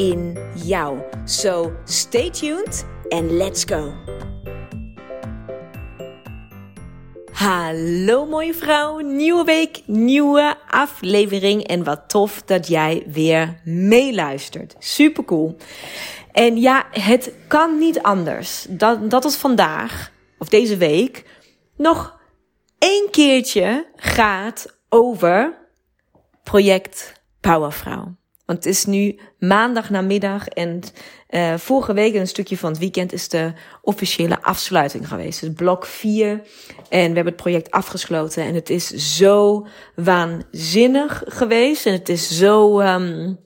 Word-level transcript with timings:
in 0.00 0.38
jou. 0.54 0.98
So 1.24 1.72
stay 1.84 2.30
tuned 2.30 2.84
and 3.08 3.30
let's 3.30 3.64
go. 3.64 3.92
Hallo 7.32 8.26
mooie 8.26 8.54
vrouw, 8.54 8.98
nieuwe 8.98 9.44
week, 9.44 9.82
nieuwe 9.86 10.56
aflevering 10.68 11.66
en 11.66 11.84
wat 11.84 12.08
tof 12.08 12.42
dat 12.42 12.68
jij 12.68 13.04
weer 13.06 13.60
meeluistert. 13.64 14.74
Super 14.78 15.24
cool. 15.24 15.56
En 16.32 16.60
ja, 16.60 16.86
het 16.90 17.32
kan 17.48 17.78
niet 17.78 18.02
anders 18.02 18.66
dat, 18.68 19.10
dat 19.10 19.24
het 19.24 19.36
vandaag 19.36 20.12
of 20.38 20.48
deze 20.48 20.76
week 20.76 21.24
nog 21.76 22.20
één 22.78 23.10
keertje 23.10 23.86
gaat 23.96 24.78
over 24.88 25.58
project 26.42 27.12
Powervrouw. 27.40 28.19
Want 28.50 28.64
het 28.64 28.74
is 28.74 28.84
nu 28.84 29.18
maandag 29.38 29.90
namiddag 29.90 30.48
en 30.48 30.80
uh, 31.30 31.54
vorige 31.56 31.92
week 31.92 32.14
een 32.14 32.26
stukje 32.26 32.58
van 32.58 32.70
het 32.70 32.78
weekend 32.78 33.12
is 33.12 33.28
de 33.28 33.52
officiële 33.82 34.42
afsluiting 34.42 35.08
geweest. 35.08 35.40
Dus 35.40 35.52
blok 35.52 35.86
4 35.86 36.28
en 36.28 36.38
we 36.88 36.96
hebben 36.98 37.24
het 37.24 37.36
project 37.36 37.70
afgesloten 37.70 38.44
en 38.44 38.54
het 38.54 38.70
is 38.70 39.16
zo 39.16 39.66
waanzinnig 39.94 41.22
geweest 41.26 41.86
en 41.86 41.92
het 41.92 42.08
is 42.08 42.30
zo 42.30 42.80
um, 42.80 43.38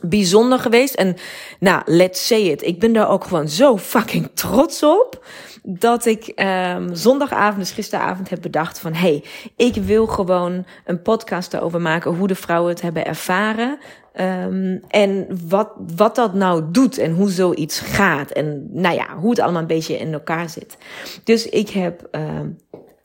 bijzonder 0.00 0.58
geweest. 0.58 0.94
En 0.94 1.16
nou, 1.60 1.82
let's 1.84 2.26
say 2.26 2.40
it, 2.40 2.62
ik 2.62 2.80
ben 2.80 2.92
daar 2.92 3.08
ook 3.08 3.24
gewoon 3.24 3.48
zo 3.48 3.78
fucking 3.78 4.30
trots 4.34 4.82
op 4.82 5.26
dat 5.62 6.06
ik 6.06 6.32
um, 6.36 6.94
zondagavond, 6.94 7.58
dus 7.58 7.70
gisteravond, 7.70 8.30
heb 8.30 8.42
bedacht 8.42 8.78
van... 8.78 8.94
hey, 8.94 9.24
ik 9.56 9.74
wil 9.74 10.06
gewoon 10.06 10.66
een 10.84 11.02
podcast 11.02 11.54
erover 11.54 11.80
maken 11.80 12.14
hoe 12.14 12.28
de 12.28 12.34
vrouwen 12.34 12.72
het 12.72 12.82
hebben 12.82 13.06
ervaren. 13.06 13.78
Um, 14.20 14.80
en 14.88 15.26
wat, 15.48 15.72
wat 15.96 16.14
dat 16.14 16.34
nou 16.34 16.64
doet 16.70 16.98
en 16.98 17.12
hoe 17.12 17.30
zoiets 17.30 17.80
gaat. 17.80 18.30
En 18.30 18.68
nou 18.72 18.94
ja, 18.94 19.16
hoe 19.16 19.30
het 19.30 19.40
allemaal 19.40 19.60
een 19.60 19.66
beetje 19.66 19.98
in 19.98 20.12
elkaar 20.12 20.48
zit. 20.48 20.76
Dus 21.24 21.48
ik 21.48 21.68
heb 21.68 22.08
uh, 22.12 22.40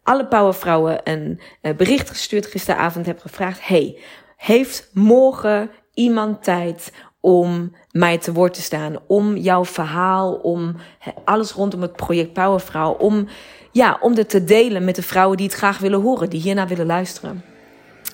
alle 0.03 0.27
powervrouwen 0.27 0.99
een 1.03 1.39
uh, 1.61 1.75
bericht 1.75 2.09
gestuurd 2.09 2.45
gisteravond. 2.45 3.05
Heb 3.05 3.19
gevraagd, 3.19 3.67
hey, 3.67 3.97
heeft 4.37 4.89
morgen 4.93 5.69
iemand 5.93 6.43
tijd 6.43 6.91
om 7.19 7.75
mij 7.91 8.17
te 8.17 8.33
woord 8.33 8.53
te 8.53 8.61
staan, 8.61 8.95
om 9.07 9.37
jouw 9.37 9.65
verhaal, 9.65 10.33
om 10.33 10.75
alles 11.25 11.51
rondom 11.51 11.81
het 11.81 11.95
project 11.95 12.33
Powervrouw, 12.33 12.91
om, 12.91 13.27
ja, 13.71 13.97
om 14.01 14.15
dit 14.15 14.29
te 14.29 14.43
delen 14.43 14.85
met 14.85 14.95
de 14.95 15.03
vrouwen 15.03 15.37
die 15.37 15.45
het 15.45 15.55
graag 15.55 15.77
willen 15.77 16.01
horen, 16.01 16.29
die 16.29 16.41
hiernaar 16.41 16.67
willen 16.67 16.85
luisteren. 16.85 17.50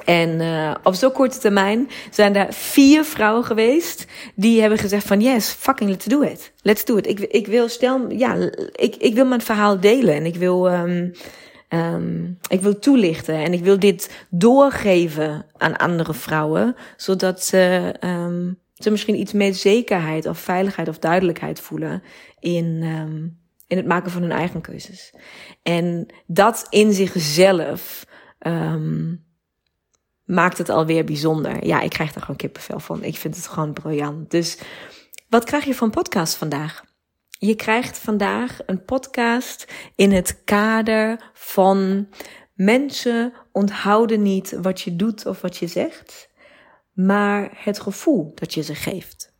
En 0.07 0.41
uh, 0.41 0.75
op 0.83 0.93
zo'n 0.93 1.11
korte 1.11 1.37
termijn 1.37 1.89
zijn 2.11 2.35
er 2.35 2.53
vier 2.53 3.03
vrouwen 3.03 3.43
geweest 3.43 4.05
die 4.35 4.59
hebben 4.61 4.79
gezegd 4.79 5.07
van 5.07 5.21
yes, 5.21 5.49
fucking 5.49 5.89
let's 5.89 6.05
do 6.05 6.21
it. 6.21 6.53
Let's 6.61 6.85
do 6.85 6.97
it. 6.97 7.07
Ik, 7.07 7.19
ik 7.19 7.47
wil 7.47 7.67
stel, 7.69 8.11
ja, 8.11 8.35
ik, 8.71 8.95
ik 8.95 9.13
wil 9.13 9.25
mijn 9.25 9.41
verhaal 9.41 9.79
delen 9.79 10.15
en 10.15 10.25
ik 10.25 10.35
wil, 10.35 10.71
um, 10.71 11.11
um, 11.69 12.37
ik 12.49 12.61
wil 12.61 12.79
toelichten 12.79 13.35
en 13.35 13.53
ik 13.53 13.63
wil 13.63 13.79
dit 13.79 14.25
doorgeven 14.29 15.45
aan 15.57 15.77
andere 15.77 16.13
vrouwen, 16.13 16.75
zodat 16.97 17.43
ze 17.43 17.93
um, 18.03 18.59
ze 18.73 18.89
misschien 18.89 19.19
iets 19.19 19.33
meer 19.33 19.53
zekerheid 19.53 20.25
of 20.25 20.39
veiligheid 20.39 20.87
of 20.87 20.99
duidelijkheid 20.99 21.59
voelen 21.59 22.03
in, 22.39 22.83
in 23.67 23.77
het 23.77 23.87
maken 23.87 24.11
van 24.11 24.21
hun 24.21 24.31
eigen 24.31 24.61
keuzes. 24.61 25.13
En 25.63 26.13
dat 26.27 26.67
in 26.69 26.93
zichzelf 26.93 28.05
um, 28.39 29.25
maakt 30.27 30.57
het 30.57 30.69
alweer 30.69 31.03
bijzonder. 31.03 31.65
Ja, 31.65 31.81
ik 31.81 31.89
krijg 31.89 32.15
er 32.15 32.21
gewoon 32.21 32.35
kippenvel 32.35 32.79
van. 32.79 33.03
Ik 33.03 33.15
vind 33.15 33.35
het 33.35 33.47
gewoon 33.47 33.73
briljant. 33.73 34.31
Dus 34.31 34.57
wat 35.29 35.43
krijg 35.43 35.65
je 35.65 35.75
van 35.75 35.89
podcast 35.89 36.35
vandaag? 36.35 36.83
Je 37.29 37.55
krijgt 37.55 37.97
vandaag 37.97 38.59
een 38.65 38.83
podcast 38.83 39.73
in 39.95 40.11
het 40.11 40.41
kader 40.43 41.31
van 41.33 42.07
mensen 42.53 43.33
onthouden 43.51 44.21
niet 44.21 44.57
wat 44.61 44.81
je 44.81 44.95
doet 44.95 45.25
of 45.25 45.41
wat 45.41 45.57
je 45.57 45.67
zegt 45.67 46.27
maar 46.97 47.51
het 47.53 47.79
gevoel 47.79 48.31
dat 48.35 48.53
je 48.53 48.61
ze 48.61 48.75
geeft. 48.75 49.35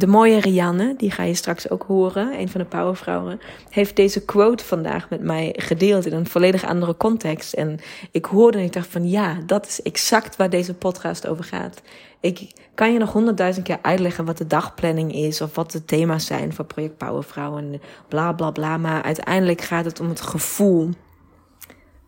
De 0.00 0.06
mooie 0.06 0.40
Rianne, 0.40 0.94
die 0.96 1.10
ga 1.10 1.22
je 1.22 1.34
straks 1.34 1.70
ook 1.70 1.82
horen, 1.82 2.38
een 2.38 2.48
van 2.48 2.60
de 2.60 2.66
powervrouwen, 2.66 3.40
heeft 3.70 3.96
deze 3.96 4.24
quote 4.24 4.64
vandaag 4.64 5.10
met 5.10 5.20
mij 5.20 5.54
gedeeld 5.56 6.06
in 6.06 6.12
een 6.12 6.26
volledig 6.26 6.64
andere 6.64 6.96
context. 6.96 7.52
En 7.52 7.78
ik 8.10 8.24
hoorde 8.24 8.58
en 8.58 8.64
ik 8.64 8.72
dacht 8.72 8.88
van 8.88 9.08
ja, 9.08 9.38
dat 9.46 9.66
is 9.66 9.82
exact 9.82 10.36
waar 10.36 10.50
deze 10.50 10.74
podcast 10.74 11.26
over 11.26 11.44
gaat. 11.44 11.82
Ik 12.20 12.52
kan 12.74 12.92
je 12.92 12.98
nog 12.98 13.12
honderdduizend 13.12 13.66
keer 13.66 13.78
uitleggen 13.82 14.24
wat 14.24 14.38
de 14.38 14.46
dagplanning 14.46 15.14
is 15.14 15.40
of 15.40 15.54
wat 15.54 15.70
de 15.70 15.84
thema's 15.84 16.26
zijn 16.26 16.52
voor 16.52 16.64
Project 16.64 16.96
Powervrouwen 16.96 17.72
en 17.72 17.80
bla 18.08 18.32
bla 18.32 18.50
bla. 18.50 18.76
Maar 18.76 19.02
uiteindelijk 19.02 19.60
gaat 19.60 19.84
het 19.84 20.00
om 20.00 20.08
het 20.08 20.20
gevoel 20.20 20.90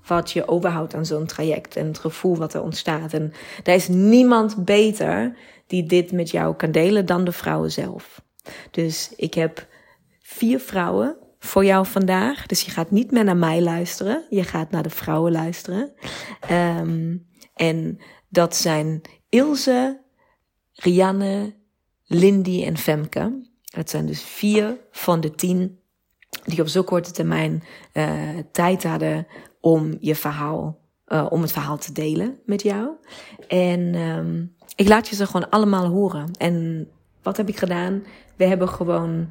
wat 0.07 0.31
je 0.31 0.49
overhoudt 0.49 0.95
aan 0.95 1.07
zo'n 1.07 1.27
traject 1.27 1.77
en 1.77 1.87
het 1.87 1.99
gevoel 1.99 2.37
wat 2.37 2.55
er 2.55 2.63
ontstaat. 2.63 3.13
En 3.13 3.33
er 3.65 3.75
is 3.75 3.89
niemand 3.89 4.65
beter 4.65 5.37
die 5.73 5.87
dit 5.87 6.13
met 6.13 6.31
jou 6.31 6.57
kan 6.57 6.71
delen 6.71 7.07
dan 7.07 7.25
de 7.25 7.33
vrouwen 7.33 7.73
zelf. 7.73 8.23
Dus 8.71 9.13
ik 9.17 9.35
heb 9.35 9.67
vier 10.21 10.61
vrouwen 10.61 11.17
voor 11.39 11.65
jou 11.65 11.87
vandaag. 11.87 12.47
Dus 12.47 12.63
je 12.63 12.71
gaat 12.71 12.91
niet 12.91 13.11
meer 13.11 13.25
naar 13.25 13.37
mij 13.37 13.63
luisteren, 13.63 14.27
je 14.31 14.43
gaat 14.43 14.71
naar 14.71 14.83
de 14.83 14.91
vrouwen 14.91 15.33
luisteren. 15.33 15.93
Um, 16.51 17.27
en 17.55 17.99
dat 18.29 18.57
zijn 18.57 19.01
Ilse, 19.29 20.01
Rianne, 20.73 21.55
Lindy 22.05 22.65
en 22.65 22.77
Femke. 22.77 23.51
Dat 23.63 23.91
zijn 23.91 24.07
dus 24.07 24.23
vier 24.23 24.79
van 24.91 25.21
de 25.21 25.31
tien 25.31 25.79
die 26.45 26.61
op 26.61 26.69
zo'n 26.69 26.85
korte 26.85 27.11
termijn 27.11 27.63
uh, 27.95 28.39
tijd 28.53 28.83
hadden 28.83 29.27
om 29.61 29.97
je 30.01 30.15
verhaal, 30.15 30.79
uh, 31.07 31.27
om 31.31 31.43
het 31.43 31.53
verhaal 31.53 31.79
te 31.79 31.93
delen 31.93 32.39
met 32.45 32.63
jou. 32.63 32.91
En 33.49 33.95
um, 33.95 34.57
ik 34.75 34.89
laat 34.89 35.09
je 35.09 35.17
ze 35.17 35.27
gewoon 35.27 35.51
allemaal 35.51 35.87
horen. 35.87 36.31
En 36.39 36.89
wat 37.23 37.37
heb 37.37 37.49
ik 37.49 37.59
gedaan? 37.59 38.05
We 38.37 38.45
hebben 38.45 38.69
gewoon, 38.69 39.31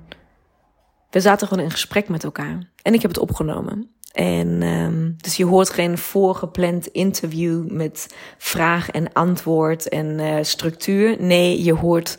we 1.09 1.19
zaten 1.19 1.47
gewoon 1.47 1.63
in 1.63 1.72
gesprek 1.72 2.09
met 2.09 2.24
elkaar. 2.24 2.69
En 2.81 2.94
ik 2.94 3.02
heb 3.02 3.12
het 3.12 3.19
opgenomen. 3.19 3.90
En 4.12 4.62
um, 4.63 5.16
dus 5.18 5.38
je 5.38 5.46
hoort 5.46 5.69
geen 5.69 5.97
voorgepland 5.97 6.88
interview 6.88 7.72
met 7.72 8.16
vraag 8.38 8.90
en 8.90 9.13
antwoord 9.13 9.90
en 9.90 10.19
uh, 10.19 10.38
structuur. 10.41 11.16
Nee, 11.19 11.63
je 11.63 11.73
hoort, 11.73 12.18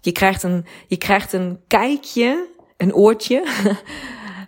je 0.00 0.12
krijgt 0.12 0.42
een, 0.42 0.64
je 0.86 0.96
krijgt 0.96 1.32
een 1.32 1.60
kijkje, 1.66 2.48
een 2.76 2.94
oortje 2.94 3.46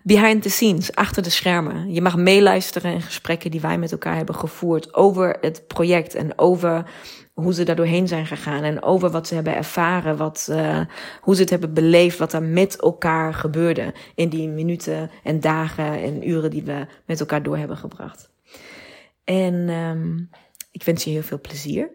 behind 0.03 0.43
the 0.43 0.51
scenes, 0.51 0.95
achter 0.95 1.23
de 1.23 1.31
schermen. 1.31 1.93
Je 1.93 2.03
mag 2.03 2.17
meeluisteren 2.17 2.93
in 2.93 3.03
gesprekken 3.03 3.51
die 3.51 3.61
wij 3.61 3.79
met 3.79 3.93
elkaar 3.93 4.17
hebben 4.17 4.35
gevoerd 4.35 4.95
over 4.95 5.37
het 5.41 5.67
project 5.67 6.15
en 6.15 6.39
over 6.39 6.85
hoe 7.43 7.55
ze 7.55 7.65
daar 7.65 7.77
doorheen 7.77 8.09
zijn 8.09 8.27
gegaan 8.27 8.63
en 8.63 8.83
over 8.83 9.11
wat 9.11 9.27
ze 9.27 9.35
hebben 9.35 9.55
ervaren, 9.55 10.17
wat, 10.17 10.49
uh, 10.51 10.81
hoe 11.21 11.35
ze 11.35 11.41
het 11.41 11.51
hebben 11.51 11.75
beleefd, 11.75 12.19
wat 12.19 12.33
er 12.33 12.43
met 12.43 12.81
elkaar 12.81 13.35
gebeurde 13.35 13.95
in 14.15 14.29
die 14.29 14.49
minuten 14.49 15.11
en 15.23 15.41
dagen 15.41 16.03
en 16.03 16.29
uren 16.29 16.51
die 16.51 16.63
we 16.63 16.87
met 17.07 17.21
elkaar 17.21 17.43
door 17.43 17.57
hebben 17.57 17.77
gebracht. 17.77 18.31
En 19.25 19.55
um, 19.69 20.31
ik 20.71 20.83
wens 20.83 21.05
je 21.05 21.11
heel 21.11 21.23
veel 21.23 21.41
plezier. 21.41 21.91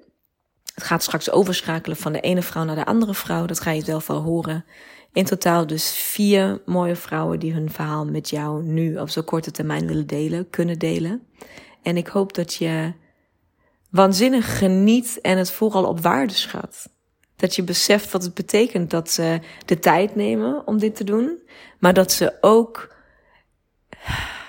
Het 0.74 0.84
gaat 0.84 1.04
straks 1.04 1.32
overschakelen 1.32 1.98
van 1.98 2.12
de 2.14 2.20
ene 2.20 2.42
vrouw 2.42 2.64
naar 2.64 2.76
de 2.76 2.86
andere 2.86 3.14
vrouw. 3.14 3.46
Dat 3.46 3.60
ga 3.60 3.72
je 3.72 3.84
zelf 3.84 4.08
wel 4.08 4.22
horen. 4.22 4.66
In 5.14 5.26
totaal 5.26 5.68
dus 5.68 5.92
vier 5.92 6.62
mooie 6.66 6.96
vrouwen 6.96 7.40
die 7.40 7.54
hun 7.54 7.70
verhaal 7.70 8.06
met 8.06 8.30
jou 8.30 8.64
nu 8.64 8.98
op 8.98 9.10
zo'n 9.10 9.24
korte 9.24 9.52
termijn 9.52 9.88
willen 9.88 10.08
delen, 10.08 10.50
kunnen 10.50 10.80
delen. 10.80 11.22
En 11.82 11.98
ik 11.98 12.08
hoop 12.08 12.34
dat 12.34 12.54
je 12.54 12.94
waanzinnig 13.94 14.58
geniet 14.58 15.20
en 15.22 15.38
het 15.38 15.52
vooral 15.52 15.86
op 15.86 16.00
waarde 16.00 16.34
schat. 16.34 16.90
Dat 17.36 17.56
je 17.56 17.64
beseft 17.64 18.12
wat 18.12 18.24
het 18.24 18.34
betekent 18.34 18.90
dat 18.90 19.10
ze 19.10 19.40
de 19.66 19.80
tijd 19.80 20.16
nemen 20.16 20.68
om 20.68 20.78
dit 20.80 20.96
te 20.96 21.04
doen, 21.04 21.42
maar 21.80 21.94
dat 21.94 22.12
ze 22.12 22.38
ook, 22.42 22.96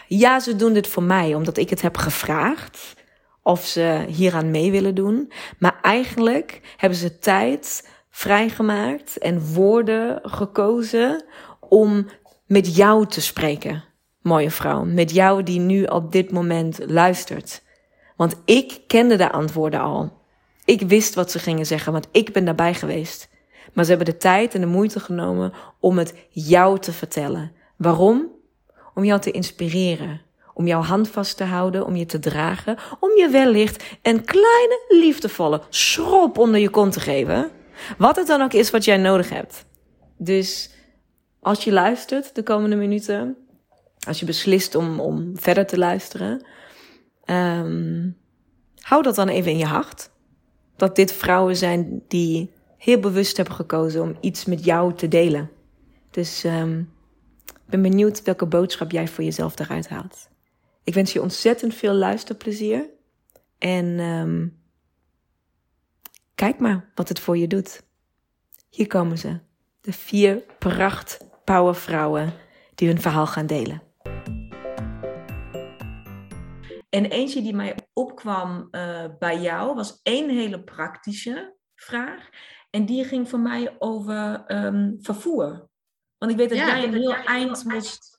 ja, 0.09 0.41
ze 0.41 0.57
doen 0.57 0.73
dit 0.73 0.87
voor 0.87 1.03
mij 1.03 1.35
omdat 1.35 1.57
ik 1.57 1.71
het 1.71 1.83
heb 1.83 1.97
gevraagd 1.97 2.95
of 3.43 3.65
ze 3.65 4.05
hieraan 4.09 4.51
mee 4.51 4.71
willen 4.71 4.95
doen, 4.95 5.33
maar 5.59 5.79
eigenlijk 5.83 6.75
hebben 6.77 6.99
ze 6.99 7.19
tijd 7.19 7.89
vrijgemaakt 8.11 9.19
en 9.19 9.53
woorden 9.53 10.21
gekozen 10.23 11.25
om 11.61 12.07
met 12.47 12.77
jou 12.77 13.07
te 13.07 13.21
spreken, 13.21 13.85
mooie 14.21 14.51
vrouw. 14.51 14.85
Met 14.85 15.11
jou 15.11 15.43
die 15.43 15.61
nu 15.61 15.85
op 15.85 16.13
dit 16.13 16.31
moment 16.31 16.79
luistert. 16.87 17.64
Want 18.17 18.35
ik 18.45 18.81
kende 18.87 19.17
de 19.17 19.33
antwoorden 19.33 19.81
al. 19.81 20.13
Ik 20.65 20.81
wist 20.81 21.15
wat 21.15 21.31
ze 21.31 21.39
gingen 21.39 21.67
zeggen, 21.67 21.93
want 21.93 22.09
ik 22.13 22.33
ben 22.33 22.45
daarbij 22.45 22.75
geweest. 22.75 23.29
Maar 23.73 23.85
ze 23.85 23.91
hebben 23.91 24.13
de 24.13 24.17
tijd 24.17 24.55
en 24.55 24.61
de 24.61 24.67
moeite 24.67 25.01
genomen 25.01 25.53
om 25.81 25.99
het 25.99 26.15
jou 26.31 26.79
te 26.79 26.93
vertellen. 26.93 27.53
Waarom? 27.77 28.31
Om 28.95 29.05
jou 29.05 29.21
te 29.21 29.31
inspireren. 29.31 30.21
Om 30.55 30.67
jouw 30.67 30.83
hand 30.83 31.09
vast 31.09 31.37
te 31.37 31.45
houden, 31.45 31.87
om 31.87 31.97
je 31.97 32.07
te 32.07 32.19
dragen, 32.19 32.79
om 33.01 33.17
je 33.17 33.29
wellicht 33.29 33.85
een 34.03 34.25
kleine, 34.25 34.85
liefdevolle 34.89 35.61
schrop 35.69 36.39
onder 36.39 36.61
je 36.61 36.71
kont 36.71 36.93
te 36.93 37.01
geven. 37.01 37.51
Wat 37.99 38.17
het 38.17 38.27
dan 38.27 38.43
ook 38.43 38.53
is 38.53 38.71
wat 38.71 38.85
jij 38.85 38.97
nodig 38.97 39.31
hebt. 39.31 39.65
Dus 40.17 40.71
als 41.41 41.65
je 41.65 41.73
luistert 41.73 42.35
de 42.35 42.43
komende 42.43 42.77
minuten, 42.77 43.37
als 44.07 44.21
je 44.21 44.27
beslist 44.27 44.75
om, 44.75 45.01
om 45.01 45.33
verder 45.35 45.67
te 45.67 45.79
luisteren, 45.79 46.47
um, 47.27 48.17
hou 48.81 49.03
dat 49.03 49.15
dan 49.15 49.29
even 49.29 49.51
in 49.51 49.59
je 49.59 49.67
hart. 49.67 50.11
Dat 50.77 50.97
dit 50.97 51.13
vrouwen 51.13 51.57
zijn 51.57 52.03
die 52.09 52.51
heel 52.79 53.01
bewust 53.01 53.37
hebben 53.37 53.55
gekozen 53.55 54.03
om 54.03 54.17
iets 54.21 54.45
met 54.45 54.65
jou 54.65 54.95
te 54.95 55.09
delen. 55.09 55.51
Dus 56.11 56.45
um, 56.45 56.93
ik 57.47 57.71
ben 57.71 57.83
benieuwd 57.83 58.23
welke 58.23 58.47
boodschap 58.47 58.91
jij 58.91 59.09
voor 59.09 59.25
jezelf 59.25 59.59
eruit 59.59 59.89
haalt. 59.89 60.29
Ik 60.85 60.95
wens 60.95 61.13
je 61.13 61.23
ontzettend 61.23 61.75
veel 61.75 61.93
luisterplezier. 61.93 62.89
En 63.59 63.85
um, 64.01 64.57
kijk 66.35 66.59
maar 66.59 66.91
wat 66.95 67.09
het 67.09 67.21
voor 67.21 67.37
je 67.37 67.47
doet. 67.47 67.83
Hier 68.71 68.87
komen 68.87 69.19
ze. 69.19 69.39
De 69.81 69.93
vier 69.93 70.43
pracht 70.59 71.19
powervrouwen 71.45 72.33
die 72.75 72.89
hun 72.89 73.01
verhaal 73.01 73.27
gaan 73.27 73.47
delen. 73.47 73.83
En 76.95 77.05
eentje 77.05 77.43
die 77.43 77.55
mij 77.55 77.77
opkwam 77.93 78.69
uh, 78.71 79.05
bij 79.19 79.41
jou 79.41 79.75
was 79.75 80.01
één 80.03 80.31
hele 80.31 80.65
praktische 80.65 81.57
vraag. 81.75 82.29
En 82.71 82.87
die 82.87 83.05
ging 83.05 83.29
voor 83.29 83.39
mij 83.39 83.77
over 83.79 84.45
um, 84.47 84.97
vervoer. 85.01 85.69
Want 86.19 86.33
ik 86.33 86.37
weet 86.37 86.49
dat 86.49 86.59
jij 86.59 86.85
een 86.85 86.95
heel 86.95 87.15
eind 87.15 87.65
moest 87.65 88.17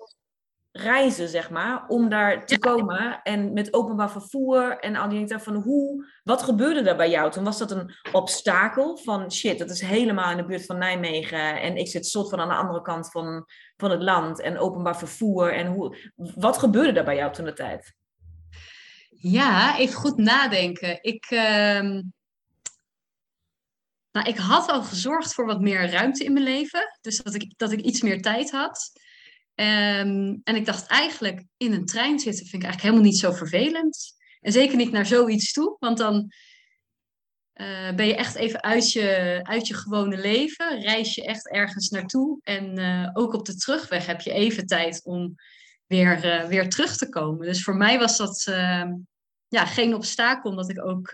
reizen, 0.72 1.30
zeg 1.30 1.50
maar, 1.50 1.88
om 1.88 2.10
daar 2.10 2.46
te 2.46 2.60
komen. 2.60 3.22
En 3.24 3.54
met 3.54 3.74
openbaar 3.74 4.12
vervoer 4.12 4.80
en 4.80 4.96
al 4.96 5.10
die 5.10 5.26
dingen 5.26 5.42
van 5.42 5.56
hoe, 5.56 6.06
wat 6.24 6.44
gebeurde 6.44 6.90
er 6.90 6.98
bij 6.98 7.10
jou? 7.10 7.32
Toen 7.32 7.44
was 7.44 7.58
dat 7.58 7.72
een 7.72 7.92
obstakel 8.12 8.98
van 8.98 9.32
shit, 9.32 9.60
dat 9.60 9.70
is 9.70 9.82
helemaal 9.82 10.32
in 10.32 10.38
de 10.38 10.46
buurt 10.46 10.66
van 10.66 10.78
Nijmegen 10.78 11.62
en 11.62 11.78
ik 11.78 11.88
zit 11.88 12.06
soort 12.06 12.30
van 12.30 12.40
aan 12.40 12.50
de 12.50 12.56
andere 12.56 12.82
kant 12.82 13.12
van, 13.12 13.46
van 13.78 13.92
het 13.92 14.04
land 14.04 14.42
en 14.42 14.58
openbaar 14.58 14.98
vervoer 14.98 15.54
en 15.54 15.68
hoe, 15.68 15.98
wat 16.16 16.58
gebeurde 16.58 17.00
er 17.00 17.06
bij 17.06 17.16
jou 17.16 17.34
toen 17.34 17.46
de 17.46 17.54
tijd? 17.54 17.96
Ja, 19.28 19.78
even 19.78 19.96
goed 19.96 20.18
nadenken. 20.18 21.04
Ik, 21.04 21.32
uh, 21.32 22.02
nou, 24.12 24.28
ik 24.28 24.38
had 24.38 24.70
al 24.70 24.84
gezorgd 24.84 25.34
voor 25.34 25.46
wat 25.46 25.62
meer 25.62 25.90
ruimte 25.90 26.24
in 26.24 26.34
mijn 26.34 26.46
leven, 26.46 26.98
dus 27.02 27.18
dat 27.18 27.34
ik, 27.34 27.54
dat 27.58 27.72
ik 27.72 27.80
iets 27.80 28.02
meer 28.02 28.22
tijd 28.22 28.52
had. 28.52 28.92
Um, 29.56 30.42
en 30.44 30.56
ik 30.56 30.66
dacht 30.66 30.88
eigenlijk, 30.88 31.44
in 31.58 31.74
een 31.74 31.86
trein 31.86 32.20
zitten 32.20 32.46
vind 32.46 32.64
ik 32.64 32.70
eigenlijk 32.70 32.82
helemaal 32.82 33.12
niet 33.12 33.20
zo 33.20 33.32
vervelend. 33.32 34.16
En 34.42 34.52
zeker 34.52 34.78
niet 34.78 34.92
naar 34.92 35.06
zoiets 35.06 35.54
toe, 35.54 35.76
want 35.80 35.98
dan 35.98 36.32
uh, 37.54 37.94
ben 37.96 38.08
je 38.08 38.16
echt 38.16 38.36
even 38.36 38.64
uit 38.64 38.92
je, 38.92 39.40
uit 39.44 39.68
je 39.68 39.74
gewone 39.74 40.18
leven. 40.18 40.82
Reis 40.82 41.16
je 41.16 41.26
echt 41.26 41.50
ergens 41.50 41.90
naartoe. 41.90 42.40
En 42.44 42.80
uh, 42.80 43.10
ook 43.14 43.34
op 43.34 43.46
de 43.46 43.56
terugweg 43.56 44.06
heb 44.06 44.22
je 44.22 44.32
even 44.32 44.66
tijd 44.66 45.04
om 45.04 45.36
weer, 45.86 46.26
uh, 46.26 46.48
weer 46.48 46.70
terug 46.70 46.98
te 46.98 47.10
komen. 47.10 47.48
Dus 47.48 47.64
voor 47.64 47.76
mij 47.76 48.00
was 48.00 48.18
dat 48.18 48.46
ehm, 48.48 48.92
ja, 49.48 49.66
geen 49.66 49.94
obstakel, 49.94 50.50
omdat 50.50 50.70
ik 50.70 50.86
ook, 50.86 51.10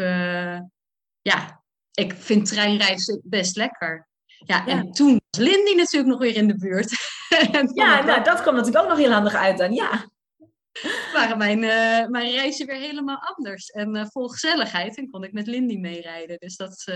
ja, 1.21 1.63
ik 1.91 2.13
vind 2.13 2.47
treinreizen 2.47 3.21
best 3.23 3.55
lekker. 3.55 4.09
Ja, 4.45 4.63
ja, 4.65 4.77
en 4.77 4.91
toen 4.91 5.21
was 5.29 5.45
Lindy 5.45 5.73
natuurlijk 5.75 6.11
nog 6.11 6.19
weer 6.19 6.35
in 6.35 6.47
de 6.47 6.57
buurt. 6.57 6.91
ja, 7.73 8.03
nou, 8.03 8.23
dat 8.23 8.41
kwam 8.41 8.55
natuurlijk 8.55 8.83
ook 8.83 8.89
nog 8.89 8.99
heel 8.99 9.11
handig 9.11 9.33
uit 9.33 9.57
dan, 9.57 9.73
ja. 9.73 10.09
Waren 11.13 11.37
mijn, 11.37 11.63
uh, 11.63 12.07
mijn 12.07 12.31
reizen 12.31 12.65
weer 12.65 12.79
helemaal 12.79 13.17
anders. 13.35 13.69
En 13.69 13.95
uh, 13.95 14.05
vol 14.09 14.27
gezelligheid. 14.27 14.97
En 14.97 15.09
kon 15.09 15.23
ik 15.23 15.33
met 15.33 15.47
Lindy 15.47 15.77
meerijden. 15.77 16.37
Dus 16.39 16.55
dat... 16.55 16.83
Uh, 16.89 16.95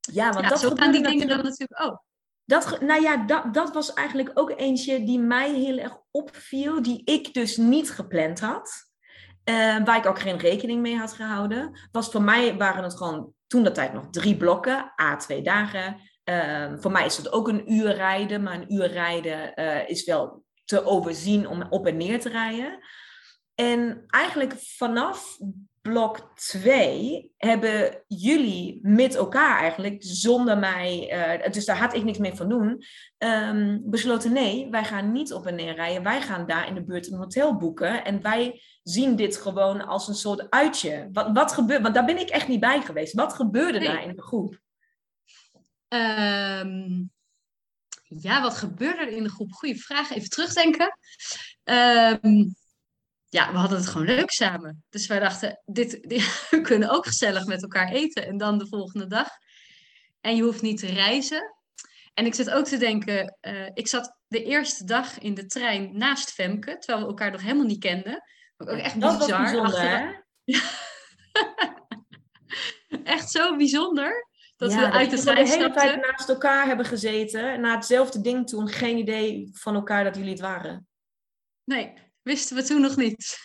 ja, 0.00 0.30
want 0.30 0.44
ja, 0.44 0.48
dat 0.48 0.60
zo 0.60 0.70
gaan 0.70 0.92
die 0.92 1.02
dingen 1.02 1.28
dan 1.28 1.42
natuurlijk 1.42 1.82
ook. 1.82 2.04
Dat, 2.44 2.80
nou 2.80 3.02
ja, 3.02 3.16
dat, 3.16 3.54
dat 3.54 3.74
was 3.74 3.92
eigenlijk 3.92 4.30
ook 4.34 4.50
eentje 4.50 5.04
die 5.04 5.18
mij 5.18 5.54
heel 5.54 5.78
erg 5.78 5.98
opviel. 6.10 6.82
Die 6.82 7.02
ik 7.04 7.34
dus 7.34 7.56
niet 7.56 7.90
gepland 7.90 8.40
had. 8.40 8.85
Waar 9.84 9.96
ik 9.96 10.06
ook 10.06 10.18
geen 10.18 10.38
rekening 10.38 10.80
mee 10.80 10.96
had 10.96 11.12
gehouden. 11.12 11.88
Was 11.92 12.10
voor 12.10 12.22
mij 12.22 12.56
waren 12.56 12.82
het 12.82 12.96
gewoon 12.96 13.32
toen 13.46 13.62
dat 13.62 13.74
tijd 13.74 13.92
nog 13.92 14.06
drie 14.10 14.36
blokken. 14.36 14.92
A, 15.00 15.16
twee 15.16 15.42
dagen. 15.42 16.00
Um, 16.24 16.80
voor 16.80 16.90
mij 16.90 17.04
is 17.04 17.16
dat 17.16 17.32
ook 17.32 17.48
een 17.48 17.72
uur 17.72 17.94
rijden, 17.94 18.42
maar 18.42 18.54
een 18.54 18.74
uur 18.74 18.86
rijden 18.86 19.52
uh, 19.60 19.88
is 19.88 20.04
wel 20.04 20.44
te 20.64 20.84
overzien 20.84 21.48
om 21.48 21.66
op 21.70 21.86
en 21.86 21.96
neer 21.96 22.20
te 22.20 22.28
rijden. 22.28 22.78
En 23.54 24.04
eigenlijk 24.06 24.54
vanaf 24.58 25.38
blok 25.88 26.30
2 26.34 27.32
hebben 27.36 28.02
jullie 28.06 28.78
met 28.82 29.14
elkaar 29.14 29.58
eigenlijk, 29.60 29.96
zonder 29.98 30.58
mij, 30.58 31.12
uh, 31.44 31.52
dus 31.52 31.64
daar 31.64 31.78
had 31.78 31.94
ik 31.94 32.04
niks 32.04 32.18
mee 32.18 32.34
van 32.34 32.48
doen, 32.48 32.84
um, 33.18 33.82
besloten 33.84 34.32
nee, 34.32 34.70
wij 34.70 34.84
gaan 34.84 35.12
niet 35.12 35.32
op 35.32 35.46
en 35.46 35.54
neer 35.54 35.74
rijden. 35.74 36.02
Wij 36.02 36.22
gaan 36.22 36.46
daar 36.46 36.68
in 36.68 36.74
de 36.74 36.84
buurt 36.84 37.10
een 37.10 37.18
hotel 37.18 37.56
boeken. 37.56 38.04
En 38.04 38.22
wij 38.22 38.62
zien 38.82 39.16
dit 39.16 39.36
gewoon 39.36 39.86
als 39.86 40.08
een 40.08 40.14
soort 40.14 40.50
uitje. 40.50 41.08
Wat, 41.12 41.30
wat 41.32 41.52
gebeurt, 41.52 41.82
want 41.82 41.94
daar 41.94 42.04
ben 42.04 42.18
ik 42.18 42.28
echt 42.28 42.48
niet 42.48 42.60
bij 42.60 42.80
geweest. 42.80 43.14
Wat 43.14 43.32
gebeurde 43.32 43.78
nee. 43.78 43.88
daar 43.88 44.02
in 44.02 44.16
de 44.16 44.22
groep? 44.22 44.60
Um, 45.88 47.10
ja, 48.02 48.42
wat 48.42 48.56
gebeurde 48.56 49.00
er 49.00 49.16
in 49.16 49.22
de 49.22 49.30
groep? 49.30 49.52
Goeie 49.52 49.82
vraag. 49.82 50.10
Even 50.10 50.30
terugdenken. 50.30 50.98
Um, 51.64 52.54
ja, 53.28 53.52
we 53.52 53.58
hadden 53.58 53.78
het 53.78 53.86
gewoon 53.86 54.06
leuk 54.06 54.30
samen. 54.30 54.84
Dus 54.88 55.06
wij 55.06 55.18
dachten, 55.18 55.62
dit, 55.64 56.08
dit, 56.08 56.40
we 56.50 56.60
kunnen 56.60 56.90
ook 56.90 57.06
gezellig 57.06 57.46
met 57.46 57.62
elkaar 57.62 57.88
eten. 57.88 58.26
En 58.26 58.36
dan 58.36 58.58
de 58.58 58.66
volgende 58.66 59.06
dag. 59.06 59.28
En 60.20 60.36
je 60.36 60.42
hoeft 60.42 60.62
niet 60.62 60.78
te 60.78 60.86
reizen. 60.86 61.54
En 62.14 62.26
ik 62.26 62.34
zit 62.34 62.50
ook 62.50 62.64
te 62.64 62.76
denken, 62.76 63.36
uh, 63.40 63.70
ik 63.74 63.88
zat 63.88 64.18
de 64.26 64.44
eerste 64.44 64.84
dag 64.84 65.18
in 65.18 65.34
de 65.34 65.46
trein 65.46 65.98
naast 65.98 66.30
Femke, 66.30 66.78
terwijl 66.78 67.00
we 67.00 67.10
elkaar 67.10 67.30
nog 67.30 67.42
helemaal 67.42 67.66
niet 67.66 67.80
kenden. 67.80 68.22
Ook 68.56 68.68
echt 68.68 69.00
dat 69.00 69.18
bizar. 69.18 69.38
Was 69.38 69.52
bijzonder, 69.52 69.80
hè? 69.80 70.12
echt 73.14 73.30
zo 73.30 73.56
bijzonder. 73.56 74.26
Dat 74.56 74.72
ja, 74.72 74.78
we 74.78 74.90
uit 74.90 75.10
de 75.10 75.18
trein 75.18 75.44
de 75.44 75.50
hele 75.50 75.70
tijd 75.70 76.00
naast 76.00 76.28
elkaar 76.28 76.66
hebben 76.66 76.86
gezeten. 76.86 77.60
Na 77.60 77.74
hetzelfde 77.74 78.20
ding 78.20 78.48
toen. 78.48 78.68
Geen 78.68 78.98
idee 78.98 79.50
van 79.52 79.74
elkaar 79.74 80.04
dat 80.04 80.16
jullie 80.16 80.30
het 80.30 80.40
waren. 80.40 80.88
Nee, 81.64 81.92
wisten 82.26 82.56
we 82.56 82.62
toen 82.62 82.80
nog 82.80 82.96
niet. 82.96 83.38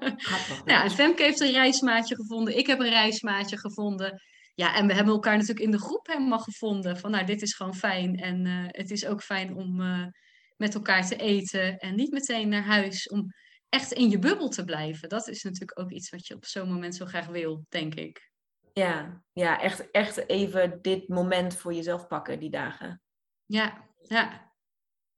ja, 0.64 0.84
en 0.84 0.90
Femke 0.90 1.22
heeft 1.22 1.40
een 1.40 1.52
reismaatje 1.52 2.14
gevonden. 2.14 2.56
Ik 2.56 2.66
heb 2.66 2.78
een 2.78 2.88
reismaatje 2.88 3.58
gevonden. 3.58 4.22
Ja, 4.54 4.74
en 4.74 4.86
we 4.86 4.94
hebben 4.94 5.14
elkaar 5.14 5.36
natuurlijk 5.36 5.64
in 5.64 5.70
de 5.70 5.80
groep 5.80 6.06
helemaal 6.06 6.38
gevonden. 6.38 6.98
Van 6.98 7.10
nou, 7.10 7.24
dit 7.26 7.42
is 7.42 7.54
gewoon 7.54 7.74
fijn. 7.74 8.16
En 8.16 8.44
uh, 8.44 8.64
het 8.66 8.90
is 8.90 9.06
ook 9.06 9.22
fijn 9.22 9.54
om 9.56 9.80
uh, 9.80 10.06
met 10.56 10.74
elkaar 10.74 11.06
te 11.06 11.16
eten. 11.16 11.78
En 11.78 11.94
niet 11.94 12.10
meteen 12.10 12.48
naar 12.48 12.64
huis. 12.64 13.08
Om 13.08 13.32
echt 13.68 13.92
in 13.92 14.10
je 14.10 14.18
bubbel 14.18 14.48
te 14.48 14.64
blijven. 14.64 15.08
Dat 15.08 15.28
is 15.28 15.42
natuurlijk 15.42 15.80
ook 15.80 15.90
iets 15.90 16.10
wat 16.10 16.26
je 16.26 16.34
op 16.34 16.44
zo'n 16.44 16.72
moment 16.72 16.94
zo 16.94 17.06
graag 17.06 17.26
wil, 17.26 17.64
denk 17.68 17.94
ik. 17.94 18.30
Ja, 18.72 19.22
ja 19.32 19.60
echt, 19.60 19.90
echt 19.90 20.28
even 20.28 20.78
dit 20.82 21.08
moment 21.08 21.56
voor 21.56 21.74
jezelf 21.74 22.06
pakken, 22.06 22.38
die 22.38 22.50
dagen. 22.50 23.02
Ja, 23.46 23.88
ja. 24.08 24.53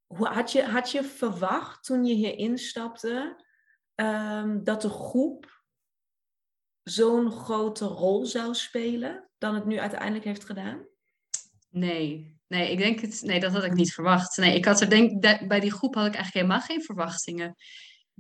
Had, 0.07 0.53
je, 0.53 0.63
had 0.63 0.91
je 0.91 1.05
verwacht 1.05 1.85
toen 1.85 2.05
je 2.05 2.15
hier 2.15 2.39
instapte 2.39 3.45
um, 3.95 4.65
dat 4.65 4.83
de 4.83 4.89
groep 4.89 5.65
zo'n 6.83 7.31
grote 7.31 7.85
rol 7.85 8.27
zou 8.27 8.55
spelen 8.55 9.29
dan 9.39 9.55
het 9.55 9.65
nu 9.65 9.79
uiteindelijk 9.79 10.25
heeft 10.25 10.45
gedaan? 10.45 10.87
Nee, 11.71 12.39
nee, 12.47 12.71
ik 12.71 12.79
denk 12.79 13.01
het, 13.01 13.23
nee, 13.23 13.41
dat 13.41 13.53
had 13.53 13.65
ik 13.65 13.75
niet 13.75 13.93
verwacht. 13.93 14.37
Nee, 14.37 14.55
ik 14.55 14.65
had 14.65 14.81
er 14.81 14.91
denk 14.91 15.21
bij 15.49 15.61
die 15.61 15.73
groep 15.73 15.95
had 15.95 16.07
ik 16.07 16.15
eigenlijk 16.15 16.47
helemaal 16.47 16.67
geen 16.67 16.83
verwachtingen 16.83 17.57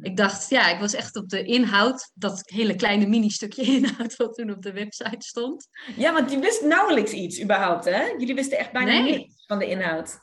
ik 0.02 0.16
dacht, 0.16 0.50
ja, 0.50 0.68
ik 0.68 0.80
was 0.80 0.94
echt 0.94 1.16
op 1.16 1.28
de 1.28 1.44
inhoud, 1.44 2.10
dat 2.14 2.42
hele 2.44 2.74
kleine 2.74 3.06
mini-stukje 3.06 3.62
inhoud 3.76 4.16
wat 4.16 4.34
toen 4.34 4.50
op 4.50 4.62
de 4.62 4.72
website 4.72 5.26
stond. 5.26 5.68
Ja, 5.96 6.12
want 6.12 6.30
je 6.30 6.38
wist 6.38 6.62
nauwelijks 6.62 7.12
iets 7.12 7.42
überhaupt, 7.42 7.84
hè? 7.84 8.04
Jullie 8.04 8.34
wisten 8.34 8.58
echt 8.58 8.72
bijna 8.72 8.90
nee. 8.90 9.02
niks 9.02 9.44
van 9.46 9.58
de 9.58 9.66
inhoud. 9.66 10.18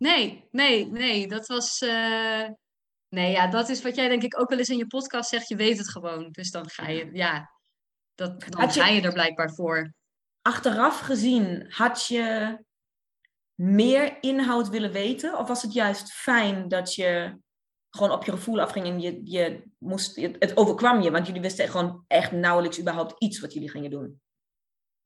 Nee, 0.00 0.48
nee, 0.50 0.86
nee, 0.86 1.28
dat 1.28 1.46
was... 1.46 1.80
Uh... 1.80 2.48
Nee, 3.08 3.30
ja, 3.30 3.46
dat 3.46 3.68
is 3.68 3.82
wat 3.82 3.94
jij 3.96 4.08
denk 4.08 4.22
ik 4.22 4.40
ook 4.40 4.48
wel 4.48 4.58
eens 4.58 4.68
in 4.68 4.76
je 4.76 4.86
podcast 4.86 5.30
zegt, 5.30 5.48
je 5.48 5.56
weet 5.56 5.78
het 5.78 5.90
gewoon. 5.90 6.30
Dus 6.30 6.50
dan 6.50 6.70
ga 6.70 6.88
je, 6.88 7.08
ja, 7.12 7.50
dat, 8.14 8.44
dan 8.48 8.70
ga 8.70 8.86
je 8.86 9.02
er 9.02 9.12
blijkbaar 9.12 9.54
voor. 9.54 9.94
achteraf 10.42 11.00
gezien, 11.00 11.66
had 11.68 12.06
je 12.06 12.58
meer 13.54 14.22
inhoud 14.22 14.68
willen 14.68 14.92
weten? 14.92 15.38
Of 15.38 15.48
was 15.48 15.62
het 15.62 15.72
juist 15.72 16.12
fijn 16.12 16.68
dat 16.68 16.94
je 16.94 17.38
gewoon 17.90 18.12
op 18.12 18.24
je 18.24 18.30
gevoel 18.30 18.60
afging 18.60 18.86
en 18.86 19.00
je, 19.00 19.20
je 19.24 19.62
moest, 19.78 20.16
het 20.16 20.56
overkwam 20.56 21.00
je, 21.00 21.10
want 21.10 21.26
jullie 21.26 21.42
wisten 21.42 21.68
gewoon 21.68 22.04
echt 22.06 22.32
nauwelijks 22.32 22.80
überhaupt 22.80 23.22
iets 23.22 23.40
wat 23.40 23.52
jullie 23.52 23.70
gingen 23.70 23.90
doen? 23.90 24.20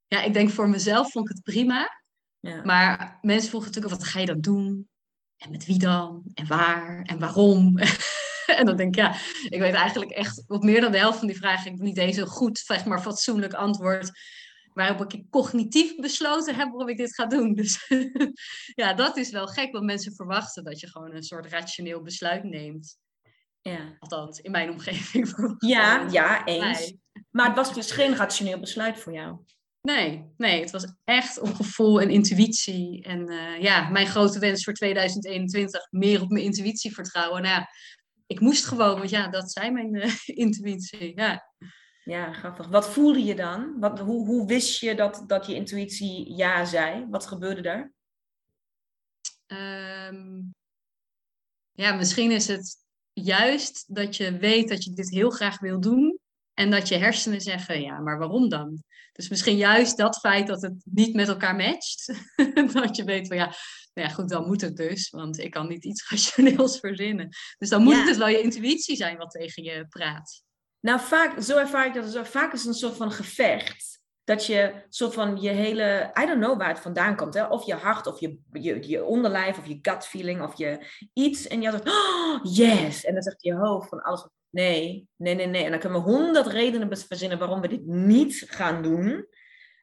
Ja, 0.07 0.23
ik 0.23 0.33
denk 0.33 0.51
voor 0.51 0.69
mezelf 0.69 1.11
vond 1.11 1.29
ik 1.29 1.35
het 1.35 1.45
prima. 1.45 2.04
Ja. 2.45 2.63
Maar 2.65 3.19
mensen 3.23 3.49
vroegen 3.49 3.71
natuurlijk, 3.71 4.01
wat 4.01 4.11
ga 4.11 4.21
je 4.21 4.27
dan 4.27 4.41
doen? 4.41 4.89
En 5.37 5.51
met 5.51 5.67
wie 5.67 5.79
dan? 5.79 6.23
En 6.35 6.47
waar? 6.47 7.03
En 7.03 7.19
waarom? 7.19 7.79
en 8.59 8.67
dan 8.67 8.77
denk 8.77 8.89
ik, 8.89 9.01
ja, 9.01 9.15
ik 9.49 9.61
weet 9.61 9.75
eigenlijk 9.75 10.11
echt 10.11 10.45
op 10.47 10.63
meer 10.63 10.81
dan 10.81 10.93
de 10.93 10.99
helft 10.99 11.19
van 11.19 11.27
die 11.27 11.37
vragen. 11.37 11.67
Ik 11.67 11.77
heb 11.77 11.87
niet 11.87 11.99
eens 11.99 12.17
een 12.17 12.27
goed, 12.27 12.59
zeg 12.59 12.85
maar, 12.85 13.01
fatsoenlijk 13.01 13.53
antwoord. 13.53 14.11
Waarop 14.73 15.13
ik 15.13 15.31
cognitief 15.31 15.97
besloten 15.97 16.55
heb 16.55 16.69
waarom 16.69 16.89
ik 16.89 16.97
dit 16.97 17.15
ga 17.15 17.27
doen. 17.27 17.55
Dus 17.61 17.91
ja, 18.75 18.95
dat 18.95 19.17
is 19.17 19.31
wel 19.31 19.47
gek, 19.47 19.73
want 19.73 19.85
mensen 19.85 20.15
verwachten 20.15 20.65
dat 20.65 20.81
je 20.81 20.89
gewoon 20.89 21.15
een 21.15 21.23
soort 21.23 21.47
rationeel 21.47 22.03
besluit 22.03 22.45
neemt. 22.45 22.99
Ja. 23.61 23.97
Althans, 23.99 24.41
in 24.41 24.51
mijn 24.51 24.71
omgeving. 24.71 25.35
Ja, 25.59 26.07
ja, 26.11 26.45
eens. 26.45 26.95
Maar 27.31 27.47
het 27.47 27.57
was 27.57 27.75
dus 27.75 27.91
geen 27.91 28.17
rationeel 28.17 28.61
besluit 28.61 28.99
voor 28.99 29.13
jou. 29.13 29.39
Nee, 29.89 30.33
nee, 30.37 30.61
het 30.61 30.71
was 30.71 30.95
echt 31.05 31.41
op 31.41 31.55
gevoel 31.55 32.01
en 32.01 32.11
intuïtie. 32.11 33.03
En 33.03 33.31
uh, 33.31 33.61
ja, 33.61 33.89
mijn 33.89 34.07
grote 34.07 34.39
wens 34.39 34.65
voor 34.65 34.73
2021, 34.73 35.87
meer 35.91 36.23
op 36.23 36.29
mijn 36.29 36.45
intuïtie 36.45 36.95
vertrouwen. 36.95 37.43
Nou 37.43 37.55
ja, 37.55 37.69
ik 38.27 38.41
moest 38.41 38.65
gewoon, 38.65 38.99
want 38.99 39.11
ja, 39.11 39.29
dat 39.29 39.53
zei 39.53 39.71
mijn 39.71 39.95
uh, 39.95 40.15
intuïtie. 40.45 41.13
Ja. 41.17 41.49
ja, 42.05 42.33
grappig. 42.33 42.69
Wat 42.69 42.91
voelde 42.91 43.25
je 43.25 43.35
dan? 43.35 43.81
Wat, 43.81 43.99
hoe, 43.99 44.27
hoe 44.27 44.47
wist 44.47 44.81
je 44.81 44.95
dat, 44.95 45.25
dat 45.27 45.47
je 45.47 45.55
intuïtie 45.55 46.35
ja 46.37 46.65
zei? 46.65 47.07
Wat 47.11 47.27
gebeurde 47.27 47.61
daar? 47.61 47.93
Um, 49.47 50.55
ja, 51.73 51.95
misschien 51.95 52.31
is 52.31 52.47
het 52.47 52.77
juist 53.13 53.95
dat 53.95 54.17
je 54.17 54.39
weet 54.39 54.69
dat 54.69 54.85
je 54.85 54.93
dit 54.93 55.11
heel 55.11 55.31
graag 55.31 55.61
wil 55.61 55.81
doen. 55.81 56.14
En 56.55 56.71
dat 56.71 56.89
je 56.89 56.97
hersenen 56.97 57.41
zeggen, 57.41 57.81
ja, 57.81 57.99
maar 57.99 58.19
waarom 58.19 58.49
dan? 58.49 58.83
Dus 59.13 59.29
misschien 59.29 59.57
juist 59.57 59.97
dat 59.97 60.19
feit 60.19 60.47
dat 60.47 60.63
het 60.63 60.75
niet 60.85 61.15
met 61.15 61.29
elkaar 61.29 61.57
matcht. 61.57 62.15
dat 62.73 62.97
je 62.97 63.05
weet 63.05 63.27
van 63.27 63.37
ja, 63.37 63.55
nou 63.95 64.09
ja, 64.09 64.15
goed, 64.15 64.29
dan 64.29 64.47
moet 64.47 64.61
het 64.61 64.77
dus. 64.77 65.11
Want 65.11 65.39
ik 65.39 65.51
kan 65.51 65.69
niet 65.69 65.85
iets 65.85 66.07
rationeels 66.11 66.79
verzinnen. 66.79 67.29
Dus 67.59 67.69
dan 67.69 67.83
moet 67.83 68.09
het 68.09 68.17
wel 68.17 68.29
je 68.29 68.43
intuïtie 68.43 68.97
zijn 68.97 69.17
wat 69.17 69.31
tegen 69.31 69.63
je 69.63 69.87
praat. 69.89 70.43
Nou, 70.81 71.01
vaak, 71.01 71.43
zo 71.43 71.59
ervaar 71.59 71.87
ik 71.87 71.95
dat. 71.95 72.07
Zo, 72.07 72.23
vaak 72.25 72.53
is 72.53 72.59
het 72.59 72.69
een 72.69 72.75
soort 72.75 72.97
van 72.97 73.13
gevecht. 73.13 74.03
Dat 74.25 74.47
je 74.47 74.85
soort 74.89 75.15
van 75.15 75.41
je 75.41 75.49
hele, 75.49 76.13
I 76.23 76.27
don't 76.27 76.41
know 76.41 76.59
waar 76.59 76.69
het 76.69 76.81
vandaan 76.81 77.17
komt. 77.17 77.35
Hè? 77.35 77.47
Of 77.47 77.67
je 77.67 77.75
hart, 77.75 78.07
of 78.07 78.21
je, 78.21 78.39
je, 78.53 78.89
je 78.89 79.05
onderlijf, 79.05 79.59
of 79.59 79.67
je 79.67 79.79
gut 79.83 80.07
feeling, 80.07 80.43
of 80.43 80.59
je 80.59 80.87
iets. 81.13 81.47
En 81.47 81.63
je 81.63 81.71
had 81.71 81.89
oh, 81.89 82.39
yes. 82.57 83.05
En 83.05 83.15
dan 83.15 83.23
zegt 83.23 83.43
je 83.43 83.55
hoofd 83.55 83.89
van 83.89 84.03
alles 84.03 84.29
Nee, 84.55 85.09
nee, 85.17 85.35
nee, 85.35 85.47
nee. 85.47 85.65
En 85.65 85.71
dan 85.71 85.81
kunnen 85.81 86.03
we 86.03 86.11
honderd 86.11 86.47
redenen 86.47 86.97
verzinnen 86.97 87.39
waarom 87.39 87.61
we 87.61 87.69
dit 87.69 87.87
niet 87.87 88.45
gaan 88.47 88.83
doen. 88.83 89.27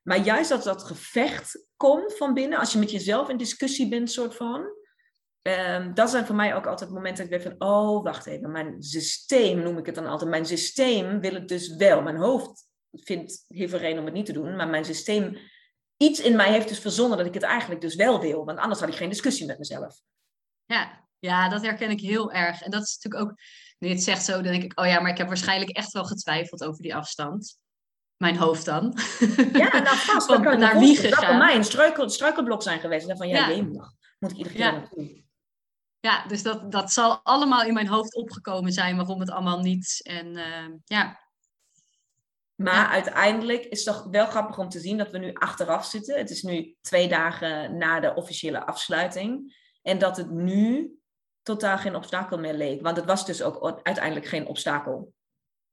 Maar 0.04 0.20
juist 0.20 0.51
als 0.51 0.63
dat 0.63 0.84
gevecht 0.84 1.68
komt 1.78 2.18
van 2.18 2.34
binnen, 2.34 2.60
als 2.60 2.74
je 2.74 2.80
met 2.80 2.92
jezelf 2.92 3.30
in 3.30 3.38
discussie 3.38 3.90
bent, 3.90 4.12
soort 4.12 4.36
van. 4.36 4.80
Um, 5.42 5.94
dat 5.94 6.10
zijn 6.10 6.25
voor 6.25 6.36
mij 6.36 6.56
ook 6.56 6.66
altijd 6.66 6.90
momenten 6.90 7.30
dat 7.30 7.34
ik 7.34 7.44
denk 7.44 7.58
van, 7.58 7.70
oh, 7.70 8.04
wacht 8.04 8.25
even, 8.25 8.51
mijn 8.51 8.82
systeem 8.82 9.62
noem 9.62 9.78
ik 9.78 9.86
het 9.86 9.96
dan 9.96 10.08
altijd. 10.08 10.30
Mijn 10.30 10.46
systeem 10.46 11.20
wil 11.20 11.34
het 11.34 11.48
dus 11.48 11.75
wel. 11.75 12.01
Mijn 12.01 12.18
hoofd 12.18 12.68
vindt 12.92 13.44
heel 13.48 13.70
veel 13.70 13.80
reden 13.80 14.00
om 14.00 14.06
het 14.06 14.13
niet 14.13 14.25
te 14.25 14.34
doen, 14.34 14.56
maar 14.56 14.70
mijn 14.70 14.86
systeem, 14.86 15.38
iets 15.98 16.20
in 16.20 16.36
mij 16.36 16.51
heeft 16.51 16.68
dus 16.68 16.80
verzonnen 16.80 17.18
dat 17.18 17.28
ik 17.28 17.34
het 17.34 17.44
eigenlijk 17.44 17.82
dus 17.82 17.96
wel 17.96 18.22
wil. 18.22 18.46
Want 18.46 18.60
anders 18.60 18.80
had 18.80 18.90
ik 18.90 18.96
geen 18.96 19.10
discussie 19.10 19.46
met 19.46 19.58
mezelf. 19.58 20.01
Ja, 20.66 21.10
ja, 21.20 21.50
dat 21.50 21.62
herken 21.62 21.90
ik 21.90 22.00
heel 22.00 22.32
erg. 22.32 22.62
En 22.62 22.72
dat 22.72 22.84
is 22.84 22.98
natuurlijk 22.98 23.32
ook, 23.32 23.40
nu 23.82 23.88
je 23.88 23.94
het 23.94 24.04
zegt 24.04 24.26
zo, 24.26 24.32
dan 24.32 24.52
denk 24.52 24.64
ik, 24.64 24.80
oh 24.80 24.86
ja, 24.86 25.00
maar 25.00 25.12
ik 25.12 25.18
heb 25.18 25.28
waarschijnlijk 25.28 25.72
echt 25.72 25.92
wel 25.92 26.06
getwijfeld 26.06 26.64
over 26.64 26.82
die 26.82 26.96
afstand. 26.96 27.60
Mijn 28.18 28.38
hoofd 28.38 28.66
dan. 28.66 28.98
Ja, 29.54 29.80
nou 29.80 29.98
vast. 29.98 30.28
Kan 30.28 30.60
naar 30.60 30.80
wie 30.80 30.96
gegaan. 30.96 31.10
Dat 31.10 31.20
kan 31.20 31.38
mij 31.38 31.56
een 31.56 31.64
struikel, 31.64 32.10
struikelblok 32.10 32.64
zijn 32.64 32.80
geweest. 32.80 33.08
En 33.08 33.18
van, 33.18 33.28
ja, 33.28 33.48
ja. 33.48 33.64
moet 34.20 34.32
ik 34.32 34.38
iedere 34.38 34.56
keer 34.56 34.66
ja. 34.66 34.72
naartoe. 34.72 35.24
Ja, 36.00 36.28
dus 36.28 36.44
dat, 36.44 36.72
dat 36.72 36.92
zal 36.92 37.20
allemaal 37.24 37.64
in 37.64 37.74
mijn 37.74 37.88
hoofd 37.88 38.16
opgekomen 38.16 38.72
zijn 38.72 38.96
waarom 38.96 39.20
het 39.20 39.30
allemaal 39.30 39.60
niet. 39.60 40.00
En 40.04 40.28
uh, 40.28 40.70
ja. 40.86 41.20
Maar 42.56 42.88
uiteindelijk 42.88 43.64
is 43.64 43.86
het 43.86 43.96
toch 43.96 44.08
wel 44.12 44.26
grappig 44.26 44.58
om 44.58 44.70
te 44.70 44.80
zien 44.80 44.98
dat 44.98 45.12
we 45.12 45.18
nu 45.18 45.34
achteraf 45.34 45.86
zitten. 45.86 46.18
Het 46.18 46.30
is 46.30 46.42
nu 46.42 46.76
twee 46.82 47.08
dagen 47.08 47.78
na 47.78 48.00
de 48.00 48.14
officiële 48.14 48.66
afsluiting. 48.66 49.60
En 49.82 49.98
dat 49.98 50.18
het 50.18 50.30
nu 50.30 50.92
totaal 51.44 51.78
geen 51.78 51.96
obstakel 51.96 52.38
meer 52.38 52.54
leek. 52.54 52.82
Want 52.82 52.98
het 52.98 53.06
was 53.06 53.26
dus 53.26 53.42
ook 53.42 53.80
uiteindelijk 53.84 54.26
geen 54.26 54.48
obstakel. 54.48 55.14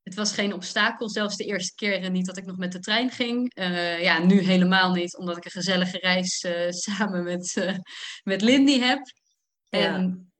Het 0.03 0.17
was 0.17 0.33
geen 0.33 0.53
obstakel, 0.53 1.11
zelfs 1.11 1.37
de 1.37 1.45
eerste 1.45 1.75
keren 1.75 2.13
niet 2.13 2.27
dat 2.27 2.37
ik 2.37 2.47
nog 2.47 2.57
met 2.57 2.73
de 2.73 2.79
trein 2.79 3.11
ging. 3.11 3.59
Uh, 3.59 4.03
ja, 4.03 4.19
nu 4.19 4.41
helemaal 4.41 4.93
niet, 4.93 5.17
omdat 5.17 5.37
ik 5.37 5.45
een 5.45 5.51
gezellige 5.51 5.99
reis 5.99 6.45
uh, 6.45 6.71
samen 6.85 7.25
met, 7.25 7.57
uh, 7.59 7.77
met 8.23 8.43
Lindy 8.43 8.79
heb. 8.79 9.01
Ja. 9.69 9.79
En 9.79 10.33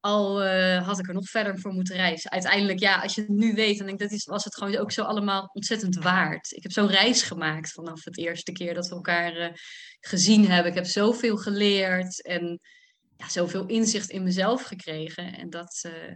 al 0.00 0.44
had 0.78 0.98
ik 0.98 1.08
er 1.08 1.14
nog 1.14 1.28
verder 1.28 1.58
voor 1.58 1.72
moeten 1.72 1.96
reizen. 1.96 2.30
Uiteindelijk, 2.30 2.78
ja, 2.78 3.02
als 3.02 3.14
je 3.14 3.20
het 3.20 3.30
nu 3.30 3.54
weet, 3.54 3.78
dan 3.78 3.86
denk 3.86 4.00
ik, 4.00 4.08
dat 4.08 4.18
is, 4.18 4.24
was 4.24 4.44
het 4.44 4.56
gewoon 4.56 4.76
ook 4.76 4.92
zo 4.92 5.02
allemaal 5.02 5.50
ontzettend 5.52 5.96
waard. 5.96 6.52
Ik 6.52 6.62
heb 6.62 6.72
zo'n 6.72 6.86
reis 6.86 7.22
gemaakt 7.22 7.72
vanaf 7.72 8.04
het 8.04 8.18
eerste 8.18 8.52
keer 8.52 8.74
dat 8.74 8.88
we 8.88 8.94
elkaar 8.94 9.60
gezien 10.00 10.50
hebben. 10.50 10.70
Ik 10.70 10.78
heb 10.78 10.86
zoveel 10.86 11.36
geleerd 11.36 12.22
en 12.22 12.60
ja, 13.16 13.28
zoveel 13.28 13.66
inzicht 13.66 14.10
in 14.10 14.22
mezelf 14.22 14.62
gekregen. 14.62 15.34
En, 15.36 15.50
dat, 15.50 15.84
uh, 15.86 16.12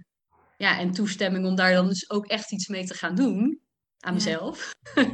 ja, 0.57 0.79
en 0.79 0.91
toestemming 0.91 1.47
om 1.47 1.55
daar 1.55 1.73
dan 1.73 1.89
dus 1.89 2.11
ook 2.11 2.27
echt 2.27 2.53
iets 2.53 2.69
mee 2.69 2.85
te 2.85 2.95
gaan 2.95 3.15
doen 3.15 3.61
aan 4.01 4.15
mezelf. 4.15 4.71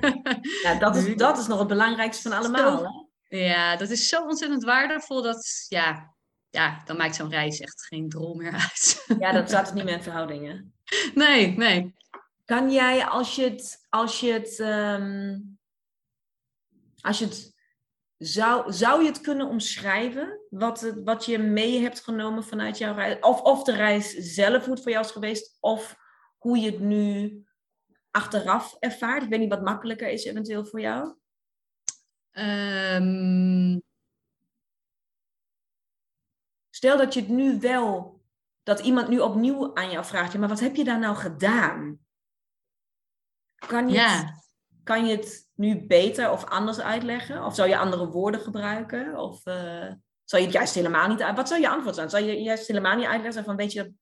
Ja, 0.62 0.78
dat 0.78 0.96
is, 0.96 1.16
dat 1.26 1.38
is 1.38 1.46
nog 1.46 1.58
het 1.58 1.68
belangrijkste 1.68 2.28
van 2.28 2.38
allemaal. 2.38 2.78
Zo, 2.78 3.36
ja, 3.36 3.76
dat 3.76 3.90
is 3.90 4.08
zo 4.08 4.22
ontzettend 4.22 4.64
waardevol. 4.64 5.22
Dat, 5.22 5.66
ja, 5.68 6.14
ja, 6.50 6.82
dan 6.84 6.96
maakt 6.96 7.14
zo'n 7.14 7.30
reis 7.30 7.60
echt 7.60 7.86
geen 7.86 8.08
drol 8.08 8.34
meer 8.34 8.52
uit. 8.52 9.04
Ja, 9.18 9.32
dat 9.32 9.48
staat 9.48 9.74
niet 9.74 9.84
meer 9.84 9.94
in 9.94 10.02
verhoudingen. 10.02 10.74
Nee, 11.14 11.56
nee. 11.56 11.94
Kan 12.44 12.70
jij, 12.70 13.04
als 13.04 13.36
je 13.36 13.42
het, 13.42 13.86
als 13.88 14.20
je 14.20 14.32
het, 14.32 14.58
um, 14.58 15.58
als 17.00 17.18
je 17.18 17.24
het 17.24 17.55
zou, 18.18 18.72
zou 18.72 19.02
je 19.02 19.08
het 19.08 19.20
kunnen 19.20 19.46
omschrijven? 19.46 20.40
Wat, 20.50 20.80
het, 20.80 21.02
wat 21.04 21.24
je 21.24 21.38
mee 21.38 21.80
hebt 21.80 22.00
genomen 22.00 22.44
vanuit 22.44 22.78
jouw 22.78 22.94
reis? 22.94 23.20
Of, 23.20 23.40
of 23.40 23.64
de 23.64 23.72
reis 23.72 24.10
zelf, 24.12 24.64
hoe 24.64 24.74
het 24.74 24.82
voor 24.82 24.92
jou 24.92 25.04
is 25.04 25.10
geweest? 25.10 25.56
Of 25.60 25.96
hoe 26.38 26.58
je 26.58 26.70
het 26.70 26.80
nu 26.80 27.42
achteraf 28.10 28.76
ervaart? 28.78 29.22
Ik 29.22 29.28
weet 29.28 29.40
niet 29.40 29.50
wat 29.50 29.62
makkelijker 29.62 30.08
is 30.08 30.24
eventueel 30.24 30.64
voor 30.64 30.80
jou. 30.80 31.14
Um... 32.32 33.84
Stel 36.70 36.96
dat 36.96 37.14
je 37.14 37.20
het 37.20 37.28
nu 37.28 37.58
wel, 37.58 38.22
dat 38.62 38.80
iemand 38.80 39.08
nu 39.08 39.18
opnieuw 39.18 39.74
aan 39.74 39.90
jou 39.90 40.04
vraagt, 40.04 40.38
maar 40.38 40.48
wat 40.48 40.60
heb 40.60 40.76
je 40.76 40.84
daar 40.84 40.98
nou 40.98 41.16
gedaan? 41.16 41.98
Kan 43.54 43.88
je, 43.88 43.94
ja. 43.94 44.24
het, 44.24 44.50
kan 44.82 45.06
je 45.06 45.16
het 45.16 45.45
nu 45.56 45.86
beter 45.86 46.30
of 46.30 46.44
anders 46.44 46.78
uitleggen? 46.78 47.44
Of 47.44 47.54
zou 47.54 47.68
je 47.68 47.78
andere 47.78 48.06
woorden 48.06 48.40
gebruiken? 48.40 49.16
Of 49.18 49.46
uh, 49.46 49.92
zou 50.24 50.42
je 50.42 50.48
het 50.48 50.52
juist 50.52 50.74
helemaal 50.74 51.08
niet 51.08 51.22
uit... 51.22 51.36
Wat 51.36 51.48
zou 51.48 51.60
je 51.60 51.68
antwoord 51.68 51.94
zijn? 51.94 52.10
Zou 52.10 52.24
je 52.24 52.42
juist 52.42 52.66
helemaal 52.66 52.96
niet 52.96 53.06
uitleggen? 53.06 53.44
Van, 53.44 53.56
weet 53.56 53.72
je, 53.72 53.82
dat 53.82 53.92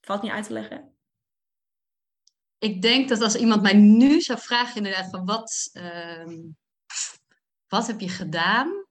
valt 0.00 0.22
niet 0.22 0.32
uit 0.32 0.46
te 0.46 0.52
leggen? 0.52 0.94
Ik 2.58 2.82
denk 2.82 3.08
dat 3.08 3.20
als 3.20 3.36
iemand 3.36 3.62
mij 3.62 3.74
nu 3.74 4.20
zou 4.20 4.38
vragen 4.38 4.76
inderdaad 4.76 5.10
van 5.10 5.24
wat, 5.24 5.70
uh, 5.72 6.38
wat 7.68 7.86
heb 7.86 8.00
je 8.00 8.08
gedaan? 8.08 8.84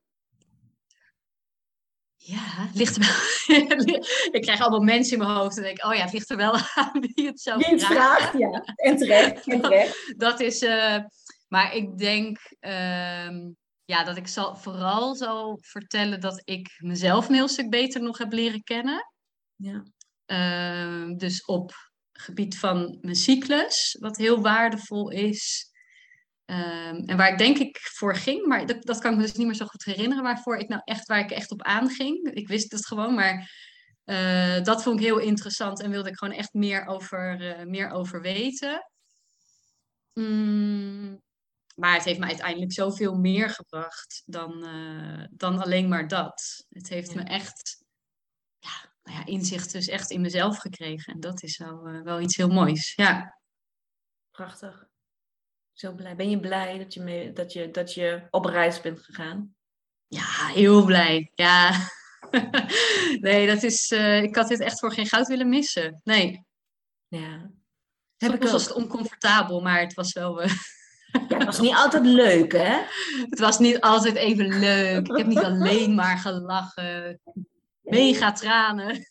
Ja, 2.16 2.70
ligt 2.74 2.96
er 2.96 3.02
wel. 3.02 3.58
ik 4.38 4.42
krijg 4.42 4.62
allemaal 4.62 4.82
mensen 4.82 5.14
in 5.14 5.24
mijn 5.24 5.38
hoofd 5.38 5.58
en 5.58 5.64
denk, 5.64 5.86
oh 5.86 5.94
ja, 5.94 6.02
het 6.02 6.14
ligt 6.14 6.30
er 6.30 6.38
wel 6.38 6.58
aan 6.74 7.06
wie 7.14 7.28
het 7.28 7.42
zou 7.42 7.62
vragen. 7.64 7.80
vraagt, 7.80 8.38
ja. 8.38 8.64
En 8.76 8.98
terecht. 8.98 9.48
En 9.48 9.62
terecht. 9.62 10.14
dat 10.18 10.40
is, 10.40 10.62
uh, 10.62 10.98
maar 11.54 11.76
ik 11.76 11.98
denk 11.98 12.38
ehm, 12.60 13.52
ja, 13.86 14.04
dat 14.04 14.18
ik 14.18 14.28
zal, 14.28 14.56
vooral 14.56 15.16
zal 15.16 15.58
vertellen 15.62 16.20
dat 16.20 16.42
ik 16.44 16.76
mezelf 16.78 17.28
een 17.28 17.34
heel 17.34 17.48
stuk 17.48 17.70
beter 17.70 18.02
nog 18.02 18.18
heb 18.18 18.32
leren 18.32 18.64
kennen. 18.64 19.14
Ja. 19.56 19.84
Ehm, 20.26 21.16
dus 21.16 21.46
op 21.46 21.92
gebied 22.12 22.58
van 22.58 22.98
mijn 23.02 23.16
cyclus, 23.16 23.98
wat 24.00 24.18
heel 24.18 24.42
waardevol 24.42 25.10
is. 25.10 25.72
Ehm, 26.46 26.96
en 26.96 27.18
waar 27.18 27.32
ik 27.32 27.38
denk 27.38 27.58
ik 27.58 27.78
voor 27.80 28.16
ging, 28.16 28.46
maar 28.46 28.66
dat, 28.66 28.84
dat 28.84 29.00
kan 29.00 29.12
ik 29.12 29.18
me 29.18 29.24
dus 29.24 29.34
niet 29.34 29.48
meer 29.48 29.56
zo 29.56 29.66
goed 29.66 29.86
herinneren 29.86 30.24
waarvoor 30.24 30.58
ik 30.58 30.68
nou 30.68 30.82
echt, 30.84 31.08
waar 31.08 31.20
ik 31.20 31.32
echt 31.32 31.52
op 31.52 31.62
aanging. 31.62 32.32
Ik 32.32 32.48
wist 32.48 32.72
het 32.72 32.86
gewoon, 32.86 33.14
maar 33.14 33.52
uh, 34.06 34.64
dat 34.64 34.84
vond 34.84 35.00
ik 35.00 35.06
heel 35.06 35.20
interessant 35.20 35.82
en 35.82 35.90
wilde 35.90 36.10
ik 36.10 36.18
gewoon 36.18 36.34
echt 36.34 36.54
meer 36.54 36.86
over, 36.86 37.42
uh, 37.42 37.66
meer 37.66 37.90
over 37.90 38.22
weten. 38.22 38.88
Mm, 40.14 41.22
maar 41.74 41.94
het 41.94 42.04
heeft 42.04 42.20
me 42.20 42.26
uiteindelijk 42.26 42.74
zoveel 42.74 43.16
meer 43.16 43.50
gebracht 43.50 44.24
dan, 44.26 44.66
eh, 44.66 45.28
dan 45.32 45.62
alleen 45.62 45.88
maar 45.88 46.08
dat. 46.08 46.66
Het 46.70 46.90
heeft 46.90 47.16
me 47.16 47.22
echt 47.22 47.84
ja, 48.60 48.92
nou 49.04 49.18
ja, 49.18 49.26
inzicht 49.26 49.72
dus 49.72 49.88
echt 49.88 50.12
in 50.12 50.22
mezelf 50.22 50.58
gekregen. 50.58 51.14
En 51.14 51.20
dat 51.20 51.44
is 51.44 51.58
wel, 51.58 51.90
uh, 51.90 52.02
wel 52.02 52.22
iets 52.22 52.36
heel 52.36 52.50
moois. 52.50 52.94
Ja. 52.96 53.40
Prachtig. 54.32 54.88
Zo 55.74 55.94
blij. 55.94 56.16
Ben 56.16 56.30
je 56.30 56.40
blij 56.40 56.78
dat 56.78 56.94
je, 56.94 57.02
mee, 57.02 57.32
dat 57.32 57.54
je, 57.54 57.72
dat 57.72 57.94
je 57.94 58.28
op 58.30 58.46
reis 58.46 58.82
bent 58.82 59.00
gegaan? 59.04 59.56
Ja, 60.08 60.48
heel 60.48 60.86
blij. 60.86 61.32
Ja. 61.34 61.88
nee, 63.20 63.48
dat 63.48 63.64
is. 63.64 63.92
Uh, 63.92 64.22
ik 64.22 64.36
had 64.36 64.48
dit 64.48 64.60
echt 64.60 64.80
voor 64.80 64.92
geen 64.92 65.08
goud 65.08 65.28
willen 65.28 65.50
missen. 65.50 66.02
Nee. 66.04 66.46
Ja. 67.08 67.52
Heb 68.18 68.34
ik 68.34 68.42
was 68.42 68.64
het 68.64 68.74
oncomfortabel, 68.74 69.62
maar 69.62 69.80
het 69.80 69.94
was 69.94 70.14
wel. 70.14 70.42
Ja, 71.28 71.38
het 71.38 71.46
was 71.46 71.60
niet 71.60 71.76
altijd 71.76 72.06
leuk, 72.06 72.52
hè? 72.52 72.82
Het 73.30 73.40
was 73.40 73.60
niet 73.60 73.82
altijd 73.82 74.16
even 74.16 74.60
leuk. 74.60 75.08
Ik 75.08 75.18
heb 75.18 75.28
niet 75.28 75.44
alleen 75.52 75.96
maar 75.96 76.18
gelachen. 76.18 77.20
Mega 77.82 78.32
tranen. 78.32 79.08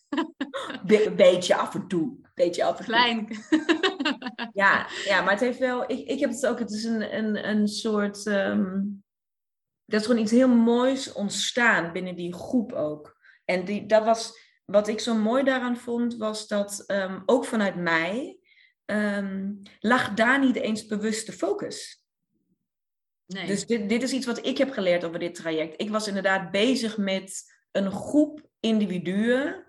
Be 0.86 1.12
beetje 1.16 1.54
af 1.54 1.74
en 1.74 1.88
toe. 1.88 2.20
Beetje 2.34 2.64
af 2.64 2.78
en 2.78 2.84
Klein. 2.84 3.28
Ja, 4.52 4.86
ja, 5.04 5.22
maar 5.22 5.30
het 5.30 5.40
heeft 5.40 5.58
wel. 5.58 5.82
Ik, 5.90 6.08
ik 6.08 6.20
heb 6.20 6.30
het 6.30 6.46
ook. 6.46 6.58
Het 6.58 6.70
is 6.70 6.84
een, 6.84 7.16
een, 7.16 7.48
een 7.48 7.68
soort. 7.68 8.26
Um, 8.26 9.02
er 9.86 9.98
is 9.98 10.06
gewoon 10.06 10.20
iets 10.20 10.30
heel 10.30 10.48
moois 10.48 11.12
ontstaan 11.12 11.92
binnen 11.92 12.16
die 12.16 12.34
groep 12.34 12.72
ook. 12.72 13.16
En 13.44 13.64
die, 13.64 13.86
dat 13.86 14.04
was. 14.04 14.40
Wat 14.64 14.88
ik 14.88 15.00
zo 15.00 15.14
mooi 15.14 15.44
daaraan 15.44 15.76
vond, 15.76 16.16
was 16.16 16.48
dat 16.48 16.84
um, 16.86 17.22
ook 17.26 17.44
vanuit 17.44 17.76
mij. 17.76 18.38
Um, 18.86 19.62
lag 19.80 20.14
daar 20.14 20.40
niet 20.40 20.56
eens 20.56 20.86
bewust 20.86 21.26
de 21.26 21.32
focus. 21.32 22.04
Nee. 23.26 23.46
Dus 23.46 23.66
dit, 23.66 23.88
dit 23.88 24.02
is 24.02 24.12
iets 24.12 24.26
wat 24.26 24.46
ik 24.46 24.58
heb 24.58 24.70
geleerd 24.70 25.04
over 25.04 25.18
dit 25.18 25.34
traject. 25.34 25.80
Ik 25.80 25.90
was 25.90 26.08
inderdaad 26.08 26.50
bezig 26.50 26.96
met 26.96 27.54
een 27.72 27.90
groep 27.90 28.48
individuen 28.60 29.66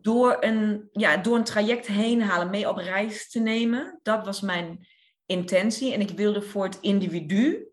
door 0.00 0.36
een, 0.40 0.88
ja, 0.92 1.16
door 1.16 1.36
een 1.36 1.44
traject 1.44 1.86
heen 1.86 2.22
halen, 2.22 2.50
mee 2.50 2.68
op 2.68 2.76
reis 2.76 3.30
te 3.30 3.40
nemen. 3.40 4.00
Dat 4.02 4.24
was 4.24 4.40
mijn 4.40 4.86
intentie. 5.26 5.92
En 5.92 6.00
ik 6.00 6.10
wilde 6.10 6.42
voor 6.42 6.64
het 6.64 6.78
individu 6.80 7.68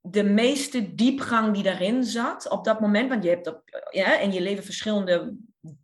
de 0.00 0.22
meeste 0.22 0.94
diepgang 0.94 1.54
die 1.54 1.62
daarin 1.62 2.04
zat 2.04 2.48
op 2.48 2.64
dat 2.64 2.80
moment. 2.80 3.08
Want 3.08 3.22
je 3.22 3.28
hebt 3.28 3.46
op, 3.46 3.62
ja, 3.90 4.18
in 4.18 4.32
je 4.32 4.40
leven 4.40 4.64
verschillende 4.64 5.36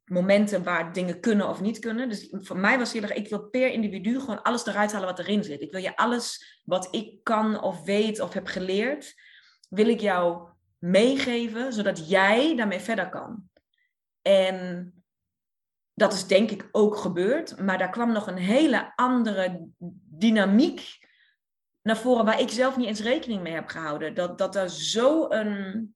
momenten 0.04 0.62
waar 0.62 0.92
dingen 0.92 1.20
kunnen 1.20 1.48
of 1.48 1.60
niet 1.60 1.78
kunnen. 1.78 2.08
Dus 2.08 2.28
voor 2.30 2.58
mij 2.58 2.78
was 2.78 2.92
heel 2.92 3.02
erg, 3.02 3.12
ik 3.12 3.28
wil 3.28 3.42
per 3.42 3.72
individu 3.72 4.20
gewoon 4.20 4.42
alles 4.42 4.66
eruit 4.66 4.92
halen 4.92 5.08
wat 5.08 5.18
erin 5.18 5.44
zit. 5.44 5.60
Ik 5.60 5.72
wil 5.72 5.80
je 5.80 5.96
alles 5.96 6.60
wat 6.64 6.88
ik 6.90 7.22
kan 7.22 7.62
of 7.62 7.84
weet 7.84 8.20
of 8.20 8.32
heb 8.32 8.46
geleerd, 8.46 9.14
wil 9.68 9.88
ik 9.88 10.00
jou 10.00 10.48
meegeven, 10.78 11.72
zodat 11.72 12.08
jij 12.08 12.56
daarmee 12.56 12.80
verder 12.80 13.08
kan. 13.08 13.48
En 14.22 14.92
dat 15.94 16.12
is 16.12 16.26
denk 16.26 16.50
ik 16.50 16.68
ook 16.72 16.96
gebeurd, 16.96 17.58
maar 17.58 17.78
daar 17.78 17.90
kwam 17.90 18.12
nog 18.12 18.26
een 18.26 18.38
hele 18.38 18.92
andere 18.96 19.68
dynamiek 20.08 21.08
naar 21.82 21.96
voren 21.96 22.24
waar 22.24 22.40
ik 22.40 22.50
zelf 22.50 22.76
niet 22.76 22.86
eens 22.86 23.00
rekening 23.00 23.42
mee 23.42 23.52
heb 23.52 23.68
gehouden. 23.68 24.14
Dat, 24.14 24.38
dat 24.38 24.56
er 24.56 24.70
zo 24.70 25.30
een, 25.30 25.93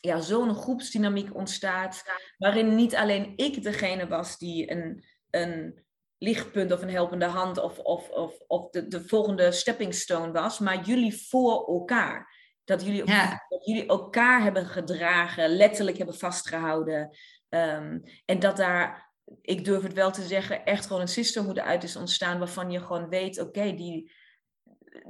ja, 0.00 0.20
zo'n 0.20 0.54
groepsdynamiek 0.54 1.34
ontstaat, 1.34 2.04
waarin 2.36 2.74
niet 2.74 2.96
alleen 2.96 3.32
ik 3.36 3.62
degene 3.62 4.06
was 4.06 4.38
die 4.38 4.70
een, 4.70 5.04
een 5.30 5.84
lichtpunt 6.18 6.72
of 6.72 6.82
een 6.82 6.90
helpende 6.90 7.24
hand 7.24 7.58
of, 7.58 7.78
of, 7.78 8.08
of, 8.10 8.38
of 8.46 8.70
de, 8.70 8.88
de 8.88 9.04
volgende 9.04 9.52
stepping 9.52 9.94
stone 9.94 10.32
was, 10.32 10.58
maar 10.58 10.84
jullie 10.84 11.28
voor 11.28 11.66
elkaar. 11.66 12.36
Dat 12.64 12.84
jullie, 12.84 13.04
dat 13.48 13.64
jullie 13.64 13.86
elkaar 13.86 14.42
hebben 14.42 14.66
gedragen, 14.66 15.48
letterlijk 15.48 15.96
hebben 15.96 16.18
vastgehouden. 16.18 17.16
Um, 17.48 18.02
en 18.24 18.38
dat 18.38 18.56
daar, 18.56 19.12
ik 19.40 19.64
durf 19.64 19.82
het 19.82 19.92
wel 19.92 20.10
te 20.10 20.22
zeggen, 20.22 20.64
echt 20.64 20.86
gewoon 20.86 21.02
een 21.02 21.08
sisterhood 21.08 21.58
uit 21.58 21.82
is 21.82 21.96
ontstaan. 21.96 22.38
Waarvan 22.38 22.70
je 22.70 22.80
gewoon 22.80 23.08
weet, 23.08 23.40
oké, 23.40 23.74
die 23.74 24.12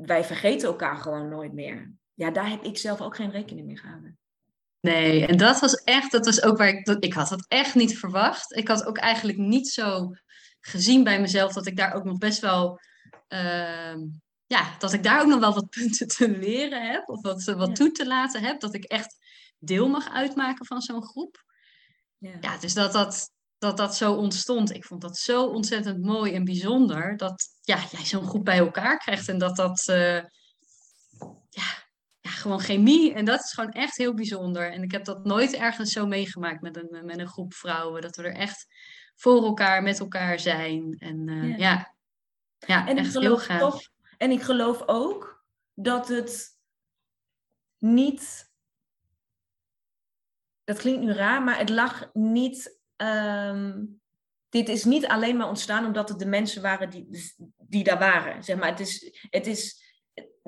wij 0.01 0.25
vergeten 0.25 0.69
elkaar 0.69 0.97
gewoon 0.97 1.29
nooit 1.29 1.53
meer. 1.53 1.93
Ja, 2.15 2.31
daar 2.31 2.51
heb 2.51 2.63
ik 2.63 2.79
zelf 2.79 3.01
ook 3.01 3.17
geen 3.17 3.31
rekening 3.31 3.67
mee 3.67 3.77
gehouden. 3.77 4.19
Nee, 4.81 5.27
en 5.27 5.37
dat 5.37 5.61
was 5.61 5.75
echt, 5.75 6.13
dat 6.13 6.25
was 6.25 6.43
ook 6.43 6.57
waar 6.57 6.69
ik, 6.69 6.85
dat, 6.85 7.05
ik 7.05 7.13
had 7.13 7.29
dat 7.29 7.47
echt 7.49 7.75
niet 7.75 7.99
verwacht. 7.99 8.57
Ik 8.57 8.69
had 8.69 8.85
ook 8.85 8.99
eigenlijk 8.99 9.39
niet 9.39 9.69
zo 9.69 10.15
gezien 10.61 11.05
bij 11.05 11.21
mezelf 11.21 11.53
dat 11.53 11.67
ik 11.67 11.77
daar 11.77 11.93
ook 11.93 12.05
nog 12.05 12.19
best 12.19 12.41
wel 12.41 12.81
uh, 13.29 13.95
ja, 14.47 14.77
dat 14.79 14.93
ik 14.93 15.03
daar 15.03 15.21
ook 15.21 15.27
nog 15.27 15.41
wel 15.41 15.55
wat 15.55 15.71
punten 15.79 16.09
te 16.09 16.29
leren 16.29 16.91
heb, 16.91 17.09
of 17.09 17.23
wat, 17.23 17.45
wat 17.45 17.77
toe 17.77 17.91
te 17.91 18.07
laten 18.07 18.43
heb, 18.43 18.61
dat 18.61 18.75
ik 18.75 18.85
echt 18.85 19.17
deel 19.59 19.89
mag 19.89 20.09
uitmaken 20.09 20.67
van 20.67 20.81
zo'n 20.81 21.05
groep. 21.05 21.45
Ja. 22.19 22.37
ja, 22.41 22.59
dus 22.59 22.75
dat 22.75 22.93
dat, 22.93 23.31
dat 23.59 23.77
dat 23.77 23.97
zo 23.97 24.13
ontstond. 24.13 24.75
Ik 24.75 24.85
vond 24.85 25.01
dat 25.01 25.17
zo 25.17 25.45
ontzettend 25.45 26.05
mooi 26.05 26.35
en 26.35 26.45
bijzonder, 26.45 27.17
dat 27.17 27.49
ja, 27.63 27.85
jij 27.91 28.05
zo'n 28.05 28.27
groep 28.27 28.45
bij 28.45 28.59
elkaar 28.59 28.99
krijgt 28.99 29.29
en 29.29 29.39
dat 29.39 29.57
dat, 29.57 29.87
uh, 29.91 30.23
ja, 31.49 31.88
ja, 32.29 32.35
gewoon 32.35 32.61
chemie. 32.61 33.15
En 33.15 33.25
dat 33.25 33.41
is 33.41 33.53
gewoon 33.53 33.71
echt 33.71 33.97
heel 33.97 34.15
bijzonder. 34.15 34.73
En 34.73 34.83
ik 34.83 34.93
heb 34.93 35.05
dat 35.05 35.25
nooit 35.25 35.55
ergens 35.55 35.93
zo 35.93 36.07
meegemaakt 36.07 36.61
met 36.61 36.77
een, 36.77 37.05
met 37.05 37.19
een 37.19 37.29
groep 37.29 37.55
vrouwen, 37.55 38.03
dat 38.03 38.17
we 38.17 38.23
er 38.23 38.35
echt 38.35 38.67
voor 39.15 39.45
elkaar, 39.45 39.83
met 39.83 40.01
elkaar 40.01 40.39
zijn. 40.39 40.97
En 40.99 41.29
uh, 41.29 41.59
ja. 41.59 41.71
ja. 41.71 41.97
Ja, 42.59 42.87
en 42.87 42.97
echt 42.97 43.19
heel 43.19 43.39
gaaf. 43.39 43.61
Toch, 43.61 43.81
en 44.17 44.31
ik 44.31 44.43
geloof 44.43 44.83
ook 44.87 45.45
dat 45.75 46.09
het 46.09 46.59
niet. 47.79 48.53
Dat 50.65 50.79
klinkt 50.79 51.01
nu 51.01 51.13
raar, 51.13 51.43
maar 51.43 51.59
het 51.59 51.69
lag 51.69 52.11
niet. 52.13 52.81
Um, 52.97 54.01
dit 54.49 54.69
is 54.69 54.85
niet 54.85 55.07
alleen 55.07 55.37
maar 55.37 55.49
ontstaan 55.49 55.87
omdat 55.87 56.09
het 56.09 56.19
de 56.19 56.27
mensen 56.27 56.63
waren 56.63 56.91
die, 56.91 57.35
die 57.57 57.85
daar 57.85 57.99
waren. 57.99 58.45
Zeg 58.45 58.57
maar, 58.57 58.69
het 58.69 58.81
is. 58.81 59.27
Het 59.31 59.47
is 59.47 59.88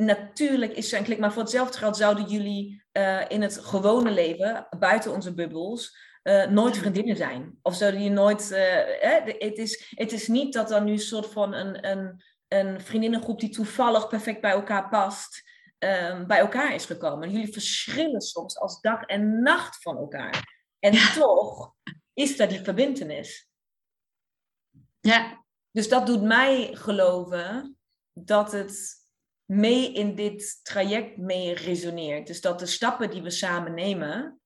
natuurlijk 0.05 0.73
is 0.73 0.93
er 0.93 0.99
een 0.99 1.05
klik, 1.05 1.19
maar 1.19 1.33
voor 1.33 1.43
hetzelfde 1.43 1.79
geld 1.79 1.97
zouden 1.97 2.25
jullie 2.25 2.83
uh, 2.93 3.25
in 3.29 3.43
het 3.43 3.59
gewone 3.59 4.11
leven, 4.11 4.67
buiten 4.79 5.13
onze 5.13 5.35
bubbels, 5.35 5.97
uh, 6.23 6.47
nooit 6.47 6.77
vriendinnen 6.77 7.17
zijn. 7.17 7.59
Of 7.63 7.75
zouden 7.75 8.03
je 8.03 8.11
nooit. 8.11 8.51
Uh, 8.51 9.39
het, 9.39 9.59
is, 9.59 9.93
het 9.95 10.13
is 10.13 10.29
niet 10.29 10.53
dat 10.53 10.71
er 10.71 10.83
nu 10.83 10.93
een 10.93 10.99
soort 10.99 11.27
van 11.27 11.55
een, 11.55 11.89
een, 11.91 12.23
een 12.49 12.81
vriendinnengroep 12.81 13.41
die 13.41 13.51
toevallig 13.51 14.09
perfect 14.09 14.41
bij 14.41 14.51
elkaar 14.51 14.89
past, 14.89 15.43
um, 15.79 16.27
bij 16.27 16.39
elkaar 16.39 16.75
is 16.75 16.85
gekomen. 16.85 17.31
Jullie 17.31 17.53
verschillen 17.53 18.21
soms 18.21 18.59
als 18.59 18.81
dag 18.81 19.03
en 19.03 19.43
nacht 19.43 19.83
van 19.83 19.97
elkaar. 19.97 20.65
En 20.79 20.93
toch 21.15 21.75
is 22.15 22.37
dat 22.37 22.51
die 22.51 22.61
verbindenis. 22.61 23.49
Ja. 25.01 25.45
Dus 25.73 25.89
dat 25.89 26.07
doet 26.07 26.23
mij 26.23 26.71
geloven 26.73 27.79
dat 28.13 28.53
het 28.53 29.00
mee 29.51 29.93
in 29.93 30.15
dit 30.15 30.61
traject 30.63 31.17
mee 31.17 31.55
resoneert. 31.55 32.27
Dus 32.27 32.41
dat 32.41 32.59
de 32.59 32.67
stappen 32.67 33.11
die 33.11 33.23
we 33.23 33.31
samen 33.31 33.75
nemen, 33.75 34.41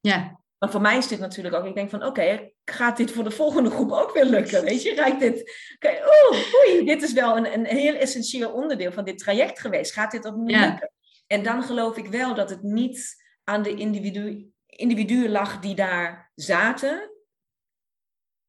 ja. 0.00 0.40
Maar 0.58 0.70
voor 0.70 0.80
mij 0.80 0.96
is 0.96 1.08
dit 1.08 1.18
natuurlijk 1.18 1.54
ook, 1.54 1.64
ik 1.64 1.74
denk 1.74 1.90
van 1.90 2.04
oké, 2.04 2.50
gaat 2.64 2.96
dit 2.96 3.10
voor 3.10 3.24
de 3.24 3.30
volgende 3.30 3.70
groep 3.70 3.90
ook 3.90 4.12
weer 4.12 4.24
lukken? 4.24 4.64
Weet 4.64 4.82
je, 4.82 4.94
rijkt 4.94 5.20
dit, 5.20 5.52
okay, 5.74 6.00
oeh, 6.00 6.54
oei, 6.54 6.84
dit 6.84 7.02
is 7.02 7.12
wel 7.12 7.36
een, 7.36 7.52
een 7.54 7.64
heel 7.64 7.94
essentieel 7.94 8.52
onderdeel 8.52 8.92
van 8.92 9.04
dit 9.04 9.18
traject 9.18 9.60
geweest. 9.60 9.92
Gaat 9.92 10.10
dit 10.10 10.24
opnieuw 10.24 10.58
ja. 10.58 10.68
lukken? 10.68 10.92
En 11.26 11.42
dan 11.42 11.62
geloof 11.62 11.96
ik 11.96 12.06
wel 12.06 12.34
dat 12.34 12.50
het 12.50 12.62
niet 12.62 13.24
aan 13.44 13.62
de 13.62 13.74
individu 13.74 14.50
individuen 14.66 15.30
lag 15.30 15.58
die 15.60 15.74
daar 15.74 16.32
zaten, 16.34 17.10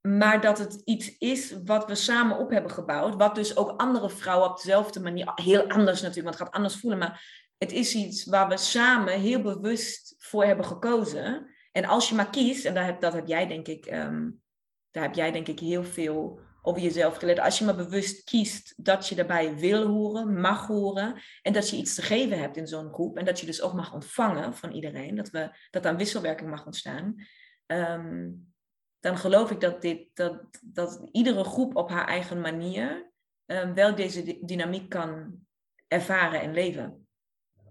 maar 0.02 0.42
dat 0.42 0.58
het 0.58 0.82
iets 0.86 1.18
is 1.18 1.56
wat 1.66 1.86
we 1.86 1.96
samen 1.96 2.38
op 2.38 2.50
hebben 2.50 2.72
gebouwd, 2.72 3.16
wat 3.16 3.36
dus 3.36 3.58
ook 3.58 3.82
andere 3.82 4.10
vrouwen 4.10 4.50
op 4.50 4.56
dezelfde 4.56 5.00
manier, 5.00 5.32
heel 5.36 5.68
anders 5.68 6.02
natuurlijk, 6.02 6.28
want 6.28 6.40
het 6.40 6.48
gaat 6.48 6.56
anders 6.56 6.76
voelen, 6.76 7.00
maar 7.00 7.48
het 7.58 7.72
is 7.72 7.96
iets 7.96 8.26
waar 8.26 8.48
we 8.48 8.58
samen 8.58 9.20
heel 9.20 9.42
bewust 9.42 10.16
voor 10.18 10.46
hebben 10.46 10.66
gekozen. 10.66 11.48
En 11.72 11.86
als 11.86 12.10
je 12.10 12.16
maar 12.16 12.30
kiest, 12.30 12.66
en 12.66 12.74
daar 12.74 12.86
heb, 12.86 13.02
dat 13.02 13.14
heb 13.14 13.28
jij 13.28 13.48
denk 13.48 13.68
ik, 13.68 13.86
um, 13.86 14.42
daar 14.92 15.04
heb 15.04 15.16
jij 15.16 15.32
denk 15.32 15.48
ik 15.48 15.60
heel 15.60 15.84
veel 15.84 16.40
over 16.62 16.82
jezelf 16.82 17.18
geleerd. 17.18 17.40
Als 17.40 17.60
je 17.60 17.66
maar 17.66 17.76
bewust 17.76 18.24
kiest 18.24 18.74
dat 18.78 19.08
je 19.08 19.16
daarbij 19.16 19.56
wil 19.56 19.88
horen, 19.88 20.40
mag 20.40 20.68
horen. 20.68 21.22
En 21.42 21.54
dat 21.54 21.70
je 21.70 21.78
iets 21.78 21.96
te 21.96 22.02
geven 22.02 22.40
hebt 22.40 22.58
in 22.58 22.68
zo'n 22.68 22.94
groep. 22.94 23.18
En 23.18 23.26
dat 23.26 23.40
je 23.40 23.46
dus 23.46 23.62
ook 23.62 23.74
mag 23.74 23.94
ontvangen 23.94 24.54
van 24.54 24.72
iedereen. 24.72 25.16
Dat, 25.16 25.30
we, 25.30 25.50
dat 25.70 25.86
aan 25.86 25.98
wisselwerking 25.98 26.50
mag 26.50 26.66
ontstaan. 26.66 27.16
Um, 27.68 28.49
dan 29.00 29.18
geloof 29.18 29.52
ik 29.52 29.60
dat, 29.60 29.82
dit, 29.82 30.08
dat, 30.14 30.42
dat 30.62 31.10
iedere 31.12 31.44
groep 31.44 31.76
op 31.76 31.90
haar 31.90 32.08
eigen 32.08 32.42
manier 32.42 33.12
um, 33.46 33.74
wel 33.74 33.96
deze 33.96 34.40
dynamiek 34.42 34.90
kan 34.90 35.40
ervaren 35.88 36.42
en 36.42 36.54
leven. 36.54 37.08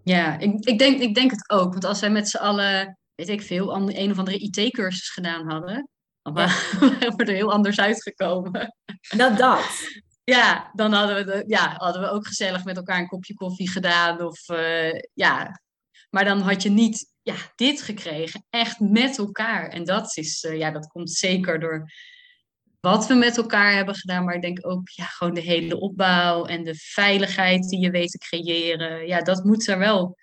Ja, 0.04 0.38
ik, 0.38 0.64
ik, 0.64 0.78
denk, 0.78 1.00
ik 1.00 1.14
denk 1.14 1.30
het 1.30 1.50
ook. 1.50 1.72
Want 1.72 1.84
als 1.84 1.98
zij 1.98 2.10
met 2.10 2.28
z'n 2.28 2.36
allen 2.36 2.98
weet 3.14 3.28
ik 3.28 3.42
veel, 3.42 3.76
een 3.76 4.10
of 4.10 4.18
andere 4.18 4.38
IT-cursus 4.38 5.10
gedaan 5.10 5.50
hadden. 5.50 5.88
Dan 6.22 6.34
ja. 6.34 6.46
waren 6.80 7.16
we 7.16 7.24
er 7.24 7.34
heel 7.34 7.52
anders 7.52 7.80
uitgekomen. 7.80 8.74
Nou, 9.16 9.36
dat. 9.36 9.88
ja, 10.34 10.70
dan 10.74 10.92
hadden 10.92 11.16
we, 11.16 11.24
de, 11.24 11.44
ja, 11.46 11.74
hadden 11.76 12.02
we 12.02 12.08
ook 12.08 12.26
gezellig 12.26 12.64
met 12.64 12.76
elkaar 12.76 12.98
een 12.98 13.08
kopje 13.08 13.34
koffie 13.34 13.70
gedaan. 13.70 14.22
Of, 14.22 14.48
uh, 14.48 15.00
ja. 15.14 15.60
Maar 16.10 16.24
dan 16.24 16.40
had 16.40 16.62
je 16.62 16.70
niet 16.70 17.12
ja, 17.28 17.52
dit 17.54 17.82
gekregen, 17.82 18.44
echt 18.50 18.80
met 18.80 19.18
elkaar. 19.18 19.68
En 19.68 19.84
dat, 19.84 20.16
is, 20.16 20.44
uh, 20.44 20.58
ja, 20.58 20.70
dat 20.70 20.86
komt 20.86 21.10
zeker 21.10 21.60
door 21.60 21.90
wat 22.80 23.06
we 23.06 23.14
met 23.14 23.36
elkaar 23.36 23.74
hebben 23.74 23.94
gedaan. 23.94 24.24
Maar 24.24 24.34
ik 24.34 24.42
denk 24.42 24.66
ook 24.66 24.88
ja, 24.88 25.04
gewoon 25.04 25.34
de 25.34 25.40
hele 25.40 25.80
opbouw 25.80 26.44
en 26.44 26.64
de 26.64 26.74
veiligheid 26.74 27.68
die 27.68 27.80
je 27.80 27.90
weet 27.90 28.10
te 28.10 28.18
creëren. 28.18 29.06
Ja, 29.06 29.20
dat 29.20 29.44
moet 29.44 29.68
er 29.68 29.78
wel, 29.78 30.16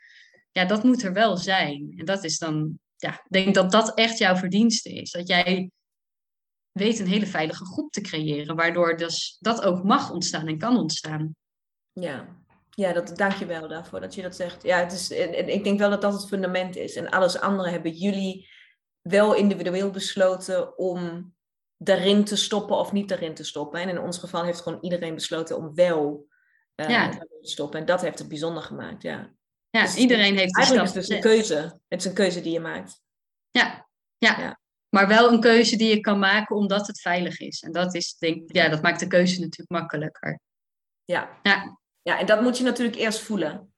ja, 0.51 0.65
dat 0.65 0.83
moet 0.83 1.03
er 1.03 1.13
wel 1.13 1.37
zijn. 1.37 1.93
En 1.97 2.05
dat 2.05 2.23
is 2.23 2.37
dan, 2.37 2.79
ja, 2.95 3.11
ik 3.11 3.29
denk 3.29 3.55
dat 3.55 3.71
dat 3.71 3.93
echt 3.93 4.17
jouw 4.17 4.35
verdienste 4.35 4.93
is. 4.93 5.11
Dat 5.11 5.27
jij 5.27 5.71
weet 6.71 6.99
een 6.99 7.07
hele 7.07 7.27
veilige 7.27 7.65
groep 7.65 7.91
te 7.91 8.01
creëren, 8.01 8.55
waardoor 8.55 8.97
dus 8.97 9.37
dat 9.39 9.61
ook 9.61 9.83
mag 9.83 10.11
ontstaan 10.11 10.47
en 10.47 10.57
kan 10.57 10.77
ontstaan. 10.77 11.35
Ja, 11.91 12.44
ja 12.75 12.93
dat, 12.93 13.17
dank 13.17 13.33
je 13.33 13.45
wel 13.45 13.67
daarvoor 13.67 13.99
dat 13.99 14.15
je 14.15 14.21
dat 14.21 14.35
zegt. 14.35 14.63
Ja, 14.63 14.79
het 14.79 14.91
is, 14.91 15.11
en, 15.11 15.49
ik 15.49 15.63
denk 15.63 15.79
wel 15.79 15.89
dat 15.89 16.01
dat 16.01 16.13
het 16.13 16.27
fundament 16.27 16.75
is. 16.75 16.95
En 16.95 17.09
alles 17.09 17.39
andere 17.39 17.69
hebben 17.69 17.91
jullie 17.91 18.49
wel 19.01 19.33
individueel 19.33 19.91
besloten 19.91 20.77
om 20.77 21.33
daarin 21.77 22.23
te 22.23 22.35
stoppen 22.35 22.77
of 22.77 22.91
niet 22.91 23.09
daarin 23.09 23.33
te 23.33 23.43
stoppen. 23.43 23.81
En 23.81 23.89
in 23.89 23.99
ons 23.99 24.17
geval 24.17 24.43
heeft 24.43 24.61
gewoon 24.61 24.81
iedereen 24.81 25.15
besloten 25.15 25.57
om 25.57 25.75
wel 25.75 26.27
uh, 26.75 26.89
ja. 26.89 27.09
te 27.09 27.37
stoppen. 27.41 27.79
En 27.79 27.85
dat 27.85 28.01
heeft 28.01 28.19
het 28.19 28.27
bijzonder 28.27 28.63
gemaakt, 28.63 29.01
ja. 29.01 29.33
Ja, 29.69 29.81
dus 29.81 29.95
iedereen 29.95 30.37
heeft 30.37 30.55
Eigenlijk 30.55 30.87
is 30.87 30.93
het 30.93 31.05
dus 31.07 31.15
een 31.15 31.21
keuze. 31.21 31.79
Het 31.87 31.99
is 31.99 32.05
een 32.05 32.13
keuze 32.13 32.41
die 32.41 32.51
je 32.51 32.59
maakt. 32.59 33.01
Ja, 33.51 33.87
ja. 34.17 34.39
ja. 34.39 34.59
Maar 34.89 35.07
wel 35.07 35.31
een 35.31 35.39
keuze 35.39 35.75
die 35.75 35.89
je 35.89 35.99
kan 35.99 36.19
maken 36.19 36.55
omdat 36.55 36.87
het 36.87 37.01
veilig 37.01 37.39
is. 37.39 37.61
En 37.61 37.71
dat, 37.71 37.95
is, 37.95 38.15
denk, 38.17 38.51
ja, 38.51 38.69
dat 38.69 38.81
maakt 38.81 38.99
de 38.99 39.07
keuze 39.07 39.39
natuurlijk 39.39 39.69
makkelijker. 39.69 40.39
Ja. 41.05 41.39
ja. 41.43 41.79
Ja, 42.05 42.19
en 42.19 42.25
dat 42.25 42.41
moet 42.41 42.57
je 42.57 42.63
natuurlijk 42.63 42.97
eerst 42.97 43.19
voelen. 43.19 43.73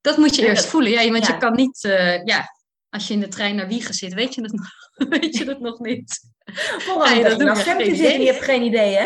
Dat 0.00 0.16
moet 0.16 0.34
je 0.34 0.46
eerst 0.46 0.66
voelen, 0.66 0.90
ja. 0.90 1.10
Want 1.10 1.26
je 1.26 1.36
kan 1.36 1.54
niet, 1.54 1.84
uh, 1.84 2.24
ja, 2.24 2.54
als 2.88 3.08
je 3.08 3.14
in 3.14 3.20
de 3.20 3.28
trein 3.28 3.56
naar 3.56 3.68
Wiegen 3.68 3.94
zit, 3.94 4.14
weet 4.14 4.34
je 4.34 4.42
het 4.42 4.52
nog, 4.52 4.68
weet 5.18 5.36
je 5.36 5.44
het 5.44 5.60
nog 5.60 5.78
niet. 5.78 6.32
Dat 7.22 7.38
doe 7.38 7.48
je 7.48 7.54
geen 7.54 7.94
idee. 7.94 8.20
Je 8.20 8.32
hebt 8.32 8.44
geen 8.44 8.62
idee, 8.62 8.94
hè? 8.94 9.04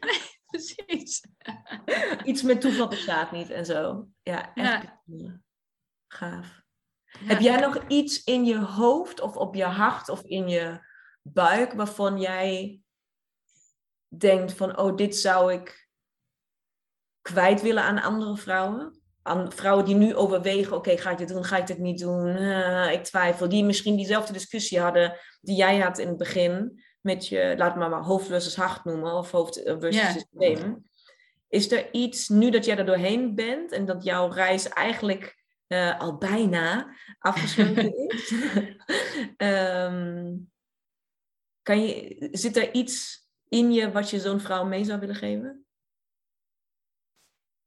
Nee, 0.00 0.20
precies. 0.50 1.24
Iets 2.30 2.42
met 2.42 2.60
toeval 2.60 2.88
bestaat 2.88 3.32
niet 3.32 3.50
en 3.50 3.64
zo. 3.64 4.08
Ja, 4.22 4.54
echt. 4.54 4.86
Ja. 5.04 5.40
Gaaf. 6.08 6.62
Heb 7.04 7.40
jij 7.40 7.60
nog 7.60 7.84
iets 7.88 8.24
in 8.24 8.44
je 8.44 8.58
hoofd 8.58 9.20
of 9.20 9.36
op 9.36 9.54
je 9.54 9.64
hart 9.64 10.08
of 10.08 10.22
in 10.22 10.48
je 10.48 10.86
buik 11.22 11.72
waarvan 11.72 12.20
jij 12.20 12.80
denkt 14.08 14.52
van, 14.52 14.78
oh, 14.78 14.96
dit 14.96 15.16
zou 15.16 15.52
ik 15.52 15.83
kwijt 17.24 17.62
willen 17.62 17.82
aan 17.82 18.02
andere 18.02 18.36
vrouwen? 18.36 19.00
Aan 19.22 19.52
vrouwen 19.52 19.84
die 19.84 19.94
nu 19.94 20.14
overwegen, 20.14 20.76
oké, 20.76 20.96
ga 20.96 21.10
ik 21.10 21.18
dit 21.18 21.28
doen, 21.28 21.44
ga 21.44 21.56
ik 21.56 21.66
dit 21.66 21.78
niet 21.78 21.98
doen? 21.98 22.26
Uh, 22.26 22.92
ik 22.92 23.04
twijfel. 23.04 23.48
Die 23.48 23.64
misschien 23.64 23.96
diezelfde 23.96 24.32
discussie 24.32 24.80
hadden 24.80 25.16
die 25.40 25.56
jij 25.56 25.78
had 25.78 25.98
in 25.98 26.08
het 26.08 26.16
begin 26.16 26.82
met 27.00 27.28
je, 27.28 27.54
laat 27.56 27.76
maar 27.76 27.90
maar 27.90 28.02
hoofd 28.02 28.26
versus 28.26 28.56
hart 28.56 28.84
noemen, 28.84 29.12
of 29.12 29.30
hoofd 29.30 29.62
versus 29.64 29.94
yeah. 29.94 30.12
systeem. 30.12 30.82
Is 31.48 31.72
er 31.72 31.92
iets, 31.92 32.28
nu 32.28 32.50
dat 32.50 32.64
jij 32.64 32.78
er 32.78 32.86
doorheen 32.86 33.34
bent 33.34 33.72
en 33.72 33.84
dat 33.84 34.04
jouw 34.04 34.28
reis 34.28 34.68
eigenlijk 34.68 35.42
uh, 35.68 36.00
al 36.00 36.16
bijna 36.16 36.94
afgesloten 37.18 37.96
is. 38.08 38.32
um, 39.36 40.50
kan 41.68 41.86
je, 41.86 42.28
zit 42.30 42.56
er 42.56 42.74
iets 42.74 43.26
in 43.48 43.72
je 43.72 43.92
wat 43.92 44.10
je 44.10 44.20
zo'n 44.20 44.40
vrouw 44.40 44.64
mee 44.64 44.84
zou 44.84 45.00
willen 45.00 45.14
geven? 45.14 45.63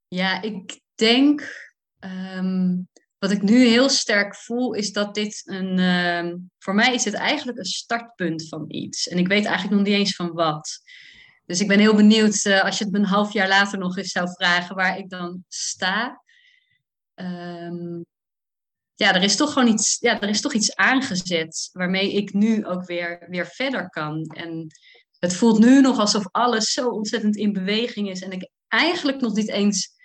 Ja, 0.08 0.42
ik 0.42 0.82
denk, 0.96 1.70
um, 2.00 2.88
wat 3.18 3.32
ik 3.32 3.42
nu 3.42 3.66
heel 3.66 3.90
sterk 3.90 4.36
voel, 4.36 4.74
is 4.74 4.92
dat 4.92 5.16
dit 5.16 5.42
een, 5.46 5.80
um, 5.80 6.52
voor 6.60 6.76
mij 6.76 6.94
is 6.94 7.04
dit 7.04 7.14
eigenlijk 7.14 7.58
een 7.58 7.66
startpunt 7.66 8.48
van 8.48 8.66
iets. 8.68 9.08
En 9.08 9.18
ik 9.18 9.28
weet 9.28 9.46
eigenlijk 9.46 9.76
nog 9.76 9.86
niet 9.86 9.98
eens 9.98 10.16
van 10.16 10.32
wat. 10.32 10.80
Dus 11.46 11.60
ik 11.60 11.68
ben 11.68 11.80
heel 11.80 11.96
benieuwd 11.96 12.46
uh, 12.46 12.64
als 12.64 12.78
je 12.78 12.86
het 12.86 12.94
een 12.94 13.06
half 13.06 13.34
jaar 13.34 13.48
later 13.48 13.80
nog 13.80 13.98
eens 13.98 14.12
zou 14.12 14.30
vragen 14.32 14.76
waar 14.76 14.98
ik 14.98 15.10
dan 15.10 15.44
sta. 15.48 16.24
Um, 17.16 18.06
ja, 18.96 19.16
er 19.16 19.24
is 19.24 19.36
toch 19.36 19.54
gewoon 19.54 19.68
iets, 19.68 19.98
ja, 20.00 20.22
er 20.22 20.30
is 20.30 20.42
toch 20.42 20.54
iets 20.54 20.76
aangezet 20.76 21.70
waarmee 21.74 22.14
ik 22.14 22.34
nu 22.34 22.66
ook 22.66 22.86
weer, 22.86 23.26
weer 23.30 23.48
verder 23.48 23.90
kan. 23.90 24.24
En 24.24 24.68
het 25.20 25.36
voelt 25.36 25.60
nu 25.60 25.82
nog 25.82 26.00
alsof 26.00 26.28
alles 26.32 26.72
zo 26.72 26.90
ontzettend 26.90 27.36
in 27.36 27.54
beweging 27.54 28.10
is 28.10 28.22
en 28.22 28.32
ik 28.32 28.50
eigenlijk 28.68 29.22
nog 29.22 29.34
niet 29.34 29.50
eens 29.50 29.96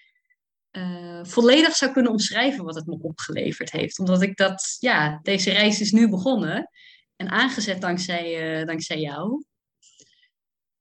uh, 0.73 1.25
volledig 1.25 1.75
zou 1.75 1.93
kunnen 1.93 2.13
omschrijven 2.13 2.65
wat 2.65 2.75
het 2.75 2.87
me 2.87 2.99
opgeleverd 3.01 3.73
heeft. 3.73 3.99
Omdat 3.99 4.23
ik 4.23 4.37
dat, 4.37 4.77
ja, 4.79 5.21
deze 5.23 5.51
reis 5.51 5.81
is 5.81 5.93
nu 5.93 6.09
begonnen 6.09 6.71
en 7.17 7.29
aangezet 7.29 7.81
dankzij, 7.81 8.61
uh, 8.61 8.67
dankzij 8.67 9.01
jou. 9.01 9.45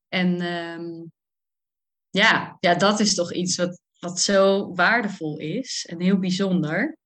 En 0.07 0.41
um, 0.41 1.11
ja, 2.09 2.57
ja, 2.59 2.75
dat 2.75 2.99
is 2.99 3.15
toch 3.15 3.33
iets 3.33 3.55
wat, 3.55 3.79
wat 3.99 4.19
zo 4.19 4.73
waardevol 4.73 5.37
is 5.37 5.85
en 5.89 6.01
heel 6.01 6.19
bijzonder. 6.19 6.97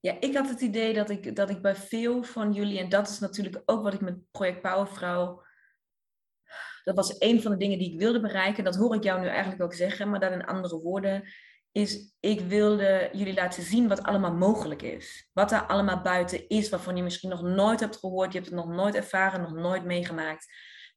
Ja, 0.00 0.16
ik 0.20 0.34
had 0.34 0.48
het 0.48 0.60
idee 0.60 0.94
dat 0.94 1.10
ik, 1.10 1.36
dat 1.36 1.50
ik 1.50 1.62
bij 1.62 1.76
veel 1.76 2.22
van 2.22 2.52
jullie, 2.52 2.78
en 2.78 2.88
dat 2.88 3.08
is 3.08 3.18
natuurlijk 3.18 3.62
ook 3.64 3.82
wat 3.82 3.94
ik 3.94 4.00
met 4.00 4.30
Project 4.30 4.60
Powervrouw, 4.60 5.42
dat 6.84 6.96
was 6.96 7.14
een 7.18 7.42
van 7.42 7.50
de 7.50 7.56
dingen 7.56 7.78
die 7.78 7.92
ik 7.92 7.98
wilde 7.98 8.20
bereiken. 8.20 8.64
Dat 8.64 8.76
hoor 8.76 8.94
ik 8.94 9.02
jou 9.02 9.20
nu 9.20 9.26
eigenlijk 9.26 9.62
ook 9.62 9.74
zeggen, 9.74 10.10
maar 10.10 10.20
dan 10.20 10.32
in 10.32 10.44
andere 10.44 10.78
woorden. 10.80 11.24
Is 11.74 12.12
ik 12.20 12.40
wilde 12.40 13.08
jullie 13.12 13.34
laten 13.34 13.62
zien 13.62 13.88
wat 13.88 14.02
allemaal 14.02 14.32
mogelijk 14.32 14.82
is. 14.82 15.28
Wat 15.32 15.52
er 15.52 15.66
allemaal 15.66 16.00
buiten 16.00 16.48
is, 16.48 16.68
waarvan 16.68 16.96
je 16.96 17.02
misschien 17.02 17.30
nog 17.30 17.42
nooit 17.42 17.80
hebt 17.80 17.96
gehoord. 17.96 18.32
Je 18.32 18.38
hebt 18.38 18.50
het 18.50 18.60
nog 18.60 18.68
nooit 18.68 18.94
ervaren, 18.94 19.40
nog 19.40 19.52
nooit 19.52 19.84
meegemaakt. 19.84 20.46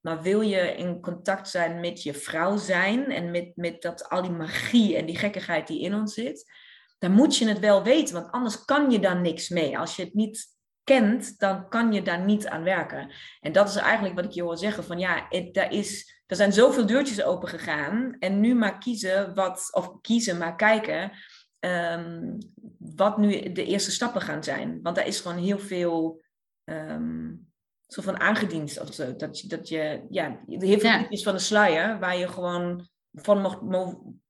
Maar 0.01 0.21
wil 0.21 0.41
je 0.41 0.75
in 0.75 1.01
contact 1.01 1.49
zijn 1.49 1.79
met 1.79 2.03
je 2.03 2.13
vrouw 2.13 2.57
zijn 2.57 3.05
en 3.05 3.31
met, 3.31 3.51
met 3.55 3.81
dat, 3.81 4.09
al 4.09 4.21
die 4.21 4.31
magie 4.31 4.95
en 4.97 5.05
die 5.05 5.17
gekkigheid 5.17 5.67
die 5.67 5.81
in 5.81 5.93
ons 5.93 6.13
zit, 6.13 6.51
dan 6.97 7.11
moet 7.11 7.37
je 7.37 7.47
het 7.47 7.59
wel 7.59 7.83
weten, 7.83 8.13
want 8.13 8.31
anders 8.31 8.65
kan 8.65 8.91
je 8.91 8.99
daar 8.99 9.21
niks 9.21 9.49
mee. 9.49 9.77
Als 9.77 9.95
je 9.95 10.03
het 10.03 10.13
niet 10.13 10.56
kent, 10.87 11.39
dan 11.39 11.69
kan 11.69 11.91
je 11.93 12.01
daar 12.01 12.25
niet 12.25 12.47
aan 12.47 12.63
werken. 12.63 13.11
En 13.39 13.51
dat 13.51 13.69
is 13.69 13.75
eigenlijk 13.75 14.15
wat 14.15 14.25
ik 14.25 14.31
je 14.31 14.43
hoor 14.43 14.57
zeggen: 14.57 14.83
van 14.83 14.99
ja, 14.99 15.25
het, 15.29 15.53
daar 15.53 15.71
is, 15.71 16.21
er 16.25 16.35
zijn 16.35 16.53
zoveel 16.53 16.85
deurtjes 16.85 17.23
open 17.23 17.47
gegaan. 17.47 18.15
En 18.19 18.39
nu 18.39 18.55
maar 18.55 18.77
kiezen 18.77 19.35
wat, 19.35 19.69
of 19.71 20.01
kiezen, 20.01 20.37
maar 20.37 20.55
kijken. 20.55 21.11
Um, 21.59 22.37
wat 22.77 23.17
nu 23.17 23.51
de 23.51 23.65
eerste 23.65 23.91
stappen 23.91 24.21
gaan 24.21 24.43
zijn. 24.43 24.79
Want 24.81 24.95
daar 24.95 25.07
is 25.07 25.19
gewoon 25.19 25.37
heel 25.37 25.59
veel 25.59 26.21
um, 26.63 27.47
soort 27.87 28.05
van 28.05 28.19
aangediend 28.19 28.79
of 28.79 28.93
zo. 28.93 29.15
Dat, 29.15 29.43
dat 29.47 29.69
je, 29.69 30.05
ja, 30.09 30.39
heel 30.47 30.79
veel 30.79 30.89
ja. 30.89 31.07
van 31.09 31.33
de 31.33 31.39
sluier 31.39 31.99
waar 31.99 32.17
je 32.17 32.27
gewoon 32.27 32.87
van 33.11 33.41
mocht, 33.41 33.61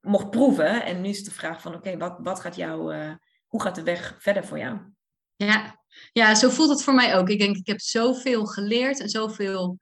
mocht, 0.02 0.30
proeven. 0.30 0.86
En 0.86 1.02
nu 1.02 1.10
is 1.10 1.24
de 1.24 1.32
vraag 1.32 1.62
van, 1.62 1.76
oké, 1.76 1.98
wat, 1.98 2.18
wat 2.20 2.40
gaat 2.40 2.56
jou, 2.56 2.96
uh, 2.96 3.12
hoe 3.48 3.62
gaat 3.62 3.76
de 3.76 3.84
weg 3.84 4.16
verder 4.20 4.46
voor 4.46 4.58
jou? 4.58 4.80
Ja. 5.38 5.84
ja, 6.12 6.36
zo 6.36 6.50
voelt 6.50 6.70
het 6.70 6.84
voor 6.84 6.94
mij 6.94 7.16
ook. 7.16 7.30
Ik 7.30 7.40
denk, 7.40 7.56
ik 7.56 7.68
heb 7.68 7.82
zoveel 7.82 8.46
geleerd 8.46 9.00
en 9.00 9.10
zoveel 9.10 9.80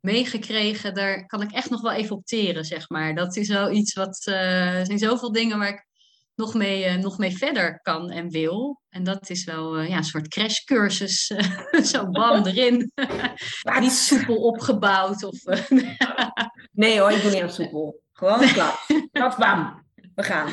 meegekregen. 0.00 0.94
Daar 0.94 1.26
kan 1.26 1.42
ik 1.42 1.52
echt 1.52 1.70
nog 1.70 1.80
wel 1.80 1.92
even 1.92 2.16
op 2.16 2.26
teren, 2.26 2.64
zeg 2.64 2.88
maar. 2.88 3.14
Dat 3.14 3.36
is 3.36 3.48
wel 3.48 3.70
iets 3.70 3.94
wat, 3.94 4.26
uh, 4.28 4.78
er 4.78 4.86
zijn 4.86 4.98
zoveel 4.98 5.32
dingen 5.32 5.58
waar 5.58 5.68
ik 5.68 5.86
nog 6.34 6.54
mee, 6.54 6.86
uh, 6.86 6.94
nog 6.94 7.18
mee 7.18 7.36
verder 7.36 7.80
kan 7.82 8.10
en 8.10 8.30
wil. 8.30 8.80
En 8.88 9.04
dat 9.04 9.30
is 9.30 9.44
wel 9.44 9.80
uh, 9.80 9.88
ja, 9.88 9.96
een 9.96 10.04
soort 10.04 10.28
crashcursus. 10.28 11.26
zo 11.92 12.10
bam 12.10 12.46
erin. 12.46 12.92
Niet 13.80 13.92
soepel 13.92 14.36
opgebouwd. 14.36 15.22
Of, 15.22 15.38
nee 16.72 17.00
hoor, 17.00 17.10
ik 17.10 17.22
doe 17.22 17.30
niet 17.30 17.42
aan 17.42 17.50
soepel. 17.50 18.00
Gewoon 18.12 18.52
klap. 18.52 18.86
klap, 19.12 19.36
bam. 19.38 19.84
We 20.14 20.22
gaan. 20.22 20.52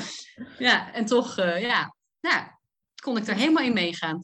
Ja, 0.57 0.93
en 0.93 1.05
toch, 1.05 1.35
ja, 1.35 1.95
ja, 2.19 2.59
kon 3.01 3.17
ik 3.17 3.27
er 3.27 3.35
helemaal 3.35 3.63
in 3.63 3.73
meegaan. 3.73 4.19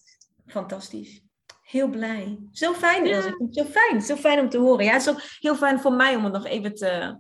Fantastisch. 0.50 1.22
Heel 1.62 1.90
blij. 1.90 2.40
Zo 2.52 2.74
fijn, 2.74 3.06
ja. 3.06 3.22
Zo 3.52 3.64
fijn. 3.64 4.02
Zo 4.02 4.16
fijn 4.16 4.40
om 4.40 4.50
te 4.50 4.58
horen. 4.58 4.86
Ja, 4.86 4.92
het 4.92 5.02
is 5.02 5.10
ook 5.10 5.22
heel 5.40 5.56
fijn 5.56 5.80
voor 5.80 5.94
mij 5.94 6.16
om 6.16 6.24
het 6.24 6.34
nog 6.34 6.46
even 6.46 6.76
te 6.76 7.20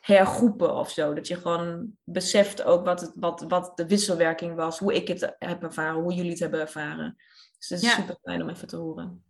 hergroepen 0.00 0.74
of 0.74 0.90
zo. 0.90 1.14
Dat 1.14 1.28
je 1.28 1.36
gewoon 1.36 1.96
beseft 2.04 2.62
ook 2.62 2.84
wat, 2.84 3.00
het, 3.00 3.12
wat, 3.14 3.44
wat 3.48 3.76
de 3.76 3.86
wisselwerking 3.86 4.54
was. 4.54 4.78
Hoe 4.78 4.94
ik 4.94 5.08
het 5.08 5.34
heb 5.38 5.62
ervaren, 5.62 6.02
hoe 6.02 6.12
jullie 6.12 6.30
het 6.30 6.40
hebben 6.40 6.60
ervaren. 6.60 7.16
Dus 7.58 7.68
het 7.68 7.82
is 7.82 7.88
ja. 7.88 7.94
super 7.94 8.18
fijn 8.22 8.42
om 8.42 8.48
even 8.48 8.68
te 8.68 8.76
horen. 8.76 9.24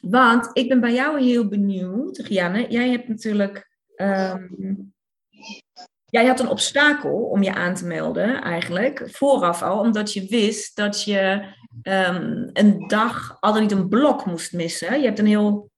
Want 0.00 0.50
ik 0.52 0.68
ben 0.68 0.80
bij 0.80 0.92
jou 0.92 1.22
heel 1.22 1.48
benieuwd, 1.48 2.18
Rianne. 2.18 2.66
Jij 2.68 2.90
hebt 2.90 3.08
natuurlijk. 3.08 3.70
Um, 3.96 4.94
jij 6.14 6.26
had 6.26 6.40
een 6.40 6.48
obstakel 6.48 7.12
om 7.12 7.42
je 7.42 7.54
aan 7.54 7.74
te 7.74 7.86
melden, 7.86 8.42
eigenlijk. 8.42 9.08
Vooraf 9.10 9.62
al, 9.62 9.78
omdat 9.78 10.12
je 10.12 10.26
wist 10.26 10.76
dat 10.76 11.04
je 11.04 11.44
um, 11.82 12.50
een 12.52 12.84
dag 12.86 13.36
al 13.40 13.52
dan 13.52 13.62
niet 13.62 13.72
een 13.72 13.88
blok 13.88 14.26
moest 14.26 14.52
missen. 14.52 14.98
Je 14.98 15.04
hebt 15.04 15.18
een 15.18 15.26
heel. 15.26 15.70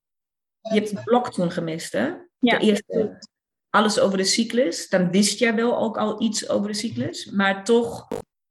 Je 0.61 0.75
hebt 0.75 0.91
een 0.91 1.05
blok 1.05 1.33
toen 1.33 1.51
gemist, 1.51 1.93
hè? 1.93 2.13
Ja. 2.39 2.59
De 2.59 2.65
eerste, 2.65 3.19
alles 3.71 3.99
over 3.99 4.19
de 4.19 4.25
cyclus. 4.25 4.89
Dan 4.89 5.11
wist 5.11 5.39
jij 5.39 5.55
wel 5.55 5.79
ook 5.79 5.99
al 5.99 6.23
iets 6.23 6.49
over 6.49 6.69
de 6.69 6.75
cyclus. 6.75 7.31
Maar 7.31 7.65
toch 7.65 8.09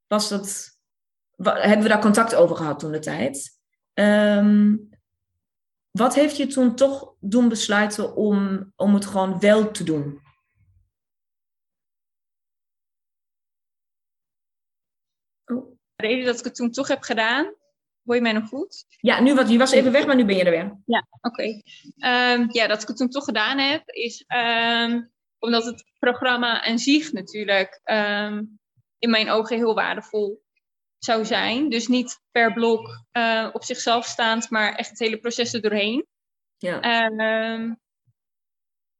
was 0.07 0.29
dat, 0.29 0.77
hebben 1.37 1.81
we 1.81 1.87
daar 1.87 2.01
contact 2.01 2.35
over 2.35 2.55
gehad 2.55 2.79
toen 2.79 2.91
de 2.91 2.99
tijd. 2.99 3.59
Ehm, 3.93 4.75
wat 5.91 6.15
heeft 6.15 6.37
je 6.37 6.47
toen 6.47 6.75
toch 6.75 7.13
doen 7.19 7.49
besluiten 7.49 8.15
om, 8.15 8.71
om 8.75 8.93
het 8.93 9.05
gewoon 9.05 9.39
wel 9.39 9.71
te 9.71 9.83
doen? 9.83 10.23
De 15.95 16.07
reden 16.07 16.25
dat 16.25 16.39
ik 16.39 16.45
het 16.45 16.55
toen 16.55 16.71
toch 16.71 16.87
heb 16.87 17.01
gedaan, 17.01 17.53
hoor 18.03 18.15
je 18.15 18.21
mij 18.21 18.31
nog 18.31 18.47
goed? 18.47 18.85
Ja, 18.87 19.21
nu 19.21 19.33
wat, 19.35 19.49
je 19.49 19.57
was 19.57 19.71
even 19.71 19.91
weg, 19.91 20.05
maar 20.05 20.15
nu 20.15 20.25
ben 20.25 20.35
je 20.35 20.43
er 20.43 20.51
weer. 20.51 20.81
Ja, 20.85 21.07
oké. 21.21 21.61
Ehm, 21.97 22.45
ja, 22.47 22.67
dat 22.67 22.81
ik 22.81 22.87
het 22.87 22.97
toen 22.97 23.09
toch 23.09 23.23
gedaan 23.23 23.57
heb, 23.57 23.89
is 23.89 24.23
ehm, 24.27 25.01
omdat 25.39 25.65
het 25.65 25.85
programma 25.99 26.63
en 26.63 26.79
zich 26.79 27.11
natuurlijk 27.11 27.79
ehm, 27.83 28.43
in 28.99 29.09
mijn 29.09 29.29
ogen 29.29 29.57
heel 29.57 29.75
waardevol 29.75 30.43
zou 30.97 31.25
zijn. 31.25 31.69
Dus 31.69 31.87
niet 31.87 32.21
per 32.31 32.53
blok 32.53 33.05
uh, 33.11 33.49
op 33.53 33.63
zichzelf 33.63 34.05
staand, 34.05 34.49
maar 34.49 34.75
echt 34.75 34.89
het 34.89 34.99
hele 34.99 35.17
proces 35.17 35.53
er 35.53 35.61
doorheen. 35.61 36.05
Ja. 36.57 36.79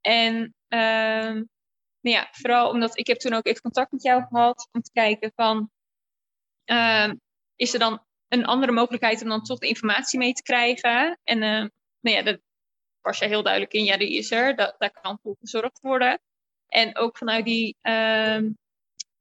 en 0.00 0.54
nou 2.00 2.16
ja, 2.16 2.28
vooral 2.30 2.70
omdat 2.70 2.98
ik 2.98 3.06
heb 3.06 3.18
toen 3.18 3.32
ook 3.32 3.46
even 3.46 3.62
contact 3.62 3.92
met 3.92 4.02
jou 4.02 4.24
gehad 4.28 4.68
om 4.72 4.80
te 4.80 4.92
kijken 4.92 5.32
van 5.34 5.70
is 7.56 7.72
er 7.72 7.78
dan 7.78 8.06
een 8.28 8.44
andere 8.44 8.72
mogelijkheid 8.72 9.22
om 9.22 9.28
dan 9.28 9.42
toch 9.42 9.58
de 9.58 9.68
informatie 9.68 10.18
mee 10.18 10.32
te 10.32 10.42
krijgen. 10.42 11.18
En 11.24 11.42
uh, 11.42 11.68
nou 12.00 12.16
ja, 12.16 12.22
dat 12.22 12.40
was 13.00 13.18
jij 13.18 13.28
heel 13.28 13.42
duidelijk 13.42 13.72
in, 13.72 13.84
ja, 13.84 13.96
die 13.96 14.16
is 14.16 14.30
er. 14.30 14.56
Dat, 14.56 14.74
daar 14.78 15.00
kan 15.00 15.18
voor 15.22 15.36
gezorgd 15.40 15.80
worden. 15.80 16.20
En 16.66 16.96
ook 16.96 17.18
vanuit 17.18 17.44
die, 17.44 17.76
um, 17.82 18.58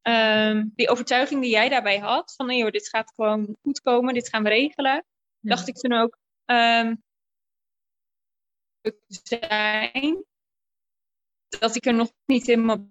um, 0.01 0.71
die 0.75 0.89
overtuiging 0.89 1.41
die 1.41 1.51
jij 1.51 1.69
daarbij 1.69 1.97
had, 1.97 2.33
van 2.35 2.45
nee 2.45 2.61
hoor, 2.61 2.71
dit 2.71 2.89
gaat 2.89 3.13
gewoon 3.15 3.57
goed 3.61 3.81
komen, 3.81 4.13
dit 4.13 4.29
gaan 4.29 4.43
we 4.43 4.49
regelen. 4.49 5.05
Dacht 5.39 5.67
ik 5.67 5.75
toen 5.75 5.93
ook, 5.93 6.17
um, 6.45 7.03
zijn, 9.07 10.25
dat 11.59 11.75
ik 11.75 11.85
er 11.85 11.93
nog 11.93 12.11
niet 12.25 12.45
helemaal 12.45 12.89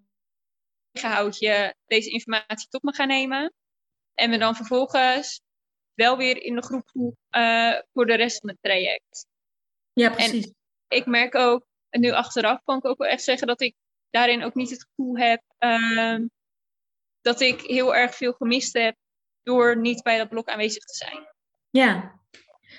gehoudje 0.92 1.76
deze 1.86 2.10
informatie 2.10 2.68
tot 2.68 2.82
me 2.82 2.94
ga 2.94 3.04
nemen. 3.04 3.52
En 4.14 4.30
we 4.30 4.38
dan 4.38 4.56
vervolgens 4.56 5.40
wel 5.94 6.16
weer 6.16 6.42
in 6.42 6.54
de 6.54 6.62
groep 6.62 6.88
uh, 7.30 7.78
voor 7.92 8.06
de 8.06 8.14
rest 8.14 8.40
van 8.40 8.48
het 8.48 8.58
traject. 8.60 9.26
Ja, 9.92 10.10
precies. 10.10 10.44
En 10.44 10.54
ik 10.88 11.06
merk 11.06 11.34
ook, 11.34 11.66
en 11.88 12.00
nu 12.00 12.10
achteraf 12.10 12.60
kan 12.64 12.76
ik 12.76 12.84
ook 12.84 12.98
wel 12.98 13.08
echt 13.08 13.22
zeggen 13.22 13.46
dat 13.46 13.60
ik 13.60 13.74
daarin 14.10 14.42
ook 14.42 14.54
niet 14.54 14.70
het 14.70 14.86
gevoel 14.88 15.16
heb 15.16 15.42
uh, 15.58 16.18
dat 17.20 17.40
ik 17.40 17.60
heel 17.60 17.94
erg 17.94 18.14
veel 18.14 18.32
gemist 18.32 18.72
heb 18.72 18.96
door 19.42 19.76
niet 19.80 20.02
bij 20.02 20.18
dat 20.18 20.28
blok 20.28 20.48
aanwezig 20.48 20.84
te 20.84 20.94
zijn. 20.94 21.28
Ja, 21.70 22.20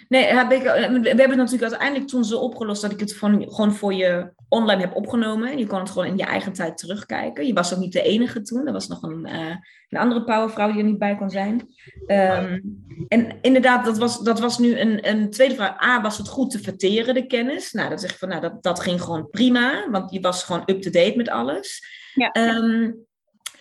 Nee, 0.07 0.23
heb 0.23 0.51
ik, 0.51 0.63
eh, 0.63 0.89
we 0.89 1.07
hebben 1.07 1.29
het 1.29 1.37
natuurlijk 1.37 1.61
uiteindelijk 1.61 2.07
toen 2.09 2.23
zo 2.23 2.37
opgelost 2.37 2.81
dat 2.81 2.91
ik 2.91 2.99
het 2.99 3.15
van, 3.15 3.51
gewoon 3.51 3.73
voor 3.73 3.93
je 3.93 4.33
online 4.49 4.81
heb 4.81 4.95
opgenomen. 4.95 5.57
Je 5.57 5.67
kon 5.67 5.79
het 5.79 5.89
gewoon 5.89 6.07
in 6.07 6.17
je 6.17 6.23
eigen 6.23 6.53
tijd 6.53 6.77
terugkijken. 6.77 7.47
Je 7.47 7.53
was 7.53 7.73
ook 7.73 7.79
niet 7.79 7.93
de 7.93 8.01
enige 8.01 8.41
toen. 8.41 8.67
Er 8.67 8.73
was 8.73 8.87
nog 8.87 9.01
een, 9.03 9.27
uh, 9.27 9.55
een 9.89 9.99
andere 9.99 10.23
powervrouw 10.23 10.71
die 10.71 10.77
er 10.77 10.83
niet 10.83 10.99
bij 10.99 11.15
kon 11.15 11.29
zijn. 11.29 11.67
Um, 12.07 12.83
en 13.07 13.37
inderdaad, 13.41 13.85
dat 13.85 13.97
was, 13.97 14.23
dat 14.23 14.39
was 14.39 14.59
nu 14.59 14.79
een, 14.79 15.09
een 15.09 15.29
tweede 15.29 15.55
vraag. 15.55 15.83
A, 15.83 16.01
was 16.01 16.17
het 16.17 16.27
goed 16.27 16.51
te 16.51 16.59
verteren, 16.59 17.13
de 17.13 17.25
kennis? 17.25 17.71
Nou, 17.71 17.89
dat 17.89 18.01
zeg 18.01 18.11
ik 18.11 18.17
van, 18.17 18.29
nou, 18.29 18.41
dat, 18.41 18.63
dat 18.63 18.79
ging 18.79 19.01
gewoon 19.01 19.29
prima. 19.29 19.89
Want 19.91 20.11
je 20.11 20.19
was 20.19 20.43
gewoon 20.43 20.63
up-to-date 20.65 21.17
met 21.17 21.29
alles. 21.29 21.83
Ja. 22.13 22.57
Um, 22.57 23.05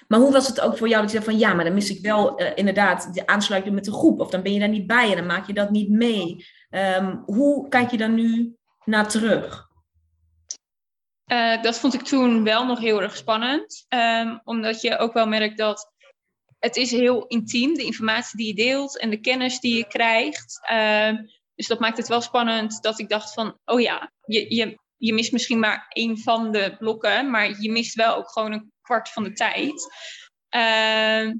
maar 0.09 0.19
hoe 0.19 0.33
was 0.33 0.47
het 0.47 0.61
ook 0.61 0.77
voor 0.77 0.89
jou 0.89 1.03
dat 1.03 1.11
je 1.11 1.19
zei 1.19 1.31
van 1.31 1.39
ja, 1.39 1.55
maar 1.55 1.65
dan 1.65 1.75
mis 1.75 1.91
ik 1.91 2.03
wel 2.03 2.41
uh, 2.41 2.51
inderdaad 2.55 3.15
de 3.15 3.27
aansluiting 3.27 3.75
met 3.75 3.85
de 3.85 3.93
groep. 3.93 4.21
Of 4.21 4.31
dan 4.31 4.43
ben 4.43 4.53
je 4.53 4.59
daar 4.59 4.69
niet 4.69 4.87
bij 4.87 5.11
en 5.11 5.17
dan 5.17 5.27
maak 5.27 5.47
je 5.47 5.53
dat 5.53 5.71
niet 5.71 5.91
mee. 5.91 6.47
Um, 6.71 7.23
hoe 7.27 7.69
kijk 7.69 7.91
je 7.91 7.97
daar 7.97 8.11
nu 8.11 8.57
naar 8.85 9.09
terug? 9.09 9.69
Uh, 11.33 11.63
dat 11.63 11.79
vond 11.79 11.95
ik 11.95 12.03
toen 12.03 12.45
wel 12.45 12.67
nog 12.67 12.79
heel 12.79 13.03
erg 13.03 13.17
spannend. 13.17 13.87
Um, 13.89 14.41
omdat 14.45 14.81
je 14.81 14.99
ook 14.99 15.13
wel 15.13 15.27
merkt 15.27 15.59
dat 15.59 15.93
het 16.59 16.77
is 16.77 16.91
heel 16.91 17.27
intiem, 17.27 17.75
de 17.75 17.85
informatie 17.85 18.37
die 18.37 18.47
je 18.47 18.55
deelt 18.55 18.99
en 18.99 19.11
de 19.11 19.21
kennis 19.21 19.61
die 19.61 19.77
je 19.77 19.87
krijgt. 19.87 20.61
Uh, 20.73 21.19
dus 21.55 21.67
dat 21.67 21.81
maakt 21.81 21.97
het 21.97 22.09
wel 22.09 22.21
spannend 22.21 22.83
dat 22.83 22.99
ik 22.99 23.09
dacht 23.09 23.33
van, 23.33 23.59
oh 23.65 23.81
ja, 23.81 24.13
je, 24.25 24.55
je, 24.55 24.79
je 24.97 25.15
mist 25.15 25.33
misschien 25.33 25.59
maar 25.59 25.87
één 25.89 26.19
van 26.19 26.53
de 26.53 26.77
blokken, 26.79 27.31
maar 27.31 27.61
je 27.61 27.71
mist 27.71 27.95
wel 27.95 28.17
ook 28.17 28.31
gewoon 28.31 28.53
een 28.53 28.73
kwart 28.85 29.09
van 29.09 29.25
de 29.25 29.33
tijd. 29.33 29.93
Uh, 30.51 31.33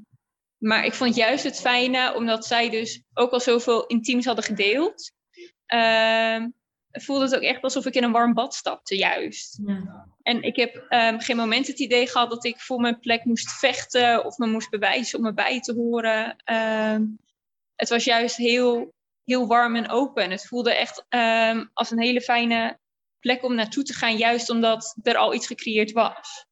maar 0.57 0.85
ik 0.85 0.93
vond 0.93 1.15
juist 1.15 1.43
het 1.43 1.61
fijne, 1.61 2.13
omdat 2.15 2.45
zij 2.45 2.69
dus 2.69 3.03
ook 3.13 3.31
al 3.31 3.39
zoveel 3.39 3.85
intiems 3.85 4.25
hadden 4.25 4.43
gedeeld, 4.43 5.11
uh, 5.73 6.45
voelde 6.91 7.23
het 7.23 7.35
ook 7.35 7.41
echt 7.41 7.61
alsof 7.61 7.85
ik 7.85 7.95
in 7.95 8.03
een 8.03 8.11
warm 8.11 8.33
bad 8.33 8.53
stapte, 8.55 8.97
juist. 8.97 9.59
Ja. 9.65 10.07
En 10.21 10.41
ik 10.41 10.55
heb 10.55 10.85
um, 10.89 11.19
geen 11.19 11.35
moment 11.35 11.67
het 11.67 11.79
idee 11.79 12.07
gehad 12.07 12.29
dat 12.29 12.45
ik 12.45 12.59
voor 12.59 12.79
mijn 12.79 12.99
plek 12.99 13.23
moest 13.23 13.51
vechten 13.51 14.25
of 14.25 14.37
me 14.37 14.47
moest 14.47 14.69
bewijzen 14.69 15.19
om 15.19 15.25
erbij 15.25 15.59
te 15.59 15.73
horen. 15.73 16.35
Het 17.75 17.89
was 17.89 18.03
juist 18.03 18.35
heel, 18.35 18.93
heel 19.23 19.47
warm 19.47 19.75
en 19.75 19.89
open. 19.89 20.31
Het 20.31 20.47
voelde 20.47 20.75
echt 20.75 21.05
um, 21.09 21.69
als 21.73 21.91
een 21.91 22.01
hele 22.01 22.21
fijne 22.21 22.79
plek 23.19 23.43
om 23.43 23.55
naartoe 23.55 23.83
te 23.83 23.93
gaan, 23.93 24.17
juist 24.17 24.49
omdat 24.49 24.97
er 25.03 25.15
al 25.15 25.33
iets 25.33 25.47
gecreëerd 25.47 25.91
was. 25.91 26.45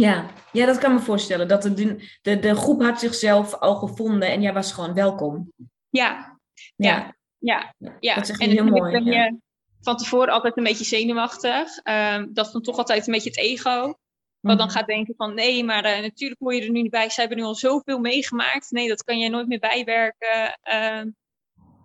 Ja, 0.00 0.26
ja 0.52 0.66
dat 0.66 0.78
kan 0.78 0.92
me 0.92 1.00
voorstellen. 1.00 1.48
Dat 1.48 1.62
de, 1.62 2.08
de, 2.22 2.38
de 2.38 2.54
groep 2.54 2.82
had 2.82 3.00
zichzelf 3.00 3.54
al 3.54 3.74
gevonden 3.74 4.28
en 4.28 4.42
jij 4.42 4.52
was 4.52 4.72
gewoon 4.72 4.94
welkom. 4.94 5.52
Ja, 5.90 6.38
ja, 6.76 7.16
ja. 7.38 7.74
ja. 8.00 8.14
Dat 8.14 8.24
is 8.24 8.30
echt 8.30 8.40
en 8.40 8.50
heel 8.50 8.64
mooi. 8.64 8.92
Ben 8.92 9.04
je 9.04 9.38
van 9.80 9.96
tevoren 9.96 10.32
altijd 10.32 10.56
een 10.56 10.64
beetje 10.64 10.84
zenuwachtig. 10.84 11.76
Um, 11.84 12.34
dat 12.34 12.46
is 12.46 12.52
dan 12.52 12.62
toch 12.62 12.76
altijd 12.76 13.06
een 13.06 13.12
beetje 13.12 13.28
het 13.28 13.38
ego. 13.38 13.94
Wat 14.40 14.58
dan 14.58 14.66
mhm. 14.66 14.76
gaat 14.76 14.86
denken 14.86 15.14
van 15.16 15.34
nee, 15.34 15.64
maar 15.64 15.84
uh, 15.84 16.00
natuurlijk 16.02 16.40
hoor 16.40 16.54
je 16.54 16.62
er 16.62 16.70
nu 16.70 16.82
niet 16.82 16.90
bij. 16.90 17.10
Zij 17.10 17.24
hebben 17.24 17.42
nu 17.42 17.48
al 17.48 17.54
zoveel 17.54 17.98
meegemaakt. 17.98 18.70
Nee, 18.70 18.88
dat 18.88 19.04
kan 19.04 19.18
jij 19.18 19.28
nooit 19.28 19.48
meer 19.48 19.58
bijwerken. 19.58 20.58
Uh, 20.72 21.02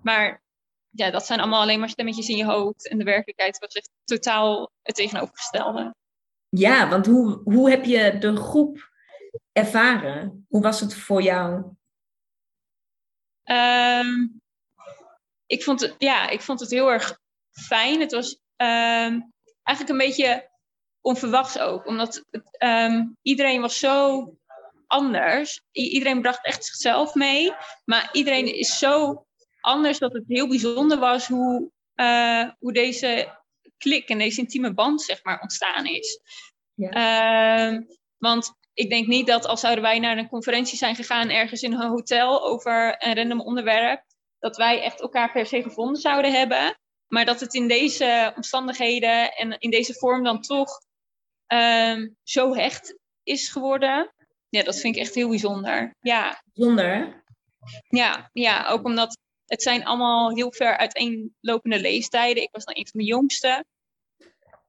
maar 0.02 0.44
ja, 0.90 1.12
dat 1.12 1.26
zijn 1.26 1.40
allemaal 1.40 1.62
alleen 1.62 1.80
maar 1.80 1.90
stemmetjes 1.90 2.30
in 2.30 2.38
je 2.38 2.46
hoofd. 2.46 2.88
En 2.88 2.98
de 2.98 3.04
werkelijkheid 3.04 3.60
was 3.60 3.74
echt 3.74 3.90
totaal 4.04 4.72
het 4.82 4.96
tegenovergestelde. 4.96 5.96
Ja, 6.58 6.90
want 6.90 7.06
hoe, 7.06 7.42
hoe 7.44 7.70
heb 7.70 7.86
je 7.86 8.18
de 8.18 8.36
groep 8.36 8.92
ervaren? 9.52 10.46
Hoe 10.50 10.62
was 10.62 10.80
het 10.80 10.96
voor 10.96 11.22
jou? 11.22 11.64
Um, 13.44 14.42
ik, 15.46 15.64
vond 15.64 15.82
het, 15.82 15.96
ja, 15.98 16.30
ik 16.30 16.42
vond 16.42 16.60
het 16.60 16.70
heel 16.70 16.92
erg 16.92 17.20
fijn. 17.52 18.00
Het 18.00 18.12
was 18.12 18.32
um, 18.58 19.34
eigenlijk 19.64 19.90
een 19.90 19.98
beetje 19.98 20.50
onverwachts 21.02 21.60
ook. 21.60 21.86
Omdat 21.86 22.24
het, 22.32 22.64
um, 22.64 23.18
iedereen 23.22 23.62
was 23.62 23.80
zo 23.80 24.30
anders. 24.88 25.62
Iedereen 25.72 26.22
bracht 26.22 26.46
echt 26.46 26.66
zichzelf 26.66 27.14
mee. 27.14 27.54
Maar 27.86 28.10
iedereen 28.12 28.56
is 28.56 28.78
zo 28.78 29.26
anders 29.62 30.00
dat 30.00 30.14
het 30.14 30.24
heel 30.28 30.48
bijzonder 30.48 31.00
was 31.00 31.28
hoe, 31.28 31.72
uh, 31.96 32.50
hoe 32.60 32.74
deze 32.74 33.38
klik 33.78 34.10
en 34.10 34.18
deze 34.18 34.40
intieme 34.40 34.74
band 34.74 35.02
zeg 35.02 35.24
maar, 35.24 35.42
ontstaan 35.42 35.86
is. 35.86 36.20
Ja. 36.74 37.72
Uh, 37.72 37.82
want 38.18 38.54
ik 38.74 38.90
denk 38.90 39.08
niet 39.08 39.28
dat 39.28 39.46
als 39.46 39.60
zouden 39.60 39.84
wij 39.84 40.00
naar 40.00 40.18
een 40.18 40.30
conferentie 40.30 40.78
zijn 40.78 40.96
gegaan 40.96 41.30
ergens 41.30 41.62
in 41.62 41.74
een 41.74 41.90
hotel 41.90 42.44
over 42.46 42.96
een 42.98 43.16
random 43.16 43.42
onderwerp, 43.42 44.04
dat 44.40 44.58
wij 44.58 44.82
echt 44.82 45.02
elkaar 45.02 45.32
per 45.32 45.46
se 45.46 45.62
gevonden 45.62 46.02
zouden 46.02 46.34
hebben. 46.34 46.80
Maar 47.08 47.26
dat 47.26 47.40
het 47.40 47.54
in 47.54 47.68
deze 47.68 48.34
omstandigheden 48.36 49.32
en 49.32 49.60
in 49.60 49.70
deze 49.70 49.94
vorm 49.94 50.24
dan 50.24 50.42
toch 50.42 50.70
uh, 51.54 52.08
zo 52.24 52.56
hecht 52.56 52.98
is 53.24 53.50
geworden. 53.50 54.14
Ja, 54.50 54.64
dat 54.64 54.80
vind 54.80 54.96
ik 54.96 55.02
echt 55.02 55.16
heel 55.16 55.30
bijzonder. 55.30 55.96
Ja. 56.00 56.42
Bijzonder, 56.54 57.24
Ja, 57.88 58.30
ja, 58.34 58.68
ook 58.68 58.86
omdat 58.86 59.18
het 59.46 59.64
zijn 59.64 59.86
allemaal 59.86 60.36
heel 60.36 60.52
ver 60.52 60.78
uiteenlopende 60.78 61.80
leeftijden. 61.80 62.44
Ik 62.44 62.52
was 62.52 62.66
dan 62.66 62.78
een 62.78 62.88
van 62.88 63.00
de 63.00 63.06
jongste. 63.06 63.66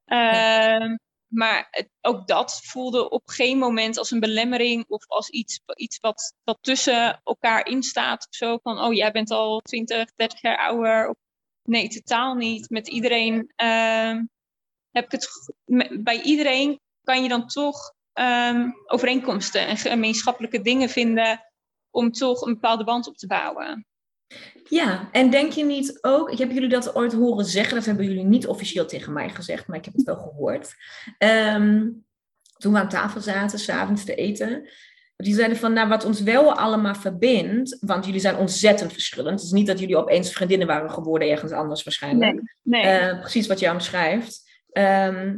Uh, 0.07 0.97
maar 1.27 1.69
het, 1.71 1.89
ook 2.01 2.27
dat 2.27 2.61
voelde 2.65 3.11
op 3.11 3.23
geen 3.29 3.59
moment 3.59 3.99
als 3.99 4.11
een 4.11 4.21
belemmering 4.21 4.85
of 4.89 5.07
als 5.07 5.29
iets, 5.29 5.61
iets 5.75 5.99
wat, 6.01 6.35
wat 6.45 6.59
tussen 6.61 7.21
elkaar 7.25 7.67
instaat. 7.67 8.27
Of 8.29 8.35
zo 8.35 8.59
van, 8.62 8.81
oh 8.81 8.95
jij 8.95 9.12
bent 9.12 9.31
al 9.31 9.61
20, 9.61 10.15
30 10.15 10.41
jaar 10.41 10.59
ouder. 10.59 11.09
Of, 11.09 11.17
nee, 11.62 11.89
totaal 11.89 12.35
niet. 12.35 12.71
Met 12.71 12.89
iedereen 12.89 13.53
uh, 13.62 14.21
heb 14.91 15.05
ik 15.05 15.11
het. 15.11 15.29
Bij 16.03 16.23
iedereen 16.23 16.81
kan 17.03 17.23
je 17.23 17.29
dan 17.29 17.47
toch 17.47 17.95
um, 18.15 18.75
overeenkomsten 18.87 19.67
en 19.67 19.77
gemeenschappelijke 19.77 20.61
dingen 20.61 20.89
vinden 20.89 21.45
om 21.91 22.11
toch 22.11 22.41
een 22.41 22.53
bepaalde 22.53 22.85
band 22.85 23.07
op 23.07 23.17
te 23.17 23.27
bouwen. 23.27 23.87
Ja, 24.68 25.09
en 25.12 25.31
denk 25.31 25.52
je 25.52 25.64
niet 25.64 25.98
ook, 26.00 26.31
ik 26.31 26.38
heb 26.38 26.50
jullie 26.50 26.68
dat 26.68 26.94
ooit 26.94 27.12
horen 27.12 27.44
zeggen, 27.44 27.74
dat 27.74 27.85
hebben 27.85 28.05
jullie 28.05 28.24
niet 28.24 28.46
officieel 28.46 28.87
tegen 28.87 29.12
mij 29.12 29.29
gezegd, 29.29 29.66
maar 29.66 29.79
ik 29.79 29.85
heb 29.85 29.94
het 29.94 30.05
wel 30.07 30.16
gehoord. 30.16 30.74
Ehm, 31.18 31.88
toen 32.59 32.72
we 32.72 32.79
aan 32.79 32.88
tafel 32.88 33.20
zaten, 33.20 33.59
s'avonds 33.59 34.05
te 34.05 34.14
eten, 34.14 34.68
die 35.16 35.35
zeiden 35.35 35.57
van, 35.57 35.72
nou, 35.72 35.88
wat 35.88 36.05
ons 36.05 36.20
wel 36.20 36.55
allemaal 36.55 36.94
verbindt, 36.94 37.76
want 37.81 38.05
jullie 38.05 38.20
zijn 38.20 38.37
ontzettend 38.37 38.92
verschillend. 38.92 39.38
Het 39.40 39.46
is 39.46 39.52
niet 39.52 39.66
dat 39.66 39.79
jullie 39.79 39.96
opeens 39.96 40.33
vriendinnen 40.33 40.66
waren 40.66 40.90
geworden 40.90 41.31
ergens 41.31 41.52
anders 41.52 41.83
waarschijnlijk. 41.83 42.33
Nee, 42.33 42.42
nee. 42.62 42.83
Eh, 42.83 43.20
precies 43.20 43.46
wat 43.46 43.59
jij 43.59 43.70
omschrijft. 43.70 44.42
Ehm, 44.72 45.37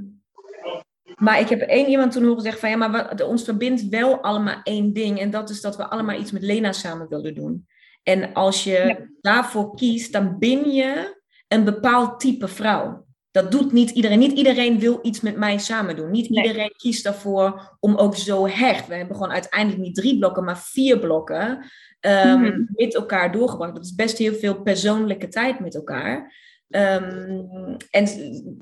maar 1.16 1.40
ik 1.40 1.48
heb 1.48 1.60
één 1.60 1.88
iemand 1.88 2.12
toen 2.12 2.24
horen 2.24 2.42
zeggen 2.42 2.60
van, 2.60 2.70
ja, 2.70 2.76
maar 2.76 2.90
wat, 2.90 3.22
ons 3.22 3.44
verbindt 3.44 3.88
wel 3.88 4.22
allemaal 4.22 4.60
één 4.62 4.92
ding. 4.92 5.20
En 5.20 5.30
dat 5.30 5.50
is 5.50 5.60
dat 5.60 5.76
we 5.76 5.88
allemaal 5.88 6.20
iets 6.20 6.32
met 6.32 6.42
Lena 6.42 6.72
samen 6.72 7.08
willen 7.08 7.34
doen. 7.34 7.66
En 8.08 8.32
als 8.32 8.64
je 8.64 9.08
daarvoor 9.20 9.74
kiest, 9.74 10.12
dan 10.12 10.38
ben 10.38 10.70
je 10.70 11.20
een 11.48 11.64
bepaald 11.64 12.20
type 12.20 12.48
vrouw. 12.48 13.06
Dat 13.30 13.50
doet 13.50 13.72
niet 13.72 13.90
iedereen. 13.90 14.18
Niet 14.18 14.32
iedereen 14.32 14.78
wil 14.78 14.98
iets 15.02 15.20
met 15.20 15.36
mij 15.36 15.58
samen 15.58 15.96
doen. 15.96 16.10
Niet 16.10 16.26
iedereen 16.26 16.72
kiest 16.76 17.04
daarvoor 17.04 17.76
om 17.80 17.96
ook 17.96 18.16
zo 18.16 18.46
hecht. 18.46 18.86
We 18.86 18.94
hebben 18.94 19.16
gewoon 19.16 19.32
uiteindelijk 19.32 19.82
niet 19.82 19.94
drie 19.94 20.18
blokken, 20.18 20.44
maar 20.44 20.58
vier 20.58 20.98
blokken 20.98 21.64
um, 22.00 22.68
met 22.72 22.94
elkaar 22.94 23.32
doorgebracht. 23.32 23.74
Dat 23.74 23.84
is 23.84 23.94
best 23.94 24.18
heel 24.18 24.34
veel 24.34 24.62
persoonlijke 24.62 25.28
tijd 25.28 25.60
met 25.60 25.74
elkaar. 25.74 26.34
Um, 26.68 27.76
en 27.90 28.06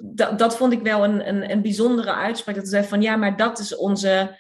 dat, 0.02 0.38
dat 0.38 0.56
vond 0.56 0.72
ik 0.72 0.82
wel 0.82 1.04
een, 1.04 1.28
een, 1.28 1.50
een 1.50 1.62
bijzondere 1.62 2.12
uitspraak. 2.12 2.54
Dat 2.54 2.64
ze 2.64 2.70
zei 2.70 2.85
van 2.85 3.02
ja, 3.02 3.16
maar 3.16 3.37
dat 3.37 3.59
is 3.59 3.76
onze 3.76 4.38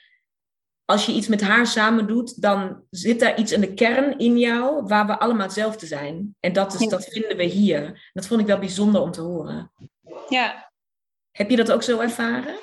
als 0.86 1.06
je 1.06 1.12
iets 1.12 1.28
met 1.28 1.40
haar 1.40 1.66
samen 1.66 2.06
doet, 2.06 2.42
dan 2.42 2.84
zit 2.90 3.20
daar 3.20 3.38
iets 3.38 3.52
in 3.52 3.60
de 3.60 3.74
kern 3.74 4.18
in 4.18 4.38
jou 4.38 4.86
waar 4.86 5.06
we 5.06 5.18
allemaal 5.18 5.46
hetzelfde 5.46 5.86
zijn. 5.86 6.36
En 6.40 6.52
dat, 6.52 6.80
is, 6.80 6.88
dat 6.88 7.04
vinden 7.04 7.36
we 7.36 7.44
hier. 7.44 8.10
Dat 8.12 8.26
vond 8.26 8.40
ik 8.40 8.46
wel 8.46 8.58
bijzonder 8.58 9.00
om 9.00 9.10
te 9.10 9.20
horen. 9.20 9.72
Ja. 10.28 10.70
Heb 11.30 11.50
je 11.50 11.56
dat 11.56 11.72
ook 11.72 11.82
zo 11.82 11.98
ervaren? 11.98 12.58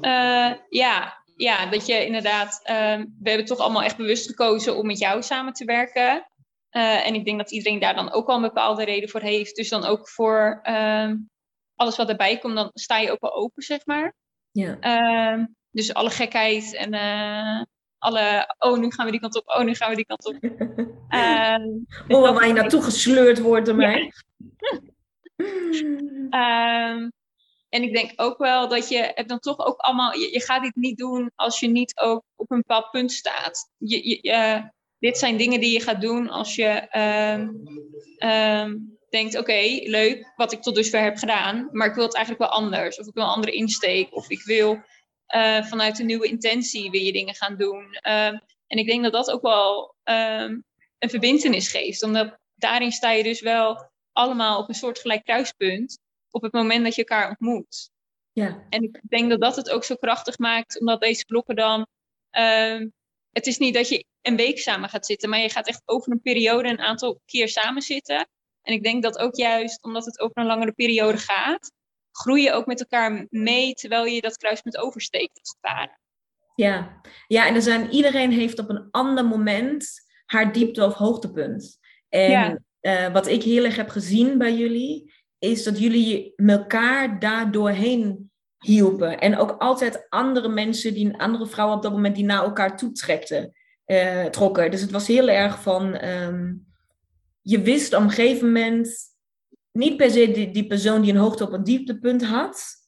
Uh, 0.00 0.52
ja. 0.68 1.22
ja, 1.36 1.66
dat 1.66 1.86
je 1.86 2.06
inderdaad, 2.06 2.60
uh, 2.62 3.06
we 3.18 3.28
hebben 3.28 3.46
toch 3.46 3.58
allemaal 3.58 3.82
echt 3.82 3.96
bewust 3.96 4.26
gekozen 4.26 4.76
om 4.76 4.86
met 4.86 4.98
jou 4.98 5.22
samen 5.22 5.52
te 5.52 5.64
werken. 5.64 6.26
Uh, 6.70 7.06
en 7.06 7.14
ik 7.14 7.24
denk 7.24 7.38
dat 7.38 7.50
iedereen 7.50 7.78
daar 7.78 7.94
dan 7.94 8.12
ook 8.12 8.28
al 8.28 8.36
een 8.36 8.42
bepaalde 8.42 8.84
reden 8.84 9.08
voor 9.08 9.20
heeft. 9.20 9.56
Dus 9.56 9.68
dan 9.68 9.84
ook 9.84 10.08
voor 10.08 10.58
ehm, 10.62 11.16
alles 11.74 11.96
wat 11.96 12.08
erbij 12.08 12.38
komt, 12.38 12.54
dan 12.54 12.70
sta 12.72 12.98
je 12.98 13.10
ook 13.10 13.20
wel 13.20 13.34
open, 13.34 13.62
zeg 13.62 13.86
maar. 13.86 14.14
Ja. 14.50 14.76
Ehm, 14.80 15.44
dus 15.70 15.94
alle 15.94 16.10
gekheid 16.10 16.74
en 16.74 16.94
uh, 16.94 17.62
alle, 17.98 18.54
oh 18.58 18.78
nu 18.78 18.90
gaan 18.90 19.04
we 19.04 19.10
die 19.10 19.20
kant 19.20 19.36
op, 19.36 19.42
oh 19.46 19.64
nu 19.64 19.74
gaan 19.74 19.90
we 19.90 19.96
die 19.96 20.06
kant 20.06 20.26
op. 20.26 20.36
uh, 21.10 21.56
oh, 22.08 22.34
waar 22.34 22.46
je 22.46 22.52
naartoe 22.52 22.82
gesleurd 22.82 23.40
wordt 23.40 23.66
door 23.66 23.74
mij. 23.74 24.12
um, 26.30 26.30
en 27.68 27.82
ik 27.82 27.94
denk 27.94 28.12
ook 28.16 28.38
wel 28.38 28.68
dat 28.68 28.88
je 28.88 29.12
het 29.14 29.28
dan 29.28 29.38
toch 29.38 29.58
ook 29.58 29.78
allemaal, 29.78 30.14
je, 30.14 30.32
je, 30.32 30.40
gaat 30.40 30.62
dit 30.62 30.76
niet 30.76 30.98
doen 30.98 31.30
als 31.34 31.60
je 31.60 31.68
niet 31.68 32.00
ook 32.00 32.22
op 32.36 32.50
een 32.50 32.64
bepaald 32.66 32.90
punt 32.90 33.12
staat. 33.12 33.70
Je, 33.78 34.08
je, 34.08 34.22
uh, 34.22 34.62
dit 34.98 35.18
zijn 35.18 35.36
dingen 35.36 35.60
die 35.60 35.72
je 35.72 35.80
gaat 35.80 36.00
doen 36.00 36.28
als 36.28 36.54
je 36.54 36.98
um, 36.98 37.64
denkt, 39.10 39.34
oké, 39.34 39.50
okay, 39.50 39.86
leuk 39.86 40.32
wat 40.36 40.52
ik 40.52 40.62
tot 40.62 40.74
dusver 40.74 41.02
heb 41.02 41.16
gedaan, 41.16 41.68
maar 41.72 41.88
ik 41.88 41.94
wil 41.94 42.04
het 42.04 42.14
eigenlijk 42.14 42.50
wel 42.50 42.60
anders. 42.60 42.98
Of 42.98 43.06
ik 43.06 43.14
wil 43.14 43.24
een 43.24 43.30
andere 43.30 43.52
insteek, 43.52 44.16
of 44.16 44.30
ik 44.30 44.42
wil 44.42 44.82
uh, 45.34 45.64
vanuit 45.64 45.98
een 45.98 46.06
nieuwe 46.06 46.26
intentie 46.26 46.90
wil 46.90 47.00
je 47.00 47.12
dingen 47.12 47.34
gaan 47.34 47.56
doen. 47.56 47.82
Um, 47.84 48.40
en 48.66 48.78
ik 48.78 48.86
denk 48.86 49.02
dat 49.02 49.12
dat 49.12 49.30
ook 49.30 49.42
wel 49.42 49.94
um, 50.04 50.64
een 50.98 51.10
verbindenis 51.10 51.68
geeft. 51.68 52.02
Omdat 52.02 52.38
daarin 52.54 52.92
sta 52.92 53.10
je 53.10 53.22
dus 53.22 53.40
wel 53.40 53.90
allemaal 54.12 54.58
op 54.58 54.68
een 54.68 54.74
soort 54.74 54.98
gelijk 54.98 55.24
kruispunt. 55.24 55.98
Op 56.30 56.42
het 56.42 56.52
moment 56.52 56.84
dat 56.84 56.94
je 56.94 57.04
elkaar 57.04 57.28
ontmoet. 57.28 57.90
Ja. 58.32 58.66
En 58.68 58.82
ik 58.82 59.00
denk 59.08 59.30
dat 59.30 59.40
dat 59.40 59.56
het 59.56 59.70
ook 59.70 59.84
zo 59.84 59.94
krachtig 59.94 60.38
maakt. 60.38 60.80
Omdat 60.80 61.00
deze 61.00 61.24
blokken 61.24 61.56
dan... 61.56 61.86
Um, 62.38 62.92
het 63.30 63.46
is 63.46 63.58
niet 63.58 63.74
dat 63.74 63.88
je 63.88 64.04
een 64.22 64.36
week 64.36 64.58
samen 64.58 64.88
gaat 64.88 65.06
zitten. 65.06 65.28
Maar 65.28 65.38
je 65.38 65.50
gaat 65.50 65.68
echt 65.68 65.82
over 65.84 66.12
een 66.12 66.22
periode 66.22 66.68
een 66.68 66.80
aantal 66.80 67.20
keer 67.24 67.48
samen 67.48 67.82
zitten. 67.82 68.28
En 68.62 68.72
ik 68.72 68.82
denk 68.82 69.02
dat 69.02 69.18
ook 69.18 69.34
juist 69.34 69.82
omdat 69.82 70.04
het 70.04 70.20
over 70.20 70.38
een 70.38 70.46
langere 70.46 70.72
periode 70.72 71.18
gaat 71.18 71.72
groei 72.20 72.42
je 72.42 72.52
ook 72.52 72.66
met 72.66 72.80
elkaar 72.80 73.26
mee 73.30 73.74
terwijl 73.74 74.04
je 74.04 74.20
dat 74.20 74.36
kruispunt 74.36 74.76
oversteekt, 74.76 75.38
als 75.40 75.56
het 75.60 75.72
ware. 75.72 75.98
Ja, 76.54 77.00
ja 77.26 77.46
en 77.46 77.54
er 77.54 77.62
zijn, 77.62 77.90
iedereen 77.90 78.30
heeft 78.30 78.58
op 78.58 78.68
een 78.68 78.88
ander 78.90 79.24
moment 79.24 79.88
haar 80.26 80.52
diepte 80.52 80.84
of 80.84 80.94
hoogtepunt. 80.94 81.78
En 82.08 82.30
ja. 82.30 82.58
uh, 82.80 83.12
wat 83.12 83.26
ik 83.26 83.42
heel 83.42 83.64
erg 83.64 83.76
heb 83.76 83.88
gezien 83.88 84.38
bij 84.38 84.56
jullie, 84.56 85.12
is 85.38 85.64
dat 85.64 85.78
jullie 85.78 86.32
elkaar 86.36 87.18
daar 87.18 87.50
doorheen 87.50 88.30
hielpen. 88.58 89.18
En 89.18 89.36
ook 89.36 89.56
altijd 89.58 90.06
andere 90.08 90.48
mensen, 90.48 90.94
die, 90.94 91.16
andere 91.16 91.46
vrouwen 91.46 91.76
op 91.76 91.82
dat 91.82 91.92
moment, 91.92 92.14
die 92.14 92.24
naar 92.24 92.42
elkaar 92.42 92.76
toetrekten, 92.76 93.52
uh, 93.86 94.24
trokken. 94.24 94.70
Dus 94.70 94.80
het 94.80 94.90
was 94.90 95.06
heel 95.06 95.28
erg 95.28 95.62
van, 95.62 96.04
um, 96.04 96.66
je 97.40 97.60
wist 97.60 97.94
op 97.94 98.02
een 98.02 98.10
gegeven 98.10 98.46
moment 98.46 99.09
niet 99.72 99.96
per 99.96 100.10
se 100.10 100.30
die, 100.30 100.50
die 100.50 100.66
persoon 100.66 101.02
die 101.02 101.12
een 101.12 101.18
hoogte 101.18 101.44
op 101.44 101.52
een 101.52 101.64
dieptepunt 101.64 102.24
had, 102.24 102.80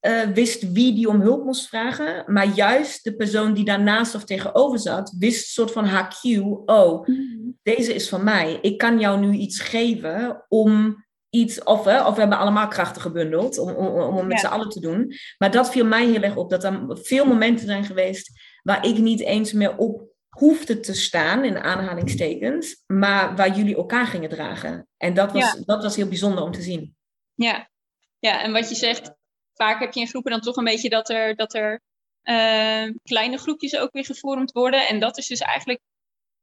uh, 0.00 0.22
wist 0.22 0.72
wie 0.72 0.94
die 0.94 1.08
om 1.08 1.20
hulp 1.20 1.44
moest 1.44 1.68
vragen, 1.68 2.32
maar 2.32 2.46
juist 2.46 3.04
de 3.04 3.16
persoon 3.16 3.54
die 3.54 3.64
daarnaast 3.64 4.14
of 4.14 4.24
tegenover 4.24 4.78
zat, 4.78 5.14
wist 5.18 5.40
een 5.40 5.52
soort 5.52 5.72
van 5.72 5.84
haar 5.84 6.16
cue, 6.20 6.62
oh, 6.64 7.06
mm. 7.06 7.58
deze 7.62 7.94
is 7.94 8.08
van 8.08 8.24
mij. 8.24 8.58
Ik 8.62 8.78
kan 8.78 9.00
jou 9.00 9.20
nu 9.20 9.32
iets 9.32 9.60
geven 9.60 10.44
om 10.48 11.04
iets, 11.30 11.62
of, 11.62 11.84
hè, 11.84 12.06
of 12.06 12.14
we 12.14 12.20
hebben 12.20 12.38
allemaal 12.38 12.68
krachten 12.68 13.02
gebundeld 13.02 13.58
om, 13.58 13.70
om, 13.70 14.16
om 14.16 14.26
met 14.26 14.40
ja. 14.40 14.48
z'n 14.48 14.52
allen 14.54 14.68
te 14.68 14.80
doen. 14.80 15.12
Maar 15.38 15.50
dat 15.50 15.70
viel 15.70 15.84
mij 15.84 16.06
heel 16.06 16.22
erg 16.22 16.36
op, 16.36 16.50
dat 16.50 16.64
er 16.64 16.86
veel 16.90 17.24
momenten 17.24 17.66
zijn 17.66 17.84
geweest 17.84 18.30
waar 18.62 18.86
ik 18.86 18.98
niet 18.98 19.20
eens 19.20 19.52
meer 19.52 19.76
op 19.76 20.07
hoefde 20.38 20.80
te 20.80 20.94
staan, 20.94 21.44
in 21.44 21.58
aanhalingstekens, 21.58 22.82
maar 22.86 23.36
waar 23.36 23.56
jullie 23.56 23.76
elkaar 23.76 24.06
gingen 24.06 24.28
dragen. 24.28 24.88
En 24.96 25.14
dat 25.14 25.32
was, 25.32 25.52
ja. 25.52 25.62
dat 25.64 25.82
was 25.82 25.96
heel 25.96 26.08
bijzonder 26.08 26.44
om 26.44 26.52
te 26.52 26.62
zien. 26.62 26.96
Ja. 27.34 27.70
ja, 28.18 28.42
en 28.42 28.52
wat 28.52 28.68
je 28.68 28.74
zegt, 28.74 29.12
vaak 29.54 29.80
heb 29.80 29.92
je 29.92 30.00
in 30.00 30.08
groepen 30.08 30.30
dan 30.30 30.40
toch 30.40 30.56
een 30.56 30.64
beetje 30.64 30.88
dat 30.88 31.10
er, 31.10 31.36
dat 31.36 31.54
er 31.54 31.80
uh, 32.22 32.94
kleine 33.02 33.38
groepjes 33.38 33.76
ook 33.76 33.92
weer 33.92 34.04
gevormd 34.04 34.52
worden. 34.52 34.88
En 34.88 35.00
dat 35.00 35.18
is 35.18 35.26
dus 35.26 35.40
eigenlijk 35.40 35.80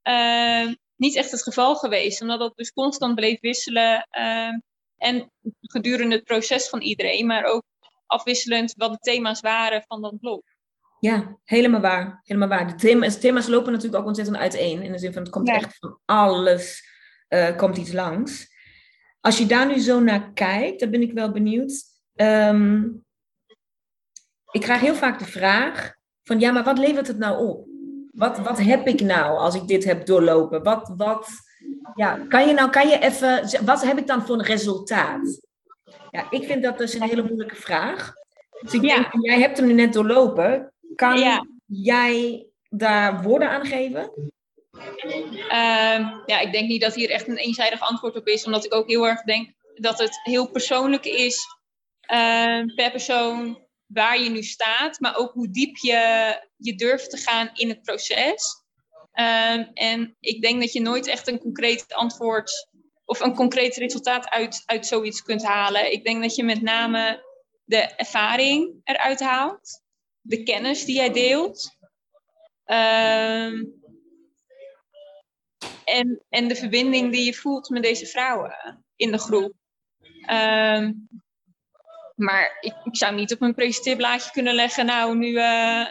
uh, 0.04 0.74
niet 0.96 1.16
echt 1.16 1.32
het 1.32 1.44
geval 1.44 1.76
geweest, 1.76 2.22
omdat 2.22 2.40
dat 2.40 2.56
dus 2.56 2.72
constant 2.72 3.16
bleef 3.16 3.40
wisselen. 3.40 4.08
Uh, 4.12 4.54
en 4.98 5.32
gedurende 5.62 6.16
het 6.16 6.24
proces 6.24 6.70
van 6.70 6.82
iedereen, 6.82 7.26
maar 7.26 7.44
ook 7.44 7.64
afwisselend 8.06 8.74
wat 8.78 8.92
de 8.92 8.98
thema's 8.98 9.40
waren 9.40 9.84
van 9.88 10.02
dat 10.02 10.20
blok. 10.20 10.44
Ja, 11.00 11.38
helemaal 11.44 11.82
waar. 11.82 12.20
Helemaal 12.24 12.50
waar. 12.50 12.68
De 12.68 12.76
thema's, 12.76 13.20
thema's 13.20 13.48
lopen 13.48 13.72
natuurlijk 13.72 14.02
ook 14.02 14.08
ontzettend 14.08 14.38
uiteen. 14.38 14.82
In 14.82 14.92
de 14.92 14.98
zin 14.98 15.14
van 15.14 15.22
het 15.22 15.32
komt 15.32 15.48
ja. 15.48 15.56
echt 15.56 15.78
van 15.80 16.00
alles 16.06 16.90
uh, 17.30 17.58
komt 17.58 17.78
iets 17.78 17.92
langs. 17.92 18.54
Als 19.20 19.38
je 19.38 19.46
daar 19.46 19.68
nu 19.68 19.80
zo 19.80 20.00
naar 20.00 20.34
kijkt, 20.34 20.80
dan 20.80 20.90
ben 20.90 21.02
ik 21.02 21.14
wel 21.14 21.32
benieuwd. 21.32 21.84
Um, 22.16 23.04
ik 24.52 24.62
krijg 24.62 24.82
heel 24.82 24.96
vaak 24.96 25.20
de 25.20 25.26
vraag 25.26 25.94
van 26.24 26.40
ja, 26.40 26.52
maar 26.52 26.64
wat 26.64 26.78
levert 26.78 27.08
het 27.08 27.18
nou 27.18 27.48
op? 27.48 27.68
Wat, 28.12 28.40
wat 28.40 28.60
heb 28.60 28.88
ik 28.88 29.02
nou 29.02 29.38
als 29.38 29.56
ik 29.56 29.68
dit 29.68 29.84
heb 29.84 30.06
doorlopen? 30.06 30.64
Wat, 30.64 30.94
wat, 30.98 31.30
ja, 31.96 32.26
kan 32.30 32.48
je 32.48 32.54
nou, 32.54 32.70
kan 32.70 32.88
je 32.88 33.00
even, 33.00 33.66
wat 33.66 33.84
heb 33.84 33.98
ik 33.98 34.08
dan 34.08 34.26
voor 34.26 34.36
een 34.36 34.46
resultaat? 34.46 35.42
Ja, 36.12 36.28
ik 36.30 36.44
vind 36.44 36.64
dat 36.64 36.78
dus 36.78 36.94
een 36.94 37.02
hele 37.02 37.24
moeilijke 37.24 37.56
vraag. 37.56 38.14
Dus 38.60 38.74
ik 38.74 38.82
ja. 38.82 38.96
denk, 38.96 39.26
jij 39.26 39.40
hebt 39.40 39.58
hem 39.58 39.68
nu 39.68 39.74
net 39.74 39.94
doorlopen. 39.94 40.74
Kan 40.96 41.20
ja. 41.20 41.48
jij 41.66 42.46
daar 42.70 43.22
woorden 43.24 43.50
aan 43.50 43.66
geven? 43.66 44.12
Uh, 45.32 46.12
ja, 46.26 46.40
ik 46.40 46.52
denk 46.52 46.68
niet 46.68 46.82
dat 46.82 46.96
hier 46.96 47.10
echt 47.10 47.28
een 47.28 47.38
eenzijdig 47.38 47.80
antwoord 47.80 48.16
op 48.16 48.28
is, 48.28 48.46
omdat 48.46 48.66
ik 48.66 48.74
ook 48.74 48.88
heel 48.88 49.08
erg 49.08 49.22
denk 49.22 49.54
dat 49.74 50.00
het 50.00 50.20
heel 50.24 50.52
persoonlijk 50.52 51.06
is 51.06 51.46
uh, 52.12 52.76
per 52.76 52.92
persoon 52.92 53.64
waar 53.86 54.20
je 54.20 54.30
nu 54.30 54.44
staat, 54.44 55.00
maar 55.00 55.18
ook 55.18 55.34
hoe 55.34 55.50
diep 55.50 55.78
je, 55.78 56.34
je 56.58 56.76
durft 56.76 57.10
te 57.10 57.18
gaan 57.18 57.50
in 57.54 57.70
het 57.70 57.82
proces. 57.82 58.64
Uh, 59.14 59.68
en 59.74 60.16
ik 60.20 60.42
denk 60.42 60.62
dat 60.62 60.74
je 60.74 60.82
nooit 60.82 61.08
echt 61.08 61.28
een 61.28 61.40
concreet 61.40 61.94
antwoord 61.94 62.68
of 63.06 63.20
een 63.20 63.36
concreet 63.36 63.76
resultaat 63.76 64.30
uit, 64.30 64.64
uit 64.66 64.88
zoiets 64.88 65.22
kunt 65.22 65.44
halen. 65.44 65.92
Ik 65.92 66.04
denk 66.04 66.22
dat 66.22 66.36
je 66.36 66.44
met 66.44 66.62
name 66.62 67.24
de 67.64 67.78
ervaring 67.78 68.82
eruit 68.84 69.20
haalt 69.20 69.84
de 70.28 70.44
kennis 70.44 70.86
die 70.86 70.96
jij 70.96 71.12
deelt. 71.12 71.78
Um, 72.66 73.84
en, 75.86 76.24
en 76.30 76.48
de 76.48 76.56
verbinding 76.56 77.12
die 77.12 77.26
je 77.26 77.34
voelt 77.34 77.70
met 77.70 77.84
deze 77.84 78.06
vrouwen 78.06 78.84
in 78.96 79.12
de 79.12 79.18
groep. 79.18 79.54
Um, 80.32 81.08
maar 82.16 82.58
ik, 82.62 82.74
ik, 82.84 82.98
zou 82.98 83.16
niet 83.16 83.34
op 83.34 83.42
een 83.42 83.56
presenteerblaadje 83.56 84.32
kunnen 84.32 84.56
leggen, 84.56 84.86
nou 84.86 85.18
nu 85.18 85.28
uh, 85.28 85.88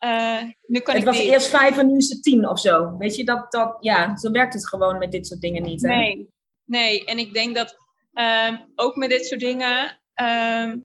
uh, 0.00 0.42
nu 0.66 0.80
kan 0.80 0.94
het 0.94 1.02
ik 1.02 1.08
was 1.08 1.16
dit. 1.16 1.26
eerst 1.26 1.48
vijf 1.48 1.78
en 1.78 1.86
nu 1.86 1.96
is 1.96 2.08
het 2.08 2.22
tien 2.22 2.48
of 2.48 2.60
zo. 2.60 2.96
Weet 2.96 3.16
je, 3.16 3.24
dat, 3.24 3.52
dat, 3.52 3.76
ja, 3.80 4.16
zo 4.16 4.30
werkt 4.30 4.54
het 4.54 4.68
gewoon 4.68 4.98
met 4.98 5.12
dit 5.12 5.26
soort 5.26 5.40
dingen 5.40 5.62
niet. 5.62 5.82
Hè? 5.82 5.88
Nee, 5.88 6.28
nee. 6.64 7.04
En 7.04 7.18
ik 7.18 7.34
denk 7.34 7.54
dat 7.54 7.76
ehm, 8.12 8.56
ook 8.74 8.96
met 8.96 9.10
dit 9.10 9.26
soort 9.26 9.40
dingen, 9.40 10.00
ehm, 10.14 10.78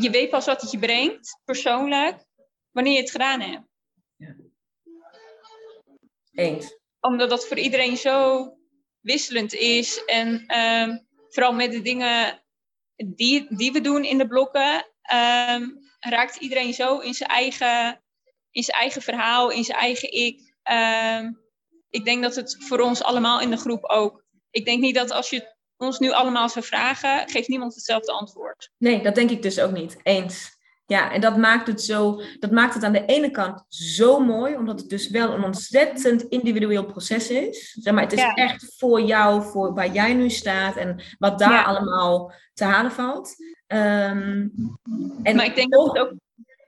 je 0.00 0.10
weet 0.10 0.30
pas 0.30 0.46
wat 0.46 0.60
het 0.60 0.70
je 0.70 0.78
brengt, 0.78 1.40
persoonlijk, 1.44 2.24
wanneer 2.70 2.92
je 2.92 3.00
het 3.00 3.10
gedaan 3.10 3.40
hebt. 3.40 3.66
Eens. 6.32 6.76
Omdat 7.00 7.30
dat 7.30 7.46
voor 7.46 7.58
iedereen 7.58 7.96
zo 7.96 8.46
wisselend 9.00 9.54
is. 9.54 10.04
En 10.04 10.46
ehm, 10.46 10.98
vooral 11.28 11.52
met 11.52 11.72
de 11.72 11.82
dingen 11.82 12.42
die, 12.96 13.56
die 13.56 13.72
we 13.72 13.80
doen 13.80 14.04
in 14.04 14.18
de 14.18 14.26
blokken, 14.26 14.86
ehm, 15.02 15.66
raakt 16.00 16.36
iedereen 16.36 16.74
zo 16.74 16.98
in 16.98 17.14
zijn 17.14 17.30
eigen, 17.30 18.02
in 18.50 18.62
zijn 18.62 18.78
eigen 18.78 19.02
verhaal, 19.02 19.50
in 19.50 19.64
zijn 19.64 19.78
eigen 19.78 20.12
ik. 20.12 20.54
Ehm, 20.62 21.32
ik 21.90 22.04
denk 22.04 22.22
dat 22.22 22.34
het 22.34 22.56
voor 22.58 22.80
ons 22.80 23.02
allemaal 23.02 23.40
in 23.40 23.50
de 23.50 23.56
groep 23.56 23.84
ook. 23.84 24.24
Ik 24.50 24.64
denk 24.64 24.80
niet 24.80 24.94
dat 24.94 25.10
als 25.10 25.30
je 25.30 25.56
ons 25.78 25.98
nu 25.98 26.12
allemaal 26.12 26.48
zou 26.48 26.64
vragen, 26.64 27.28
geeft 27.28 27.48
niemand 27.48 27.74
hetzelfde 27.74 28.12
antwoord. 28.12 28.70
Nee, 28.78 29.02
dat 29.02 29.14
denk 29.14 29.30
ik 29.30 29.42
dus 29.42 29.60
ook 29.60 29.72
niet. 29.72 29.96
Eens. 30.02 30.56
Ja, 30.86 31.12
en 31.12 31.20
dat 31.20 31.36
maakt 31.36 31.66
het 31.66 31.82
zo, 31.82 32.20
dat 32.38 32.50
maakt 32.50 32.74
het 32.74 32.84
aan 32.84 32.92
de 32.92 33.04
ene 33.04 33.30
kant 33.30 33.64
zo 33.68 34.20
mooi, 34.20 34.56
omdat 34.56 34.80
het 34.80 34.88
dus 34.88 35.08
wel 35.10 35.32
een 35.32 35.44
ontzettend 35.44 36.22
individueel 36.22 36.84
proces 36.84 37.30
is. 37.30 37.76
Zeg 37.80 37.94
maar, 37.94 38.02
het 38.02 38.12
is 38.12 38.20
Ja. 38.20 38.34
echt 38.34 38.74
voor 38.76 39.00
jou, 39.00 39.42
voor 39.42 39.74
waar 39.74 39.92
jij 39.92 40.14
nu 40.14 40.30
staat 40.30 40.76
en 40.76 41.02
wat 41.18 41.38
daar 41.38 41.52
Ja. 41.52 41.62
allemaal 41.62 42.32
te 42.54 42.64
halen 42.64 42.92
valt. 42.92 43.34
Ehm, 43.66 44.48
en 45.22 45.36
Maar 45.36 45.44
ik 45.44 45.54
denk 45.54 45.72
dat 45.72 45.84
toch 45.84 45.92
het 45.92 46.02
ook 46.02 46.12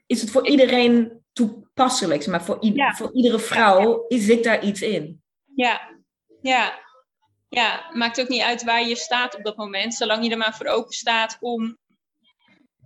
is 0.07 0.21
het 0.21 0.31
voor 0.31 0.47
iedereen 0.49 1.23
toepasselijk, 1.33 2.23
zeg 2.23 2.31
maar 2.31 2.45
voor, 2.45 2.59
Ja. 2.61 2.93
voor 2.95 3.13
iedere 3.13 3.39
vrouw 3.39 4.05
is 4.09 4.25
zit 4.25 4.45
daar 4.45 4.65
iets 4.65 4.83
in. 4.83 5.23
Ja, 5.55 5.81
ja. 6.43 6.79
Ja, 7.51 7.91
maakt 7.93 8.21
ook 8.21 8.29
niet 8.29 8.43
uit 8.43 8.65
waar 8.65 8.89
je 8.89 8.97
staat 8.97 9.37
op 9.37 9.45
dat 9.45 9.57
moment, 9.57 9.95
zolang 9.95 10.25
je 10.25 10.31
er 10.31 10.39
maar 10.39 10.55
voor 10.55 10.67
open 10.67 10.93
staat 10.93 11.37
om 11.41 11.79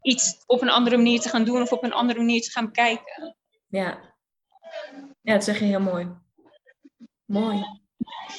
iets 0.02 0.42
op 0.46 0.62
een 0.62 0.70
andere 0.70 0.96
manier 0.96 1.20
te 1.20 1.28
gaan 1.28 1.44
doen 1.44 1.62
of 1.62 1.72
op 1.72 1.84
een 1.84 1.92
andere 1.92 2.18
manier 2.18 2.40
te 2.40 2.50
gaan 2.50 2.64
bekijken. 2.64 3.36
Ja. 3.66 4.14
Ja, 5.20 5.32
dat 5.32 5.44
zeg 5.44 5.58
je 5.58 5.64
heel 5.64 5.80
mooi. 5.80 6.08
Mooi. 7.24 7.64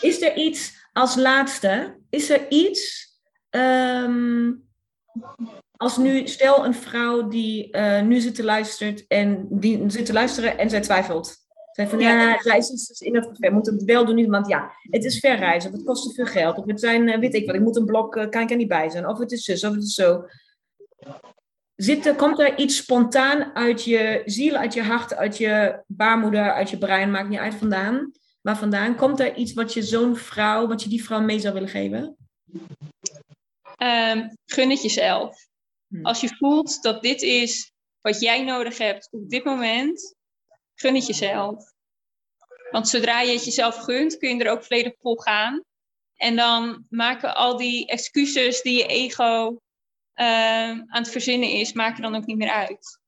Is 0.01 0.21
er 0.21 0.35
iets 0.35 0.87
als 0.93 1.15
laatste? 1.15 1.99
Is 2.09 2.29
er 2.29 2.49
iets 2.49 3.09
ehm, 3.49 4.51
als 5.77 5.97
nu, 5.97 6.27
stel 6.27 6.65
een 6.65 6.73
vrouw 6.73 7.27
die 7.27 7.71
eh, 7.71 8.01
nu 8.01 8.19
zit 8.19 8.35
te 8.35 8.43
luisteren 8.43 9.05
en 9.07 9.47
die 9.49 9.89
zit 9.89 10.05
te 10.05 10.13
luisteren 10.13 10.57
en 10.57 10.69
zij 10.69 10.81
twijfelt. 10.81 11.44
Zij 11.75 11.87
van 11.87 11.99
ja, 11.99 12.29
Ja. 12.29 12.41
zij 12.41 12.57
is 12.57 12.67
dus 12.67 12.99
in 12.99 13.13
dat 13.13 13.25
gevecht, 13.25 13.53
moet 13.53 13.65
het 13.65 13.83
wel 13.83 14.05
doen, 14.05 14.29
want 14.29 14.47
ja, 14.47 14.71
het 14.81 15.03
is 15.03 15.19
verreizen, 15.19 15.69
of 15.69 15.75
het 15.75 15.85
kost 15.85 16.03
te 16.03 16.13
veel 16.13 16.25
geld, 16.25 16.57
of 16.57 16.65
het 16.65 16.79
zijn, 16.79 17.09
eh, 17.09 17.19
weet 17.19 17.33
ik 17.33 17.45
wat, 17.45 17.55
ik 17.55 17.61
moet 17.61 17.75
een 17.75 17.85
blok, 17.85 18.15
eh, 18.15 18.29
kan 18.29 18.41
ik 18.41 18.49
er 18.49 18.55
niet 18.55 18.67
bij 18.67 18.89
zijn, 18.89 19.07
of 19.07 19.19
het 19.19 19.31
is 19.31 19.43
zus, 19.43 19.63
of 19.63 19.73
het 19.73 19.83
is 19.83 19.93
zo. 19.93 20.25
Zit 21.75 22.05
er, 22.05 22.15
komt 22.15 22.39
er 22.39 22.57
iets 22.57 22.77
spontaan 22.77 23.55
uit 23.55 23.83
je 23.83 24.21
ziel, 24.25 24.55
uit 24.55 24.73
je 24.73 24.83
hart, 24.83 25.15
uit 25.15 25.37
je 25.37 25.83
baarmoeder, 25.87 26.53
uit 26.53 26.69
je 26.69 26.77
brein, 26.77 27.11
maakt 27.11 27.29
niet 27.29 27.39
uit 27.39 27.55
vandaan. 27.55 28.11
Waar 28.41 28.57
vandaan? 28.57 28.95
Komt 28.95 29.19
er 29.19 29.35
iets 29.35 29.53
wat 29.53 29.73
je 29.73 29.83
zo'n 29.83 30.15
vrouw, 30.15 30.67
wat 30.67 30.83
je 30.83 30.89
die 30.89 31.03
vrouw 31.03 31.21
mee 31.21 31.39
zou 31.39 31.53
willen 31.53 31.69
geven? 31.69 32.17
Ehm, 33.77 34.29
gun 34.45 34.69
het 34.69 34.81
jezelf. 34.81 35.47
Hm. 35.87 36.05
Als 36.05 36.21
je 36.21 36.35
voelt 36.37 36.81
dat 36.81 37.01
dit 37.01 37.21
is 37.21 37.71
wat 38.01 38.21
jij 38.21 38.43
nodig 38.43 38.77
hebt 38.77 39.07
op 39.11 39.29
dit 39.29 39.43
moment, 39.43 40.15
gun 40.75 40.95
het 40.95 41.07
jezelf. 41.07 41.73
Want 42.71 42.87
zodra 42.87 43.21
je 43.21 43.33
het 43.33 43.45
jezelf 43.45 43.75
gunt, 43.75 44.17
kun 44.17 44.37
je 44.37 44.43
er 44.43 44.51
ook 44.51 44.63
volledig 44.63 44.93
vol 44.99 45.15
gaan. 45.15 45.63
En 46.15 46.35
dan 46.35 46.85
maken 46.89 47.35
al 47.35 47.57
die 47.57 47.87
excuses 47.87 48.61
die 48.61 48.77
je 48.77 48.85
ego 48.85 49.61
ehm, 50.13 50.83
aan 50.87 51.01
het 51.01 51.09
verzinnen 51.09 51.49
is, 51.49 51.73
maken 51.73 52.01
dan 52.01 52.15
ook 52.15 52.25
niet 52.25 52.37
meer 52.37 52.51
uit. 52.51 52.99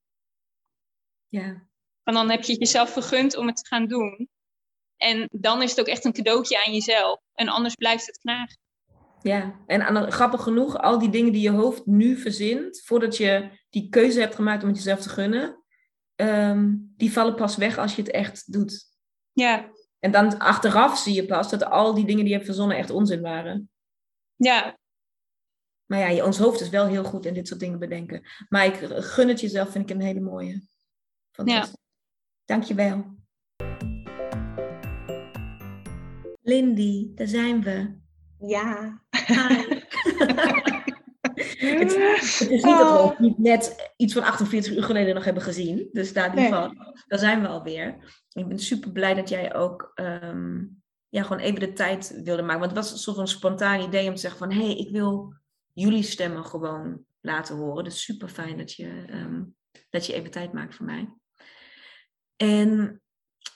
Ja. 1.27 1.67
Want 2.03 2.17
dan 2.17 2.29
heb 2.29 2.43
je 2.43 2.51
het 2.51 2.61
jezelf 2.61 2.93
gegund 2.93 3.35
om 3.35 3.47
het 3.47 3.55
te 3.55 3.65
gaan 3.65 3.87
doen. 3.87 4.29
En 4.97 5.27
dan 5.31 5.61
is 5.61 5.69
het 5.69 5.79
ook 5.79 5.87
echt 5.87 6.05
een 6.05 6.13
cadeautje 6.13 6.65
aan 6.65 6.73
jezelf. 6.73 7.19
En 7.33 7.47
anders 7.47 7.75
blijft 7.75 8.05
het 8.05 8.17
knagen. 8.17 8.57
Ja, 9.21 9.59
en 9.65 9.81
aan, 9.81 10.11
grappig 10.11 10.43
genoeg, 10.43 10.77
al 10.77 10.99
die 10.99 11.09
dingen 11.09 11.31
die 11.31 11.41
je 11.41 11.49
hoofd 11.49 11.85
nu 11.85 12.17
verzint, 12.17 12.81
voordat 12.85 13.17
je 13.17 13.49
die 13.69 13.89
keuze 13.89 14.19
hebt 14.19 14.35
gemaakt 14.35 14.61
om 14.63 14.67
het 14.67 14.77
jezelf 14.77 14.99
te 14.99 15.09
gunnen, 15.09 15.63
ehm, 16.17 16.73
die 16.97 17.11
vallen 17.11 17.35
pas 17.35 17.55
weg 17.55 17.77
als 17.77 17.95
je 17.95 18.01
het 18.01 18.11
echt 18.11 18.53
doet. 18.53 18.85
Ja, 19.31 19.71
En 19.99 20.11
dan 20.11 20.37
achteraf 20.37 20.97
zie 20.97 21.13
je 21.13 21.25
pas 21.25 21.49
dat 21.49 21.65
al 21.65 21.93
die 21.93 22.05
dingen 22.05 22.19
die 22.21 22.27
je 22.29 22.33
hebt 22.33 22.45
verzonnen 22.45 22.77
echt 22.77 22.89
onzin 22.89 23.21
waren. 23.21 23.69
ja, 24.35 24.77
Maar 25.85 25.99
ja, 25.99 26.07
je- 26.07 26.25
ons 26.25 26.37
hoofd 26.37 26.61
is 26.61 26.69
wel 26.69 26.87
heel 26.87 27.03
goed 27.03 27.25
in 27.25 27.33
dit 27.33 27.47
soort 27.47 27.59
dingen 27.59 27.79
bedenken. 27.79 28.21
Maar 28.49 28.65
ik 28.65 28.75
gun 29.03 29.27
het 29.27 29.39
jezelf, 29.41 29.69
vind 29.71 29.89
ik 29.89 29.95
een 29.95 30.01
hele 30.01 30.19
mooie. 30.19 30.61
Fantastisch. 31.31 31.77
Dankjewel. 32.45 33.15
Lindy, 36.41 37.11
daar 37.15 37.27
zijn 37.27 37.63
we. 37.63 37.97
Ja. 38.39 39.01
Hi. 39.27 39.65
het, 41.57 41.95
het 42.39 42.49
is 42.49 42.63
niet 42.63 42.77
dat 42.77 42.91
we 42.91 43.09
ons 43.09 43.19
niet 43.19 43.37
net 43.37 43.93
iets 43.97 44.13
van 44.13 44.23
48 44.23 44.75
uur 44.75 44.83
geleden 44.83 45.15
nog 45.15 45.23
hebben 45.23 45.43
gezien. 45.43 45.89
Dus 45.91 46.13
daar, 46.13 46.31
die 46.31 46.39
Nee. 46.39 46.49
van, 46.49 46.93
daar 47.07 47.19
zijn 47.19 47.41
we 47.41 47.47
alweer. 47.47 47.97
Ik 48.31 48.47
ben 48.47 48.59
super 48.59 48.91
blij 48.91 49.13
dat 49.13 49.29
jij 49.29 49.55
ook 49.55 49.91
ehm, 49.95 50.65
ja, 51.09 51.23
gewoon 51.23 51.41
even 51.41 51.59
de 51.59 51.73
tijd 51.73 52.21
wilde 52.23 52.41
maken. 52.41 52.59
Want 52.59 52.71
het 52.71 52.79
was 52.79 52.91
een 52.91 52.97
soort 52.97 53.17
van 53.17 53.27
spontaan 53.27 53.81
idee 53.81 54.07
om 54.07 54.15
te 54.15 54.21
zeggen 54.21 54.39
van... 54.39 54.51
hé, 54.51 54.65
hey, 54.65 54.75
ik 54.75 54.91
wil 54.91 55.33
jullie 55.73 56.03
stemmen 56.03 56.45
gewoon 56.45 57.05
laten 57.21 57.55
horen. 57.55 57.83
Dus 57.83 58.03
super 58.03 58.27
fijn 58.27 58.57
dat 58.57 58.73
je, 58.73 59.05
ehm, 59.07 59.43
dat 59.89 60.05
je 60.05 60.13
even 60.13 60.31
tijd 60.31 60.53
maakt 60.53 60.75
voor 60.75 60.85
mij. 60.85 61.13
En 62.35 63.01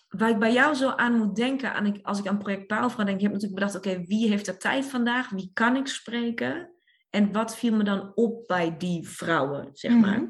waar 0.07 0.29
ik 0.29 0.39
bij 0.39 0.53
jou 0.53 0.75
zo 0.75 0.89
aan 0.89 1.17
moet 1.17 1.35
denken, 1.35 1.73
aan 1.73 1.85
ik, 1.85 2.05
als 2.05 2.19
ik 2.19 2.27
aan 2.27 2.37
project 2.37 2.67
Paalvrouw 2.67 3.05
denk, 3.05 3.17
ik 3.17 3.23
heb 3.23 3.31
natuurlijk 3.31 3.59
bedacht, 3.59 3.75
oké, 3.75 4.03
wie 4.05 4.29
heeft 4.29 4.47
er 4.47 4.59
tijd 4.59 4.85
vandaag? 4.85 5.29
Wie 5.29 5.49
kan 5.53 5.75
ik 5.75 5.87
spreken? 5.87 6.75
En 7.11 7.31
wat 7.31 7.55
viel 7.55 7.75
me 7.75 7.83
dan 7.83 8.11
op 8.15 8.47
bij 8.47 8.77
die 8.77 9.07
vrouwen, 9.07 9.69
zeg 9.73 9.91
maar, 9.91 10.27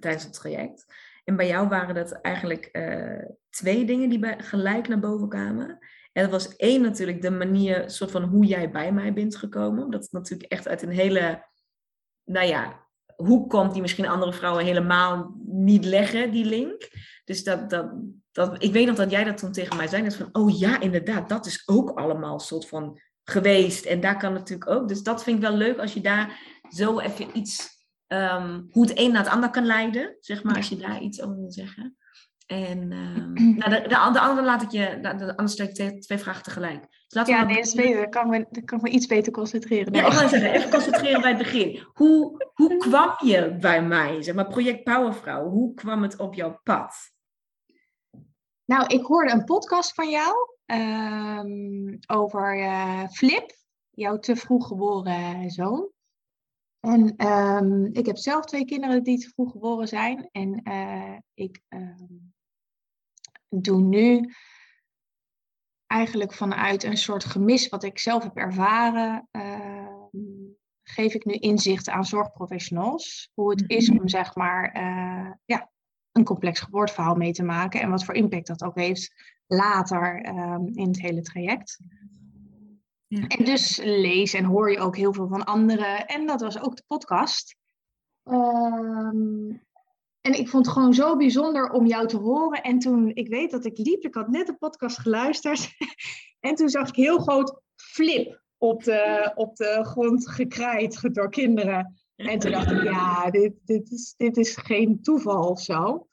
tijdens 0.00 0.24
het 0.24 0.32
traject? 0.32 0.94
En 1.24 1.36
bij 1.36 1.46
jou 1.46 1.68
waren 1.68 1.94
dat 1.94 2.12
eigenlijk 2.12 2.64
eh, 2.64 3.24
twee 3.50 3.84
dingen 3.84 4.08
die 4.08 4.18
bij, 4.18 4.38
gelijk 4.38 4.88
naar 4.88 5.00
boven 5.00 5.28
kwamen. 5.28 5.78
En 6.12 6.22
dat 6.22 6.30
was 6.30 6.56
één 6.56 6.80
natuurlijk 6.80 7.22
de 7.22 7.30
manier, 7.30 7.90
soort 7.90 8.10
van 8.10 8.22
hoe 8.22 8.44
jij 8.44 8.70
bij 8.70 8.92
mij 8.92 9.12
bent 9.12 9.36
gekomen. 9.36 9.90
Dat 9.90 10.02
is 10.02 10.10
natuurlijk 10.10 10.52
echt 10.52 10.68
uit 10.68 10.82
een 10.82 10.90
hele, 10.90 11.46
nou 12.24 12.46
ja, 12.46 12.86
hoe 13.16 13.46
komt 13.46 13.72
die 13.72 13.82
misschien 13.82 14.08
andere 14.08 14.32
vrouwen 14.32 14.64
helemaal 14.64 15.34
niet 15.44 15.84
leggen, 15.84 16.30
die 16.30 16.44
link. 16.44 16.88
Dus 17.24 17.44
dat, 17.44 17.70
dat, 17.70 17.92
dat, 18.32 18.62
ik 18.62 18.72
weet 18.72 18.86
nog 18.86 18.96
dat 18.96 19.10
jij 19.10 19.24
dat 19.24 19.38
toen 19.38 19.52
tegen 19.52 19.76
mij 19.76 19.86
zei. 19.86 20.02
Dat 20.02 20.14
van, 20.14 20.28
oh 20.32 20.58
ja, 20.58 20.80
inderdaad, 20.80 21.28
dat 21.28 21.46
is 21.46 21.62
ook 21.66 21.90
allemaal 21.90 22.40
soort 22.40 22.68
van 22.68 23.00
geweest. 23.28 23.84
En 23.84 24.00
daar 24.00 24.16
kan 24.16 24.32
natuurlijk 24.32 24.70
ook. 24.70 24.88
Dus 24.88 25.02
dat 25.02 25.22
vind 25.22 25.36
ik 25.36 25.42
wel 25.42 25.56
leuk 25.56 25.78
als 25.78 25.92
je 25.92 26.00
daar 26.00 26.40
zo 26.68 26.98
even 26.98 27.36
iets, 27.36 27.68
ehm, 28.06 28.60
hoe 28.70 28.86
het 28.86 28.98
een 28.98 29.12
naar 29.12 29.22
het 29.22 29.32
ander 29.32 29.50
kan 29.50 29.66
leiden. 29.66 30.16
Zeg 30.20 30.42
maar, 30.42 30.56
als 30.56 30.68
je 30.68 30.76
daar 30.76 31.00
iets 31.00 31.22
over 31.22 31.36
wil 31.36 31.52
zeggen. 31.52 31.96
En 32.46 32.92
ehm, 32.92 33.32
nou, 33.58 33.70
de, 33.70 33.80
de, 33.82 33.88
de 33.88 34.20
andere 34.20 34.46
laat 34.46 34.62
ik 34.62 34.70
je, 34.70 34.98
de, 35.02 35.14
de, 35.14 35.36
anders 35.36 35.52
stel 35.52 35.66
ik 35.66 35.74
twee, 35.74 35.98
twee 35.98 36.18
vragen 36.18 36.42
tegelijk. 36.42 36.86
Dus 37.08 37.26
Ja, 37.26 37.44
nee, 37.44 37.62
dat 37.62 37.74
beter. 37.74 38.00
Dan 38.00 38.10
kan, 38.10 38.28
me, 38.28 38.46
dan 38.50 38.64
kan 38.64 38.78
ik 38.78 38.84
me 38.84 38.90
iets 38.90 39.06
beter 39.06 39.32
concentreren. 39.32 39.92
Ja, 39.92 40.06
ik 40.06 40.12
zeggen, 40.12 40.52
even 40.52 40.70
concentreren 40.70 41.20
bij 41.20 41.30
het 41.30 41.38
begin. 41.38 41.86
Hoe, 41.92 42.46
hoe 42.54 42.76
kwam 42.76 43.14
je 43.24 43.56
bij 43.60 43.82
mij? 43.82 44.22
Zeg 44.22 44.34
maar, 44.34 44.48
project 44.48 44.84
Powervrouw, 44.84 45.48
hoe 45.48 45.74
kwam 45.74 46.02
het 46.02 46.16
op 46.16 46.34
jouw 46.34 46.60
pad? 46.62 46.94
Nou, 48.64 48.86
ik 48.86 49.04
hoorde 49.04 49.32
een 49.32 49.44
podcast 49.44 49.94
van 49.94 50.10
jou 50.10 50.34
ehm, 50.68 51.96
over 52.06 52.60
eh, 52.60 53.08
Flip, 53.08 53.56
jouw 53.90 54.18
te 54.18 54.36
vroeg 54.36 54.66
geboren 54.66 55.50
zoon. 55.50 55.90
En 56.80 57.16
ehm, 57.16 57.84
ik 57.84 58.06
heb 58.06 58.16
zelf 58.16 58.44
twee 58.44 58.64
kinderen 58.64 59.02
die 59.02 59.18
te 59.18 59.28
vroeg 59.28 59.50
geboren 59.50 59.88
zijn. 59.88 60.28
En 60.32 60.62
eh, 60.62 61.16
ik 61.34 61.60
ehm, 61.68 62.16
doe 63.48 63.80
nu 63.80 64.34
eigenlijk 65.86 66.32
vanuit 66.32 66.82
een 66.82 66.96
soort 66.96 67.24
gemis 67.24 67.68
wat 67.68 67.82
ik 67.82 67.98
zelf 67.98 68.22
heb 68.22 68.36
ervaren, 68.36 69.28
geef 70.88 71.14
ik 71.14 71.24
nu 71.24 71.34
inzicht 71.34 71.88
aan 71.88 72.04
zorgprofessionals. 72.04 73.30
Hoe 73.34 73.50
het 73.50 73.64
is 73.66 73.90
om 73.90 74.08
zeg 74.08 74.34
maar 74.34 74.72
eh, 74.72 75.32
ja, 75.44 75.70
een 76.12 76.24
complex 76.24 76.60
geboorteverhaal 76.60 77.14
mee 77.14 77.32
te 77.32 77.42
maken 77.42 77.80
en 77.80 77.90
wat 77.90 78.04
voor 78.04 78.14
impact 78.14 78.46
dat 78.46 78.62
ook 78.62 78.76
heeft 78.76 79.36
later 79.48 80.22
ehm, 80.22 80.66
in 80.66 80.88
het 80.88 81.00
hele 81.00 81.22
traject. 81.22 81.78
Ja. 83.06 83.26
En 83.26 83.44
dus 83.44 83.76
lees 83.82 84.34
en 84.34 84.44
hoor 84.44 84.70
je 84.70 84.78
ook 84.78 84.96
heel 84.96 85.12
veel 85.12 85.28
van 85.28 85.44
anderen. 85.44 86.06
En 86.06 86.26
dat 86.26 86.40
was 86.40 86.60
ook 86.60 86.76
de 86.76 86.84
podcast. 86.86 87.56
Ehm, 88.22 89.56
En 90.20 90.38
ik 90.38 90.48
vond 90.48 90.66
het 90.66 90.74
gewoon 90.74 90.94
zo 90.94 91.16
bijzonder 91.16 91.70
om 91.70 91.86
jou 91.86 92.06
te 92.06 92.16
horen. 92.16 92.62
En 92.62 92.78
toen, 92.78 93.10
ik 93.14 93.28
weet 93.28 93.50
dat 93.50 93.64
ik 93.64 93.78
liep, 93.78 94.04
ik 94.04 94.14
had 94.14 94.28
net 94.28 94.46
de 94.46 94.56
podcast 94.56 94.98
geluisterd. 94.98 95.70
en 96.48 96.54
toen 96.54 96.68
zag 96.68 96.88
ik 96.88 96.94
heel 96.94 97.18
groot 97.18 97.60
flip 97.74 98.42
op 98.58 98.84
de, 98.84 99.32
op 99.34 99.56
de 99.56 99.78
grond 99.82 100.28
gekraaid 100.28 101.14
door 101.14 101.30
kinderen. 101.30 101.98
En 102.16 102.38
toen 102.38 102.50
dacht 102.50 102.70
ik, 102.70 102.82
ja, 102.82 103.30
dit, 103.30 103.52
dit, 103.64 103.90
is, 103.90 104.14
dit 104.16 104.36
is 104.36 104.56
geen 104.56 105.02
toeval 105.02 105.48
of 105.48 105.60
zo. 105.60 106.06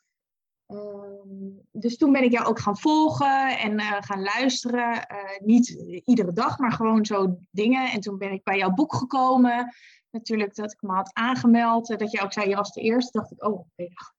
Ehm, 0.68 1.50
dus 1.72 1.98
toen 1.98 2.12
ben 2.12 2.24
ik 2.24 2.32
jou 2.32 2.46
ook 2.46 2.60
gaan 2.60 2.78
volgen 2.78 3.60
en 3.60 3.80
uh, 3.80 3.98
gaan 4.00 4.22
luisteren. 4.22 4.92
Uh, 4.94 5.40
niet 5.40 5.70
iedere 6.06 6.34
dag, 6.34 6.60
maar 6.60 6.72
gewoon 6.72 7.06
zo 7.06 7.38
dingen. 7.52 7.92
En 7.92 8.00
toen 8.00 8.18
ben 8.18 8.32
ik 8.32 8.44
bij 8.44 8.58
jouw 8.58 8.74
boek 8.74 8.96
gekomen. 8.96 9.74
Natuurlijk 10.10 10.56
dat 10.56 10.72
ik 10.72 10.82
me 10.82 10.94
had 10.94 11.14
aangemeld. 11.14 12.00
Dat 12.00 12.12
je 12.12 12.22
ook 12.22 12.34
zei, 12.34 12.50
je 12.50 12.56
was 12.56 12.72
de 12.72 12.82
eerste. 12.82 13.18
dacht 13.18 13.32
ik, 13.32 13.44
oh, 13.44 13.68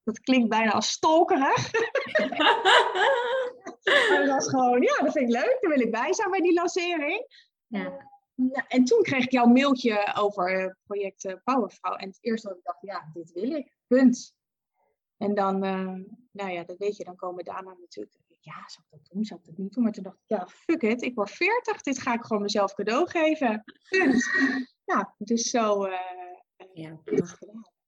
dat 0.05 0.21
klinkt 0.21 0.49
bijna 0.49 0.73
als 0.73 0.91
stalkerig. 0.91 1.71
dat 4.09 4.29
was 4.29 4.49
gewoon, 4.49 4.83
ja, 4.83 4.97
dat 5.03 5.13
vind 5.13 5.29
ik 5.29 5.35
leuk. 5.35 5.59
Daar 5.61 5.71
wil 5.71 5.81
ik 5.81 5.91
bij 5.91 6.15
zijn 6.15 6.31
bij 6.31 6.41
die 6.41 6.55
lancering. 6.55 7.27
Ja. 7.67 8.15
Nou, 8.35 8.65
en 8.69 8.85
toen 8.85 9.03
kreeg 9.03 9.25
ik 9.25 9.33
jouw 9.33 9.47
mailtje 9.47 10.15
over 10.17 10.79
project 10.87 11.37
Powervrouw. 11.45 11.95
En 11.95 12.09
het 12.09 12.19
eerste 12.21 12.49
wat 12.49 12.57
ik 12.57 12.65
dacht, 12.65 12.79
ja, 12.81 13.11
dit 13.13 13.33
wil 13.33 13.51
ik. 13.51 13.77
Punt. 13.87 14.35
En 15.17 15.35
dan, 15.35 15.65
uh, 15.65 15.99
nou 16.37 16.51
ja, 16.51 16.65
dat 16.65 16.79
weet 16.79 16.97
je, 16.97 17.05
dan 17.05 17.17
komen 17.17 17.45
daarna 17.45 17.77
natuurlijk, 17.81 18.17
ja, 18.41 18.55
zou 18.67 18.87
ik 18.91 18.99
dat 18.99 19.09
doen, 19.13 19.25
zou 19.25 19.41
ik 19.41 19.47
dat 19.47 19.57
niet 19.57 19.73
doen? 19.73 19.83
Maar 19.83 19.93
toen 19.93 20.03
dacht 20.03 20.17
ik, 20.17 20.25
ja, 20.27 20.49
fuck 20.49 20.83
it, 20.83 21.03
ik 21.03 21.15
word 21.15 21.31
40, 21.31 21.83
dit 21.83 21.99
ga 21.99 22.15
ik 22.15 22.25
gewoon 22.25 22.43
mezelf 22.43 22.75
cadeau 22.75 23.09
geven. 23.09 23.65
Punt. 23.89 24.31
ja, 24.85 25.15
dus 25.19 25.51
zo. 25.51 25.87
Uh, 25.87 25.93
ja, 26.73 27.01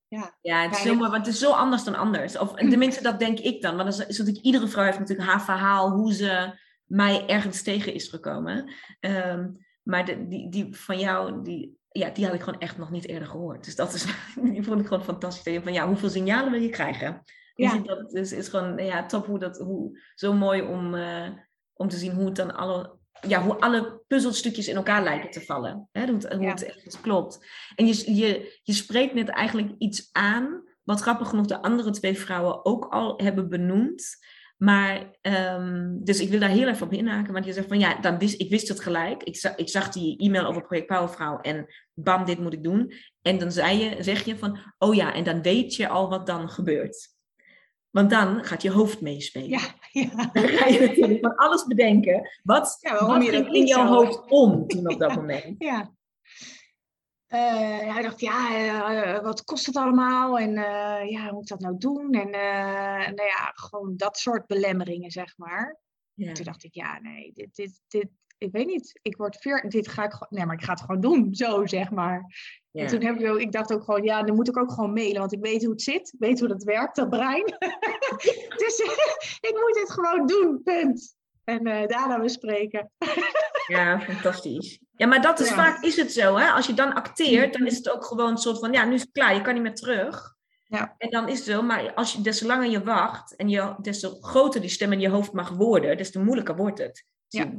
ja. 0.09 0.37
ja, 0.41 0.63
het 0.63 0.77
is 0.77 0.85
het 0.85 1.27
is 1.27 1.39
zo 1.39 1.51
anders 1.51 1.85
dan 1.85 1.95
anders. 1.95 2.39
Of 2.39 2.55
tenminste, 2.55 3.03
dat 3.03 3.19
denk 3.19 3.39
ik 3.39 3.63
dan. 3.63 3.77
Want 3.77 3.97
dat 3.97 4.09
is, 4.09 4.19
natuurlijk, 4.19 4.45
iedere 4.45 4.69
vrouw 4.69 4.85
heeft 4.85 4.99
natuurlijk 4.99 5.29
haar 5.29 5.43
verhaal, 5.43 5.91
hoe 5.91 6.15
ze 6.15 6.59
mij 6.85 7.27
ergens 7.27 7.63
tegen 7.63 7.95
is 7.95 8.09
gekomen. 8.09 8.73
Um, 9.01 9.67
maar 9.83 10.05
de, 10.05 10.29
die, 10.29 10.51
die 10.51 10.77
van 10.77 10.99
jou, 10.99 11.43
die, 11.43 11.79
ja, 11.89 12.11
die 12.11 12.25
had 12.25 12.35
ik 12.35 12.43
gewoon 12.43 12.61
echt 12.61 12.79
nog 12.79 12.91
niet 12.91 13.07
eerder 13.07 13.29
gehoord. 13.29 13.65
Dus 13.65 13.77
dat 13.77 13.95
is, 13.95 14.05
die 14.53 14.63
vond 14.63 14.81
ik 14.81 14.87
gewoon 14.87 15.05
fantastisch. 15.05 15.63
Van 15.63 15.73
ja, 15.73 15.87
hoeveel 15.87 16.11
signalen 16.11 16.51
wil 16.51 16.61
je 16.61 16.69
krijgen? 16.69 17.23
Ja. 17.63 17.77
Dus 17.77 17.87
dat 17.87 18.15
is, 18.15 18.33
is 18.33 18.49
gewoon 18.49 18.85
ja, 18.85 19.07
top 19.07 19.27
hoe 19.27 19.39
dat, 19.39 19.59
hoe, 19.59 20.01
zo 20.15 20.33
mooi 20.33 20.63
om, 20.63 20.95
uh, 20.95 21.29
om 21.73 21.89
te 21.89 21.97
zien 21.97 22.13
hoe 22.13 22.25
het 22.25 22.37
dan 22.37 22.55
alle, 22.55 22.99
ja, 23.21 23.43
hoe 23.43 23.61
alle 23.61 24.03
puzzelstukjes 24.07 24.69
in 24.69 24.77
elkaar 24.77 25.03
lijken 25.03 25.31
te 25.31 25.41
vallen. 25.41 25.89
Hè? 25.93 26.05
Hoe, 26.05 26.15
het, 26.15 26.33
hoe 26.33 26.47
het 26.47 26.65
echt 26.65 27.01
klopt. 27.01 27.47
En 27.75 27.87
je, 27.87 28.15
je, 28.15 28.59
je 28.63 28.73
spreekt 28.73 29.15
net 29.15 29.29
eigenlijk 29.29 29.75
iets 29.79 30.09
aan, 30.13 30.63
wat 30.83 31.01
grappig 31.01 31.29
genoeg 31.29 31.47
de 31.47 31.63
andere 31.63 31.91
twee 31.91 32.19
vrouwen 32.19 32.65
ook 32.65 32.85
al 32.85 33.21
hebben 33.23 33.49
benoemd. 33.49 34.17
Maar, 34.57 35.19
um, 35.23 36.05
dus 36.05 36.21
ik 36.21 36.29
wil 36.29 36.41
daar 36.41 36.49
heel 36.49 36.69
even 36.69 36.87
op 36.87 36.93
inhaken, 36.93 37.33
want 37.33 37.45
je 37.45 37.53
zegt 37.53 37.69
van 37.69 37.79
ja, 37.79 38.01
dan 38.01 38.19
wist, 38.19 38.41
ik 38.41 38.51
wist 38.51 38.69
het 38.69 38.81
gelijk. 38.81 39.23
Ik, 39.23 39.37
zag, 39.37 39.55
ik 39.55 39.69
zag 39.69 39.89
die 39.89 40.19
e-mail 40.19 40.47
over 40.47 40.63
Project 40.63 40.87
Powervrouw 40.87 41.41
en 41.41 41.67
bam, 41.95 42.25
dit 42.25 42.39
moet 42.39 42.53
ik 42.53 42.63
doen. 42.63 42.93
En 43.23 43.39
dan 43.39 43.53
zei 43.53 43.79
je, 43.79 44.03
zeg 44.03 44.25
je 44.25 44.37
van, 44.37 44.59
oh 44.79 44.95
ja, 44.95 45.15
en 45.15 45.25
dan 45.25 45.43
weet 45.43 45.75
je 45.75 45.89
al 45.89 46.09
wat 46.09 46.27
dan 46.27 46.51
gebeurt. 46.51 47.17
Want 47.91 48.11
dan 48.11 48.45
gaat 48.45 48.63
je 48.63 48.71
hoofd 48.71 49.01
meespelen. 49.01 49.49
Ja, 49.49 49.61
ja. 49.91 50.31
Dan 50.33 50.49
ga 50.49 50.67
je 50.67 50.81
natuurlijk 50.81 51.21
van 51.21 51.37
alles 51.37 51.65
bedenken. 51.65 52.29
Wat, 52.43 52.79
ja, 52.81 53.07
wat 53.07 53.25
je 53.25 53.31
ging 53.31 53.55
in 53.55 53.67
jouw 53.67 53.87
hoofd 53.87 54.31
om 54.31 54.67
toen 54.67 54.89
op 54.89 54.99
dat 54.99 55.15
moment? 55.21 55.55
Ja. 55.59 55.97
Uh, 57.29 57.93
hij 57.93 58.03
dacht, 58.03 58.21
ja, 58.21 58.67
uh, 59.17 59.23
wat 59.23 59.45
kost 59.45 59.67
het 59.67 59.77
allemaal? 59.77 60.39
En 60.39 60.51
uh, 60.51 61.11
ja, 61.11 61.25
hoe 61.25 61.33
moet 61.33 61.43
ik 61.43 61.49
dat 61.49 61.61
nou 61.61 61.79
doen? 61.79 62.13
En 62.13 62.31
nou 63.15 63.29
ja, 63.29 63.53
gewoon 63.55 63.97
dat 63.97 64.19
soort 64.19 64.47
belemmeringen, 64.47 65.11
zeg 65.11 65.37
maar. 65.37 65.79
Ja. 66.15 66.33
Toen 66.33 66.45
dacht 66.45 66.65
ik, 66.65 66.75
ja, 66.75 67.01
nee, 67.01 67.33
dit, 67.35 67.55
dit, 67.55 67.81
dit, 67.89 68.09
ik 68.39 68.53
weet 68.53 68.67
niet. 68.67 68.99
Ik 69.03 69.17
word 69.17 69.37
veer, 69.37 69.69
dit 69.69 69.89
ga 69.89 70.05
ik 70.05 70.13
gewoon, 70.13 70.29
nee, 70.31 70.47
maar 70.47 70.57
ik 70.57 70.65
ga 70.65 70.73
het 70.73 70.81
gewoon 70.81 71.01
doen, 71.01 71.35
zo, 71.35 71.67
zeg 71.67 71.91
maar. 71.91 72.37
Ja. 72.71 72.83
En 72.83 72.89
toen 72.89 73.03
heb 73.03 73.21
ik 73.21 73.31
ook, 73.31 73.39
ik 73.39 73.53
dacht 73.53 73.73
ook 73.73 73.85
gewoon, 73.85 74.03
ja, 74.03 74.23
dan 74.23 74.35
moet 74.35 74.49
ik 74.49 74.57
ook 74.57 74.73
gewoon 74.73 74.93
mailen, 74.93 75.19
want 75.21 75.33
ik 75.33 75.41
weet 75.41 75.63
hoe 75.63 75.73
het 75.73 75.83
zit, 75.83 76.13
ik 76.13 76.19
weet 76.19 76.39
hoe 76.39 76.49
dat 76.49 76.63
werkt, 76.63 76.97
dat 76.97 77.11
brein. 77.11 77.45
dus 78.63 78.79
ik 79.49 79.55
moet 79.61 79.79
het 79.81 79.93
gewoon 79.93 80.27
doen, 80.27 80.63
punt. 80.63 81.17
En 81.45 81.65
daarna 81.65 82.21
bespreken. 82.21 82.91
ja, 83.67 84.01
fantastisch. 84.01 84.81
Ja, 84.97 85.07
maar 85.07 85.23
dat 85.23 85.41
is 85.41 85.51
vaak 85.51 85.83
is 85.83 85.97
het 85.97 86.13
zo. 86.13 86.37
Hè? 86.37 86.51
Als 86.51 86.67
je 86.67 86.75
dan 86.75 86.95
acteert, 86.95 87.53
dan 87.53 87.67
is 87.67 87.77
het 87.77 87.91
ook 87.91 88.05
gewoon 88.05 88.31
een 88.31 88.37
soort 88.37 88.59
van, 88.59 88.73
ja, 88.73 88.85
nu 88.85 88.95
is 88.95 89.01
het 89.01 89.13
klaar, 89.13 89.35
je 89.35 89.41
kan 89.41 89.55
niet 89.55 89.63
meer 89.63 89.75
terug. 89.75 90.37
Ja. 90.65 90.95
En 90.99 91.11
dan 91.11 91.29
is 91.29 91.39
het 91.39 91.47
zo, 91.47 91.63
maar 91.63 91.95
als 91.95 92.13
je, 92.13 92.21
des 92.21 92.41
langer 92.41 92.71
je 92.71 92.83
wacht 92.83 93.37
en 93.37 93.49
je, 93.49 93.75
des 93.81 94.01
te 94.01 94.17
groter 94.21 94.61
die 94.61 94.71
stem 94.71 94.93
in 94.93 95.01
je 95.01 95.09
hoofd 95.09 95.33
mag 95.33 95.49
worden, 95.49 95.97
des 95.97 96.11
te 96.11 96.19
moeilijker 96.19 96.57
wordt 96.57 96.79
het. 96.79 97.05
Ja. 97.29 97.53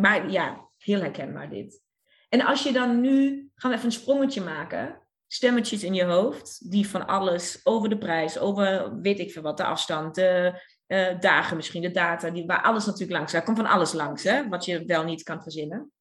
Maar 0.00 0.30
ja, 0.30 0.68
heel 0.78 1.00
herkenbaar 1.00 1.50
dit. 1.50 1.82
En 2.28 2.40
als 2.40 2.62
je 2.62 2.72
dan 2.72 3.00
nu, 3.00 3.48
gaan 3.54 3.70
we 3.70 3.76
even 3.76 3.88
een 3.88 3.92
sprongetje 3.92 4.40
maken, 4.40 5.00
stemmetjes 5.26 5.84
in 5.84 5.94
je 5.94 6.04
hoofd, 6.04 6.70
die 6.70 6.88
van 6.88 7.06
alles 7.06 7.60
over 7.64 7.88
de 7.88 7.98
prijs, 7.98 8.38
over 8.38 9.00
weet 9.00 9.18
ik 9.18 9.32
veel 9.32 9.42
wat, 9.42 9.56
de 9.56 9.64
afstand, 9.64 10.14
de 10.14 10.62
uh, 10.86 11.20
dagen 11.20 11.56
misschien, 11.56 11.82
de 11.82 11.90
data, 11.90 12.30
die, 12.30 12.46
waar 12.46 12.62
alles 12.62 12.86
natuurlijk 12.86 13.12
langs 13.12 13.32
gaat. 13.32 13.44
komt 13.44 13.56
van 13.56 13.66
alles 13.66 13.92
langs, 13.92 14.22
hè, 14.22 14.48
wat 14.48 14.64
je 14.64 14.84
wel 14.84 15.04
niet 15.04 15.22
kan 15.22 15.42
verzinnen. 15.42 15.92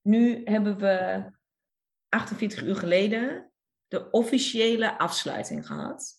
Nu 0.00 0.42
hebben 0.44 0.78
we 0.78 1.30
48 2.08 2.62
uur 2.62 2.76
geleden 2.76 3.52
de 3.88 4.10
officiële 4.10 4.98
afsluiting 4.98 5.66
gehad. 5.66 6.14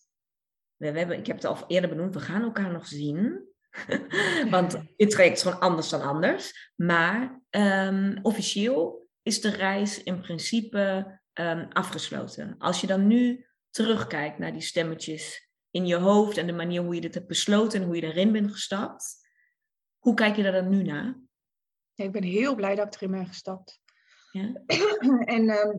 We 0.75 0.85
hebben, 0.85 1.17
ik 1.17 1.27
heb 1.27 1.35
het 1.35 1.45
al 1.45 1.63
eerder 1.67 1.89
benoemd, 1.89 2.13
we 2.13 2.19
gaan 2.19 2.41
elkaar 2.41 2.71
nog 2.71 2.87
zien. 2.87 3.52
Want 4.49 4.77
dit 4.95 5.09
traject 5.09 5.35
is 5.35 5.41
gewoon 5.43 5.59
anders 5.59 5.89
dan 5.89 6.01
anders. 6.01 6.71
Maar 6.75 7.41
um, 7.49 8.19
officieel 8.21 9.09
is 9.21 9.41
de 9.41 9.49
reis 9.49 10.03
in 10.03 10.21
principe 10.21 11.05
um, 11.33 11.67
afgesloten. 11.69 12.55
Als 12.57 12.81
je 12.81 12.87
dan 12.87 13.07
nu 13.07 13.45
terugkijkt 13.69 14.37
naar 14.37 14.51
die 14.51 14.61
stemmetjes 14.61 15.49
in 15.71 15.85
je 15.85 15.95
hoofd 15.95 16.37
en 16.37 16.47
de 16.47 16.53
manier 16.53 16.81
hoe 16.81 16.95
je 16.95 17.01
dit 17.01 17.13
hebt 17.13 17.27
besloten 17.27 17.81
en 17.81 17.85
hoe 17.85 17.95
je 17.95 18.01
erin 18.01 18.31
bent 18.31 18.51
gestapt, 18.51 19.27
hoe 19.97 20.13
kijk 20.13 20.35
je 20.35 20.43
daar 20.43 20.51
dan 20.51 20.69
nu 20.69 20.83
naar? 20.83 21.21
ik 21.95 22.11
ben 22.11 22.23
heel 22.23 22.55
blij 22.55 22.75
dat 22.75 22.87
ik 22.87 22.95
erin 22.95 23.11
ben 23.11 23.27
gestapt. 23.27 23.81
Ja. 24.31 24.53
en 25.35 25.43
uh, 25.43 25.73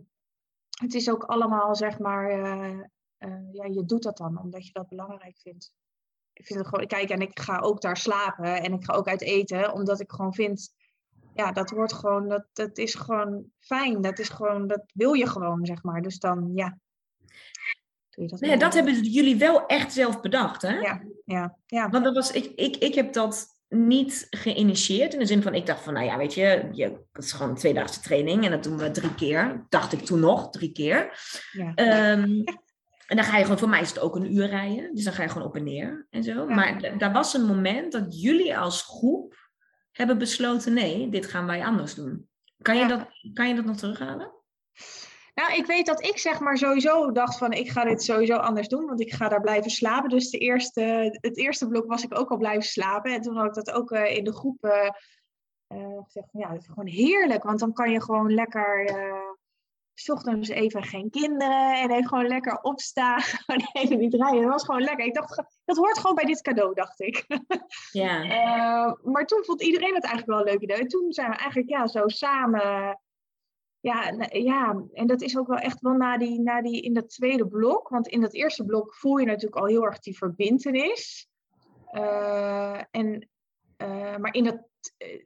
het 0.80 0.95
is 0.95 1.11
ook 1.11 1.24
allemaal, 1.24 1.76
zeg 1.76 1.99
maar, 1.99 2.38
uh, 2.38 2.80
uh, 3.18 3.53
ja, 3.53 3.64
je 3.64 3.84
doet 3.84 4.03
dat 4.03 4.16
dan 4.16 4.40
omdat 4.40 4.66
je 4.66 4.72
dat 4.72 4.88
belangrijk 4.88 5.38
vindt. 5.38 5.74
Ik 6.35 6.47
vind 6.47 6.59
het 6.59 6.68
gewoon, 6.68 6.87
kijk, 6.87 7.11
en 7.11 7.20
ik 7.20 7.41
ga 7.41 7.59
ook 7.59 7.80
daar 7.80 7.97
slapen 7.97 8.62
en 8.62 8.72
ik 8.72 8.85
ga 8.85 8.93
ook 8.93 9.09
uit 9.09 9.22
eten, 9.22 9.72
omdat 9.72 10.01
ik 10.01 10.12
gewoon 10.12 10.35
vind, 10.35 10.74
ja, 11.35 11.53
dat 11.53 11.70
wordt 11.70 11.93
gewoon, 11.93 12.28
dat, 12.28 12.47
dat 12.53 12.78
is 12.78 12.95
gewoon 12.95 13.45
fijn. 13.59 14.01
Dat 14.01 14.18
is 14.18 14.28
gewoon, 14.28 14.66
dat 14.66 14.85
wil 14.95 15.12
je 15.12 15.26
gewoon, 15.26 15.66
zeg 15.66 15.82
maar. 15.82 16.03
Dus 16.03 16.18
dan, 16.18 16.51
ja. 16.55 16.78
Doe 18.11 18.24
je 18.24 18.30
dat, 18.30 18.41
nee, 18.41 18.57
dat 18.57 18.74
hebben 18.74 19.03
jullie 19.03 19.37
wel 19.37 19.66
echt 19.66 19.93
zelf 19.93 20.20
bedacht, 20.20 20.62
hè? 20.62 20.78
Ja, 20.78 21.03
ja, 21.24 21.57
ja. 21.66 21.89
Want 21.89 22.05
dat 22.05 22.14
was, 22.14 22.30
ik, 22.30 22.53
ik, 22.55 22.76
ik 22.76 22.95
heb 22.95 23.12
dat 23.12 23.55
niet 23.68 24.26
geïnitieerd. 24.30 25.12
In 25.12 25.18
de 25.18 25.26
zin 25.26 25.43
van, 25.43 25.55
ik 25.55 25.66
dacht 25.66 25.82
van, 25.82 25.93
nou 25.93 26.07
ja, 26.07 26.16
weet 26.16 26.35
je, 26.35 26.68
je 26.72 26.85
het 27.12 27.24
is 27.24 27.32
gewoon 27.32 27.51
een 27.51 27.57
tweedaagse 27.57 28.01
training. 28.01 28.45
En 28.45 28.51
dat 28.51 28.62
doen 28.62 28.76
we 28.76 28.91
drie 28.91 29.14
keer. 29.14 29.66
Dacht 29.68 29.93
ik 29.93 30.01
toen 30.01 30.20
nog, 30.20 30.51
drie 30.51 30.72
keer. 30.72 31.18
Ja. 31.53 31.72
Um, 32.12 32.45
en 33.07 33.16
dan 33.16 33.24
ga 33.24 33.36
je 33.36 33.42
gewoon, 33.42 33.59
voor 33.59 33.68
mij 33.68 33.80
is 33.80 33.88
het 33.88 34.00
ook 34.00 34.16
een 34.16 34.34
uur 34.34 34.46
rijden. 34.46 34.94
Dus 34.94 35.05
dan 35.05 35.12
ga 35.12 35.22
je 35.22 35.28
gewoon 35.28 35.46
op 35.46 35.57
en 35.57 35.64
neer 35.64 36.07
en 36.11 36.22
zo. 36.22 36.46
Maar 36.46 36.98
daar 36.98 37.12
was 37.12 37.34
een 37.34 37.46
moment 37.46 37.92
dat 37.92 38.20
jullie 38.20 38.59
als 38.59 38.82
groep 38.82 39.34
hebben 39.92 40.18
besloten, 40.18 40.72
nee, 40.72 41.09
dit 41.09 41.26
gaan 41.26 41.46
wij 41.46 41.64
anders 41.64 41.94
doen. 41.94 42.28
Kan 42.62 42.76
je, 42.76 42.86
dat, 42.86 43.07
kan 43.32 43.48
je 43.48 43.55
dat 43.55 43.64
nog 43.64 43.76
terughalen? 43.76 44.32
Nou, 45.34 45.55
ik 45.55 45.66
weet 45.66 45.86
dat 45.86 46.05
ik 46.05 46.18
zeg 46.18 46.40
maar 46.40 46.59
sowieso 46.59 47.12
dacht 47.12 47.38
van 47.38 47.52
ik 47.52 47.70
ga 47.70 47.84
dit 47.84 48.02
sowieso 48.02 48.36
anders 48.36 48.68
doen, 48.68 48.86
want 48.86 49.00
ik 49.00 49.12
ga 49.12 49.28
daar 49.28 49.40
blijven 49.40 49.70
slapen. 49.70 50.11
Dus 50.11 50.30
de 50.30 50.38
eerste, 50.38 51.16
het 51.20 51.36
eerste 51.36 51.68
blok 51.68 51.86
was 51.86 52.05
ik 52.05 52.18
ook 52.18 52.30
al 52.30 52.36
blijven 52.36 52.62
slapen. 52.62 53.12
En 53.12 53.20
toen 53.20 53.36
had 53.36 53.46
ik 53.46 53.64
dat 53.64 53.70
ook 53.70 53.90
uh, 53.90 54.16
in 54.16 54.24
de 54.24 54.32
groep 54.32 54.64
uh, 54.64 54.90
uh, 55.68 56.02
gezegd 56.05 56.30
van 56.30 56.40
ja, 56.40 56.52
het 56.52 56.61
is 56.61 56.66
gewoon 56.66 56.86
heerlijk, 56.86 57.42
want 57.42 57.59
dan 57.59 57.72
kan 57.72 57.90
je 57.90 58.02
gewoon 58.02 58.34
lekker 58.34 58.90
s 59.95 60.09
ochtends 60.09 60.49
even 60.49 60.82
geen 60.82 61.11
kinderen 61.11 61.80
en 61.80 61.90
even 61.90 62.09
gewoon 62.09 62.26
lekker 62.26 62.59
opstaan, 62.61 63.22
even 63.72 63.99
niet 63.99 64.14
rijden. 64.14 64.42
Dat 64.42 64.51
was 64.51 64.64
gewoon 64.64 64.82
lekker. 64.82 65.07
Ik 65.07 65.14
dacht, 65.14 65.42
dat 65.64 65.76
hoort 65.76 65.99
gewoon 65.99 66.14
bij 66.14 66.24
dit 66.24 66.42
cadeau, 66.42 66.74
dacht 66.74 67.01
ik. 67.01 67.26
Ja. 67.92 68.18
maar 69.12 69.26
toen 69.26 69.45
vond 69.45 69.62
iedereen 69.62 69.95
het 69.95 70.05
eigenlijk 70.05 70.26
wel 70.26 70.38
een 70.38 70.53
leuk 70.53 70.62
idee. 70.62 70.86
Toen 70.86 71.12
zijn 71.12 71.30
we 71.30 71.36
eigenlijk 71.36 71.68
ja, 71.68 71.86
zo 71.86 72.09
samen 72.09 72.99
ja, 73.84 74.28
ja, 74.30 74.84
en 74.92 75.07
dat 75.07 75.22
is 75.22 75.38
ook 75.38 75.47
wel 75.47 75.59
echt 75.59 75.80
wel 75.80 75.92
na 75.92 76.18
die, 76.18 76.40
na 76.40 76.62
die 76.62 76.80
in 76.82 76.95
dat 76.95 77.11
tweede 77.11 77.49
blok. 77.49 77.88
Want 77.88 78.09
in 78.09 78.20
dat 78.20 78.32
eerste 78.32 78.64
blok 78.64 78.95
voel 78.95 79.16
je 79.16 79.26
natuurlijk 79.26 79.57
al 79.57 79.66
heel 79.66 79.84
erg 79.84 79.99
die 79.99 80.16
verbindenis. 80.16 81.28
Uh, 81.92 82.80
en, 82.90 83.28
uh, 83.82 84.16
maar 84.16 84.34
in 84.34 84.45
dat, 84.45 84.68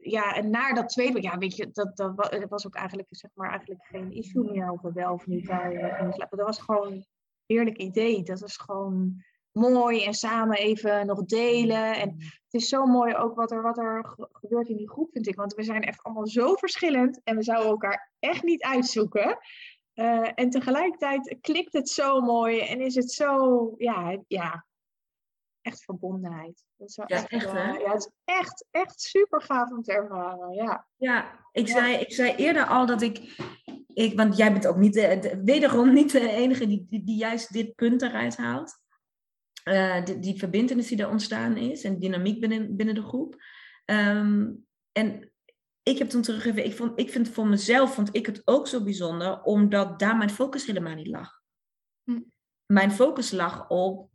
ja, 0.01 0.35
en 0.35 0.51
na 0.51 0.73
dat 0.73 0.89
tweede 0.89 1.23
ja, 1.23 1.39
weet 1.39 1.57
je, 1.57 1.71
dat, 1.73 1.97
dat 1.97 2.47
was 2.49 2.67
ook 2.67 2.75
eigenlijk, 2.75 3.09
zeg 3.11 3.31
maar, 3.35 3.51
eigenlijk 3.51 3.87
geen 3.87 4.13
issue 4.13 4.51
meer 4.51 4.71
over 4.71 4.93
wel 4.93 5.13
of 5.13 5.27
niet 5.27 5.47
daar 5.47 5.73
slapen. 6.13 6.39
Dat 6.39 6.47
was 6.47 6.59
gewoon 6.59 6.93
een 6.93 7.07
eerlijk 7.47 7.77
idee. 7.77 8.23
Dat 8.23 8.41
was 8.41 8.57
gewoon 8.57 9.25
mooi 9.53 10.05
en 10.05 10.15
samen 10.15 10.57
even 10.57 11.07
nog 11.07 11.25
delen. 11.25 11.95
En 11.95 12.09
het 12.19 12.63
is 12.63 12.69
zo 12.69 12.87
mooi 12.87 13.15
ook 13.15 13.37
wat 13.37 13.51
er, 13.51 13.63
wat 13.63 13.79
er 13.79 14.15
gebeurt 14.33 14.69
in 14.69 14.77
die 14.77 14.91
groep, 14.91 15.13
vind 15.13 15.27
ik. 15.27 15.37
Want 15.37 15.55
we 15.55 15.63
zijn 15.63 15.83
echt 15.83 16.03
allemaal 16.03 16.27
zo 16.27 16.55
verschillend 16.55 17.21
en 17.25 17.37
we 17.37 17.43
zouden 17.43 17.71
elkaar 17.71 18.13
echt 18.19 18.43
niet 18.43 18.63
uitzoeken. 18.63 19.39
Uh, 19.95 20.31
en 20.35 20.51
tegelijkertijd 20.51 21.37
klikt 21.41 21.73
het 21.73 21.89
zo 21.89 22.21
mooi 22.21 22.61
en 22.61 22.81
is 22.81 22.95
het 22.95 23.13
zo, 23.13 23.75
ja, 23.77 24.23
ja 24.27 24.67
echt 25.63 25.85
verbondenheid. 25.85 26.65
Dat 26.77 26.89
is 26.89 26.97
wel 26.97 27.07
ja, 27.09 27.17
echt, 27.17 27.29
echt, 27.31 27.53
hè? 27.53 27.71
ja, 27.73 27.93
het 27.93 27.99
is 28.01 28.11
echt, 28.25 28.67
echt 28.71 29.01
super 29.01 29.43
gaaf 29.43 29.71
om 29.71 29.83
te 29.83 29.93
ervaren. 29.93 30.55
Ja, 30.55 30.87
Ja, 30.97 31.45
ik, 31.53 31.67
Ja. 31.67 31.73
Zei, 31.73 31.97
ik 31.97 32.13
zei 32.13 32.35
eerder 32.35 32.65
al 32.67 32.87
dat 32.87 33.03
ik, 33.03 33.19
ik 33.95 34.17
want 34.17 34.37
jij 34.37 34.53
bent 34.53 34.67
ook 34.67 34.77
niet, 34.77 34.93
de, 34.95 35.19
de- 35.21 35.43
wederom 35.45 35.93
niet 35.93 36.13
de 36.13 36.31
enige 36.31 36.67
die, 36.67 36.87
die, 36.89 37.05
die 37.05 37.17
juist 37.17 37.53
dit 37.53 37.75
punt 37.75 38.03
eruit 38.03 38.37
haalt. 38.37 38.79
Eh, 39.65 40.05
die, 40.05 40.19
die 40.19 40.39
verbindenis 40.39 40.89
die 40.89 40.99
er 41.03 41.09
ontstaan 41.11 41.57
is 41.57 41.85
en 41.85 41.99
dynamiek 41.99 42.41
binnen, 42.41 42.77
binnen 42.77 42.95
de 42.95 43.03
groep. 43.03 43.37
Ehm, 43.85 44.51
en 44.93 45.33
ik 45.83 45.99
heb 45.99 46.09
toen 46.09 46.23
teruggegeven, 46.23 46.65
ik, 46.65 46.77
vond, 46.77 47.01
ik 47.01 47.11
vind 47.11 47.29
voor 47.29 47.47
mezelf 47.47 47.95
vond 47.95 48.15
ik 48.15 48.27
het 48.27 48.43
ook 48.45 48.67
zo 48.69 48.83
bijzonder, 48.85 49.43
omdat 49.43 49.99
daar 49.99 50.17
mijn 50.17 50.31
focus 50.31 50.67
helemaal 50.67 50.95
niet 50.95 51.07
lag. 51.07 51.41
Hm. 52.05 52.21
Mijn 52.67 52.91
focus 52.93 53.31
lag 53.31 53.69
op 53.69 54.11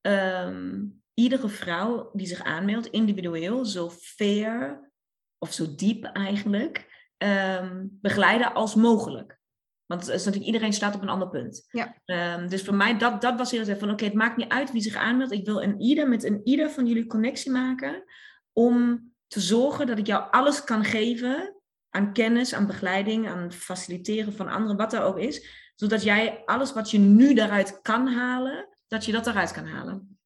ehm, 0.00 0.84
iedere 1.14 1.48
vrouw 1.48 2.10
die 2.12 2.26
zich 2.26 2.42
aanmeldt, 2.42 2.86
individueel, 2.86 3.64
zo 3.64 3.90
fair 3.90 4.90
of 5.38 5.52
zo 5.52 5.74
diep 5.74 6.04
eigenlijk, 6.04 7.06
ehm, 7.16 7.86
begeleiden 7.90 8.54
als 8.54 8.74
mogelijk. 8.74 9.38
Want 9.86 10.06
het 10.06 10.14
is 10.14 10.24
natuurlijk, 10.24 10.52
iedereen 10.52 10.72
staat 10.72 10.94
op 10.94 11.02
een 11.02 11.08
ander 11.08 11.28
punt. 11.28 11.66
Ja. 11.70 11.96
Ehm, 12.04 12.48
dus 12.48 12.62
voor 12.62 12.74
mij, 12.74 12.98
dat, 12.98 13.20
dat 13.20 13.38
was 13.38 13.50
heel 13.50 13.66
erg 13.66 13.78
van, 13.78 13.90
oké, 13.90 14.04
het 14.04 14.14
maakt 14.14 14.36
niet 14.36 14.48
uit 14.48 14.72
wie 14.72 14.82
zich 14.82 14.94
aanmeldt. 14.94 15.32
Ik 15.32 15.44
wil 15.44 15.62
een 15.62 15.80
ieder, 15.80 16.08
met 16.08 16.24
een 16.24 16.40
ieder 16.44 16.70
van 16.70 16.86
jullie 16.86 17.06
connectie 17.06 17.50
maken, 17.50 18.04
om 18.52 19.08
te 19.26 19.40
zorgen 19.40 19.86
dat 19.86 19.98
ik 19.98 20.06
jou 20.06 20.30
alles 20.30 20.64
kan 20.64 20.84
geven 20.84 21.56
aan 21.90 22.12
kennis, 22.12 22.54
aan 22.54 22.66
begeleiding, 22.66 23.28
aan 23.28 23.52
faciliteren 23.52 24.32
van 24.32 24.48
anderen, 24.48 24.76
wat 24.76 24.92
er 24.92 25.02
ook 25.02 25.18
is. 25.18 25.70
Zodat 25.74 26.02
jij 26.02 26.42
alles 26.44 26.72
wat 26.72 26.90
je 26.90 26.98
nu 26.98 27.34
daaruit 27.34 27.80
kan 27.82 28.06
halen, 28.06 28.67
dat 28.88 29.04
je 29.04 29.12
dat 29.12 29.26
eruit 29.26 29.52
kan 29.52 29.66
halen. 29.66 30.18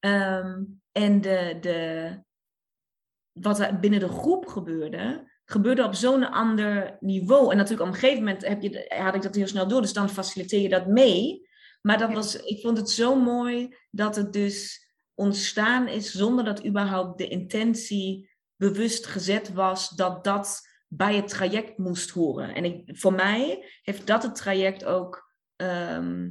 Ehm, 0.00 0.62
en 0.92 1.20
de, 1.20 1.56
de, 1.60 2.18
wat 3.32 3.60
er 3.60 3.78
binnen 3.78 4.00
de 4.00 4.08
groep 4.08 4.46
gebeurde, 4.46 5.30
gebeurde 5.44 5.84
op 5.84 5.94
zo'n 5.94 6.30
ander 6.30 6.96
niveau. 7.00 7.50
En 7.50 7.56
natuurlijk 7.56 7.88
op 7.88 7.94
een 7.94 8.00
gegeven 8.00 8.24
moment 8.24 8.46
heb 8.46 8.62
je, 8.62 8.94
had 8.98 9.14
ik 9.14 9.22
dat 9.22 9.34
heel 9.34 9.46
snel 9.46 9.68
door, 9.68 9.80
dus 9.80 9.92
dan 9.92 10.08
faciliteer 10.08 10.60
je 10.60 10.68
dat 10.68 10.86
mee. 10.86 11.48
Maar 11.80 11.98
dat 11.98 12.12
was, 12.12 12.36
ik 12.36 12.60
vond 12.60 12.76
het 12.76 12.90
zo 12.90 13.14
mooi 13.14 13.76
dat 13.90 14.16
het 14.16 14.32
dus 14.32 14.86
ontstaan 15.14 15.88
is 15.88 16.10
zonder 16.12 16.44
dat 16.44 16.66
überhaupt 16.66 17.18
de 17.18 17.28
intentie 17.28 18.30
bewust 18.56 19.06
gezet 19.06 19.52
was 19.52 19.88
dat 19.88 20.24
dat 20.24 20.68
bij 20.88 21.16
het 21.16 21.28
traject 21.28 21.78
moest 21.78 22.10
horen. 22.10 22.54
En 22.54 22.64
ik, 22.64 22.98
voor 22.98 23.12
mij 23.12 23.64
heeft 23.82 24.06
dat 24.06 24.22
het 24.22 24.34
traject 24.34 24.84
ook 24.84 25.32
ehm, 25.56 26.30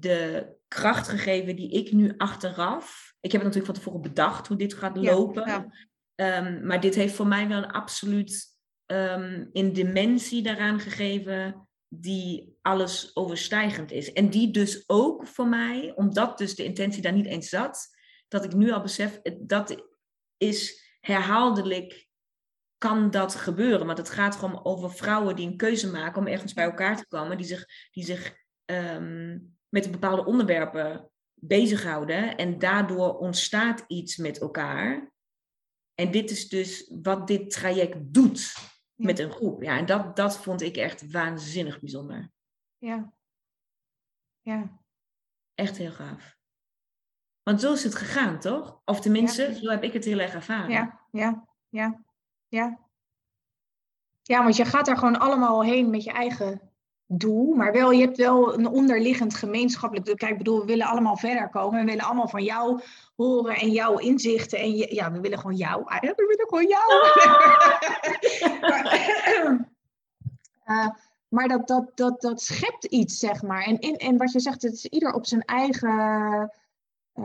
de 0.00 0.54
kracht 0.68 1.08
gegeven 1.08 1.56
die 1.56 1.70
ik 1.70 1.92
nu 1.92 2.14
achteraf. 2.16 3.14
Ik 3.20 3.32
heb 3.32 3.40
het 3.40 3.54
natuurlijk 3.54 3.66
van 3.66 3.74
tevoren 3.74 4.08
bedacht 4.08 4.46
hoe 4.46 4.56
dit 4.56 4.74
gaat 4.74 4.96
lopen. 4.96 5.48
ja. 5.48 5.66
Ehm, 6.14 6.66
maar 6.66 6.80
dit 6.80 6.94
heeft 6.94 7.14
voor 7.14 7.26
mij 7.26 7.48
wel 7.48 7.58
een 7.58 7.70
absoluut 7.70 8.54
ehm, 8.86 9.46
een 9.52 9.72
dimensie 9.72 10.42
daaraan 10.42 10.80
gegeven 10.80 11.68
die 11.88 12.56
alles 12.62 13.16
overstijgend 13.16 13.90
is. 13.90 14.12
En 14.12 14.30
die 14.30 14.50
dus 14.50 14.84
ook 14.86 15.26
voor 15.26 15.48
mij, 15.48 15.92
omdat 15.94 16.38
dus 16.38 16.54
de 16.54 16.64
intentie 16.64 17.02
daar 17.02 17.12
niet 17.12 17.26
eens 17.26 17.48
zat, 17.48 17.88
dat 18.28 18.44
ik 18.44 18.54
nu 18.54 18.70
al 18.72 18.80
besef, 18.80 19.20
dat 19.40 19.86
is 20.36 20.84
herhaaldelijk, 21.00 22.08
kan 22.78 23.10
dat 23.10 23.34
gebeuren. 23.34 23.86
Want 23.86 23.98
het 23.98 24.10
gaat 24.10 24.36
gewoon 24.36 24.64
over 24.64 24.92
vrouwen 24.92 25.36
die 25.36 25.46
een 25.46 25.56
keuze 25.56 25.90
maken 25.90 26.20
om 26.20 26.26
ergens 26.26 26.52
bij 26.52 26.64
elkaar 26.64 26.96
te 26.96 27.06
komen, 27.06 27.36
die 27.36 27.46
zich, 27.46 27.64
die 27.90 28.04
zich 28.04 28.36
ehm, 28.64 29.38
met 29.68 29.90
bepaalde 29.90 30.24
onderwerpen 30.24 31.10
bezighouden. 31.34 32.36
En 32.36 32.58
daardoor 32.58 33.18
ontstaat 33.18 33.84
iets 33.86 34.16
met 34.16 34.40
elkaar. 34.40 35.12
En 35.94 36.10
dit 36.10 36.30
is 36.30 36.48
dus 36.48 36.92
wat 37.02 37.26
dit 37.26 37.50
traject 37.50 37.96
doet 38.12 38.54
met 38.94 39.18
een 39.18 39.30
groep. 39.30 39.62
Ja, 39.62 39.78
en 39.78 39.86
dat, 39.86 40.16
dat 40.16 40.38
vond 40.38 40.62
ik 40.62 40.76
echt 40.76 41.10
waanzinnig 41.10 41.80
bijzonder. 41.80 42.30
Ja. 42.78 43.12
Ja. 44.40 44.80
Echt 45.54 45.76
heel 45.76 45.92
gaaf. 45.92 46.36
Want 47.42 47.60
zo 47.60 47.72
is 47.72 47.84
het 47.84 47.94
gegaan, 47.94 48.40
toch? 48.40 48.80
Of 48.84 49.00
tenminste, 49.00 49.42
Ja. 49.42 49.52
zo 49.52 49.70
heb 49.70 49.82
ik 49.82 49.92
het 49.92 50.04
heel 50.04 50.18
erg 50.18 50.34
ervaren. 50.34 50.70
Ja, 50.70 51.06
ja, 51.10 51.48
ja, 51.68 52.04
ja. 52.48 52.84
Ja, 54.22 54.42
want 54.42 54.56
je 54.56 54.64
gaat 54.64 54.86
daar 54.86 54.98
gewoon 54.98 55.18
allemaal 55.18 55.64
heen 55.64 55.90
met 55.90 56.04
je 56.04 56.12
eigen 56.12 56.65
doel. 57.06 57.54
Maar 57.54 57.72
wel, 57.72 57.90
je 57.90 58.00
hebt 58.00 58.16
wel 58.16 58.54
een 58.54 58.66
onderliggend 58.66 59.34
gemeenschappelijk 59.34 60.06
doel. 60.06 60.14
Kijk, 60.16 60.32
ik 60.32 60.38
bedoel, 60.38 60.60
we 60.60 60.66
willen 60.66 60.86
allemaal 60.86 61.16
verder 61.16 61.48
komen. 61.48 61.80
We 61.80 61.84
willen 61.86 62.04
allemaal 62.04 62.28
van 62.28 62.42
jou 62.44 62.80
horen 63.16 63.56
en 63.56 63.70
jouw 63.70 63.98
inzichten. 63.98 64.58
En 64.58 64.76
je- 64.76 64.94
ja, 64.94 65.12
we 65.12 65.20
willen 65.20 65.38
gewoon 65.38 65.56
jou. 65.56 65.82
Ah, 65.84 65.98
ja, 66.00 66.12
We 66.16 66.26
willen 66.26 66.48
gewoon 66.48 66.66
jou. 66.68 66.92
maar 68.60 69.68
eh, 70.64 70.88
maar 71.28 71.48
dat, 71.48 71.68
dat, 71.68 71.90
dat, 71.94 72.20
dat 72.20 72.42
schept 72.42 72.84
iets, 72.84 73.18
zeg 73.18 73.42
maar. 73.42 73.62
En, 73.62 73.78
in, 73.80 73.96
en 73.96 74.16
wat 74.16 74.32
je 74.32 74.40
zegt, 74.40 74.62
het 74.62 74.72
is 74.72 74.86
ieder 74.86 75.12
op 75.12 75.26
zijn 75.26 75.42
eigen... 75.42 75.90
eh, 77.12 77.24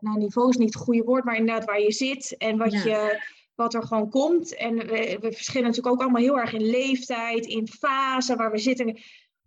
nou, 0.00 0.18
niveau 0.18 0.48
is 0.48 0.56
niet 0.56 0.74
het 0.74 0.82
goede 0.82 1.02
woord, 1.04 1.24
maar 1.24 1.36
inderdaad 1.36 1.64
waar 1.64 1.80
je 1.80 1.92
zit 1.92 2.36
en 2.36 2.58
wat, 2.58 2.72
Ja. 2.72 2.78
je, 2.84 3.20
wat 3.56 3.74
er 3.74 3.82
gewoon 3.82 4.10
komt. 4.10 4.56
En 4.56 4.76
we, 4.76 5.18
we 5.20 5.32
verschillen 5.32 5.66
natuurlijk 5.66 5.94
ook 5.94 6.00
allemaal 6.00 6.22
heel 6.22 6.38
erg 6.38 6.52
in 6.52 6.70
leeftijd, 6.70 7.46
in 7.46 7.68
fase 7.68 8.36
waar 8.36 8.50
we 8.50 8.58
zitten. 8.58 8.98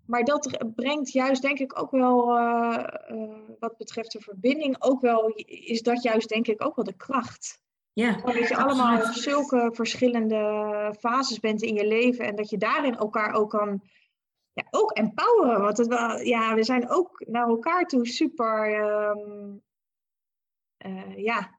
Maar 0.05 0.23
dat 0.23 0.71
brengt 0.75 1.11
juist, 1.11 1.41
denk 1.41 1.59
ik, 1.59 1.79
ook 1.81 1.91
wel, 1.91 2.37
eh, 2.37 2.83
eh, 3.07 3.29
wat 3.59 3.77
betreft 3.77 4.11
de 4.11 4.21
verbinding, 4.21 4.75
ook 4.79 5.01
wel, 5.01 5.31
is 5.45 5.81
dat 5.81 6.03
juist, 6.03 6.29
denk 6.29 6.47
ik, 6.47 6.65
ook 6.65 6.75
wel 6.75 6.85
de 6.85 6.95
kracht. 6.95 7.59
Ja, 7.93 8.15
dat 8.15 8.47
je 8.47 8.57
allemaal 8.57 8.97
op 8.97 9.13
zulke 9.13 9.69
verschillende 9.73 10.95
fases 10.99 11.39
bent 11.39 11.61
in 11.61 11.73
je 11.73 11.87
leven 11.87 12.25
en 12.25 12.35
dat 12.35 12.49
je 12.49 12.57
daarin 12.57 12.97
elkaar 12.97 13.33
ook 13.33 13.49
kan, 13.49 13.81
ja, 14.53 14.63
ook 14.69 14.91
empoweren. 14.91 15.61
Want 15.61 15.77
het 15.77 15.87
wel, 15.87 16.19
ja, 16.19 16.55
we 16.55 16.63
zijn 16.63 16.89
ook 16.89 17.23
naar 17.27 17.47
elkaar 17.47 17.85
toe 17.85 18.07
super, 18.07 18.73
ehm, 18.73 19.57
eh, 20.77 21.17
ja, 21.17 21.58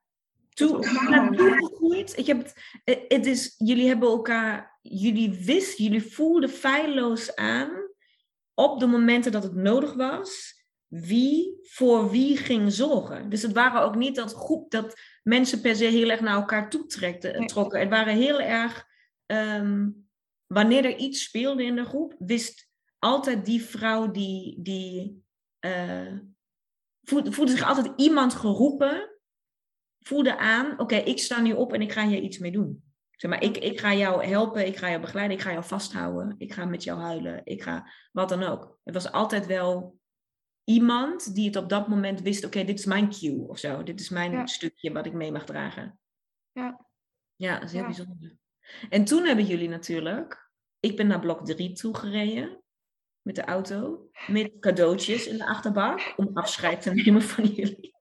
Toe, 0.66 0.86
elkaar 0.86 1.10
naartoe 1.10 1.52
gegroeid. 1.52 2.18
Ik 2.18 2.26
heb 2.26 2.38
het, 2.38 2.54
eh, 2.84 2.96
het 3.08 3.26
is, 3.26 3.54
jullie 3.58 3.86
hebben 3.86 4.08
elkaar, 4.08 4.78
jullie 4.82 5.44
wisten, 5.44 5.84
jullie 5.84 6.02
voelden 6.02 6.48
feilloos 6.50 7.34
aan 7.36 7.70
op 8.54 8.80
de 8.80 8.86
momenten 8.86 9.32
dat 9.32 9.42
het 9.42 9.54
nodig 9.54 9.94
was, 9.94 10.62
wie 10.86 11.58
voor 11.62 12.10
wie 12.10 12.36
ging 12.36 12.72
zorgen. 12.72 13.28
Dus 13.28 13.42
het 13.42 13.52
waren 13.52 13.82
ook 13.82 13.94
niet 13.94 14.16
dat 14.16 14.34
groep, 14.34 14.70
dat 14.70 15.00
mensen 15.22 15.60
per 15.60 15.76
se 15.76 15.84
heel 15.84 16.10
erg 16.10 16.20
naar 16.20 16.34
elkaar 16.34 16.70
toe 16.70 16.86
Nee. 16.98 17.46
trokken. 17.46 17.80
Het 17.80 17.88
waren 17.88 18.16
heel 18.16 18.40
erg, 18.40 18.86
ehm, 19.26 19.88
wanneer 20.46 20.84
er 20.84 20.96
iets 20.96 21.22
speelde 21.22 21.64
in 21.64 21.76
de 21.76 21.84
groep, 21.84 22.14
wist 22.18 22.68
altijd 22.98 23.44
die 23.44 23.62
vrouw 23.62 24.10
die, 24.10 24.62
die 24.62 25.22
eh, 25.58 26.12
voelde, 27.02 27.32
voelde 27.32 27.50
zich 27.50 27.68
altijd 27.68 27.92
iemand 27.96 28.34
geroepen 28.34 29.09
voelde 30.00 30.38
aan, 30.38 30.78
oké, 30.78 30.94
ik 30.96 31.18
sta 31.18 31.40
nu 31.40 31.52
op 31.52 31.72
en 31.72 31.80
ik 31.82 31.92
ga 31.92 32.06
hier 32.06 32.20
iets 32.20 32.38
mee 32.38 32.52
doen. 32.52 32.84
Zeg 33.10 33.30
maar, 33.30 33.42
ik, 33.42 33.56
ik 33.56 33.80
ga 33.80 33.94
jou 33.94 34.24
helpen, 34.26 34.66
ik 34.66 34.76
ga 34.76 34.88
jou 34.88 35.00
begeleiden, 35.00 35.36
ik 35.36 35.42
ga 35.42 35.50
jou 35.52 35.64
vasthouden, 35.64 36.34
ik 36.38 36.52
ga 36.52 36.64
met 36.64 36.84
jou 36.84 37.00
huilen, 37.00 37.40
ik 37.44 37.62
ga 37.62 37.90
wat 38.12 38.28
dan 38.28 38.42
ook. 38.42 38.78
Het 38.84 38.94
was 38.94 39.12
altijd 39.12 39.46
wel 39.46 39.98
iemand 40.64 41.34
die 41.34 41.46
het 41.46 41.56
op 41.56 41.68
dat 41.68 41.88
moment 41.88 42.20
wist, 42.20 42.44
oké, 42.44 42.64
dit 42.64 42.78
is 42.78 42.84
mijn 42.84 43.10
cue 43.10 43.48
of 43.48 43.58
zo. 43.58 43.82
Dit 43.82 44.00
is 44.00 44.08
mijn 44.08 44.32
Ja. 44.32 44.46
stukje 44.46 44.92
wat 44.92 45.06
ik 45.06 45.12
mee 45.12 45.32
mag 45.32 45.44
dragen. 45.44 45.98
Ja. 46.52 46.86
Ja, 47.36 47.54
dat 47.54 47.62
is 47.62 47.72
heel 47.72 47.80
Ja. 47.80 47.86
bijzonder. 47.86 48.36
En 48.90 49.04
toen 49.04 49.24
hebben 49.24 49.44
jullie 49.44 49.68
natuurlijk, 49.68 50.50
ik 50.80 50.96
ben 50.96 51.06
naar 51.06 51.20
blok 51.20 51.46
3 51.46 51.72
toegereden 51.72 52.62
met 53.22 53.34
de 53.34 53.44
auto, 53.44 54.08
met 54.26 54.52
cadeautjes 54.60 55.26
in 55.26 55.36
de 55.38 55.46
achterbak, 55.46 56.12
om 56.16 56.30
afscheid 56.34 56.82
te 56.82 56.90
nemen 57.04 57.22
van 57.22 57.44
jullie. 57.44 57.94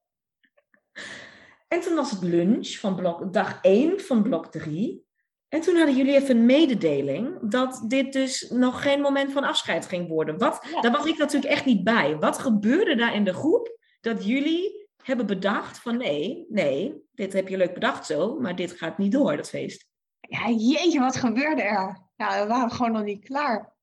En 1.70 1.82
toen 1.82 1.96
was 1.96 2.12
het 2.12 2.24
lunch 2.24 2.68
van 2.68 2.96
blok, 2.96 3.34
dag 3.34 3.60
1 3.62 4.00
van 4.02 4.22
blok 4.22 4.52
3. 4.52 5.08
En 5.48 5.62
toen 5.62 5.76
hadden 5.76 5.96
jullie 5.96 6.16
even 6.16 6.38
een 6.38 6.46
mededeling 6.46 7.38
dat 7.42 7.84
dit 7.88 8.14
dus 8.14 8.50
nog 8.50 8.82
geen 8.82 9.02
moment 9.02 9.32
van 9.32 9.44
afscheid 9.44 9.86
ging 9.86 10.08
worden. 10.08 10.38
Wat, 10.38 10.68
Ja. 10.72 10.82
Daar 10.82 10.92
was 10.92 11.06
ik 11.06 11.18
natuurlijk 11.18 11.54
echt 11.54 11.66
niet 11.66 11.84
bij. 11.84 12.18
Wat 12.18 12.38
gebeurde 12.38 12.96
daar 12.96 13.16
in 13.16 13.24
de 13.24 13.34
groep 13.34 13.78
dat 14.02 14.26
jullie 14.26 14.88
hebben 15.04 15.26
bedacht 15.26 15.80
van 15.80 15.98
nee, 15.98 16.46
nee, 16.50 17.04
dit 17.14 17.34
heb 17.34 17.48
je 17.48 17.58
leuk 17.58 17.74
bedacht 17.74 18.06
zo, 18.06 18.40
maar 18.40 18.56
dit 18.56 18.72
gaat 18.72 18.98
niet 18.98 19.12
door, 19.12 19.38
dat 19.38 19.50
feest. 19.50 19.88
Ja, 20.20 20.50
jeetje, 20.50 21.00
wat 21.00 21.16
gebeurde 21.16 21.62
er? 21.62 22.00
Ja, 22.16 22.42
we 22.42 22.48
waren 22.48 22.72
gewoon 22.72 22.92
nog 22.92 23.04
niet 23.04 23.24
klaar. 23.24 23.74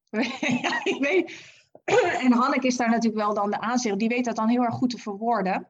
ja, 0.62 0.80
ik 0.92 0.96
weet. 1.00 1.54
En 2.24 2.32
Hanneke 2.32 2.66
is 2.66 2.76
daar 2.76 2.90
natuurlijk 2.90 3.24
wel 3.24 3.34
dan 3.34 3.50
de 3.50 3.60
aanzichter. 3.60 3.98
Die 3.98 4.08
weet 4.08 4.24
dat 4.24 4.36
dan 4.36 4.48
heel 4.48 4.62
erg 4.62 4.74
goed 4.74 4.90
te 4.90 4.98
verwoorden. 4.98 5.68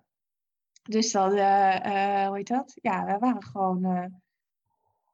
Dus 0.87 1.13
dan, 1.13 1.33
eh, 1.33 2.23
eh, 2.23 2.27
hoe 2.27 2.37
heet 2.37 2.49
dat? 2.49 2.77
Ja, 2.83 3.05
we 3.05 3.19
waren 3.19 3.43
gewoon 3.43 3.85
eh, 3.85 4.05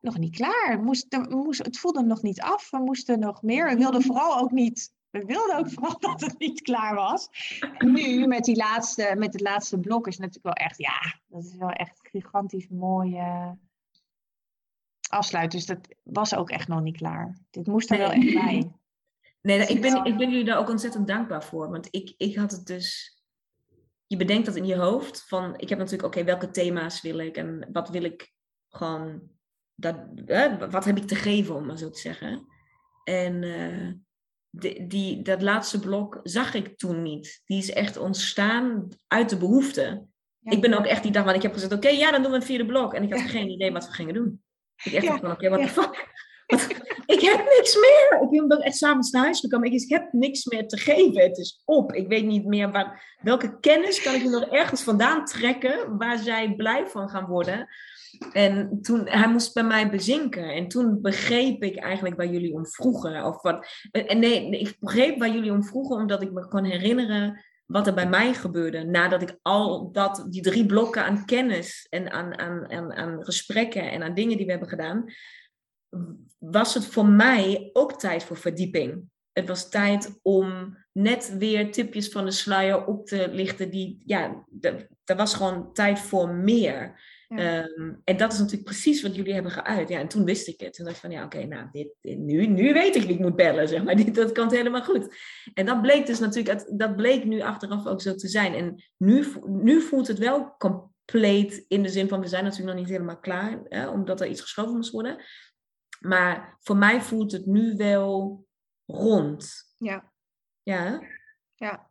nog 0.01 0.19
niet 0.19 0.37
klaar. 0.37 0.77
We 0.79 0.85
moesten, 0.85 1.65
het 1.65 1.79
voelde 1.79 2.03
nog 2.03 2.23
niet 2.23 2.41
af. 2.41 2.71
We 2.71 2.79
moesten 2.79 3.19
nog 3.19 3.43
meer. 3.43 3.69
We 3.69 3.77
wilden 3.77 4.03
vooral 4.03 4.39
ook 4.39 4.51
niet. 4.51 4.93
We 5.11 5.25
wilden 5.25 5.57
ook 5.57 5.71
vooral 5.71 5.99
dat 6.11 6.21
het 6.21 6.39
niet 6.39 6.63
klaar 6.63 6.95
was. 6.95 7.29
En 7.79 7.93
nu 7.93 8.27
met, 8.27 8.45
die 8.45 8.57
laatste, 8.57 9.15
met 9.19 9.33
het 9.33 9.43
laatste 9.43 9.79
blok 9.79 10.07
is 10.07 10.19
natuurlijk 10.19 10.45
wel 10.45 10.67
echt, 10.67 10.79
ja, 10.79 11.21
dat 11.27 11.45
is 11.45 11.57
wel 11.57 11.71
echt 11.71 12.01
gigantisch 12.03 12.69
mooi 12.69 13.21
afsluit. 15.09 15.51
Dus 15.51 15.67
dat 15.67 15.79
was 16.03 16.35
ook 16.35 16.51
echt 16.51 16.69
nog 16.69 16.81
niet 16.81 16.97
klaar. 16.97 17.39
Dit 17.51 17.67
moest 17.67 17.91
er 17.91 17.99
wel 17.99 18.11
echt 18.11 18.35
bij. 18.35 18.73
Nee, 19.43 19.67
ik 19.67 19.81
ben, 19.81 20.05
ik 20.05 20.17
ben 20.17 20.31
jullie 20.31 20.45
daar 20.45 20.59
ook 20.59 20.69
ontzettend 20.69 21.07
dankbaar 21.07 21.45
voor. 21.45 21.71
Want 21.71 21.89
ik, 21.91 22.15
ik 22.17 22.37
had 22.37 22.51
het 22.51 22.67
dus. 22.67 23.12
Je 24.13 24.19
bedenkt 24.19 24.47
dat 24.47 24.57
in 24.57 24.67
je 24.67 24.77
hoofd. 24.77 25.25
Van 25.27 25.55
ik 25.57 25.69
heb 25.69 25.79
natuurlijk, 25.79 26.15
oké, 26.15 26.25
welke 26.25 26.51
thema's 26.51 27.01
wil 27.01 27.19
ik 27.19 27.37
en 27.37 27.69
wat 27.73 27.89
wil 27.89 28.03
ik 28.03 28.33
gewoon. 28.69 29.23
Dat, 29.75 29.97
wat 30.71 30.85
heb 30.85 30.97
ik 30.97 31.07
te 31.07 31.15
geven, 31.15 31.55
om 31.55 31.67
maar 31.67 31.79
zo 31.79 31.91
te 31.91 32.01
zeggen. 32.01 32.47
En 33.05 33.43
uh, 33.43 33.93
die, 34.89 35.23
dat 35.23 35.43
laatste 35.43 35.81
blok 35.81 36.21
zag 36.23 36.55
ik 36.55 36.79
toen 36.79 37.03
niet. 37.03 37.43
Die 37.45 37.59
is 37.59 37.73
echt 37.73 37.97
ontstaan 37.97 38.89
uit 39.07 39.29
de 39.29 39.37
behoefte. 39.37 40.07
Ik 40.43 40.61
ben 40.61 40.75
ook 40.75 40.87
echt 40.87 41.03
die 41.03 41.13
dag, 41.13 41.25
want 41.25 41.37
ik 41.37 41.43
heb 41.43 41.53
gezegd, 41.53 41.73
oké, 41.73 41.89
ja, 41.89 42.11
dan 42.11 42.23
doen 42.23 42.31
we 42.31 42.37
een 42.37 42.43
vierde 42.43 42.67
blok. 42.67 42.95
En 42.95 43.03
ik 43.03 43.13
had 43.13 43.21
geen 43.21 43.51
idee 43.51 43.73
wat 43.73 43.87
we 43.87 43.93
gingen 43.93 44.15
doen. 44.15 44.43
Ik 44.83 44.93
echt 44.93 45.07
ja. 45.07 45.19
van, 45.19 45.31
oké, 45.31 45.49
what 45.49 45.63
the 45.63 45.69
fuck? 45.69 46.12
Ik 47.07 47.21
heb 47.21 47.45
niks 47.57 47.77
meer. 47.77 48.29
Ik 48.31 48.49
ben 48.49 48.59
echt 48.59 48.77
s'avonds 48.77 49.11
naar 49.11 49.23
huis 49.23 49.41
gekomen. 49.41 49.73
Ik, 49.73 49.89
heb 49.89 50.13
niks 50.13 50.45
meer 50.45 50.69
te 50.69 50.79
geven. 50.79 51.23
Het 51.23 51.39
is 51.39 51.63
op. 51.65 51.93
Ik 51.93 52.09
weet 52.09 52.25
niet 52.25 52.45
meer 52.45 52.71
waar, 52.71 53.17
welke 53.23 53.61
kennis 53.61 54.03
kan 54.03 54.15
ik 54.15 54.25
nog 54.25 54.45
ergens 54.45 54.83
vandaan 54.83 55.25
trekken 55.25 55.97
waar 55.97 56.19
zij 56.19 56.55
blij 56.57 56.87
van 56.87 57.09
gaan 57.09 57.27
worden. 57.27 57.69
En 58.33 58.79
toen, 58.83 59.09
hij 59.09 59.29
moest 59.29 59.55
bij 59.55 59.65
mij 59.65 59.91
bezinken. 59.91 60.55
En 60.55 60.69
toen 60.69 61.01
begreep 61.01 61.63
ik 61.63 61.77
eigenlijk 61.77 62.17
waar 62.17 62.27
jullie 62.27 62.55
om 62.55 62.67
vroegen. 62.67 63.25
Of 63.25 63.43
wat, 63.43 63.67
en 63.91 64.19
nee, 64.19 64.51
ik 64.51 64.77
begreep 64.81 65.19
waar 65.19 65.31
jullie 65.31 65.53
om 65.53 65.65
vroegen, 65.65 65.97
omdat 65.97 66.23
ik 66.23 66.33
me 66.33 66.49
kon 66.49 66.65
herinneren 66.65 67.45
wat 67.67 67.87
er 67.87 67.95
bij 67.95 68.09
mij 68.09 68.35
gebeurde. 68.35 68.85
Nadat 68.85 69.23
ik 69.23 69.39
al 69.43 69.93
dat, 69.93 70.27
die 70.29 70.43
drie 70.43 70.67
blokken 70.67 71.05
aan 71.05 71.25
kennis 71.25 71.87
en 71.91 72.11
aan, 72.11 72.39
aan, 72.39 72.71
aan, 72.71 72.93
aan 72.93 73.25
gesprekken 73.25 73.91
en 73.91 74.03
aan 74.03 74.15
dingen 74.15 74.37
die 74.37 74.45
we 74.45 74.51
hebben 74.51 74.69
gedaan, 74.69 75.05
was 76.39 76.75
het 76.75 76.87
voor 76.87 77.07
mij 77.07 77.71
ook 77.73 77.99
tijd 77.99 78.25
voor 78.25 78.37
verdieping. 78.37 79.11
Het 79.33 79.49
was 79.49 79.69
tijd 79.69 80.19
om 80.23 80.77
net 80.93 81.37
weer 81.39 81.73
tipjes 81.73 82.09
van 82.09 82.25
de 82.25 82.31
sluier 82.31 82.87
op 82.87 83.07
te 83.07 83.29
lichten. 83.31 83.71
Die, 83.71 84.03
ja, 84.05 84.45
er 85.05 85.17
was 85.17 85.35
gewoon 85.35 85.73
tijd 85.73 85.99
voor 85.99 86.29
meer. 86.29 87.01
Ehm, 87.29 87.95
en 88.05 88.17
dat 88.17 88.33
is 88.33 88.39
natuurlijk 88.39 88.65
precies 88.65 89.03
wat 89.03 89.15
jullie 89.15 89.33
hebben 89.33 89.53
geuit. 89.53 89.89
Ja, 89.89 89.99
en 89.99 90.09
toen 90.09 90.25
wist 90.25 90.49
ik 90.49 90.61
het. 90.61 90.75
Toen 90.75 90.85
dacht 90.85 90.97
ik 90.97 91.03
van, 91.03 91.11
ja, 91.11 91.25
oké, 91.25 91.45
nou, 91.45 91.69
dit, 91.73 91.95
nu, 92.01 92.47
nu 92.47 92.73
weet 92.73 92.97
ik 92.97 93.03
wie 93.03 93.15
ik 93.15 93.21
moet 93.21 93.37
bellen, 93.37 93.69
zeg 93.69 93.85
maar. 93.85 93.97
Dit, 94.05 94.15
dat 94.15 94.33
kan 94.33 94.45
het 94.45 94.57
helemaal 94.57 94.85
goed. 94.85 95.15
En 95.55 95.67
dat 95.67 95.83
bleek 95.83 96.07
dus 96.07 96.19
natuurlijk, 96.19 96.79
dat 96.79 96.97
bleek 96.97 97.25
nu 97.25 97.41
achteraf 97.41 97.87
ook 97.87 98.01
zo 98.01 98.15
te 98.15 98.29
zijn. 98.29 98.55
En 98.55 98.85
nu, 98.97 99.27
nu 99.47 99.81
voelt 99.81 100.07
het 100.07 100.19
wel 100.19 100.55
compleet 100.59 101.65
in 101.69 101.83
de 101.83 101.89
zin 101.89 102.09
van, 102.09 102.21
we 102.21 102.27
zijn 102.27 102.45
natuurlijk 102.45 102.71
nog 102.71 102.81
niet 102.81 102.93
helemaal 102.93 103.19
klaar, 103.19 103.61
hè, 103.69 103.89
omdat 103.89 104.21
er 104.21 104.27
iets 104.27 104.41
geschoven 104.41 104.75
moest 104.75 104.93
worden. 104.93 105.17
Maar 106.03 106.57
voor 106.61 106.77
mij 106.77 107.01
voelt 107.01 107.33
het 107.33 107.47
nu 107.47 107.77
wel 107.77 108.45
rond. 108.87 109.75
Ja. 109.79 110.13
Ja. 110.63 111.01
Ja. 111.55 111.91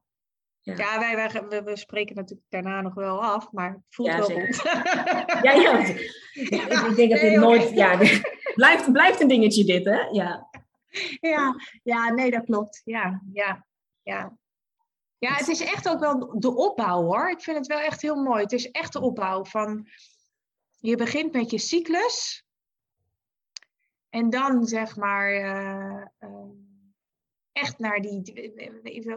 Ja, 0.59 0.75
ja 0.75 0.99
wij, 0.99 1.15
wij, 1.15 1.47
we, 1.49 1.63
we, 1.63 1.77
spreken 1.77 2.15
natuurlijk 2.15 2.49
daarna 2.49 2.81
nog 2.81 2.93
wel 2.93 3.23
af, 3.23 3.51
maar 3.51 3.71
het 3.71 3.81
voelt 3.89 4.13
wel 4.13 4.25
zeker. 4.25 4.53
goed. 4.53 4.63
ja, 5.45 5.51
ja. 5.51 5.77
Ik, 6.33 6.95
denk 6.95 7.11
dat 7.11 7.19
dit 7.19 7.35
nooit... 7.35 7.69
Ja, 7.69 7.97
blijft, 8.55 8.91
blijft 8.91 9.21
een 9.21 9.27
dingetje 9.27 9.63
dit, 9.63 9.85
hè? 9.85 9.99
Ja. 9.99 10.49
Ja, 11.19 11.55
ja, 11.83 12.09
nee, 12.09 12.31
dat 12.31 12.45
klopt. 12.45 12.81
Ja, 12.83 13.21
ja, 13.33 13.65
ja. 14.01 14.37
Ja, 15.17 15.33
het 15.33 15.47
is 15.47 15.61
echt 15.61 15.89
ook 15.89 15.99
wel 15.99 16.39
de 16.39 16.55
opbouw, 16.55 17.03
hoor. 17.03 17.29
Ik 17.29 17.41
vind 17.41 17.57
het 17.57 17.67
wel 17.67 17.79
echt 17.79 18.01
heel 18.01 18.15
mooi. 18.15 18.41
Het 18.41 18.51
is 18.51 18.71
echt 18.71 18.93
de 18.93 19.01
opbouw 19.01 19.45
van... 19.45 19.87
Je 20.79 20.95
begint 20.95 21.33
met 21.33 21.51
je 21.51 21.57
cyclus. 21.57 22.45
En 24.11 24.29
dan 24.29 24.67
zeg 24.67 24.95
maar 24.95 25.33
uh, 25.33 26.05
uh, 26.19 26.49
echt 27.51 27.79
naar 27.79 28.01
die, 28.01 28.33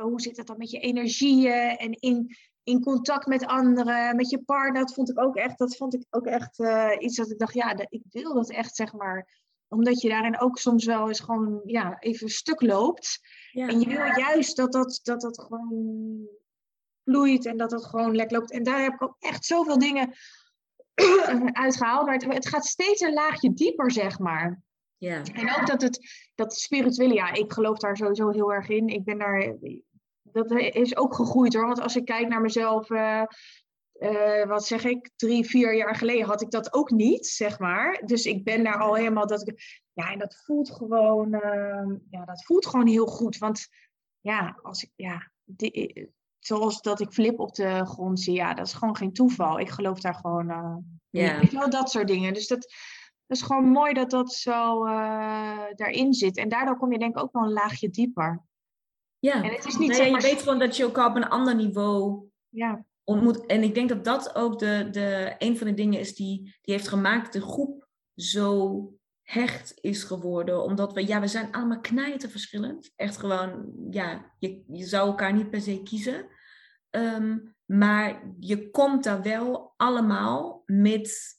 hoe 0.01 0.21
zit 0.21 0.37
dat 0.37 0.47
dan 0.47 0.59
met 0.59 0.71
je 0.71 0.79
energieën 0.79 1.77
en 1.77 1.93
in, 1.93 2.37
in 2.63 2.81
contact 2.81 3.27
met 3.27 3.47
anderen, 3.47 4.17
met 4.17 4.31
je 4.31 4.43
partner. 4.43 4.81
Dat 4.81 4.95
vond 4.95 5.11
ik 5.11 5.21
ook 5.21 5.37
echt, 5.37 5.59
dat 5.59 5.77
vond 5.77 5.95
ik 5.95 6.05
ook 6.11 6.27
echt 6.27 6.59
uh, 6.59 6.91
iets 6.99 7.17
dat 7.17 7.31
ik 7.31 7.39
dacht, 7.39 7.55
ja, 7.55 7.77
ik 7.89 8.03
wil 8.11 8.35
dat 8.35 8.51
echt 8.51 8.77
zeg 8.77 8.93
maar 8.93 9.43
omdat 9.69 10.01
je 10.01 10.09
daarin 10.09 10.41
ook 10.41 10.59
soms 10.59 10.85
wel 10.85 11.09
eens 11.09 11.21
gewoon 11.21 11.61
ja, 11.65 11.99
even 11.99 12.29
stuk 12.29 12.61
loopt. 12.61 13.21
Ja. 13.51 13.69
En 13.69 13.81
je 13.81 13.87
wil 13.87 14.19
juist 14.19 14.57
dat 14.57 14.73
dat, 14.73 15.01
dat 15.03 15.21
dat 15.21 15.41
gewoon 15.41 16.29
vloeit 17.05 17.47
en 17.47 17.57
dat 17.57 17.71
dat 17.71 17.85
gewoon 17.85 18.17
lekker 18.17 18.39
loopt. 18.39 18.53
En 18.53 18.63
daar 18.63 18.83
heb 18.83 18.93
ik 18.93 19.03
ook 19.03 19.17
echt 19.19 19.45
zoveel 19.45 19.79
dingen 19.79 20.15
uitgehaald. 21.53 22.07
Maar 22.07 22.15
het, 22.15 22.25
het 22.25 22.49
gaat 22.49 22.67
steeds 22.67 23.01
een 23.01 23.13
laagje 23.13 23.53
dieper, 23.53 23.93
zeg 23.93 24.19
maar. 24.19 24.63
Ja. 25.05 25.23
En 25.23 25.57
ook 25.57 25.67
dat 25.67 25.83
het 25.83 26.01
dat 26.35 26.55
spirituele, 26.55 27.15
ja, 27.15 27.33
ik 27.33 27.53
geloof 27.53 27.79
daar 27.79 27.97
sowieso 27.97 28.31
heel 28.31 28.53
erg 28.53 28.69
in. 28.69 28.89
Ik 28.89 29.05
ben 29.05 29.19
daar, 29.19 29.57
dat 30.23 30.51
is 30.51 30.97
ook 30.97 31.15
gegroeid 31.15 31.55
hoor. 31.55 31.67
Want 31.67 31.81
als 31.81 31.97
ik 31.97 32.05
kijk 32.05 32.29
naar 32.29 32.41
mezelf, 32.41 32.91
uh, 32.91 33.23
uh, 33.93 34.47
wat 34.47 34.67
zeg 34.67 34.85
ik, 34.85 35.11
drie, 35.17 35.45
vier 35.45 35.75
jaar 35.75 35.95
geleden 35.95 36.27
had 36.27 36.43
ik 36.43 36.51
dat 36.51 36.73
ook 36.73 36.91
niet, 36.91 37.27
zeg 37.27 37.59
maar. 37.59 38.03
Dus 38.05 38.27
ik 38.27 38.45
ben 38.45 38.65
daar 38.65 38.79
al 38.79 38.95
helemaal 38.95 39.27
dat 39.27 39.49
ik, 39.49 39.83
ja, 39.93 40.13
en 40.13 40.19
dat 40.19 40.43
voelt 40.45 40.71
gewoon, 40.71 41.35
uh, 41.35 41.97
ja, 42.11 42.25
dat 42.25 42.45
voelt 42.45 42.67
gewoon 42.67 42.87
heel 42.87 43.07
goed. 43.07 43.39
Want 43.39 43.69
ja, 44.21 44.59
als 44.63 44.83
ik, 44.83 44.91
ja, 44.95 45.31
die, 45.45 46.13
zoals 46.39 46.83
dat 46.83 47.01
ik 47.01 47.13
flip 47.13 47.39
op 47.39 47.55
de 47.55 47.87
grond 47.87 48.21
zie, 48.21 48.35
ja, 48.35 48.55
dat 48.55 48.67
is 48.67 48.73
gewoon 48.73 48.97
geen 48.97 49.13
toeval. 49.13 49.59
Ik 49.59 49.71
geloof 49.71 50.01
daar 50.01 50.15
gewoon, 50.15 50.47
ja. 51.11 51.41
wel 51.51 51.71
dat 51.71 51.91
soort 51.91 52.09
dingen. 52.09 52.35
Dus 52.35 52.47
dat 52.47 52.73
is 53.35 53.43
gewoon 53.43 53.68
mooi 53.68 53.93
dat 53.93 54.11
dat 54.11 54.32
zo 54.32 54.87
uh, 54.87 54.93
daarin 55.74 56.14
zit. 56.14 56.37
En 56.37 56.49
daardoor 56.49 56.76
kom 56.76 56.93
je 56.93 56.99
denk 56.99 57.16
ik 57.16 57.22
ook 57.22 57.32
wel 57.32 57.43
een 57.43 57.53
laagje 57.53 57.91
dieper. 57.91 58.43
Ja, 59.18 59.43
en 59.43 59.51
het 59.51 59.64
is 59.64 59.76
niet, 59.76 59.99
nee, 59.99 60.11
je 60.11 60.20
weet 60.20 60.43
gewoon 60.43 60.59
dat 60.59 60.76
je 60.76 60.82
elkaar 60.82 61.09
op 61.09 61.16
een 61.16 61.28
ander 61.28 61.55
niveau 61.55 62.24
ja. 62.49 62.85
ontmoet. 63.05 63.47
En 63.47 63.62
ik 63.62 63.74
denk 63.74 63.89
dat 63.89 64.05
dat 64.05 64.35
ook 64.35 64.59
de, 64.59 64.89
de, 64.91 65.35
een 65.39 65.59
van 65.59 65.66
de 65.66 65.74
dingen 65.74 66.01
is 66.01 66.14
die, 66.14 66.43
die 66.61 66.74
heeft 66.74 66.89
gemaakt 66.89 67.32
de 67.32 67.41
groep 67.41 67.89
zo 68.14 68.93
hecht 69.22 69.78
is 69.80 70.03
geworden. 70.03 70.62
Omdat 70.62 70.93
we, 70.93 71.07
ja, 71.07 71.20
we 71.20 71.26
zijn 71.26 71.53
allemaal 71.53 71.80
knijten 71.80 72.30
verschillend. 72.30 72.93
Echt 72.97 73.16
gewoon, 73.16 73.72
ja, 73.91 74.35
je, 74.39 74.62
je 74.66 74.85
zou 74.85 75.09
elkaar 75.09 75.32
niet 75.32 75.51
per 75.51 75.61
se 75.61 75.82
kiezen. 75.82 76.26
Um, 76.91 77.55
maar 77.64 78.22
je 78.39 78.70
komt 78.70 79.05
daar 79.05 79.22
wel 79.22 79.74
allemaal 79.76 80.62
met 80.66 81.39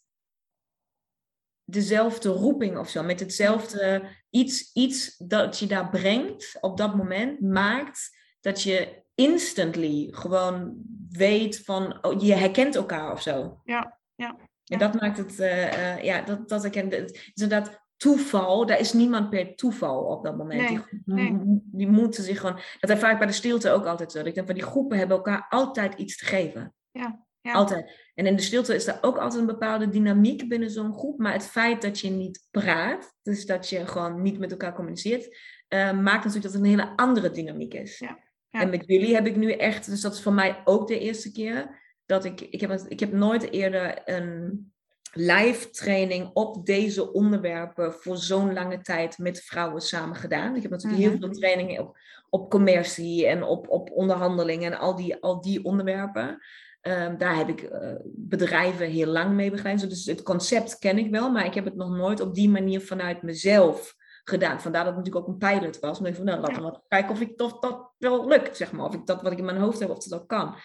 dezelfde 1.65 2.29
roeping 2.29 2.77
of 2.77 2.89
zo, 2.89 3.03
met 3.03 3.19
hetzelfde 3.19 4.03
iets, 4.29 4.73
iets 4.73 5.17
dat 5.17 5.59
je 5.59 5.67
daar 5.67 5.89
brengt 5.89 6.57
op 6.61 6.77
dat 6.77 6.95
moment, 6.95 7.41
maakt 7.41 8.17
dat 8.39 8.61
je 8.61 9.03
instantly 9.15 10.07
gewoon 10.11 10.73
weet 11.09 11.59
van, 11.63 12.05
oh, 12.05 12.21
je 12.21 12.33
herkent 12.33 12.75
elkaar 12.75 13.11
of 13.11 13.21
zo. 13.21 13.61
Ja, 13.63 13.99
ja. 14.15 14.35
En 14.65 14.79
dat 14.79 15.01
maakt 15.01 15.17
het, 15.17 15.39
uh, 15.39 15.63
uh, 15.63 16.03
ja, 16.03 16.21
dat, 16.21 16.49
dat 16.49 16.63
ik, 16.63 16.73
het 16.73 17.11
is 17.11 17.31
inderdaad 17.33 17.83
toeval, 17.97 18.65
daar 18.65 18.79
is 18.79 18.93
niemand 18.93 19.29
per 19.29 19.55
toeval 19.55 20.03
op 20.03 20.23
dat 20.23 20.37
moment. 20.37 20.61
Nee, 20.61 20.69
die, 20.69 21.01
nee. 21.05 21.61
die, 21.63 21.87
moeten 21.87 22.23
zich 22.23 22.39
gewoon, 22.39 22.59
dat 22.79 22.89
ervaar 22.89 23.11
ik 23.11 23.17
bij 23.17 23.27
de 23.27 23.33
stilte 23.33 23.69
ook 23.69 23.85
altijd 23.85 24.11
zo. 24.11 24.19
Ik 24.19 24.35
denk 24.35 24.47
van 24.47 24.55
die 24.55 24.65
groepen 24.65 24.97
hebben 24.97 25.17
elkaar 25.17 25.45
altijd 25.49 25.93
iets 25.93 26.17
te 26.17 26.25
geven. 26.25 26.73
Ja, 26.91 27.24
ja. 27.45 27.53
Altijd. 27.53 28.11
En 28.15 28.25
in 28.25 28.35
de 28.35 28.41
stilte 28.41 28.75
is 28.75 28.87
er 28.87 28.97
ook 29.01 29.17
altijd 29.17 29.41
een 29.41 29.47
bepaalde 29.47 29.89
dynamiek 29.89 30.49
binnen 30.49 30.69
zo'n 30.69 30.93
groep. 30.93 31.19
Maar 31.19 31.33
het 31.33 31.47
feit 31.47 31.81
dat 31.81 31.99
je 31.99 32.09
niet 32.09 32.47
praat, 32.51 33.15
dus 33.23 33.45
dat 33.45 33.69
je 33.69 33.87
gewoon 33.87 34.21
niet 34.21 34.39
met 34.39 34.51
elkaar 34.51 34.73
communiceert, 34.73 35.25
uh, 35.69 35.91
maakt 35.91 36.23
natuurlijk 36.25 36.43
dat 36.43 36.53
het 36.53 36.61
een 36.61 36.69
hele 36.69 36.93
andere 36.95 37.31
dynamiek 37.31 37.73
is. 37.73 37.99
Ja. 37.99 38.19
Ja. 38.49 38.61
En 38.61 38.69
met 38.69 38.83
jullie 38.85 39.13
heb 39.13 39.27
ik 39.27 39.35
nu 39.35 39.51
echt, 39.51 39.89
dus 39.89 40.01
dat 40.01 40.13
is 40.13 40.21
voor 40.21 40.33
mij 40.33 40.61
ook 40.63 40.87
de 40.87 40.99
eerste 40.99 41.31
keer 41.31 41.83
dat 42.05 42.25
ik, 42.25 42.41
ik 42.41 42.61
heb, 42.61 42.71
ik 42.87 42.99
heb 42.99 43.11
nooit 43.11 43.51
eerder 43.51 44.01
een 44.05 44.73
live 45.11 45.69
training 45.69 46.29
op 46.33 46.65
deze 46.65 47.13
onderwerpen 47.13 47.93
voor 47.93 48.17
zo'n 48.17 48.53
lange 48.53 48.81
tijd 48.81 49.17
met 49.17 49.41
vrouwen 49.41 49.81
samen 49.81 50.15
gedaan. 50.15 50.55
Ik 50.55 50.61
heb 50.61 50.71
natuurlijk 50.71 51.01
heel 51.01 51.17
veel 51.17 51.29
trainingen 51.29 51.81
op, 51.81 51.97
op 52.29 52.49
commercie 52.49 53.27
en 53.27 53.43
op, 53.43 53.69
op 53.69 53.91
onderhandelingen 53.91 54.71
en 54.71 54.79
al 54.79 54.95
die, 54.95 55.15
al 55.15 55.41
die 55.41 55.63
onderwerpen. 55.63 56.39
Um, 56.87 57.17
daar 57.17 57.35
heb 57.35 57.49
ik 57.49 57.61
uh, 57.61 57.95
bedrijven 58.05 58.89
heel 58.89 59.07
lang 59.07 59.33
mee 59.33 59.51
begeleid. 59.51 59.89
Dus 59.89 60.05
het 60.05 60.23
concept 60.23 60.79
ken 60.79 60.97
ik 60.97 61.11
wel, 61.11 61.31
maar 61.31 61.45
ik 61.45 61.53
heb 61.53 61.65
het 61.65 61.75
nog 61.75 61.89
nooit 61.89 62.19
op 62.19 62.35
die 62.35 62.49
manier 62.49 62.81
vanuit 62.81 63.21
mezelf 63.21 63.95
gedaan. 64.23 64.61
Vandaar 64.61 64.83
dat 64.83 64.95
het 64.95 65.03
natuurlijk 65.03 65.25
ook 65.25 65.41
een 65.41 65.49
pilot 65.49 65.79
was. 65.79 65.99
Maar 65.99 66.09
ik 66.09 66.15
van, 66.15 66.25
nou, 66.25 66.39
laten 66.39 66.63
we 66.63 66.79
kijken 66.87 67.11
of 67.11 67.21
ik 67.21 67.37
dat, 67.37 67.61
dat 67.61 67.91
wel 67.97 68.27
lukt, 68.27 68.57
zeg 68.57 68.71
maar. 68.71 68.85
Of 68.85 68.93
ik 68.93 69.05
dat 69.05 69.21
wat 69.21 69.31
ik 69.31 69.37
in 69.37 69.45
mijn 69.45 69.57
hoofd 69.57 69.79
heb, 69.79 69.89
of 69.89 69.97
dat 69.97 70.21
ook 70.21 70.27
kan. 70.27 70.55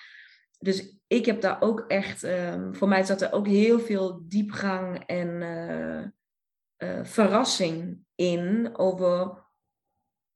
dus 0.58 0.98
ik 1.06 1.26
heb 1.26 1.40
daar 1.40 1.62
ook 1.62 1.84
echt, 1.88 2.22
ehm, 2.22 2.72
voor 2.72 2.88
mij 2.88 3.02
zat 3.02 3.20
er 3.20 3.32
ook 3.32 3.46
heel 3.46 3.80
veel 3.80 4.22
diepgang 4.28 5.04
en 5.06 5.42
eh, 5.42 6.02
eh, 6.76 7.04
verrassing 7.04 8.04
in 8.14 8.78
over 8.78 9.48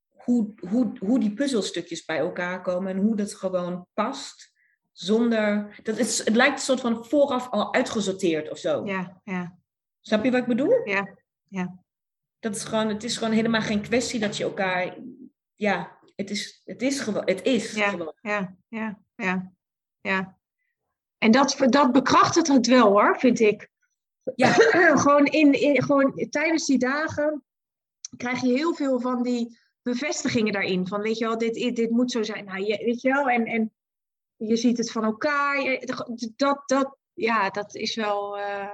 hoe, 0.09 0.55
hoe, 0.69 0.93
hoe 0.99 1.21
die 1.21 1.35
puzzelstukjes 1.35 2.05
bij 2.05 2.19
elkaar 2.19 2.63
komen 2.63 2.93
en 2.93 3.03
hoe 3.03 3.17
dat 3.17 3.35
gewoon 3.35 3.87
past. 3.95 4.54
Zonder, 4.95 5.77
dat 5.83 5.99
is, 5.99 6.19
het 6.19 6.35
lijkt 6.35 6.55
een 6.55 6.65
soort 6.65 6.81
van 6.81 7.05
vooraf 7.05 7.51
al 7.51 7.75
uitgesorteerd 7.75 8.51
of 8.51 8.59
zo. 8.59 8.87
Ja, 8.87 9.21
ja. 9.25 9.59
Snap 10.01 10.25
je 10.25 10.31
wat 10.31 10.41
ik 10.41 10.47
bedoel? 10.47 10.89
Ja, 10.89 11.15
ja. 11.49 11.83
Dat 12.39 12.57
is 12.57 12.65
gewoon, 12.65 12.89
het 12.89 13.05
is 13.05 13.17
gewoon 13.17 13.33
helemaal 13.33 13.61
geen 13.61 13.83
kwestie 13.83 14.21
dat 14.21 14.37
je 14.37 14.45
elkaar, 14.45 14.97
ja, 15.55 15.99
het 16.17 16.31
is, 16.31 16.63
het 16.65 16.83
is 16.83 17.01
gewoon, 17.01 17.23
het 17.25 17.43
is 17.43 17.75
Ja, 17.75 17.89
gewoon. 17.89 18.15
ja, 18.21 18.57
ja, 18.69 18.99
ja, 19.15 19.53
ja. 20.01 20.39
En 21.19 21.31
dat, 21.31 21.57
dat 21.69 21.93
bekrachtigt 21.93 22.49
het 22.49 22.67
wel 22.67 22.89
hoor, 22.89 23.19
vind 23.19 23.41
ik. 23.41 23.69
Ja. 24.35 24.53
gewoon, 25.03 25.27
in, 25.27 25.61
in, 25.61 25.83
gewoon 25.83 26.27
tijdens 26.31 26.67
die 26.67 26.79
dagen 26.79 27.45
krijg 28.17 28.41
je 28.41 28.53
heel 28.53 28.75
veel 28.75 29.01
van 29.01 29.23
die 29.23 29.59
bevestigingen 29.83 30.53
daarin. 30.53 30.87
Van 30.87 31.01
weet 31.01 31.19
je 31.19 31.25
wel, 31.25 31.39
dit, 31.39 31.77
dit 31.77 31.91
moet 31.91 32.11
zo 32.11 32.23
zijn. 32.23 32.45
Nou, 32.45 32.65
je, 32.65 32.85
weet 32.85 33.01
je 33.01 33.09
wel, 33.13 33.29
en, 33.29 33.47
en 33.47 33.73
je 34.37 34.57
ziet 34.57 34.79
het 34.79 34.91
van 34.91 35.05
elkaar. 35.05 35.81
Dat, 36.37 36.63
dat, 36.67 36.97
ja, 37.13 37.51
dat 37.51 37.75
is 37.75 37.95
wel. 37.97 38.39
eh, 38.39 38.69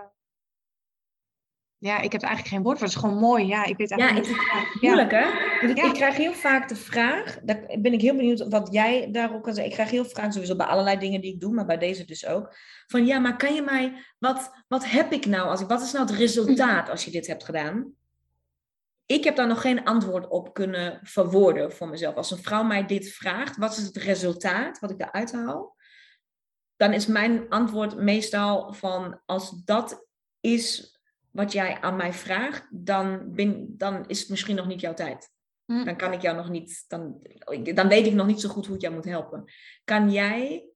Ja, 1.78 1.98
ik 2.00 2.12
heb 2.12 2.22
eigenlijk 2.22 2.54
geen 2.54 2.62
woord 2.62 2.78
voor. 2.78 2.86
Het 2.86 2.96
is 2.96 3.02
gewoon 3.02 3.18
mooi. 3.18 3.46
Ja, 3.46 3.64
ik 3.64 3.76
weet 3.76 3.88
Ja, 3.88 3.96
eigenlijk 3.96 4.28
het 4.28 4.36
Ja. 4.80 4.88
moeilijk 4.88 5.10
hè? 5.10 5.26
Ik, 5.68 5.76
Ja. 5.76 5.84
ik 5.84 5.92
krijg 5.92 6.16
heel 6.16 6.32
vaak 6.32 6.68
de 6.68 6.76
vraag, 6.76 7.38
daar 7.42 7.66
ben 7.78 7.92
ik 7.92 8.00
heel 8.00 8.16
benieuwd 8.16 8.48
wat 8.48 8.68
jij 8.72 9.10
daarop 9.10 9.42
kan 9.42 9.54
zeggen. 9.54 9.70
Ik 9.72 9.78
krijg 9.78 9.90
heel 9.90 10.04
vaak 10.04 10.32
sowieso 10.32 10.56
bij 10.56 10.66
allerlei 10.66 10.98
dingen 10.98 11.20
die 11.20 11.34
ik 11.34 11.40
doe, 11.40 11.52
maar 11.54 11.66
bij 11.66 11.78
deze 11.78 12.04
dus 12.04 12.26
ook. 12.26 12.54
Van 12.86 13.06
ja, 13.06 13.18
maar 13.18 13.36
kan 13.36 13.54
je 13.54 13.62
mij, 13.62 14.04
wat, 14.18 14.50
wat 14.68 14.90
heb 14.90 15.12
ik 15.12 15.26
nou, 15.26 15.48
als 15.48 15.60
ik, 15.60 15.68
wat 15.68 15.82
is 15.82 15.92
nou 15.92 16.06
het 16.06 16.14
resultaat 16.16 16.88
als 16.90 17.04
je 17.04 17.10
dit 17.10 17.26
hebt 17.26 17.44
gedaan? 17.44 17.92
Ik 19.10 19.24
heb 19.24 19.36
daar 19.36 19.46
nog 19.46 19.60
geen 19.60 19.84
antwoord 19.84 20.28
op 20.28 20.54
kunnen 20.54 21.00
verwoorden 21.02 21.72
voor 21.72 21.88
mezelf. 21.88 22.14
Als 22.14 22.30
een 22.30 22.42
vrouw 22.42 22.62
mij 22.62 22.86
dit 22.86 23.12
vraagt, 23.12 23.56
wat 23.56 23.76
is 23.76 23.84
het 23.84 23.96
resultaat 23.96 24.78
wat 24.78 24.90
ik 24.90 25.00
eruit 25.00 25.32
haal? 25.32 25.76
Dan 26.76 26.92
is 26.92 27.06
mijn 27.06 27.48
antwoord 27.48 27.96
meestal 27.96 28.72
van 28.72 29.20
als 29.26 29.64
dat 29.64 30.06
is 30.40 30.96
wat 31.30 31.52
jij 31.52 31.80
aan 31.80 31.96
mij 31.96 32.12
vraagt, 32.12 32.66
dan, 32.70 33.34
ben, 33.34 33.74
dan 33.76 34.08
is 34.08 34.20
het 34.20 34.28
misschien 34.28 34.56
nog 34.56 34.66
niet 34.66 34.80
jouw 34.80 34.94
tijd. 34.94 35.30
Hm. 35.64 35.84
Dan 35.84 35.96
kan 35.96 36.12
ik 36.12 36.22
jou 36.22 36.36
nog 36.36 36.48
niet, 36.48 36.84
dan, 36.88 37.20
dan 37.74 37.88
weet 37.88 38.06
ik 38.06 38.14
nog 38.14 38.26
niet 38.26 38.40
zo 38.40 38.48
goed 38.48 38.66
hoe 38.66 38.74
ik 38.74 38.82
jou 38.82 38.94
moet 38.94 39.04
helpen. 39.04 39.44
Kan 39.84 40.12
jij 40.12 40.69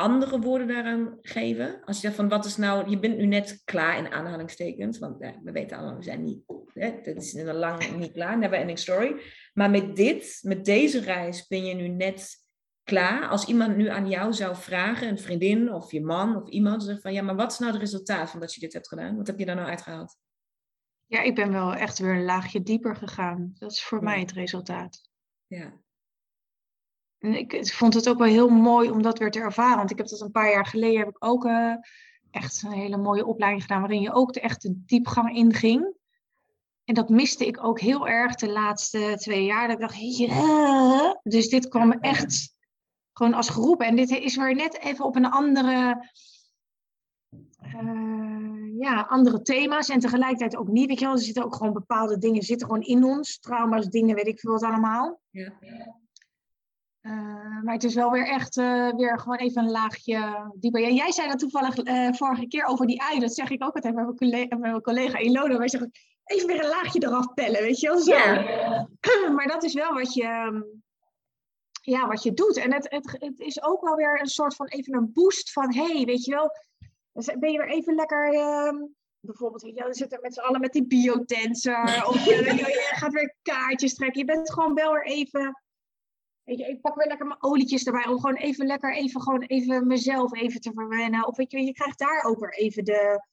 andere 0.00 0.38
woorden 0.40 0.68
daaraan 0.68 1.18
geven? 1.22 1.84
Als 1.84 1.96
je 1.96 2.02
zegt 2.02 2.14
van 2.14 2.28
wat 2.28 2.44
is 2.44 2.56
nou, 2.56 2.90
je 2.90 2.98
bent 2.98 3.16
nu 3.16 3.26
net 3.26 3.62
klaar 3.64 3.98
in 3.98 4.12
aanhalingstekens, 4.12 4.98
want 4.98 5.20
eh, 5.20 5.30
we 5.42 5.52
weten 5.52 5.76
allemaal, 5.76 5.96
we 5.96 6.02
zijn 6.02 6.24
niet, 6.24 6.42
hè, 6.72 7.00
dit 7.02 7.16
is 7.16 7.34
een 7.34 7.54
lang 7.54 7.90
niet 7.96 8.12
klaar, 8.12 8.38
never 8.38 8.58
ending 8.58 8.78
story. 8.78 9.20
Maar 9.54 9.70
met 9.70 9.96
dit, 9.96 10.38
met 10.42 10.64
deze 10.64 11.00
reis 11.00 11.46
ben 11.46 11.64
je 11.64 11.74
nu 11.74 11.88
net 11.88 12.36
klaar. 12.84 13.28
Als 13.28 13.44
iemand 13.46 13.76
nu 13.76 13.88
aan 13.88 14.08
jou 14.08 14.32
zou 14.32 14.56
vragen, 14.56 15.08
een 15.08 15.18
vriendin 15.18 15.72
of 15.72 15.92
je 15.92 16.02
man 16.02 16.36
of 16.42 16.48
iemand, 16.48 16.82
zegt 16.82 17.00
van 17.00 17.12
ja, 17.12 17.22
maar 17.22 17.36
wat 17.36 17.52
is 17.52 17.58
nou 17.58 17.72
het 17.72 17.80
resultaat 17.80 18.30
van 18.30 18.40
dat 18.40 18.54
je 18.54 18.60
dit 18.60 18.72
hebt 18.72 18.88
gedaan? 18.88 19.16
Wat 19.16 19.26
heb 19.26 19.38
je 19.38 19.46
daar 19.46 19.56
nou 19.56 19.68
uitgehaald? 19.68 20.16
Ja, 21.06 21.22
ik 21.22 21.34
ben 21.34 21.52
wel 21.52 21.74
echt 21.74 21.98
weer 21.98 22.14
een 22.14 22.24
laagje 22.24 22.62
dieper 22.62 22.96
gegaan. 22.96 23.52
Dat 23.58 23.70
is 23.72 23.82
voor 23.82 23.98
Ja. 23.98 24.04
mij 24.04 24.20
het 24.20 24.32
resultaat. 24.32 25.00
Ja. 25.46 25.80
En 27.20 27.34
ik, 27.34 27.72
vond 27.72 27.94
het 27.94 28.08
ook 28.08 28.18
wel 28.18 28.26
heel 28.26 28.48
mooi 28.48 28.90
om 28.90 29.02
dat 29.02 29.18
weer 29.18 29.30
te 29.30 29.40
ervaren. 29.40 29.76
Want 29.76 29.90
ik 29.90 29.98
heb 29.98 30.08
dat 30.08 30.20
een 30.20 30.30
paar 30.30 30.50
jaar 30.50 30.66
geleden 30.66 30.98
heb 30.98 31.08
ik 31.08 31.24
ook 31.24 31.44
eh, 31.44 31.74
echt 32.30 32.62
een 32.62 32.72
hele 32.72 32.96
mooie 32.96 33.26
opleiding 33.26 33.62
gedaan. 33.62 33.80
Waarin 33.80 34.00
je 34.00 34.12
ook 34.12 34.32
de 34.32 34.40
echte 34.40 34.72
diepgang 34.86 35.36
inging. 35.36 35.94
En 36.84 36.94
dat 36.94 37.08
miste 37.08 37.46
ik 37.46 37.64
ook 37.64 37.80
heel 37.80 38.08
erg 38.08 38.34
de 38.34 38.48
laatste 38.48 39.14
twee 39.16 39.44
jaar. 39.44 39.66
Dat 39.66 39.76
ik 39.76 39.82
dacht, 39.82 40.16
ja. 40.18 41.20
Dus 41.22 41.48
dit 41.48 41.68
kwam 41.68 41.92
echt 41.92 42.54
gewoon 43.12 43.34
als 43.34 43.48
geroepen. 43.48 43.86
En 43.86 43.96
dit 43.96 44.10
is 44.10 44.36
weer 44.36 44.54
net 44.54 44.78
even 44.78 45.04
op 45.04 45.16
een 45.16 45.30
andere. 45.30 46.08
eh, 47.60 48.78
ja, 48.78 49.00
andere 49.08 49.42
thema's. 49.42 49.88
En 49.88 50.00
tegelijkertijd 50.00 50.56
ook 50.56 50.68
niet. 50.68 50.88
Weet 50.88 50.98
je 50.98 51.04
wel, 51.04 51.14
er 51.14 51.20
zitten 51.20 51.44
ook 51.44 51.54
gewoon 51.54 51.72
bepaalde 51.72 52.18
dingen 52.18 52.42
zitten 52.42 52.66
gewoon 52.66 52.82
in 52.82 53.04
ons. 53.04 53.38
Trauma's, 53.38 53.88
dingen, 53.88 54.14
weet 54.14 54.26
ik 54.26 54.40
veel 54.40 54.52
wat 54.52 54.62
allemaal. 54.62 55.20
Ja. 55.30 55.52
Eh, 57.00 57.62
maar 57.62 57.74
het 57.74 57.84
is 57.84 57.94
wel 57.94 58.10
weer 58.10 58.26
echt 58.26 58.56
eh, 58.56 58.94
weer 58.96 59.18
gewoon 59.18 59.38
even 59.38 59.62
een 59.62 59.70
laagje 59.70 60.50
dieper. 60.54 60.80
Ja, 60.80 60.88
jij 60.88 61.12
zei 61.12 61.28
dat 61.28 61.38
toevallig 61.38 61.76
eh, 61.76 62.12
vorige 62.12 62.46
keer 62.46 62.64
over 62.64 62.86
die 62.86 63.02
ui. 63.02 63.20
Dat 63.20 63.34
zeg 63.34 63.50
ik 63.50 63.64
ook 63.64 63.74
altijd 63.74 63.94
met 63.94 64.04
mijn 64.04 64.16
collega, 64.16 64.56
met 64.56 64.58
mijn 64.58 64.82
collega 64.82 65.18
Ilona. 65.18 65.58
Wij 65.58 65.68
zeggen 65.68 65.90
even 66.24 66.46
weer 66.46 66.62
een 66.62 66.68
laagje 66.68 67.02
eraf 67.02 67.34
pellen, 67.34 67.62
weet 67.62 67.80
je 67.80 67.88
wel 67.88 67.98
zo. 67.98 68.18
Maar 69.36 69.46
dat 69.46 69.62
is 69.62 69.74
wel 69.74 69.94
wat 69.94 70.14
je, 70.14 70.22
ehm, 70.22 70.62
ja, 71.82 72.06
wat 72.06 72.22
je 72.22 72.32
doet. 72.32 72.56
En 72.56 72.72
het, 72.72 72.90
het, 72.90 73.16
het 73.18 73.40
is 73.40 73.62
ook 73.62 73.80
wel 73.80 73.94
weer 73.94 74.20
een 74.20 74.26
soort 74.26 74.54
van 74.54 74.66
even 74.66 74.94
een 74.94 75.12
boost 75.12 75.52
van... 75.52 75.74
hey, 75.74 76.04
weet 76.04 76.24
je 76.24 76.34
wel, 76.34 76.50
dan 77.12 77.38
ben 77.38 77.52
je 77.52 77.58
weer 77.58 77.70
even 77.70 77.94
lekker... 77.94 78.34
ehm, 78.34 78.76
bijvoorbeeld, 79.20 79.62
weet 79.62 79.76
je 79.76 79.84
we 79.84 79.94
zitten 79.94 80.20
met 80.22 80.34
z'n 80.34 80.40
allen 80.40 80.60
met 80.60 80.72
die 80.72 80.86
biodancer. 80.86 82.06
of 82.06 82.24
je, 82.24 82.42
wel, 82.44 82.54
je 82.54 82.90
gaat 82.90 83.12
weer 83.12 83.34
kaartjes 83.42 83.94
trekken. 83.94 84.20
Je 84.20 84.26
bent 84.26 84.52
gewoon 84.52 84.74
wel 84.74 84.92
weer 84.92 85.06
even... 85.06 85.62
Weet 86.44 86.58
je, 86.58 86.68
ik 86.68 86.80
pak 86.80 86.94
weer 86.94 87.06
lekker 87.06 87.26
mijn 87.26 87.42
olietjes 87.42 87.84
erbij 87.84 88.06
om 88.06 88.20
gewoon 88.20 88.36
even 88.36 88.66
lekker 88.66 88.94
even, 88.94 89.20
gewoon 89.20 89.42
even 89.42 89.86
mezelf 89.86 90.34
even 90.34 90.60
te 90.60 90.72
verwennen. 90.74 91.26
Of 91.26 91.36
weet 91.36 91.50
je, 91.50 91.60
je 91.64 91.72
krijgt 91.72 91.98
daar 91.98 92.24
ook 92.24 92.40
weer 92.40 92.54
even 92.54 92.84
de, 92.84 93.24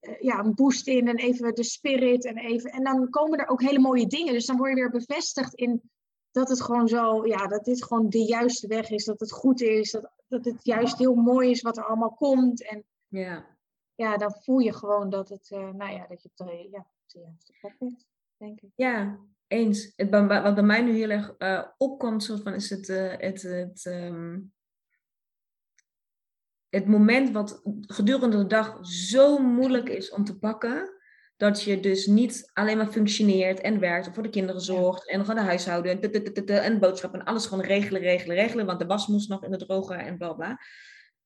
eh, 0.00 0.20
ja, 0.20 0.38
een 0.38 0.54
boost 0.54 0.86
in 0.86 1.08
en 1.08 1.16
even 1.16 1.54
de 1.54 1.64
spirit. 1.64 2.24
En, 2.24 2.38
even, 2.38 2.70
en 2.70 2.84
dan 2.84 3.10
komen 3.10 3.38
er 3.38 3.48
ook 3.48 3.62
hele 3.62 3.78
mooie 3.78 4.06
dingen. 4.06 4.32
Dus 4.32 4.46
dan 4.46 4.56
word 4.56 4.70
je 4.70 4.76
weer 4.76 4.90
bevestigd 4.90 5.54
in 5.54 5.90
dat 6.30 6.48
het 6.48 6.62
gewoon 6.62 6.88
zo, 6.88 7.26
ja, 7.26 7.46
dat 7.46 7.64
dit 7.64 7.84
gewoon 7.84 8.08
de 8.08 8.24
juiste 8.24 8.66
weg 8.66 8.90
is. 8.90 9.04
Dat 9.04 9.20
het 9.20 9.32
goed 9.32 9.60
is. 9.60 9.90
Dat, 9.90 10.10
dat 10.28 10.44
het 10.44 10.64
juist 10.64 10.98
heel 10.98 11.14
mooi 11.14 11.50
is 11.50 11.62
wat 11.62 11.76
er 11.76 11.84
allemaal 11.84 12.14
komt. 12.14 12.68
En 12.68 12.84
ja. 13.08 13.46
ja, 13.94 14.16
dan 14.16 14.32
voel 14.32 14.58
je 14.58 14.72
gewoon 14.72 15.10
dat 15.10 15.28
het, 15.28 15.50
eh, 15.50 15.70
nou 15.70 15.92
ja, 15.92 16.06
dat 16.06 16.22
je 16.22 16.28
op 16.34 16.46
de, 16.46 16.68
ja, 16.70 16.78
op 16.78 17.10
de 17.10 17.20
juiste 17.20 17.52
plek 17.60 17.78
bent, 17.78 18.06
denk 18.36 18.60
ik. 18.60 18.70
Ja, 18.74 19.18
eens. 19.54 19.92
Het, 19.96 20.10
wat 20.10 20.54
bij 20.54 20.62
mij 20.62 20.82
nu 20.82 20.96
heel 20.96 21.10
erg 21.10 21.34
eh, 21.38 21.62
opkomt, 21.76 22.22
soort 22.22 22.42
van, 22.42 22.54
is 22.54 22.70
het, 22.70 22.88
eh, 22.88 23.12
het, 23.16 23.42
het, 23.42 23.86
ehm, 23.86 24.38
het 26.68 26.86
moment 26.86 27.30
wat 27.30 27.60
gedurende 27.80 28.36
de 28.36 28.46
dag 28.46 28.78
zo 28.86 29.38
moeilijk 29.38 29.88
is 29.88 30.10
om 30.10 30.24
te 30.24 30.38
pakken, 30.38 30.92
dat 31.36 31.62
je 31.62 31.80
dus 31.80 32.06
niet 32.06 32.50
alleen 32.52 32.76
maar 32.76 32.92
functioneert 32.92 33.60
en 33.60 33.80
werkt, 33.80 34.08
of 34.08 34.14
voor 34.14 34.22
de 34.22 34.28
kinderen 34.28 34.60
zorgt, 34.60 35.08
en 35.08 35.24
van 35.24 35.34
de 35.34 35.40
huishouden, 35.40 36.00
en, 36.02 36.46
en 36.46 36.78
boodschappen, 36.78 37.20
en 37.20 37.26
alles 37.26 37.46
gewoon 37.46 37.64
regelen, 37.64 38.00
regelen, 38.00 38.36
regelen, 38.36 38.66
want 38.66 38.78
de 38.78 38.86
was 38.86 39.06
moest 39.06 39.28
nog 39.28 39.44
in 39.44 39.50
de 39.50 39.66
droger 39.66 39.96
en 39.96 40.18
bla 40.18 40.32
bla. 40.32 40.58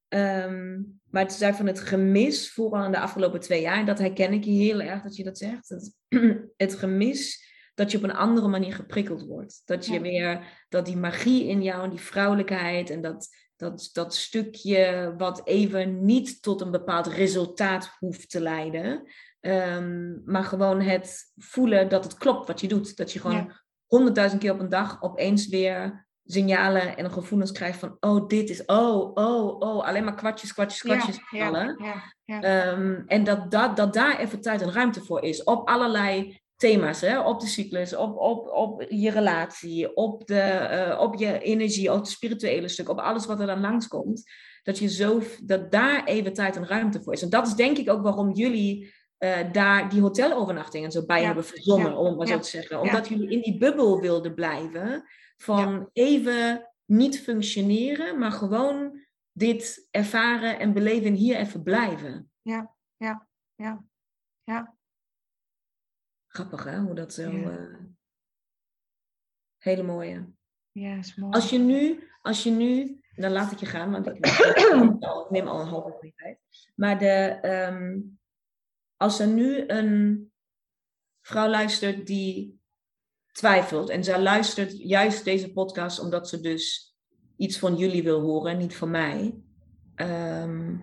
Ehm, 0.08 0.80
maar 1.10 1.22
het 1.22 1.40
is 1.40 1.56
van 1.56 1.66
het 1.66 1.80
gemis, 1.80 2.52
vooral 2.52 2.84
in 2.84 2.90
de 2.90 2.98
afgelopen 2.98 3.40
twee 3.40 3.60
jaar, 3.60 3.78
en 3.78 3.86
dat 3.86 3.98
herken 3.98 4.32
ik 4.32 4.44
heel 4.44 4.80
erg 4.80 5.02
dat 5.02 5.16
je 5.16 5.24
dat 5.24 5.38
zegt, 5.38 5.68
het, 5.68 5.96
het 6.56 6.74
gemis 6.74 7.47
dat 7.78 7.90
je 7.90 7.96
op 7.96 8.02
een 8.02 8.14
andere 8.14 8.48
manier 8.48 8.74
geprikkeld 8.74 9.26
wordt. 9.26 9.62
Dat 9.64 9.86
je 9.86 9.92
Ja. 9.92 10.00
weer, 10.00 10.40
dat 10.68 10.86
die 10.86 10.96
magie 10.96 11.48
in 11.48 11.62
jou 11.62 11.84
en 11.84 11.90
die 11.90 12.00
vrouwelijkheid 12.00 12.90
en 12.90 13.00
dat, 13.00 13.28
dat, 13.56 13.90
dat 13.92 14.14
stukje 14.14 15.14
wat 15.16 15.46
even 15.46 16.04
niet 16.04 16.42
tot 16.42 16.60
een 16.60 16.70
bepaald 16.70 17.06
resultaat 17.06 17.96
hoeft 17.98 18.30
te 18.30 18.40
leiden, 18.40 19.02
ehm, 19.40 20.24
maar 20.24 20.44
gewoon 20.44 20.80
het 20.80 21.32
voelen 21.36 21.88
dat 21.88 22.04
het 22.04 22.14
klopt 22.14 22.46
wat 22.46 22.60
je 22.60 22.68
doet. 22.68 22.96
Dat 22.96 23.12
je 23.12 23.20
gewoon 23.20 23.52
honderdduizend 23.86 24.40
keer 24.40 24.52
op 24.52 24.60
een 24.60 24.68
dag 24.68 25.02
opeens 25.02 25.48
weer 25.48 26.06
signalen 26.24 26.96
en 26.96 27.10
gevoelens 27.12 27.52
krijgt 27.52 27.78
van, 27.78 27.96
oh, 28.00 28.26
dit 28.26 28.50
is, 28.50 28.64
oh, 28.64 29.10
oh, 29.14 29.58
oh, 29.58 29.84
alleen 29.84 30.04
maar 30.04 30.14
kwartjes, 30.14 30.52
kwartjes, 30.52 30.80
kwartjes 30.80 31.20
vallen. 31.20 31.84
ja, 31.84 32.14
ja. 32.24 32.42
Ehm, 32.42 33.02
en 33.06 33.24
dat, 33.24 33.50
dat, 33.50 33.76
dat 33.76 33.94
daar 33.94 34.18
even 34.18 34.40
tijd 34.40 34.62
en 34.62 34.72
ruimte 34.72 35.04
voor 35.04 35.22
is. 35.22 35.44
Op 35.44 35.68
allerlei 35.68 36.40
thema's. 36.58 37.00
Hè? 37.00 37.20
Op 37.20 37.40
de 37.40 37.46
cyclus, 37.46 37.96
op, 37.96 38.16
op, 38.16 38.48
op 38.48 38.86
je 38.88 39.10
relatie, 39.10 39.96
op, 39.96 40.26
de, 40.26 40.40
eh, 40.40 41.00
op 41.00 41.14
je 41.14 41.40
energie, 41.40 41.92
op 41.92 41.98
het 41.98 42.08
spirituele 42.08 42.68
stuk, 42.68 42.88
op 42.88 42.98
alles 42.98 43.26
wat 43.26 43.40
er 43.40 43.46
dan 43.46 43.60
langskomt. 43.60 44.22
Dat, 44.62 44.78
je 44.78 44.88
zo, 44.88 45.22
dat 45.42 45.70
daar 45.72 46.04
even 46.04 46.32
tijd 46.32 46.56
en 46.56 46.66
ruimte 46.66 47.02
voor 47.02 47.12
is. 47.12 47.22
En 47.22 47.30
dat 47.30 47.46
is 47.46 47.54
denk 47.54 47.78
ik 47.78 47.90
ook 47.90 48.02
waarom 48.02 48.32
jullie 48.32 48.94
eh, 49.16 49.52
daar 49.52 49.90
die 49.90 50.00
hotelovernachtingen 50.00 50.90
zo 50.90 51.06
bij 51.06 51.20
Ja, 51.20 51.26
hebben 51.26 51.44
verzonnen, 51.44 51.90
ja, 51.90 51.96
om 51.96 52.06
het 52.06 52.16
maar 52.16 52.26
ja, 52.26 52.32
zo 52.32 52.40
te 52.40 52.48
zeggen. 52.48 52.80
Omdat 52.80 53.08
jullie 53.08 53.30
in 53.30 53.40
die 53.40 53.58
bubbel 53.58 54.00
wilden 54.00 54.34
blijven 54.34 55.04
van 55.36 55.72
Ja. 55.72 55.88
even 55.92 56.68
niet 56.84 57.20
functioneren, 57.20 58.18
maar 58.18 58.32
gewoon 58.32 59.06
dit 59.32 59.88
ervaren 59.90 60.58
en 60.58 60.72
beleven 60.72 61.06
en 61.06 61.14
hier 61.14 61.36
even 61.36 61.62
blijven. 61.62 62.30
ja, 62.42 62.76
ja, 62.96 63.26
ja. 64.44 64.76
Grappig 66.28 66.64
hè, 66.64 66.78
hoe 66.78 66.94
dat 66.94 67.12
zo... 67.12 67.30
Ja. 67.30 67.50
eh, 67.50 67.74
hele 69.58 69.82
mooie. 69.82 70.32
Ja, 70.72 70.94
is 70.96 71.14
mooi. 71.14 71.32
Als 71.32 71.50
je 71.50 71.58
nu, 71.58 72.08
als 72.22 72.42
je 72.42 72.50
nu 72.50 73.00
dan 73.16 73.32
laat 73.32 73.52
ik 73.52 73.58
je 73.58 73.66
gaan, 73.66 73.90
want 73.90 74.06
ik, 74.06 74.16
ik 75.24 75.30
neem 75.30 75.48
al 75.48 75.60
een 75.60 75.66
halve 75.66 75.98
uur 76.00 76.12
tijd. 76.16 76.38
Maar 76.74 76.98
de, 76.98 77.38
ehm, 77.42 78.00
als 78.96 79.20
er 79.20 79.26
nu 79.26 79.68
een 79.68 80.30
vrouw 81.20 81.48
luistert 81.48 82.06
die 82.06 82.60
twijfelt 83.32 83.88
en 83.88 84.04
zij 84.04 84.20
luistert 84.20 84.78
juist 84.78 85.24
deze 85.24 85.52
podcast 85.52 86.00
omdat 86.00 86.28
ze 86.28 86.40
dus 86.40 86.96
iets 87.36 87.58
van 87.58 87.76
jullie 87.76 88.02
wil 88.02 88.20
horen, 88.20 88.58
niet 88.58 88.76
van 88.76 88.90
mij. 88.90 89.42
Ehm, 89.94 90.76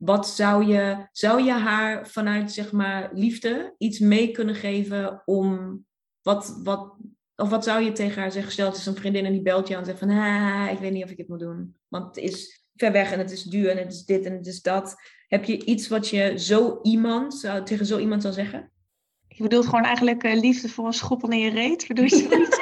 wat 0.00 0.28
zou 0.28 0.66
je, 0.66 1.08
zou 1.12 1.42
je 1.42 1.52
haar 1.52 2.08
vanuit 2.08 2.52
zeg 2.52 2.72
maar 2.72 3.10
liefde 3.12 3.74
iets 3.78 3.98
mee 3.98 4.30
kunnen 4.30 4.54
geven 4.54 5.22
om 5.24 5.78
wat, 6.22 6.60
wat, 6.62 6.94
of 7.36 7.48
wat 7.48 7.64
zou 7.64 7.82
je 7.82 7.92
tegen 7.92 8.22
haar 8.22 8.32
zeggen? 8.32 8.52
Stel, 8.52 8.66
het 8.66 8.76
is 8.76 8.86
een 8.86 8.96
vriendin 8.96 9.24
en 9.24 9.32
die 9.32 9.42
belt 9.42 9.68
je 9.68 9.74
aan 9.74 9.80
en 9.80 9.86
zegt 9.86 9.98
van, 9.98 10.10
ah, 10.10 10.68
ik 10.72 10.78
weet 10.78 10.92
niet 10.92 11.04
of 11.04 11.10
ik 11.10 11.18
het 11.18 11.28
moet 11.28 11.38
doen. 11.38 11.76
Want 11.88 12.06
het 12.06 12.16
is 12.24 12.64
ver 12.76 12.92
weg 12.92 13.12
en 13.12 13.18
het 13.18 13.30
is 13.30 13.42
duur 13.42 13.70
en 13.70 13.76
het 13.76 13.92
is 13.92 14.04
dit 14.04 14.24
en 14.24 14.32
het 14.32 14.46
is 14.46 14.62
dat. 14.62 14.94
Heb 15.28 15.44
je 15.44 15.64
iets 15.64 15.88
wat 15.88 16.08
je 16.08 16.38
zo 16.38 16.78
iemand, 16.82 17.34
zou, 17.34 17.64
tegen 17.64 17.86
zo 17.86 17.98
iemand 17.98 18.22
zou 18.22 18.34
zeggen? 18.34 18.70
Je 19.28 19.42
bedoelt 19.42 19.66
gewoon 19.66 19.84
eigenlijk 19.84 20.24
uh, 20.24 20.40
liefde 20.40 20.68
voor 20.68 20.86
een 20.86 20.92
schoppel 20.92 21.28
in 21.28 21.38
je 21.38 21.50
reet? 21.50 21.86
Bedoel 21.88 22.04
je 22.04 22.10
zoiets? 22.10 22.58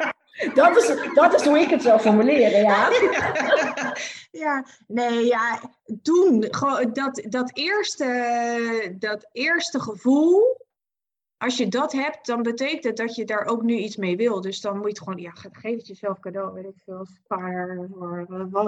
dat, 0.54 0.76
is, 0.76 1.14
dat 1.14 1.34
is 1.34 1.46
hoe 1.46 1.58
ik 1.58 1.70
het 1.70 1.82
zou 1.82 2.00
formuleren, 2.00 2.60
ja. 2.60 2.88
ja, 4.32 4.66
nee, 4.86 5.24
ja, 5.24 5.60
doen. 5.84 6.54
Gewoon 6.54 6.92
dat, 6.92 7.22
dat, 7.28 7.56
eerste, 7.56 8.96
dat 8.98 9.28
eerste 9.32 9.80
gevoel, 9.80 10.66
als 11.36 11.56
je 11.56 11.68
dat 11.68 11.92
hebt, 11.92 12.26
dan 12.26 12.42
betekent 12.42 12.84
het 12.84 12.96
dat 12.96 13.14
je 13.14 13.24
daar 13.24 13.44
ook 13.44 13.62
nu 13.62 13.76
iets 13.76 13.96
mee 13.96 14.16
wil. 14.16 14.40
Dus 14.40 14.60
dan 14.60 14.74
moet 14.76 14.82
je 14.82 14.88
het 14.88 14.98
gewoon, 14.98 15.18
ja, 15.18 15.30
geef 15.34 15.76
het 15.76 15.86
jezelf 15.86 16.18
cadeau, 16.18 16.52
weet 16.52 16.64
ik 16.64 16.82
veel, 16.84 17.06
spaar, 17.06 17.76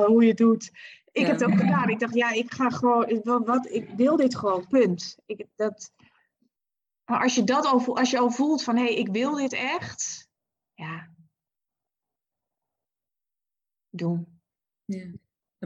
hoe 0.07 0.23
je 0.23 0.29
het 0.29 0.37
doet. 0.37 0.71
Ik 1.13 1.27
heb 1.27 1.41
het 1.41 1.51
ook 1.51 1.59
gedaan. 1.59 1.89
Ik 1.89 1.99
dacht, 1.99 2.15
ja, 2.15 2.31
ik 2.31 2.53
ga 2.53 2.71
gewoon, 2.71 3.21
wat, 3.23 3.67
ik 3.71 3.89
wil 3.97 4.17
dit 4.17 4.37
gewoon, 4.37 4.67
punt. 4.67 5.17
Ik, 5.27 5.47
dat, 5.55 5.93
als 7.05 7.35
je 7.35 7.45
dat 7.45 7.65
al, 7.65 7.97
als 7.97 8.11
je 8.11 8.19
al 8.19 8.31
voelt 8.31 8.63
van, 8.63 8.77
hé, 8.77 8.85
hey, 8.85 8.95
ik 8.95 9.09
wil 9.09 9.35
dit 9.35 9.53
echt, 9.53 10.29
ja, 10.75 11.09
doen. 13.91 14.41
Ja, 14.85 15.11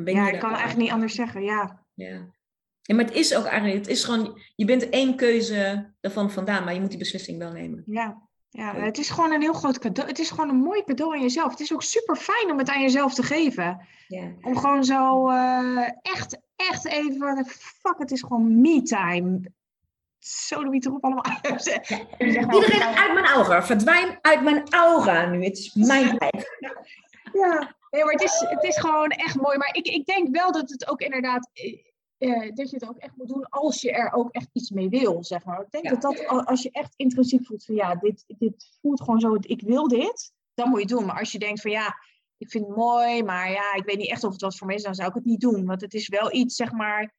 dan 0.04 0.14
ben 0.14 0.24
je 0.24 0.28
ja 0.28 0.34
ik 0.34 0.40
kan 0.40 0.50
eigenlijk 0.50 0.80
niet 0.80 0.90
anders 0.90 1.14
zeggen, 1.14 1.42
ja. 1.42 1.84
ja. 1.94 2.36
Ja, 2.82 2.94
maar 2.94 3.04
het 3.04 3.14
is 3.14 3.34
ook 3.34 3.44
eigenlijk, 3.44 3.78
het 3.78 3.88
is 3.88 4.04
gewoon, 4.04 4.40
je 4.56 4.64
bent 4.64 4.88
één 4.88 5.16
keuze 5.16 5.92
ervan 6.00 6.30
vandaan, 6.30 6.64
maar 6.64 6.74
je 6.74 6.80
moet 6.80 6.88
die 6.88 6.98
beslissing 6.98 7.38
wel 7.38 7.52
nemen. 7.52 7.82
Ja, 7.86 8.28
ja 8.48 8.74
het 8.74 8.98
is 8.98 9.10
gewoon 9.10 9.32
een 9.32 9.40
heel 9.40 9.52
groot 9.52 9.78
cadeau. 9.78 10.08
Het 10.08 10.18
is 10.18 10.30
gewoon 10.30 10.48
een 10.48 10.56
mooi 10.56 10.84
cadeau 10.84 11.14
aan 11.14 11.22
jezelf. 11.22 11.50
Het 11.50 11.60
is 11.60 11.72
ook 11.72 11.82
super 11.82 12.16
fijn 12.16 12.50
om 12.50 12.58
het 12.58 12.68
aan 12.68 12.82
jezelf 12.82 13.14
te 13.14 13.22
geven. 13.22 13.86
Ja. 14.06 14.32
Om 14.40 14.56
gewoon 14.56 14.84
zo 14.84 15.30
uh, 15.30 15.88
echt, 16.02 16.38
echt 16.56 16.86
even, 16.86 17.46
fuck, 17.46 17.98
het 17.98 18.10
is 18.10 18.20
gewoon 18.20 18.60
me-time. 18.60 19.40
Zo 20.18 20.64
de 20.64 20.76
erop 20.86 21.04
allemaal. 21.04 21.24
Ja. 21.42 21.56
Iedereen 22.26 22.82
uit 22.82 23.12
mijn 23.14 23.26
aura, 23.26 23.62
verdwijn 23.62 24.18
uit 24.20 24.42
mijn 24.42 24.68
aura 24.68 25.26
nu. 25.26 25.44
Het 25.44 25.58
is 25.58 25.74
mijn 25.74 26.14
tijd. 26.18 26.56
Ja, 27.32 27.76
Nee, 27.90 28.04
maar 28.04 28.12
het 28.12 28.22
is, 28.22 28.44
het 28.48 28.64
is 28.64 28.78
gewoon 28.78 29.08
echt 29.08 29.36
mooi. 29.36 29.58
Maar 29.58 29.74
ik, 29.74 29.86
ik 29.86 30.06
denk 30.06 30.36
wel 30.36 30.52
dat 30.52 30.70
het 30.70 30.88
ook 30.88 31.00
inderdaad. 31.00 31.50
Eh, 31.52 31.86
eh, 32.18 32.54
dat 32.54 32.70
je 32.70 32.76
het 32.76 32.88
ook 32.88 32.98
echt 32.98 33.16
moet 33.16 33.28
doen 33.28 33.48
als 33.48 33.80
je 33.80 33.92
er 33.92 34.12
ook 34.12 34.32
echt 34.32 34.48
iets 34.52 34.70
mee 34.70 34.88
wil, 34.88 35.24
zeg 35.24 35.44
maar. 35.44 35.60
Ik 35.60 35.70
denk 35.70 35.88
dat, 35.88 36.02
dat 36.02 36.46
als 36.46 36.62
je 36.62 36.70
echt 36.70 36.94
intrinsiek 36.96 37.46
voelt 37.46 37.64
van 37.64 37.74
ja, 37.74 37.94
dit, 37.94 38.24
dit 38.26 38.78
voelt 38.80 39.00
gewoon 39.00 39.20
zo, 39.20 39.36
ik 39.40 39.60
wil 39.60 39.88
dit, 39.88 40.32
dan 40.54 40.68
moet 40.68 40.78
je 40.78 40.84
het 40.84 40.96
doen. 40.96 41.06
Maar 41.06 41.18
als 41.18 41.32
je 41.32 41.38
denkt 41.38 41.60
van 41.60 41.70
ja, 41.70 41.94
ik 42.36 42.50
vind 42.50 42.66
het 42.66 42.76
mooi, 42.76 43.22
maar 43.22 43.50
ja, 43.50 43.74
ik 43.74 43.84
weet 43.84 43.96
niet 43.96 44.10
echt 44.10 44.24
of 44.24 44.32
het 44.32 44.40
wat 44.40 44.56
voor 44.56 44.66
me 44.66 44.74
is, 44.74 44.82
dan 44.82 44.94
zou 44.94 45.08
ik 45.08 45.14
het 45.14 45.24
niet 45.24 45.40
doen. 45.40 45.66
Want 45.66 45.80
het 45.80 45.94
is 45.94 46.08
wel 46.08 46.32
iets, 46.32 46.56
zeg 46.56 46.72
maar, 46.72 47.14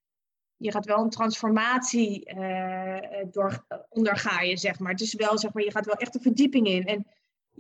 je 0.55 0.71
gaat 0.71 0.85
wel 0.85 0.97
een 0.97 1.09
transformatie 1.09 2.33
uh, 2.35 2.97
door, 3.31 3.65
ondergaan 3.89 4.47
je, 4.47 4.57
zeg 4.57 4.79
maar. 4.79 4.91
Het 4.91 5.01
is 5.01 5.13
wel, 5.13 5.37
zeg 5.37 5.53
maar, 5.53 5.63
je 5.63 5.71
gaat 5.71 5.85
wel 5.85 5.95
echt 5.95 6.15
een 6.15 6.21
verdieping 6.21 6.67
in. 6.67 6.85
En 6.85 7.07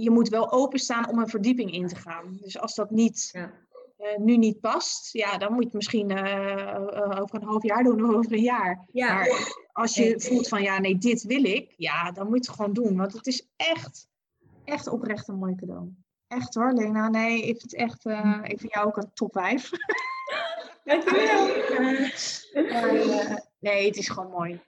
je 0.03 0.09
moet 0.09 0.29
wel 0.29 0.51
openstaan 0.51 1.09
om 1.09 1.19
een 1.19 1.29
verdieping 1.29 1.71
in 1.71 1.87
te 1.87 1.95
gaan. 1.95 2.37
Dus 2.41 2.59
als 2.59 2.75
dat 2.75 2.91
niet, 2.91 3.29
ja. 3.31 3.51
uh, 3.97 4.17
nu 4.17 4.37
niet 4.37 4.59
past, 4.59 5.13
ja, 5.13 5.37
dan 5.37 5.51
moet 5.51 5.59
je 5.59 5.65
het 5.65 5.73
misschien 5.73 6.11
uh, 6.11 7.21
over 7.21 7.35
een 7.35 7.47
half 7.47 7.63
jaar 7.63 7.83
doen 7.83 8.05
of 8.05 8.15
over 8.15 8.33
een 8.33 8.41
jaar. 8.41 8.85
Ja. 8.91 9.13
Maar 9.13 9.53
als 9.71 9.95
je 9.95 10.19
voelt 10.19 10.47
van 10.47 10.61
ja, 10.61 10.79
nee, 10.79 10.97
dit 10.97 11.23
wil 11.23 11.43
ik, 11.43 11.73
ja, 11.77 12.11
dan 12.11 12.25
moet 12.25 12.45
je 12.45 12.51
het 12.51 12.59
gewoon 12.59 12.73
doen. 12.73 12.97
Want 12.97 13.13
het 13.13 13.27
is 13.27 13.47
echt, 13.55 14.07
echt 14.63 14.87
oprecht 14.87 15.27
een 15.27 15.37
mooi 15.37 15.55
cadeau. 15.55 15.93
Echt 16.27 16.53
hoor, 16.53 16.73
Lena. 16.73 17.09
Nee, 17.09 17.37
ik 17.37 17.59
vind 17.59 17.61
het 17.61 17.75
echt, 17.75 18.05
uh, 18.05 18.39
ik 18.43 18.59
vind 18.59 18.73
jou 18.73 18.87
ook 18.87 18.97
een 18.97 19.13
top 19.13 19.31
5. 19.31 19.69
Dankjewel. 20.83 21.45
nee, 23.59 23.85
het 23.85 23.95
is 23.95 24.09
gewoon 24.09 24.31
mooi. 24.31 24.61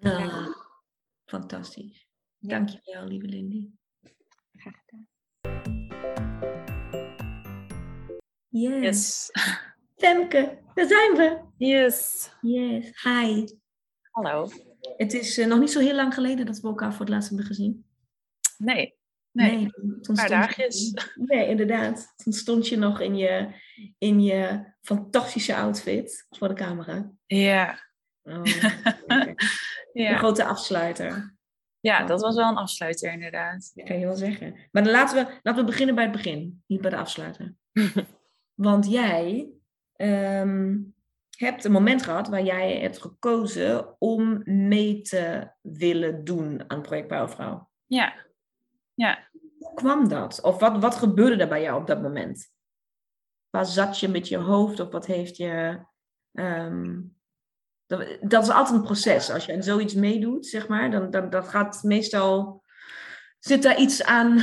Ah, 0.00 0.46
fantastisch. 1.24 2.08
Dankjewel, 2.38 3.04
lieve 3.04 3.26
Lindy. 3.26 3.70
Yes. 8.50 8.82
yes. 8.82 9.30
Femke, 9.96 10.58
daar 10.74 10.86
zijn 10.86 11.16
we. 11.16 11.38
Yes. 11.56 12.30
Yes. 12.40 13.02
Hi. 13.02 13.46
Hallo. 14.10 14.48
Het 14.96 15.12
is 15.12 15.38
uh, 15.38 15.46
nog 15.46 15.58
niet 15.58 15.70
zo 15.70 15.80
heel 15.80 15.94
lang 15.94 16.14
geleden 16.14 16.46
dat 16.46 16.60
we 16.60 16.68
elkaar 16.68 16.90
voor 16.90 17.00
het 17.00 17.08
laatst 17.08 17.28
hebben 17.28 17.46
gezien. 17.46 17.84
Nee. 18.58 18.98
Nee, 19.32 19.50
nee 19.50 19.68
een 19.72 20.14
paar 20.14 20.28
dagjes. 20.28 20.94
Nee, 21.14 21.48
inderdaad. 21.48 22.12
Toen 22.16 22.32
stond 22.32 22.68
je 22.68 22.76
nog 22.76 23.00
in 23.00 23.16
je, 23.16 23.48
in 23.98 24.22
je 24.22 24.64
fantastische 24.80 25.56
outfit 25.56 26.26
voor 26.30 26.48
de 26.48 26.54
camera. 26.54 27.10
Ja. 27.26 27.78
Oh, 28.22 28.44
ja. 29.92 30.10
Een 30.10 30.18
grote 30.18 30.44
afsluiter. 30.44 31.36
Ja, 31.80 32.04
dat 32.04 32.20
was 32.20 32.36
wel 32.36 32.48
een 32.48 32.56
afsluiter 32.56 33.12
inderdaad. 33.12 33.70
Dat 33.74 33.86
kan 33.86 33.98
je 33.98 34.06
wel 34.06 34.16
zeggen. 34.16 34.56
Maar 34.70 34.82
dan 34.82 34.92
laten 34.92 35.16
we, 35.16 35.38
laten 35.42 35.64
we 35.64 35.70
beginnen 35.70 35.94
bij 35.94 36.04
het 36.04 36.12
begin, 36.12 36.62
niet 36.66 36.80
bij 36.80 36.90
de 36.90 36.96
afsluiter. 36.96 37.54
Want 38.60 38.90
jij 38.90 39.50
ehm, 39.92 40.78
hebt 41.36 41.64
een 41.64 41.72
moment 41.72 42.02
gehad 42.02 42.28
waar 42.28 42.42
jij 42.42 42.80
hebt 42.80 43.00
gekozen 43.00 44.00
om 44.00 44.42
mee 44.44 45.02
te 45.02 45.50
willen 45.60 46.24
doen 46.24 46.64
aan 46.66 46.82
Project 46.82 47.08
Bouwvrouw. 47.08 47.70
Ja. 47.86 48.14
ja. 48.94 49.28
Hoe 49.58 49.74
kwam 49.74 50.08
dat? 50.08 50.40
Of 50.42 50.58
wat, 50.58 50.78
wat 50.78 50.94
gebeurde 50.94 51.42
er 51.42 51.48
bij 51.48 51.62
jou 51.62 51.80
op 51.80 51.86
dat 51.86 52.02
moment? 52.02 52.52
Waar 53.50 53.66
zat 53.66 53.98
je 53.98 54.08
met 54.08 54.28
je 54.28 54.36
hoofd 54.36 54.80
of 54.80 54.90
wat 54.90 55.06
heeft 55.06 55.36
je... 55.36 55.80
Ehm, 56.32 57.00
dat, 57.86 58.42
is 58.42 58.50
altijd 58.50 58.78
een 58.78 58.84
proces. 58.84 59.30
Als 59.30 59.46
je 59.46 59.54
aan 59.54 59.62
zoiets 59.62 59.94
meedoet, 59.94 60.46
zeg 60.46 60.68
maar, 60.68 60.90
dan, 60.90 61.10
dan 61.10 61.30
dat 61.30 61.48
gaat 61.48 61.82
meestal. 61.82 62.64
Zit 63.38 63.62
daar 63.62 63.78
iets 63.78 64.04
aan. 64.04 64.38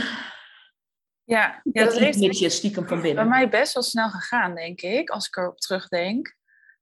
Ja, 1.28 1.62
ja 1.64 1.84
dat 1.84 1.98
heeft 1.98 2.20
beetje 2.20 2.50
stiekem 2.50 2.88
van 2.88 3.02
binnen. 3.02 3.30
Bij 3.30 3.38
mij 3.38 3.50
best 3.50 3.74
wel 3.74 3.84
snel 3.84 4.10
gegaan, 4.10 4.56
denk 4.56 4.82
ik, 4.82 5.10
als 5.10 5.28
ik 5.28 5.38
erop 5.38 5.60
terugdenk. 5.60 6.36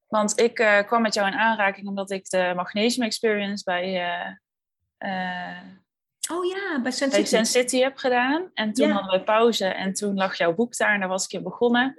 Want 0.08 0.40
ik 0.40 0.60
uh, 0.60 0.82
kwam 0.82 1.02
met 1.02 1.14
jou 1.14 1.28
in 1.28 1.34
aanraking 1.34 1.88
omdat 1.88 2.12
ik 2.12 2.30
de 2.30 2.54
Magnesium 2.56 3.06
Experience 3.06 3.64
bij. 3.64 3.88
Uh, 5.00 5.60
oh 6.32 6.46
ja, 6.46 6.82
bij 6.82 6.92
Sen 6.92 7.12
City. 7.12 7.44
City 7.44 7.80
heb 7.80 7.98
gedaan. 7.98 8.50
En 8.54 8.74
toen 8.74 8.90
hadden 8.90 9.20
we 9.20 9.24
pauze 9.24 9.66
en 9.66 9.94
toen 9.94 10.16
lag 10.16 10.38
jouw 10.38 10.54
boek 10.54 10.78
daar 10.78 10.94
en 10.94 11.00
daar 11.00 11.10
was 11.10 11.24
ik 11.24 11.32
in 11.32 11.44
begonnen. 11.44 11.96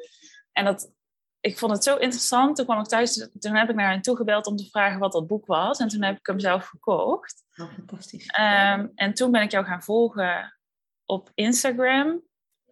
En 0.53 0.64
dat, 0.64 0.92
ik 1.40 1.59
vond 1.59 1.72
het 1.72 1.84
zo 1.84 1.97
interessant. 1.97 2.57
Toen 2.57 2.64
kwam 2.64 2.80
ik 2.80 2.86
thuis, 2.86 3.28
toen 3.38 3.57
heb 3.57 3.68
ik 3.68 3.76
naar 3.76 3.90
hen 3.90 4.03
toegebeld 4.03 4.47
om 4.47 4.57
te 4.57 4.68
vragen 4.70 4.99
wat 4.99 5.12
dat 5.12 5.26
boek 5.26 5.47
was. 5.47 5.78
En 5.78 5.88
toen 5.88 6.03
heb 6.03 6.18
ik 6.18 6.26
hem 6.26 6.40
zelf 6.40 6.66
gekocht. 6.66 7.44
Oh, 7.57 7.72
fantastisch. 7.72 8.38
Um, 8.38 8.92
en 8.94 9.14
toen 9.14 9.30
ben 9.30 9.42
ik 9.42 9.51
jou 9.51 9.64
gaan 9.64 9.82
volgen 9.82 10.59
op 11.05 11.30
Instagram. 11.34 12.22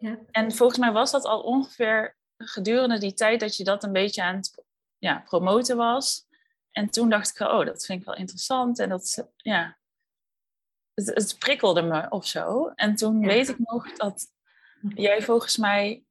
Ja. 0.04 0.18
En 0.30 0.52
volgens 0.52 0.78
mij 0.78 0.92
was 0.92 1.10
dat 1.10 1.24
al 1.24 1.40
ongeveer 1.40 2.16
gedurende 2.36 2.98
die 2.98 3.14
tijd 3.14 3.40
dat 3.40 3.56
je 3.56 3.64
dat 3.64 3.84
een 3.84 3.92
beetje 3.92 4.22
aan 4.22 4.36
het 4.36 4.64
ja, 4.98 5.22
promoten 5.24 5.76
was. 5.76 6.26
En 6.70 6.90
toen 6.90 7.08
dacht 7.08 7.28
ik, 7.28 7.46
oh, 7.46 7.66
dat 7.66 7.84
vind 7.84 8.00
ik 8.00 8.06
wel 8.06 8.16
interessant. 8.16 8.78
En 8.78 8.88
dat, 8.88 9.28
ja, 9.36 9.78
het, 10.94 11.06
het 11.06 11.36
prikkelde 11.38 11.82
me 11.82 12.08
of 12.08 12.26
zo. 12.26 12.68
En 12.74 12.94
toen 12.94 13.26
weet 13.26 13.48
ik 13.48 13.58
nog 13.58 13.92
dat 13.92 14.26
jij 14.94 15.22
volgens 15.22 15.56
mij 15.56 16.04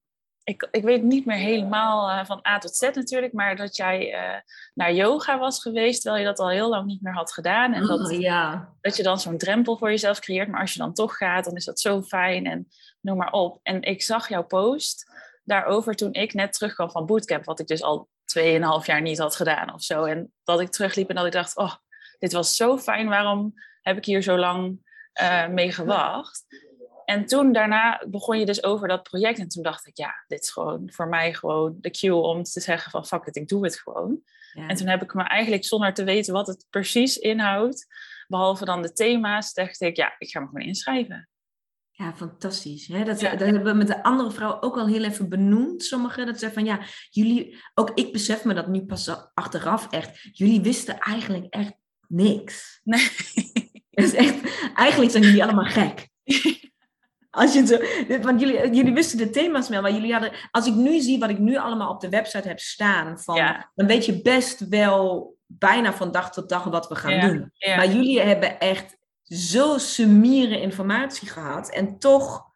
ik, 0.44 0.68
ik 0.72 0.84
weet 0.84 1.04
niet 1.04 1.26
meer 1.26 1.38
helemaal 1.38 2.10
uh, 2.10 2.26
van 2.26 2.46
A 2.48 2.58
tot 2.58 2.76
Z 2.76 2.82
natuurlijk, 2.82 3.34
maar 3.34 3.56
dat 3.56 3.76
jij 3.76 4.14
uh, 4.14 4.40
naar 4.74 4.94
yoga 4.94 5.40
was 5.40 5.62
geweest, 5.62 6.02
terwijl 6.02 6.24
je 6.24 6.30
dat 6.30 6.40
al 6.40 6.50
heel 6.50 6.70
lang 6.70 6.86
niet 6.86 7.02
meer 7.02 7.14
had 7.14 7.34
gedaan. 7.34 7.74
En 7.74 7.86
dat, 7.86 8.12
oh, 8.12 8.20
ja. 8.20 8.74
dat 8.82 8.98
je 8.98 9.04
dan 9.04 9.20
zo'n 9.20 9.38
drempel 9.38 9.78
voor 9.78 9.90
jezelf 9.90 10.20
creëert, 10.20 10.48
maar 10.48 10.62
als 10.62 10.74
je 10.74 10.80
dan 10.80 10.94
toch 10.94 11.18
gaat, 11.18 11.46
dan 11.46 11.56
is 11.56 11.66
dat 11.66 11.80
zo 11.80 12.02
fijn 12.02 12.46
en 12.46 12.68
noem 13.02 13.18
maar 13.18 13.32
op. 13.32 13.60
En 13.64 13.82
ik 13.82 14.02
zag 14.02 14.30
jouw 14.30 14.44
post 14.44 15.12
daarover 15.44 15.96
toen 15.96 16.14
ik 16.14 16.34
net 16.34 16.54
terugkwam 16.54 16.92
van 16.92 17.06
bootcamp, 17.06 17.46
wat 17.46 17.60
ik 17.60 17.68
dus 17.68 17.84
al 17.84 18.10
2,5 18.40 18.86
jaar 18.86 19.02
niet 19.02 19.18
had 19.18 19.36
gedaan 19.36 19.74
of 19.74 19.84
zo. 19.84 20.04
En 20.04 20.34
dat 20.44 20.60
ik 20.60 20.70
terugliep 20.70 21.10
en 21.10 21.16
dat 21.16 21.26
ik 21.26 21.32
dacht, 21.32 21.58
oh, 21.58 21.74
dit 22.20 22.34
was 22.34 22.56
zo 22.56 22.78
fijn, 22.78 23.08
waarom 23.08 23.54
heb 23.82 23.98
ik 23.98 24.06
hier 24.06 24.22
zo 24.22 24.38
lang 24.38 24.92
uh, 25.22 25.48
mee 25.48 25.72
gewacht? 25.72 26.46
En 27.06 27.26
toen 27.26 27.52
daarna 27.52 28.04
begon 28.10 28.40
je 28.40 28.46
dus 28.46 28.64
over 28.64 28.88
dat 28.88 29.04
project. 29.04 29.40
En 29.40 29.48
toen 29.48 29.64
dacht 29.64 29.88
ik, 29.88 29.98
ja, 29.98 30.24
dit 30.28 30.42
is 30.42 30.52
gewoon 30.52 30.92
voor 30.92 31.08
mij 31.08 31.34
gewoon 31.34 31.78
de 31.80 31.92
cue 31.92 32.16
om 32.16 32.44
te 32.44 32.60
zeggen 32.60 32.92
van 32.92 33.06
fuck 33.06 33.26
it, 33.26 33.36
ik 33.36 33.48
doe 33.48 33.64
het 33.64 33.80
gewoon. 33.80 34.22
En 34.54 34.76
toen 34.76 34.88
heb 34.88 35.02
ik 35.02 35.14
me 35.14 35.24
eigenlijk 35.24 35.66
zonder 35.66 35.94
te 35.94 36.04
weten 36.04 36.34
wat 36.34 36.48
het 36.48 36.66
precies 36.70 37.18
inhoudt, 37.18 37.88
behalve 38.28 38.66
dan 38.66 38.82
de 38.82 38.92
thema's, 38.92 39.54
dacht 39.54 39.82
ik, 39.82 39.96
ja, 39.96 40.16
ik 40.18 40.30
ga 40.30 40.40
me 40.40 40.46
gewoon 40.46 40.68
inschrijven. 40.68 41.28
Ja, 41.96 42.14
fantastisch. 42.14 42.88
Hè? 42.88 43.04
Dat, 43.04 43.20
dat 43.20 43.40
hebben 43.40 43.64
we 43.64 43.74
met 43.74 43.88
de 43.88 44.04
andere 44.04 44.32
vrouw 44.32 44.62
ook 44.62 44.78
al 44.78 44.88
heel 44.88 45.04
even 45.04 45.30
benoemd. 45.30 45.84
Sommigen 45.84 46.26
dat 46.26 46.40
zeggen 46.40 46.64
van 46.64 46.76
ja, 46.76 46.86
jullie, 47.10 47.58
ook 47.74 47.92
ik 47.94 48.12
besef 48.12 48.44
me 48.44 48.54
dat 48.54 48.68
nu 48.68 48.86
pas 48.86 49.10
achteraf 49.34 49.88
echt. 49.92 50.30
Jullie 50.32 50.62
wisten 50.62 51.00
eigenlijk 51.00 51.46
echt 51.54 51.74
niks. 52.08 52.82
Nee. 52.84 53.10
Dat 53.94 54.06
is 54.06 54.14
echt, 54.14 54.36
eigenlijk 54.76 55.12
zijn 55.12 55.24
jullie 55.24 55.44
allemaal 55.44 55.66
gek. 55.66 56.10
Als 57.36 57.54
je 57.54 57.66
zo, 57.66 57.78
want 58.22 58.40
jullie, 58.40 58.76
jullie 58.76 58.94
wisten 58.94 59.18
de 59.18 59.30
thema's 59.30 59.70
wel, 59.70 59.82
maar 59.82 59.92
jullie 59.92 60.12
hadden, 60.12 60.32
als 60.52 60.68
ik 60.68 60.74
nu 60.74 61.00
zie 61.00 61.20
wat 61.20 61.30
ik 61.30 61.40
nu 61.40 61.58
allemaal 61.58 61.90
op 61.90 62.02
de 62.02 62.10
website 62.10 62.48
heb 62.48 62.60
staan, 62.60 63.20
van, 63.20 63.66
dan 63.76 63.88
weet 63.88 64.06
je 64.06 64.22
best 64.22 64.68
wel 64.68 65.36
bijna 65.46 65.94
van 65.94 66.12
dag 66.12 66.32
tot 66.32 66.50
dag 66.50 66.64
wat 66.64 66.88
we 66.88 66.96
gaan 66.96 67.20
doen. 67.20 67.52
Maar 67.76 67.88
jullie 67.88 68.22
hebben 68.22 68.60
echt 68.60 68.98
zo 69.24 69.78
sumiere 69.78 70.62
informatie 70.62 71.28
gehad 71.28 71.70
en 71.70 72.00
toch 72.00 72.52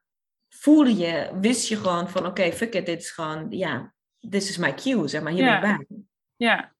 voelde 0.49 0.95
je, 0.95 1.29
wist 1.41 1.67
je 1.67 1.75
gewoon 1.75 2.09
van 2.09 2.25
oké, 2.25 2.51
fuck 2.51 2.73
it, 2.73 2.85
dit 2.85 3.01
is 3.01 3.11
gewoon, 3.11 3.45
ja, 3.49 3.93
this 4.29 4.49
is 4.49 4.57
my 4.57 4.73
cue, 4.73 5.07
zeg 5.07 5.21
maar, 5.21 5.31
hier 5.31 5.43
ben 5.43 5.53
ik 5.53 5.87
bij. 5.87 5.87
Ja, 6.35 6.75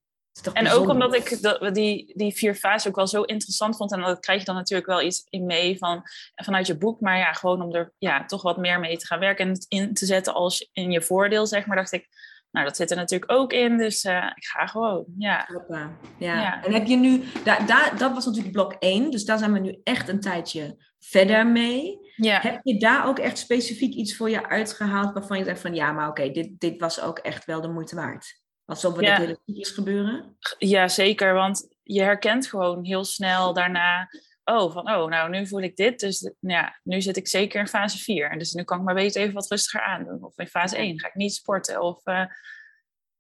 en 0.54 0.70
ook 0.70 0.90
omdat 0.90 1.16
ik 1.16 1.38
die, 1.74 2.14
die 2.16 2.34
vier 2.34 2.56
fases 2.56 2.88
ook 2.88 2.96
wel 2.96 3.08
zo 3.08 3.22
interessant 3.22 3.78
vond. 3.78 3.92
En 3.92 4.02
dat 4.02 4.20
krijg 4.20 4.40
je 4.40 4.46
dan 4.46 4.56
natuurlijk 4.56 4.88
wel 4.88 5.02
iets 5.02 5.26
in 5.30 5.46
mee 5.46 5.78
van, 5.78 6.02
vanuit 6.36 6.68
je 6.68 6.78
boek. 6.78 7.02
Maar 7.02 7.18
ja, 7.18 7.34
gewoon 7.34 7.62
om 7.62 7.74
er 7.74 7.94
ja, 7.98 8.26
toch 8.26 8.42
wat 8.42 8.58
meer 8.58 8.80
mee 8.80 8.98
te 8.98 9.06
gaan 9.06 9.20
werken 9.20 9.46
en 9.46 9.52
het 9.52 9.66
in 9.68 9.94
te 9.94 10.06
zetten 10.06 10.34
als 10.34 10.70
in 10.74 10.92
je 10.92 11.02
voordeel, 11.02 11.48
zeg 11.48 11.66
maar. 11.66 11.78
Dacht 11.78 11.92
ik, 11.92 12.08
nou, 12.52 12.66
dat 12.66 12.76
zit 12.76 12.92
er 12.92 12.98
natuurlijk 12.98 13.32
ook 13.32 13.54
in. 13.54 13.78
Dus 13.78 14.04
uh, 14.04 14.32
ik 14.36 14.46
ga 14.46 14.66
gewoon, 14.66 15.06
ja. 15.18 15.50
ja. 15.70 15.92
ja. 16.18 16.64
En 16.64 16.74
heb 16.74 16.86
je 16.86 16.96
nu, 16.96 17.24
daar, 17.44 17.68
daar, 17.68 17.98
dat 17.98 18.14
was 18.14 18.26
natuurlijk 18.26 18.54
blok 18.54 18.74
1. 18.80 19.12
Dus 19.12 19.26
daar 19.26 19.38
zijn 19.38 19.54
we 19.54 19.60
nu 19.60 19.80
echt 19.84 20.10
een 20.10 20.20
tijdje 20.22 20.78
verder 21.00 21.48
mee. 21.48 21.98
Ja. 22.16 22.40
Heb 22.42 22.60
je 22.64 22.80
daar 22.80 23.08
ook 23.08 23.20
echt 23.20 23.38
specifiek 23.38 23.94
iets 23.94 24.16
voor 24.16 24.30
je 24.30 24.50
uitgehaald 24.50 25.14
waarvan 25.14 25.38
je 25.38 25.44
zegt 25.44 25.62
van 25.62 25.76
ja, 25.76 25.92
maar 25.92 26.10
oké, 26.10 26.32
dit, 26.32 26.60
dit 26.60 26.80
was 26.80 27.02
ook 27.02 27.20
echt 27.20 27.46
wel 27.46 27.62
de 27.62 27.68
moeite 27.68 27.96
waard? 27.96 28.46
Alsof 28.68 28.96
we 28.96 29.02
ja. 29.02 29.18
dat 29.18 29.40
hele 29.46 29.66
gebeuren? 29.66 30.38
Ja, 30.58 30.88
zeker. 30.88 31.34
Want 31.34 31.76
je 31.84 32.02
herkent 32.02 32.48
gewoon 32.48 32.86
heel 32.86 33.04
snel 33.04 33.54
daarna... 33.54 34.10
Oh, 34.44 34.74
van 34.74 34.92
oh, 34.92 35.10
nou 35.10 35.30
nu 35.30 35.48
voel 35.48 35.62
ik 35.62 35.76
dit. 35.76 36.00
Dus 36.00 36.32
ja, 36.40 36.80
nu 36.84 37.02
zit 37.02 37.18
ik 37.18 37.28
zeker 37.28 37.60
in 37.60 37.68
fase 37.68 37.98
4. 37.98 38.32
En 38.32 38.38
dus 38.38 38.54
nu 38.54 38.64
kan 38.64 38.78
ik 38.78 38.84
maar 38.84 38.94
beter 38.94 39.22
even 39.22 39.34
wat 39.34 39.50
rustiger 39.50 39.82
aandoen. 39.82 40.24
Of 40.24 40.38
in 40.38 40.48
fase 40.48 40.78
1 40.78 41.00
ga 41.00 41.08
ik 41.08 41.16
niet 41.16 41.34
sporten. 41.34 41.82
Of 41.82 42.08
uh, 42.08 42.26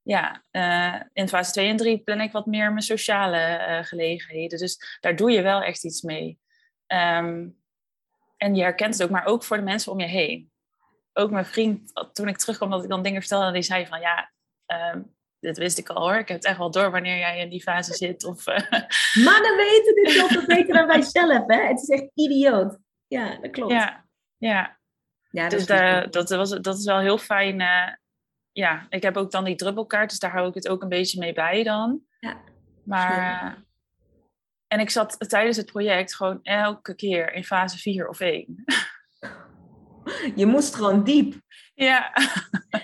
ja, 0.02 0.43
uh, 0.52 1.02
in 1.14 1.28
fase 1.28 1.52
2 1.52 1.68
en 1.68 1.78
3 1.78 2.00
plan 2.04 2.22
ik 2.22 2.32
wat 2.32 2.45
meer 2.45 2.70
mijn 2.70 2.82
sociale 2.82 3.68
uh, 3.70 3.84
gelegenheden. 3.84 4.60
Dus 4.60 4.98
daar 5.00 5.16
doe 5.16 5.32
je 5.32 5.41
wel 5.41 5.62
echt 5.62 5.86
iets 5.86 6.02
mee. 6.02 6.39
Um, 6.88 7.58
en 8.38 8.56
je 8.56 8.62
herkent 8.62 8.93
het 8.93 9.04
ook, 9.04 9.10
maar 9.10 9.26
ook 9.26 9.43
voor 9.43 9.58
de 9.58 9.64
mensen 9.64 9.91
om 9.91 10.00
je 10.00 10.08
heen. 10.08 10.52
Ook 11.14 11.32
mijn 11.32 11.45
vriend, 11.45 11.91
toen 12.14 12.28
ik 12.28 12.38
terugkwam, 12.38 12.70
dat 12.70 12.84
ik 12.84 12.89
dan 12.89 13.04
dingen 13.04 13.22
vertelde, 13.22 13.45
en 13.45 13.54
die 13.54 13.62
zei 13.62 13.88
van 13.88 14.00
ja, 14.00 14.32
um, 14.93 15.16
dit 15.40 15.58
wist 15.58 15.78
ik 15.78 15.90
al 15.90 16.02
hoor. 16.02 16.20
Ik 16.20 16.28
heb 16.28 16.38
het 16.38 16.46
echt 16.46 16.58
wel 16.58 16.72
door 16.72 16.92
wanneer 16.92 17.18
jij 17.18 17.40
in 17.40 17.50
die 17.50 17.62
fase 17.62 17.94
zit. 17.94 18.24
Of, 18.24 18.48
uh... 18.48 18.56
Mannen 19.26 19.56
weten 19.56 19.96
dit 19.96 20.12
veel 20.12 20.46
beter 20.46 20.74
dan 20.74 20.88
wij 20.88 21.02
zelf, 21.02 21.44
hè? 21.48 21.68
Het 21.68 21.82
is 21.82 21.90
echt 21.90 22.10
idioot. 22.14 22.78
Ja, 23.08 23.38
dat 23.42 23.52
klopt. 23.52 23.72
Ja, 23.72 24.06
ja. 24.38 24.78
ja 25.30 25.50
dus 25.50 25.66
daar, 25.66 26.12
dat, 26.12 26.30
was, 26.30 26.50
dat 26.50 26.78
is 26.78 26.86
wel 26.86 27.00
heel 27.00 27.18
fijn. 27.18 27.60
Uh, 27.60 27.88
ja, 28.52 28.86
ik 28.90 29.04
heb 29.04 29.18
ook 29.18 29.32
dan 29.32 29.44
die 29.44 29.56
druppelkaart, 29.56 30.10
dus 30.10 30.20
daar 30.20 30.32
hou 30.32 30.48
ik 30.48 30.54
het 30.54 30.68
ook 30.68 30.82
een 30.82 30.90
beetje 30.90 31.20
mee 31.20 31.34
bij 31.34 31.64
dan. 31.64 32.02
Ja. 32.20 32.38
Maar... 32.84 33.66
En 34.68 34.80
ik 34.80 34.90
zat 34.90 35.30
tijdens 35.30 35.58
het 35.58 35.66
project 35.66 36.16
gewoon 36.16 36.40
elke 36.44 36.96
keer 36.96 37.34
in 37.34 37.44
fase 37.44 37.78
4 37.78 38.08
of 38.08 38.20
1. 38.20 38.66
Je 40.36 40.46
moest 40.46 40.76
gewoon 40.76 41.04
diep. 41.04 41.36
Ja. 41.74 42.14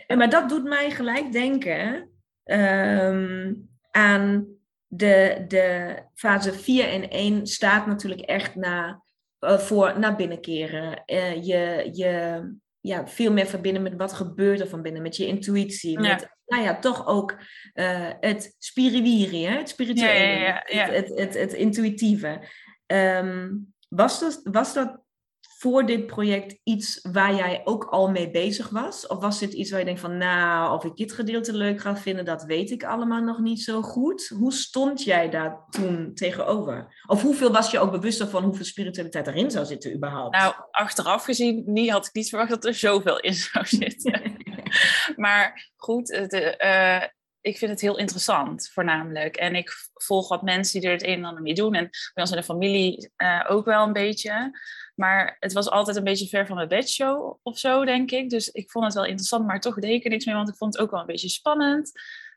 En 0.07 0.17
maar 0.17 0.29
dat 0.29 0.49
doet 0.49 0.63
mij 0.63 0.91
gelijk 0.91 1.31
denken 1.31 2.12
um, 2.43 3.69
aan 3.91 4.47
de, 4.87 5.45
de 5.47 5.97
fase 6.13 6.53
4 6.53 6.87
en 6.87 7.09
1 7.09 7.47
staat 7.47 7.85
natuurlijk 7.87 8.21
echt 8.21 8.55
na, 8.55 9.03
uh, 9.39 9.57
voor 9.57 9.99
naar 9.99 10.15
binnenkeren. 10.15 11.03
Uh, 11.05 11.45
je, 11.45 11.89
je 11.91 12.41
ja, 12.79 13.07
veel 13.07 13.31
meer 13.31 13.45
verbinden 13.45 13.81
met 13.81 13.95
wat 13.95 14.13
gebeurt 14.13 14.59
er 14.59 14.67
van 14.67 14.81
binnen, 14.81 15.01
met 15.01 15.15
je 15.15 15.27
intuïtie. 15.27 15.99
Met, 15.99 16.29
nou 16.45 16.63
ja, 16.63 16.79
toch 16.79 17.07
ook 17.07 17.31
uh, 17.73 18.09
het 18.19 18.55
spiriwiri, 18.59 19.45
hè? 19.45 19.57
het 19.57 19.69
spirituele, 19.69 20.39
ja, 20.39 20.63
ja, 20.67 20.85
het, 20.85 21.07
het, 21.07 21.19
het, 21.19 21.33
het, 21.33 21.53
intuïtieve. 21.53 22.47
Um, 22.85 23.73
was, 23.89 24.19
dat, 24.19 24.39
was 24.43 24.73
dat 24.73 25.02
voor 25.63 25.85
dit 25.85 26.05
project 26.05 26.59
iets 26.63 26.99
waar 27.11 27.35
jij 27.35 27.61
ook 27.63 27.83
al 27.83 28.09
mee 28.09 28.31
bezig 28.31 28.69
was? 28.69 29.07
Of 29.07 29.19
was 29.19 29.39
dit 29.39 29.53
iets 29.53 29.69
waar 29.69 29.79
je 29.79 29.85
denkt 29.85 29.99
van, 29.99 30.17
nou, 30.17 30.73
of 30.73 30.83
ik 30.83 30.95
dit 30.95 31.11
gedeelte 31.11 31.53
leuk 31.53 31.81
ga 31.81 31.97
vinden, 31.97 32.25
dat 32.25 32.43
weet 32.43 32.71
ik 32.71 32.83
allemaal 32.83 33.21
nog 33.21 33.39
niet 33.39 33.61
zo 33.61 33.81
goed. 33.81 34.27
Hoe 34.27 34.53
stond 34.53 35.03
jij 35.03 35.29
daar 35.29 35.65
toen 35.69 36.11
tegenover? 36.13 37.03
Of 37.07 37.21
hoeveel 37.21 37.51
was 37.51 37.71
je 37.71 37.79
ook 37.79 37.91
bewust 37.91 38.23
van 38.23 38.43
hoeveel 38.43 38.65
spiritualiteit 38.65 39.27
erin 39.27 39.51
zou 39.51 39.65
zitten 39.65 39.93
überhaupt? 39.95 40.35
Nou, 40.37 40.53
achteraf 40.71 41.23
gezien 41.23 41.63
niet, 41.65 41.89
had 41.89 42.05
ik 42.05 42.13
niet 42.13 42.29
verwacht 42.29 42.49
dat 42.49 42.65
er 42.65 42.73
zoveel 42.73 43.19
in 43.19 43.33
zou 43.33 43.65
zitten. 43.65 44.21
maar 45.15 45.71
goed, 45.75 46.11
het, 46.11 46.33
uh, 46.63 47.03
ik 47.41 47.57
vind 47.57 47.71
het 47.71 47.81
heel 47.81 47.97
interessant, 47.97 48.69
voornamelijk. 48.73 49.35
En 49.35 49.55
ik 49.55 49.71
volg 49.93 50.29
wat 50.29 50.41
mensen 50.41 50.79
die 50.79 50.89
er 50.89 50.95
het 50.95 51.05
een 51.05 51.17
en 51.17 51.25
ander 51.25 51.43
mee 51.43 51.53
doen. 51.53 51.73
En 51.73 51.89
bij 52.13 52.23
ons 52.23 52.31
in 52.31 52.37
de 52.37 52.43
familie 52.43 53.11
uh, 53.17 53.45
ook 53.47 53.65
wel 53.65 53.85
een 53.85 53.93
beetje. 53.93 54.59
Maar 54.93 55.37
het 55.39 55.53
was 55.53 55.69
altijd 55.69 55.97
een 55.97 56.03
beetje 56.03 56.27
ver 56.27 56.45
van 56.45 56.55
mijn 56.55 56.67
bedshow 56.67 57.39
of 57.43 57.57
zo, 57.57 57.85
denk 57.85 58.11
ik. 58.11 58.29
Dus 58.29 58.49
ik 58.49 58.71
vond 58.71 58.85
het 58.85 58.93
wel 58.93 59.05
interessant, 59.05 59.45
maar 59.45 59.59
toch 59.59 59.75
deed 59.75 59.91
ik 59.91 60.03
er 60.03 60.09
niks 60.09 60.25
mee, 60.25 60.35
want 60.35 60.49
ik 60.49 60.55
vond 60.55 60.73
het 60.73 60.83
ook 60.83 60.91
wel 60.91 60.99
een 60.99 61.05
beetje 61.05 61.29
spannend. 61.29 61.91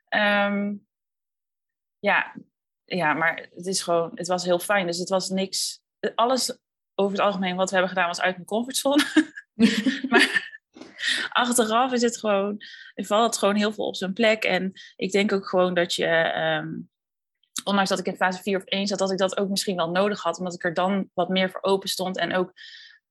Um, 0.09 0.87
ja, 1.99 2.35
ja, 2.85 3.13
maar 3.13 3.49
het 3.55 3.67
is 3.67 3.83
gewoon, 3.83 4.11
het 4.15 4.27
was 4.27 4.45
heel 4.45 4.59
fijn. 4.59 4.87
Dus 4.87 4.99
het 4.99 5.09
was 5.09 5.29
niks, 5.29 5.81
alles 6.15 6.59
over 6.95 7.17
het 7.17 7.27
algemeen 7.27 7.57
wat 7.57 7.71
we 7.71 7.77
hebben 7.77 7.95
gedaan 7.95 8.09
was 8.09 8.21
uit 8.21 8.35
mijn 8.35 8.47
comfortzone. 8.47 9.05
maar 10.11 10.55
achteraf 11.29 11.93
is 11.93 12.03
het 12.03 12.19
gewoon, 12.19 12.57
valt 12.95 13.27
het 13.27 13.39
gewoon 13.39 13.57
heel 13.57 13.73
veel 13.73 13.87
op 13.87 13.97
zijn 13.97 14.13
plek. 14.13 14.45
En 14.45 14.73
ik 14.97 15.13
denk 15.13 15.33
ook 15.33 15.49
gewoon 15.49 15.75
dat 15.75 15.95
je, 15.95 16.35
um, 16.63 16.91
ondanks 17.65 17.91
dat 17.91 17.99
ik 17.99 18.07
in 18.07 18.17
fase 18.17 18.43
4 18.43 18.57
of 18.57 18.65
1 18.65 18.87
zat, 18.87 18.99
dat 18.99 19.13
ik 19.13 19.19
dat 19.19 19.39
ook 19.39 19.49
misschien 19.49 19.77
wel 19.77 19.91
nodig 19.91 20.23
had. 20.23 20.39
Omdat 20.39 20.55
ik 20.55 20.65
er 20.65 20.75
dan 20.75 21.11
wat 21.15 21.29
meer 21.29 21.51
voor 21.51 21.63
open 21.63 21.89
stond. 21.89 22.17
En 22.17 22.35
ook, 22.35 22.53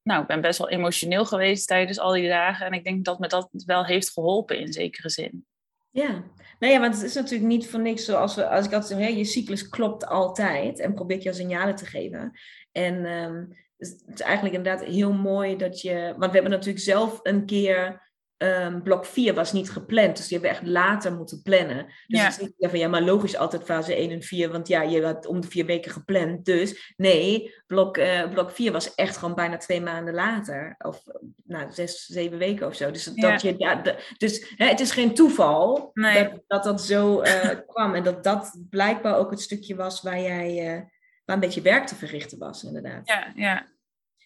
nou, 0.02 0.22
ik 0.22 0.28
ben 0.28 0.42
best 0.42 0.60
wel 0.60 0.70
emotioneel 0.70 1.26
geweest 1.26 1.68
tijdens 1.68 2.00
al 2.00 2.12
die 2.12 2.28
dagen. 2.28 2.66
En 2.66 2.74
ik 2.74 2.84
denk 2.84 3.06
dat 3.06 3.20
me 3.20 3.28
dat 3.28 3.50
wel 3.52 3.86
heeft 3.86 4.12
geholpen 4.12 4.60
in 4.60 4.74
zekere 4.74 5.10
zin. 5.10 5.46
Ja, 5.92 6.24
nou 6.60 6.74
ja, 6.74 6.80
want 6.80 6.94
het 6.96 7.04
is 7.04 7.14
natuurlijk 7.14 7.50
niet 7.50 7.70
voor 7.70 7.80
niks 7.80 8.06
zoals 8.06 8.36
we, 8.36 8.48
als 8.48 8.66
ik 8.66 8.74
altijd 8.74 9.00
zeg, 9.00 9.10
je 9.10 9.26
cyclus 9.26 9.70
klopt 9.70 10.06
altijd 10.06 10.80
en 10.80 10.94
probeer 10.94 11.24
je 11.24 11.34
signalen 11.34 11.76
te 11.76 11.86
geven. 11.86 12.40
En 12.72 13.06
um, 13.06 13.56
het 13.78 14.04
is 14.14 14.22
eigenlijk 14.22 14.56
inderdaad 14.56 14.86
heel 14.86 15.14
mooi 15.14 15.58
dat 15.58 15.82
je, 15.82 16.14
want 16.18 16.32
we 16.32 16.38
hebben 16.38 16.52
natuurlijk 16.52 16.84
zelf 16.84 17.20
een 17.24 17.46
keer 17.46 18.04
Um, 18.38 18.84
blok 18.84 19.06
4 19.06 19.34
was 19.34 19.54
niet 19.54 19.72
gepland, 19.72 20.18
dus 20.18 20.28
die 20.28 20.38
hebben 20.40 20.58
we 20.58 20.66
echt 20.66 20.74
later 20.74 21.14
moeten 21.14 21.42
plannen. 21.42 21.86
Dus 21.86 22.20
ja. 22.20 22.26
het 22.26 22.34
is 22.34 22.40
niet 22.40 22.70
van 22.70 22.80
ja, 22.80 22.88
maar 22.88 23.02
logisch 23.02 23.36
altijd 23.36 23.64
fase 23.64 23.96
1 23.96 24.12
en 24.12 24.22
4, 24.22 24.52
want 24.52 24.68
ja, 24.68 24.82
je 24.82 25.06
had 25.06 25.26
om 25.26 25.42
de 25.42 25.48
vier 25.48 25.66
weken 25.66 25.92
gepland. 25.92 26.46
Dus 26.46 26.94
nee, 26.98 27.54
blok, 27.68 27.98
uh, 27.98 28.30
blok 28.30 28.52
4 28.52 28.72
was 28.72 28.96
echt 28.96 29.18
gewoon 29.18 29.36
bijna 29.36 29.58
twee 29.58 29.82
maanden 29.82 30.14
later. 30.14 30.76
Of 30.78 31.04
nou, 31.44 31.72
zes, 31.72 32.06
zeven 32.06 32.38
weken 32.38 32.68
of 32.68 32.76
zo. 32.76 32.92
Dus, 32.92 33.04
dat 33.04 33.42
je, 33.42 33.56
ja, 33.58 33.76
de, 33.76 34.14
dus 34.18 34.54
hè, 34.56 34.66
het 34.66 34.80
is 34.80 34.92
geen 34.92 35.14
toeval 35.14 35.90
nee. 35.94 36.24
dat, 36.24 36.42
dat, 36.48 36.64
dat 36.64 36.82
zo 36.82 37.22
uh, 37.22 37.50
kwam. 37.68 37.96
En 37.96 38.04
dat 38.04 38.24
dat 38.24 38.58
blijkbaar 38.70 39.18
ook 39.18 39.32
het 39.32 39.42
stukje 39.42 39.76
was 39.76 40.02
waar 40.02 40.22
jij 40.22 40.76
uh, 40.76 40.82
waar 41.26 41.36
een 41.36 41.40
beetje 41.40 41.62
werk 41.62 41.88
te 41.88 41.96
verrichten 41.96 42.38
was, 42.38 42.64
inderdaad. 42.64 43.08
Ja, 43.08 43.32
ja. 43.36 43.68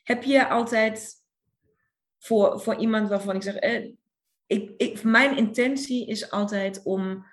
Heb 0.03 0.23
je 0.23 0.47
altijd 0.47 1.19
voor, 2.19 2.59
voor 2.59 2.75
iemand 2.75 3.09
waarvan 3.09 3.35
ik 3.35 3.43
zeg, 3.43 3.55
eh, 3.55 3.89
ik, 4.49 4.71
ik, 4.77 5.03
mijn 5.03 5.37
intentie 5.37 6.07
is 6.07 6.31
altijd 6.31 6.83
om 6.83 7.25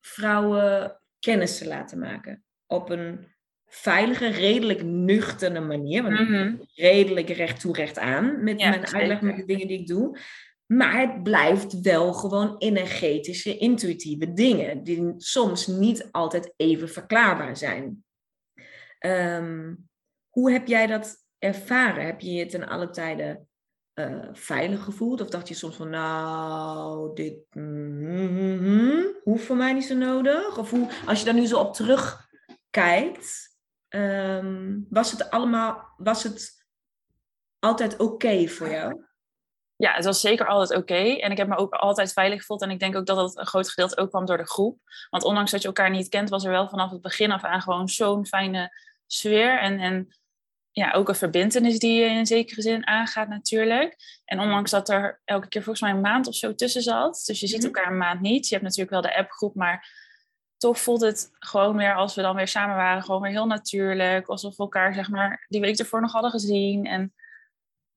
vrouwen 0.00 1.00
kennis 1.18 1.58
te 1.58 1.66
laten 1.66 1.98
maken. 1.98 2.44
Op 2.66 2.90
een 2.90 3.26
veilige, 3.66 4.26
redelijk 4.26 4.82
nuchtere 4.82 5.60
manier. 5.60 6.02
Want 6.02 6.28
mm 6.28 6.60
redelijk 6.74 7.28
recht 7.28 7.60
toe, 7.60 7.74
recht 7.74 7.98
aan 7.98 8.44
met 8.44 8.56
mijn 8.56 8.86
uitleg, 8.86 9.20
met 9.20 9.36
de 9.36 9.44
dingen 9.44 9.66
die 9.66 9.80
ik 9.80 9.86
doe. 9.86 10.18
Maar 10.66 11.00
het 11.00 11.22
blijft 11.22 11.80
wel 11.80 12.12
gewoon 12.12 12.58
energetische, 12.58 13.56
intuïtieve 13.56 14.32
dingen. 14.32 14.82
Die 14.82 15.14
soms 15.16 15.66
niet 15.66 16.08
altijd 16.10 16.52
even 16.56 16.88
verklaarbaar 16.88 17.56
zijn. 17.56 18.04
Um, 19.00 19.88
hoe 20.28 20.52
heb 20.52 20.66
jij 20.66 20.86
dat 20.86 21.16
ervaren? 21.38 22.06
Heb 22.06 22.20
je 22.20 22.32
je 22.32 22.46
ten 22.46 22.68
alle 22.68 22.90
tijden 22.90 23.48
uh, 23.94 24.28
veilig 24.32 24.84
gevoeld? 24.84 25.20
Of 25.20 25.28
dacht 25.28 25.48
je 25.48 25.54
soms 25.54 25.76
van, 25.76 25.90
nou, 25.90 27.14
dit 27.14 27.34
mm, 27.50 29.16
hoeft 29.22 29.44
voor 29.44 29.56
mij 29.56 29.72
niet 29.72 29.84
zo 29.84 29.94
nodig? 29.94 30.58
Of 30.58 30.70
hoe, 30.70 30.88
als 31.06 31.18
je 31.18 31.24
daar 31.24 31.34
nu 31.34 31.46
zo 31.46 31.58
op 31.58 31.74
terugkijkt, 31.74 33.56
um, 33.88 34.86
was 34.90 35.10
het 35.10 35.30
allemaal, 35.30 35.94
was 35.96 36.22
het 36.22 36.66
altijd 37.58 37.96
oké 37.96 38.48
voor 38.48 38.70
jou? 38.70 39.04
Ja, 39.82 39.94
het 39.94 40.04
was 40.04 40.20
zeker 40.20 40.46
altijd 40.46 40.80
oké. 40.80 40.94
En 40.94 41.30
ik 41.30 41.36
heb 41.36 41.48
me 41.48 41.56
ook 41.56 41.72
altijd 41.72 42.12
veilig 42.12 42.38
gevoeld. 42.38 42.62
En 42.62 42.70
ik 42.70 42.78
denk 42.78 42.96
ook 42.96 43.06
dat 43.06 43.16
dat 43.16 43.36
een 43.38 43.46
groot 43.46 43.68
gedeelte 43.68 43.96
ook 43.96 44.08
kwam 44.08 44.26
door 44.26 44.36
de 44.36 44.46
groep. 44.46 44.78
Want 45.10 45.24
ondanks 45.24 45.50
dat 45.50 45.60
je 45.60 45.66
elkaar 45.66 45.90
niet 45.90 46.08
kent, 46.08 46.28
was 46.28 46.44
er 46.44 46.50
wel 46.50 46.68
vanaf 46.68 46.90
het 46.90 47.00
begin 47.00 47.32
af 47.32 47.42
aan 47.44 47.62
gewoon 47.62 47.88
zo'n 47.88 48.26
fijne 48.26 48.72
sfeer. 49.06 49.58
En, 49.58 49.78
en 49.78 50.08
ja, 50.72 50.92
ook 50.92 51.08
een 51.08 51.14
verbindenis 51.14 51.78
die 51.78 52.00
je 52.00 52.06
in 52.06 52.26
zekere 52.26 52.62
zin 52.62 52.86
aangaat 52.86 53.28
natuurlijk. 53.28 53.96
En 54.24 54.40
ondanks 54.40 54.70
dat 54.70 54.88
er 54.88 55.20
elke 55.24 55.48
keer 55.48 55.62
volgens 55.62 55.84
mij 55.84 55.90
een 55.90 56.00
maand 56.00 56.26
of 56.26 56.34
zo 56.34 56.54
tussen 56.54 56.82
zat. 56.82 57.22
Dus 57.26 57.40
je 57.40 57.46
ziet 57.46 57.56
mhm. 57.56 57.66
elkaar 57.66 57.86
een 57.86 57.98
maand 57.98 58.20
niet. 58.20 58.48
Je 58.48 58.54
hebt 58.54 58.66
natuurlijk 58.66 58.90
wel 58.90 59.00
de 59.00 59.16
appgroep, 59.16 59.54
maar 59.54 59.88
toch 60.56 60.78
voelt 60.78 61.00
het 61.00 61.30
gewoon 61.32 61.76
weer 61.76 61.94
als 61.94 62.14
we 62.14 62.22
dan 62.22 62.36
weer 62.36 62.48
samen 62.48 62.76
waren, 62.76 63.02
gewoon 63.02 63.20
weer 63.20 63.30
heel 63.30 63.46
natuurlijk. 63.46 64.26
Alsof 64.28 64.56
we 64.56 64.62
elkaar 64.62 64.94
zeg 64.94 65.08
maar 65.08 65.46
die 65.48 65.60
week 65.60 65.78
ervoor 65.78 66.00
nog 66.00 66.12
hadden 66.12 66.30
gezien. 66.30 66.86
En 66.86 67.14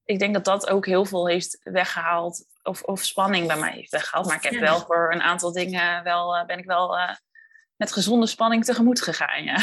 ik 0.06 0.20
denk 0.20 0.34
dat 0.34 0.46
dat 0.46 0.70
ook 0.70 0.86
heel 0.86 1.06
veel 1.06 1.28
heeft 1.28 1.60
weggehaald. 1.64 2.46
Of, 2.64 2.82
of 2.82 3.04
spanning 3.04 3.48
bij 3.48 3.58
mij 3.58 3.72
heeft 3.72 3.92
weggehaald. 3.92 4.28
Maar 4.28 4.36
ik 4.36 4.52
heb 4.52 4.60
wel 4.60 4.80
voor 4.80 5.14
een 5.14 5.22
aantal 5.22 5.52
dingen 5.52 6.04
wel, 6.04 6.38
uh, 6.38 6.46
ben 6.46 6.58
ik 6.58 6.66
wel 6.66 6.98
uh, 6.98 7.16
met 7.78 7.92
gezonde 7.92 8.26
spanning 8.26 8.66
tegemoet 8.66 9.02
gegaan. 9.02 9.44
Ja. 9.44 9.58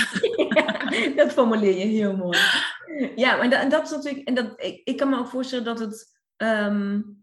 dat 1.16 1.32
formuleer 1.32 1.76
je 1.76 1.84
heel 1.84 2.16
mooi. 2.16 2.38
Ja, 3.16 3.36
maar 3.36 3.50
dat, 3.50 3.70
dat 3.70 3.82
is 3.82 3.90
natuurlijk. 3.90 4.28
En 4.28 4.34
dat, 4.34 4.52
ik, 4.84 4.96
kan 4.96 5.08
me 5.08 5.18
ook 5.18 5.28
voorstellen 5.28 5.64
dat 5.64 5.78
het. 5.78 6.20
Um, 6.36 7.20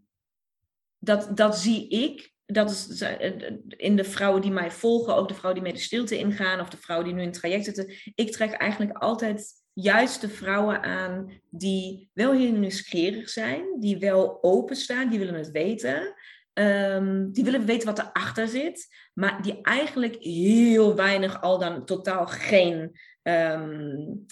dat, 0.98 1.36
dat 1.36 1.58
zie 1.58 1.88
ik. 1.88 2.32
Dat 2.46 2.70
is 2.70 3.00
eh, 3.00 3.32
in 3.66 3.96
de 3.96 4.04
vrouwen 4.04 4.42
die 4.42 4.50
mij 4.50 4.70
volgen, 4.70 5.14
ook 5.14 5.28
de 5.28 5.34
vrouwen 5.34 5.62
die 5.62 5.70
mee 5.70 5.80
de 5.80 5.86
stilte 5.86 6.18
ingaan, 6.18 6.60
of 6.60 6.68
de 6.68 6.76
vrouwen 6.76 7.08
die 7.08 7.16
nu 7.16 7.22
in 7.22 7.30
het 7.30 7.38
traject 7.38 7.64
zitten. 7.64 7.94
Ik 8.14 8.32
trek 8.32 8.52
eigenlijk 8.52 8.98
altijd 8.98 9.52
juist 9.72 10.20
de 10.20 10.28
vrouwen 10.28 10.82
aan 10.82 11.40
die 11.50 12.10
wel 12.12 12.32
heel 12.32 12.52
nieuwsgierig 12.52 13.28
zijn, 13.28 13.80
die 13.80 13.98
wel 13.98 14.42
openstaan, 14.42 15.08
die 15.08 15.18
willen 15.18 15.34
het 15.34 15.50
weten. 15.50 16.14
Um, 16.54 17.32
die 17.32 17.44
willen 17.44 17.64
weten 17.64 17.86
wat 17.86 17.98
erachter 17.98 18.48
zit, 18.48 18.88
maar 19.14 19.42
die 19.42 19.62
eigenlijk 19.62 20.16
heel 20.20 20.94
weinig, 20.94 21.42
al 21.42 21.58
dan 21.58 21.84
totaal 21.84 22.26
geen 22.26 22.98
um, 23.22 24.26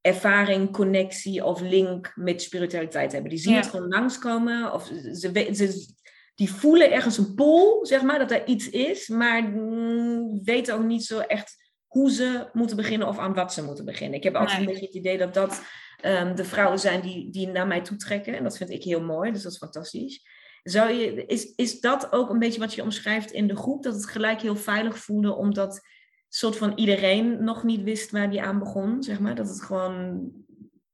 ervaring, 0.00 0.72
connectie 0.72 1.44
of 1.44 1.60
link 1.60 2.12
met 2.14 2.42
spiritualiteit 2.42 3.12
hebben. 3.12 3.30
Die 3.30 3.38
zien 3.38 3.54
het 3.54 3.66
gewoon 3.66 3.88
langskomen 3.88 4.72
of 4.72 4.86
ze, 4.86 5.54
ze, 5.54 5.94
die 6.34 6.52
voelen 6.52 6.92
ergens 6.92 7.18
een 7.18 7.34
pool, 7.34 7.86
zeg 7.86 8.02
maar, 8.02 8.18
dat 8.18 8.30
er 8.30 8.46
iets 8.46 8.70
is, 8.70 9.08
maar 9.08 9.42
mm, 9.42 10.44
weten 10.44 10.74
ook 10.74 10.84
niet 10.84 11.04
zo 11.04 11.18
echt 11.18 11.72
hoe 11.86 12.10
ze 12.10 12.48
moeten 12.52 12.76
beginnen 12.76 13.08
of 13.08 13.18
aan 13.18 13.34
wat 13.34 13.52
ze 13.52 13.64
moeten 13.64 13.84
beginnen. 13.84 14.16
Ik 14.16 14.24
heb 14.24 14.34
altijd 14.34 14.58
een 14.58 14.64
beetje 14.64 14.86
het 14.86 14.94
idee 14.94 15.18
dat 15.18 15.34
dat 15.34 15.62
um, 16.04 16.34
de 16.34 16.44
vrouwen 16.44 16.78
zijn 16.78 17.00
die, 17.00 17.30
die 17.30 17.46
naar 17.48 17.66
mij 17.66 17.82
toetrekken. 17.82 18.36
En 18.36 18.42
dat 18.42 18.56
vind 18.56 18.70
ik 18.70 18.82
heel 18.82 19.02
mooi, 19.02 19.32
dus 19.32 19.42
dat 19.42 19.52
is 19.52 19.58
fantastisch. 19.58 20.22
Zou 20.66 20.90
je, 20.90 21.26
is, 21.26 21.54
is 21.54 21.80
dat 21.80 22.12
ook 22.12 22.30
een 22.30 22.38
beetje 22.38 22.60
wat 22.60 22.74
je 22.74 22.82
omschrijft 22.82 23.30
in 23.30 23.46
de 23.46 23.56
groep? 23.56 23.82
Dat 23.82 23.94
het 23.94 24.06
gelijk 24.06 24.40
heel 24.40 24.56
veilig 24.56 24.98
voelde, 24.98 25.34
omdat 25.34 25.86
soort 26.28 26.56
van 26.56 26.72
iedereen 26.74 27.44
nog 27.44 27.62
niet 27.62 27.82
wist 27.82 28.10
waar 28.10 28.30
die 28.30 28.42
aan 28.42 28.58
begon, 28.58 29.02
zeg 29.02 29.20
maar? 29.20 29.34
Dat 29.34 29.48
het 29.48 29.62
gewoon, 29.62 30.30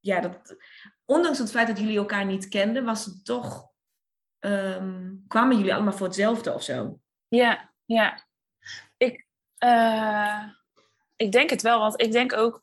ja, 0.00 0.20
dat, 0.20 0.56
ondanks 1.04 1.38
het 1.38 1.50
feit 1.50 1.66
dat 1.66 1.78
jullie 1.78 1.98
elkaar 1.98 2.26
niet 2.26 2.48
kenden, 2.48 2.84
was 2.84 3.04
het 3.04 3.24
toch, 3.24 3.68
um, 4.40 5.24
kwamen 5.28 5.56
jullie 5.56 5.74
allemaal 5.74 5.92
voor 5.92 6.06
hetzelfde 6.06 6.54
of 6.54 6.62
zo? 6.62 6.98
Ja, 7.28 7.72
ja. 7.84 8.26
Ik, 8.96 9.26
uh 9.64 10.42
ik 11.22 11.32
denk 11.32 11.50
het 11.50 11.62
wel, 11.62 11.78
want 11.78 12.00
ik 12.00 12.12
denk 12.12 12.32
ook, 12.32 12.62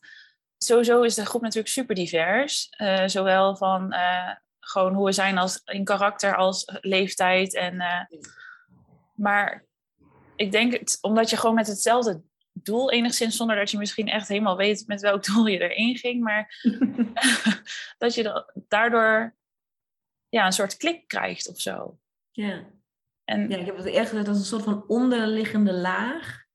sowieso 0.57 1.02
is 1.02 1.15
de 1.15 1.26
groep 1.26 1.41
natuurlijk 1.41 1.69
super 1.69 1.95
divers. 1.95 2.69
Uh, 2.77 3.07
zowel 3.07 3.56
van 3.56 3.94
uh, 3.94 4.36
gewoon 4.60 4.94
hoe 4.94 5.06
we 5.06 5.11
zijn 5.11 5.38
als 5.38 5.61
in 5.65 5.84
karakter 5.84 6.36
als 6.36 6.64
leeftijd. 6.81 7.56
En, 7.56 7.76
uh, 7.76 8.19
maar 9.15 9.65
ik 10.36 10.52
denk 10.52 10.73
het, 10.73 10.98
omdat 11.02 11.30
je 11.30 11.38
gewoon 11.38 11.56
met 11.56 11.68
hetzelfde 11.68 12.22
doel 12.52 12.91
enigszins, 12.91 13.38
zonder 13.38 13.56
dat 13.56 13.72
je 13.72 13.77
misschien 13.77 14.07
echt 14.07 14.27
helemaal 14.27 14.57
weet 14.57 14.88
met 14.88 15.02
welk 15.02 15.26
doel 15.34 15.45
je 15.45 15.69
erin 15.69 15.98
ging, 15.98 16.23
maar 16.23 16.61
dat 17.98 18.14
je 18.14 18.45
daardoor 18.68 19.36
ja, 20.30 20.45
een 20.45 20.53
soort 20.53 20.77
klik 20.77 21.07
krijgt 21.07 21.49
of 21.49 21.60
zo. 21.60 21.99
Ja. 22.31 22.65
En, 23.23 23.49
ja, 23.49 23.57
ik 23.57 23.65
heb 23.65 23.77
het 23.77 23.86
echt 23.86 24.11
dat 24.11 24.27
als 24.27 24.38
een 24.38 24.44
soort 24.44 24.64
van 24.64 24.88
onderliggende 24.88 25.73
laag 25.73 26.48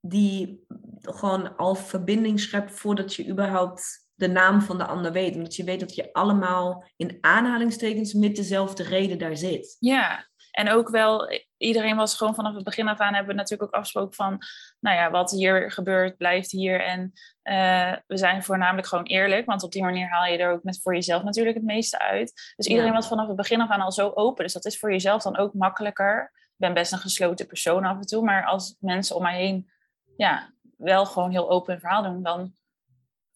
die 0.00 0.64
gewoon 1.00 1.56
al 1.56 1.74
verbinding 1.74 2.40
schept 2.40 2.72
voordat 2.72 3.14
je 3.14 3.28
überhaupt 3.28 4.05
de 4.16 4.28
naam 4.28 4.60
van 4.62 4.78
de 4.78 4.86
ander 4.86 5.12
weet. 5.12 5.34
Omdat 5.34 5.56
je 5.56 5.64
weet 5.64 5.80
dat 5.80 5.94
je 5.94 6.12
allemaal 6.12 6.84
in 6.96 7.18
aanhalingstekens 7.20 8.12
met 8.12 8.36
dezelfde 8.36 8.82
reden 8.82 9.18
daar 9.18 9.36
zit. 9.36 9.76
Ja, 9.78 10.26
en 10.56 10.70
ook 10.70 10.88
wel, 10.88 11.40
iedereen 11.56 11.96
was 11.96 12.16
gewoon 12.16 12.34
vanaf 12.34 12.54
het 12.54 12.64
begin 12.64 12.88
af 12.88 12.98
aan, 12.98 13.14
hebben 13.14 13.34
we 13.34 13.40
natuurlijk 13.40 13.70
ook 13.70 13.76
afgesproken 13.76 14.14
van, 14.14 14.38
nou 14.80 14.96
ja, 14.96 15.10
wat 15.10 15.30
hier 15.30 15.70
gebeurt, 15.70 16.16
blijft 16.16 16.50
hier. 16.50 16.84
En 16.84 17.12
uh, 17.42 17.96
we 18.06 18.16
zijn 18.16 18.42
voornamelijk 18.42 18.86
gewoon 18.86 19.04
eerlijk, 19.04 19.46
want 19.46 19.62
op 19.62 19.72
die 19.72 19.82
manier 19.82 20.08
haal 20.08 20.24
je 20.24 20.38
er 20.38 20.52
ook 20.52 20.62
met 20.62 20.80
voor 20.82 20.94
jezelf 20.94 21.22
natuurlijk 21.22 21.56
het 21.56 21.64
meeste 21.64 21.98
uit. 21.98 22.52
Dus 22.56 22.66
iedereen 22.66 22.92
was 22.92 23.08
vanaf 23.08 23.26
het 23.26 23.36
begin 23.36 23.60
af 23.60 23.70
aan 23.70 23.80
al 23.80 23.92
zo 23.92 24.12
open. 24.14 24.44
Dus 24.44 24.52
dat 24.52 24.64
is 24.64 24.78
voor 24.78 24.90
jezelf 24.90 25.22
dan 25.22 25.36
ook 25.36 25.54
makkelijker. 25.54 26.30
Ik 26.34 26.54
ben 26.56 26.74
best 26.74 26.92
een 26.92 26.98
gesloten 26.98 27.46
persoon 27.46 27.84
af 27.84 27.96
en 27.96 28.06
toe, 28.06 28.24
maar 28.24 28.44
als 28.44 28.76
mensen 28.80 29.16
om 29.16 29.22
mij 29.22 29.36
heen 29.36 29.70
ja, 30.16 30.50
wel 30.76 31.06
gewoon 31.06 31.30
heel 31.30 31.50
open 31.50 31.80
verhaal 31.80 32.02
doen, 32.02 32.22
dan 32.22 32.52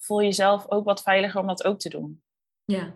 voel 0.00 0.20
je 0.20 0.26
jezelf 0.26 0.70
ook 0.70 0.84
wat 0.84 1.02
veiliger 1.02 1.40
om 1.40 1.46
dat 1.46 1.64
ook 1.64 1.78
te 1.78 1.88
doen. 1.88 2.22
Ja, 2.64 2.92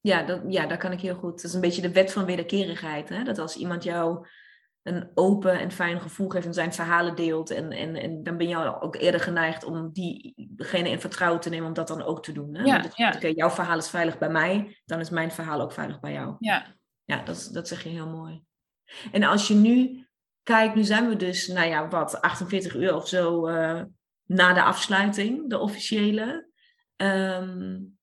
ja, 0.00 0.22
dat, 0.22 0.40
ja 0.48 0.66
dat 0.66 0.78
kan 0.78 0.92
ik 0.92 1.00
heel 1.00 1.14
goed. 1.14 1.36
Dat 1.36 1.44
is 1.44 1.54
een 1.54 1.60
beetje 1.60 1.82
de 1.82 1.92
wet 1.92 2.12
van 2.12 2.24
wederkerigheid. 2.24 3.08
Hè? 3.08 3.22
Dat 3.22 3.38
als 3.38 3.56
iemand 3.56 3.82
jou 3.82 4.26
een 4.82 5.10
open 5.14 5.58
en 5.58 5.70
fijn 5.70 6.00
gevoel 6.00 6.28
geeft 6.28 6.46
en 6.46 6.54
zijn 6.54 6.72
verhalen 6.72 7.16
deelt. 7.16 7.50
En, 7.50 7.72
en, 7.72 7.96
en 7.96 8.22
dan 8.22 8.36
ben 8.36 8.48
je 8.48 8.80
ook 8.80 8.96
eerder 8.96 9.20
geneigd 9.20 9.64
om 9.64 9.92
diegene 9.92 10.88
in 10.88 11.00
vertrouwen 11.00 11.40
te 11.40 11.48
nemen 11.48 11.66
om 11.66 11.74
dat 11.74 11.88
dan 11.88 12.02
ook 12.02 12.22
te 12.22 12.32
doen. 12.32 12.54
Hè? 12.54 12.62
Ja, 12.62 12.84
ja. 12.94 13.18
Jouw 13.28 13.50
verhaal 13.50 13.78
is 13.78 13.90
veilig 13.90 14.18
bij 14.18 14.30
mij, 14.30 14.80
dan 14.84 15.00
is 15.00 15.10
mijn 15.10 15.30
verhaal 15.30 15.60
ook 15.60 15.72
veilig 15.72 16.00
bij 16.00 16.12
jou. 16.12 16.36
Ja, 16.38 16.66
ja 17.04 17.22
dat, 17.22 17.50
dat 17.52 17.68
zeg 17.68 17.82
je 17.82 17.88
heel 17.88 18.08
mooi. 18.08 18.42
En 19.12 19.22
als 19.22 19.48
je 19.48 19.54
nu 19.54 20.06
kijk, 20.42 20.74
nu 20.74 20.84
zijn 20.84 21.08
we 21.08 21.16
dus, 21.16 21.46
nou 21.46 21.68
ja, 21.68 21.88
wat, 21.88 22.20
48 22.20 22.74
uur 22.74 22.94
of 22.94 23.08
zo 23.08 23.48
uh, 23.48 23.82
na 24.30 24.52
de 24.52 24.62
afsluiting, 24.62 25.50
de 25.50 25.58
officiële. 25.58 26.48
Um, 26.96 27.98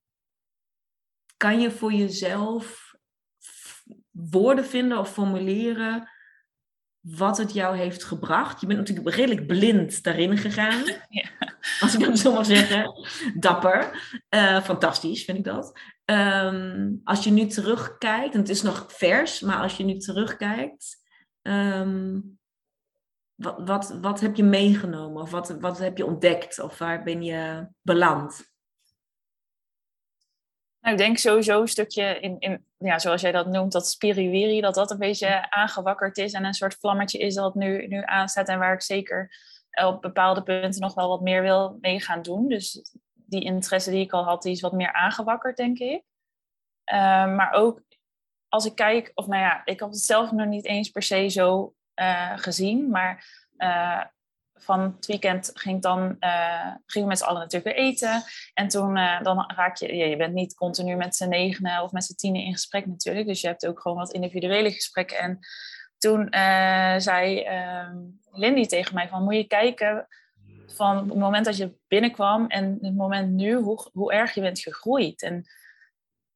kan 1.38 1.60
je 1.60 1.72
voor 1.72 1.94
jezelf 1.94 2.96
woorden 4.12 4.66
vinden 4.66 4.98
of 4.98 5.12
formuleren 5.12 6.10
wat 7.00 7.38
het 7.38 7.54
jou 7.54 7.78
heeft 7.78 8.04
gebracht? 8.04 8.62
Je 8.62 8.68
bent 8.68 8.80
natuurlijk 8.80 9.16
redelijk 9.16 9.48
blind 9.48 10.04
daarin 10.04 10.38
gegaan. 10.38 10.84
Ja. 11.10 11.30
Als 11.80 11.94
ik 11.94 12.00
dat 12.00 12.20
zo 12.20 12.34
mag 12.34 12.46
zeggen. 12.46 13.08
Dapper. 13.40 14.12
Uh, 14.30 14.62
fantastisch 14.62 15.24
vind 15.24 15.38
ik 15.38 15.44
dat. 15.44 15.80
Um, 16.06 17.02
als 17.04 17.24
je 17.24 17.32
nu 17.32 17.46
terugkijkt, 17.46 18.34
en 18.34 18.40
het 18.40 18.50
is 18.50 18.62
nog 18.62 18.86
vers, 18.88 19.40
maar 19.40 19.62
als 19.62 19.78
je 19.78 19.84
nu 19.84 19.98
terugkijkt, 19.98 21.06
Um, 21.48 22.37
wat, 23.38 23.68
wat, 23.68 23.90
wat 24.02 24.20
heb 24.20 24.36
je 24.36 24.44
meegenomen? 24.44 25.22
Of 25.22 25.32
wat, 25.32 25.50
wat 25.60 25.78
heb 25.78 25.98
je 25.98 26.06
ontdekt? 26.06 26.60
Of 26.60 26.78
waar 26.78 27.04
ben 27.04 27.24
je 27.24 27.68
beland? 27.82 28.56
Nou, 30.80 30.94
ik 30.94 30.98
denk 30.98 31.18
sowieso 31.18 31.62
een 31.62 31.68
stukje 31.68 32.20
in, 32.20 32.40
in 32.40 32.66
ja, 32.78 33.00
zoals 33.00 33.22
jij 33.22 33.32
dat 33.32 33.48
noemt, 33.48 33.72
dat 33.72 33.88
spiriwiri, 33.88 34.62
dat 34.62 34.76
dat 34.76 34.92
een 34.92 34.98
beetje 34.98 35.52
aangewakkerd 35.52 36.18
is 36.18 36.34
en 36.34 36.46
een 36.46 36.54
soort 36.54 36.76
vlammetje 36.76 37.20
is 37.20 37.36
dat 37.36 37.56
nu, 37.56 37.88
nu 37.88 38.02
aanstaat 38.06 38.48
en 38.48 38.60
waar 38.60 38.74
ik 38.74 38.82
zeker 38.82 39.32
op 39.86 40.02
bepaalde 40.02 40.44
punten 40.44 40.82
nog 40.82 40.94
wel 40.94 41.10
wat 41.10 41.22
meer 41.22 41.42
wil 41.42 41.78
mee 41.82 42.02
gaan 42.02 42.22
doen. 42.22 42.48
Dus 42.48 42.92
die 43.14 43.44
interesse 43.44 43.92
die 43.92 44.04
ik 44.04 44.12
al 44.12 44.24
had, 44.24 44.42
die 44.42 44.52
is 44.52 44.62
wat 44.62 44.72
meer 44.72 44.94
aangewakkerd, 44.94 45.58
denk 45.58 45.80
ik. 45.80 46.04
Uh, 46.94 47.36
maar 47.36 47.52
ook 47.52 47.82
als 48.48 48.66
ik 48.66 48.76
kijk, 48.76 49.12
of 49.14 49.28
nou 49.28 49.42
ja, 49.42 49.66
ik 49.66 49.80
had 49.80 49.90
het 49.90 50.00
zelf 50.00 50.32
nog 50.32 50.48
niet 50.48 50.66
eens 50.66 50.90
per 50.90 51.04
se 51.04 51.30
zo 51.30 51.76
uh, 52.02 52.34
gezien, 52.36 52.90
maar 52.90 53.26
uh, 53.58 54.04
van 54.54 54.80
het 54.82 55.06
weekend 55.06 55.52
ging 55.54 55.82
dan, 55.82 56.16
uh, 56.20 56.74
gingen 56.86 57.08
we 57.08 57.14
met 57.14 57.18
z'n 57.18 57.24
allen 57.24 57.42
natuurlijk 57.42 57.76
weer 57.76 57.86
eten. 57.86 58.24
En 58.54 58.68
toen 58.68 58.94
dan 59.24 59.54
raak 59.56 59.78
je, 59.78 59.96
ja, 59.96 60.06
je 60.06 60.18
bent 60.18 60.34
niet 60.34 60.56
continu 60.56 60.96
met 60.96 61.16
z'n 61.16 61.30
negenen 61.30 61.84
of 61.84 61.92
met 61.92 62.04
z'n 62.04 62.16
tienen 62.16 62.42
in 62.42 62.54
gesprek 62.54 62.86
natuurlijk. 62.86 63.28
Dus 63.28 63.42
je 63.42 63.48
hebt 63.48 63.68
ook 63.68 63.80
gewoon 63.80 63.98
wat 63.98 64.14
individuele 64.14 64.72
gesprekken. 64.72 65.18
En 65.18 65.40
toen 65.98 66.28
zei 67.02 67.42
ehm, 67.42 67.98
Lindy 68.32 68.66
tegen 68.66 68.96
mij 68.96 69.08
van, 69.08 69.24
moet 69.24 69.36
je 69.36 69.48
kijken 69.48 70.08
van 70.78 70.98
het 70.98 71.18
moment 71.18 71.46
dat 71.46 71.58
je 71.58 71.78
binnenkwam 71.88 72.48
en 72.48 72.78
het 72.82 72.96
moment 72.96 73.32
nu, 73.32 73.56
hoe, 73.56 73.90
hoe 73.94 74.14
erg 74.14 74.34
je 74.34 74.42
bent 74.42 74.60
gegroeid. 74.60 75.22
En 75.22 75.46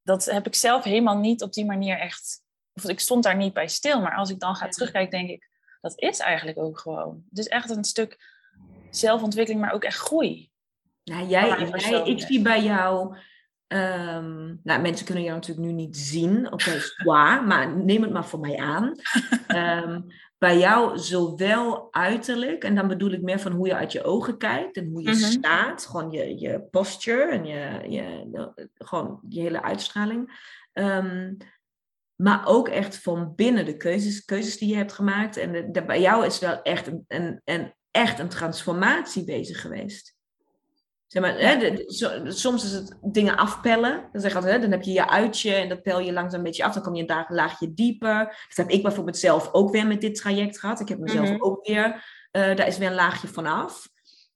dat 0.03 0.25
heb 0.25 0.47
ik 0.47 0.55
zelf 0.55 0.83
helemaal 0.83 1.17
niet 1.17 1.41
op 1.41 1.53
die 1.53 1.65
manier 1.65 1.99
echt. 1.99 2.43
Of 2.73 2.89
ik 2.89 2.99
stond 2.99 3.23
daar 3.23 3.35
niet 3.35 3.53
bij 3.53 3.67
stil. 3.67 4.01
Maar 4.01 4.15
als 4.15 4.29
ik 4.29 4.39
dan 4.39 4.55
ga 4.55 4.67
terugkijken, 4.67 5.11
denk 5.11 5.29
ik, 5.29 5.49
dat 5.81 5.93
is 5.95 6.19
eigenlijk 6.19 6.57
ook 6.57 6.79
gewoon. 6.79 7.23
Is 7.31 7.47
echt 7.47 7.69
een 7.69 7.83
stuk 7.83 8.39
zelfontwikkeling, 8.89 9.63
maar 9.63 9.73
ook 9.73 9.83
echt 9.83 9.97
groei. 9.97 10.49
Nou, 11.03 11.27
jij, 11.27 11.69
jij 11.75 12.03
ik 12.03 12.21
zie 12.21 12.41
bij 12.41 12.63
jou. 12.63 13.15
Um, 13.67 14.59
nou, 14.63 14.81
mensen 14.81 15.05
kunnen 15.05 15.23
jou 15.23 15.35
natuurlijk 15.35 15.67
nu 15.67 15.73
niet 15.73 15.97
zien. 15.97 16.51
Oké, 16.51 16.83
okay, 17.03 17.41
maar 17.45 17.75
neem 17.75 18.01
het 18.01 18.11
maar 18.11 18.25
voor 18.25 18.39
mij 18.39 18.57
aan. 18.57 18.95
Um, 19.83 20.05
bij 20.37 20.57
jou 20.57 20.97
zowel 20.97 21.93
uiterlijk, 21.93 22.63
en 22.63 22.75
dan 22.75 22.87
bedoel 22.87 23.11
ik 23.11 23.21
meer 23.21 23.39
van 23.39 23.51
hoe 23.51 23.67
je 23.67 23.75
uit 23.75 23.91
je 23.91 24.03
ogen 24.03 24.37
kijkt 24.37 24.77
en 24.77 24.89
hoe 24.89 25.01
je 25.01 25.09
mhm. 25.09 25.19
staat, 25.19 25.85
gewoon 25.85 26.11
je, 26.11 26.39
je 26.39 26.61
posture 26.71 27.31
en 27.31 27.45
je, 27.45 27.89
je, 27.89 28.51
gewoon 28.77 29.19
je 29.29 29.41
hele 29.41 29.61
uitstraling. 29.61 30.49
Um, 30.73 31.37
maar 32.21 32.41
ook 32.45 32.67
echt 32.67 32.97
van 32.97 33.33
binnen 33.35 33.65
de 33.65 33.77
keuzes, 33.77 34.25
keuzes 34.25 34.57
die 34.57 34.69
je 34.69 34.75
hebt 34.75 34.93
gemaakt. 34.93 35.37
En 35.37 35.71
de, 35.71 35.85
bij 35.85 36.01
jou 36.01 36.25
is 36.25 36.39
wel 36.39 36.61
echt 36.61 36.87
een, 36.87 37.05
een, 37.07 37.41
een, 37.45 37.73
echt 37.91 38.19
een 38.19 38.29
transformatie 38.29 39.23
bezig 39.23 39.61
geweest. 39.61 40.15
Zeg 41.07 41.21
maar, 41.21 41.39
hè, 41.39 41.83
soms 42.31 42.63
is 42.63 42.71
het 42.71 42.97
dingen 43.01 43.37
afpellen. 43.37 44.09
Dan, 44.11 44.21
zeg 44.21 44.35
altijd, 44.35 44.53
hè, 44.53 44.59
dan 44.59 44.71
heb 44.71 44.81
je 44.81 44.91
je 44.91 45.09
uitje 45.09 45.53
en 45.53 45.69
dat 45.69 45.81
pel 45.81 45.99
je 45.99 46.13
langzaam 46.13 46.39
een 46.39 46.45
beetje 46.45 46.63
af. 46.63 46.73
Dan 46.73 46.83
kom 46.83 46.95
je 46.95 47.03
een 47.07 47.25
laagje 47.27 47.73
dieper. 47.73 48.25
Dat 48.47 48.57
heb 48.57 48.69
ik 48.69 48.83
bijvoorbeeld 48.83 49.17
zelf 49.17 49.49
ook 49.51 49.71
weer 49.71 49.87
met 49.87 50.01
dit 50.01 50.15
traject 50.15 50.59
gehad. 50.59 50.79
Ik 50.79 50.87
heb 50.87 50.99
mezelf 50.99 51.29
mhm. 51.29 51.43
ook 51.43 51.67
weer, 51.67 51.85
uh, 52.31 52.55
daar 52.55 52.67
is 52.67 52.77
weer 52.77 52.89
een 52.89 52.93
laagje 52.93 53.27
vanaf. 53.27 53.87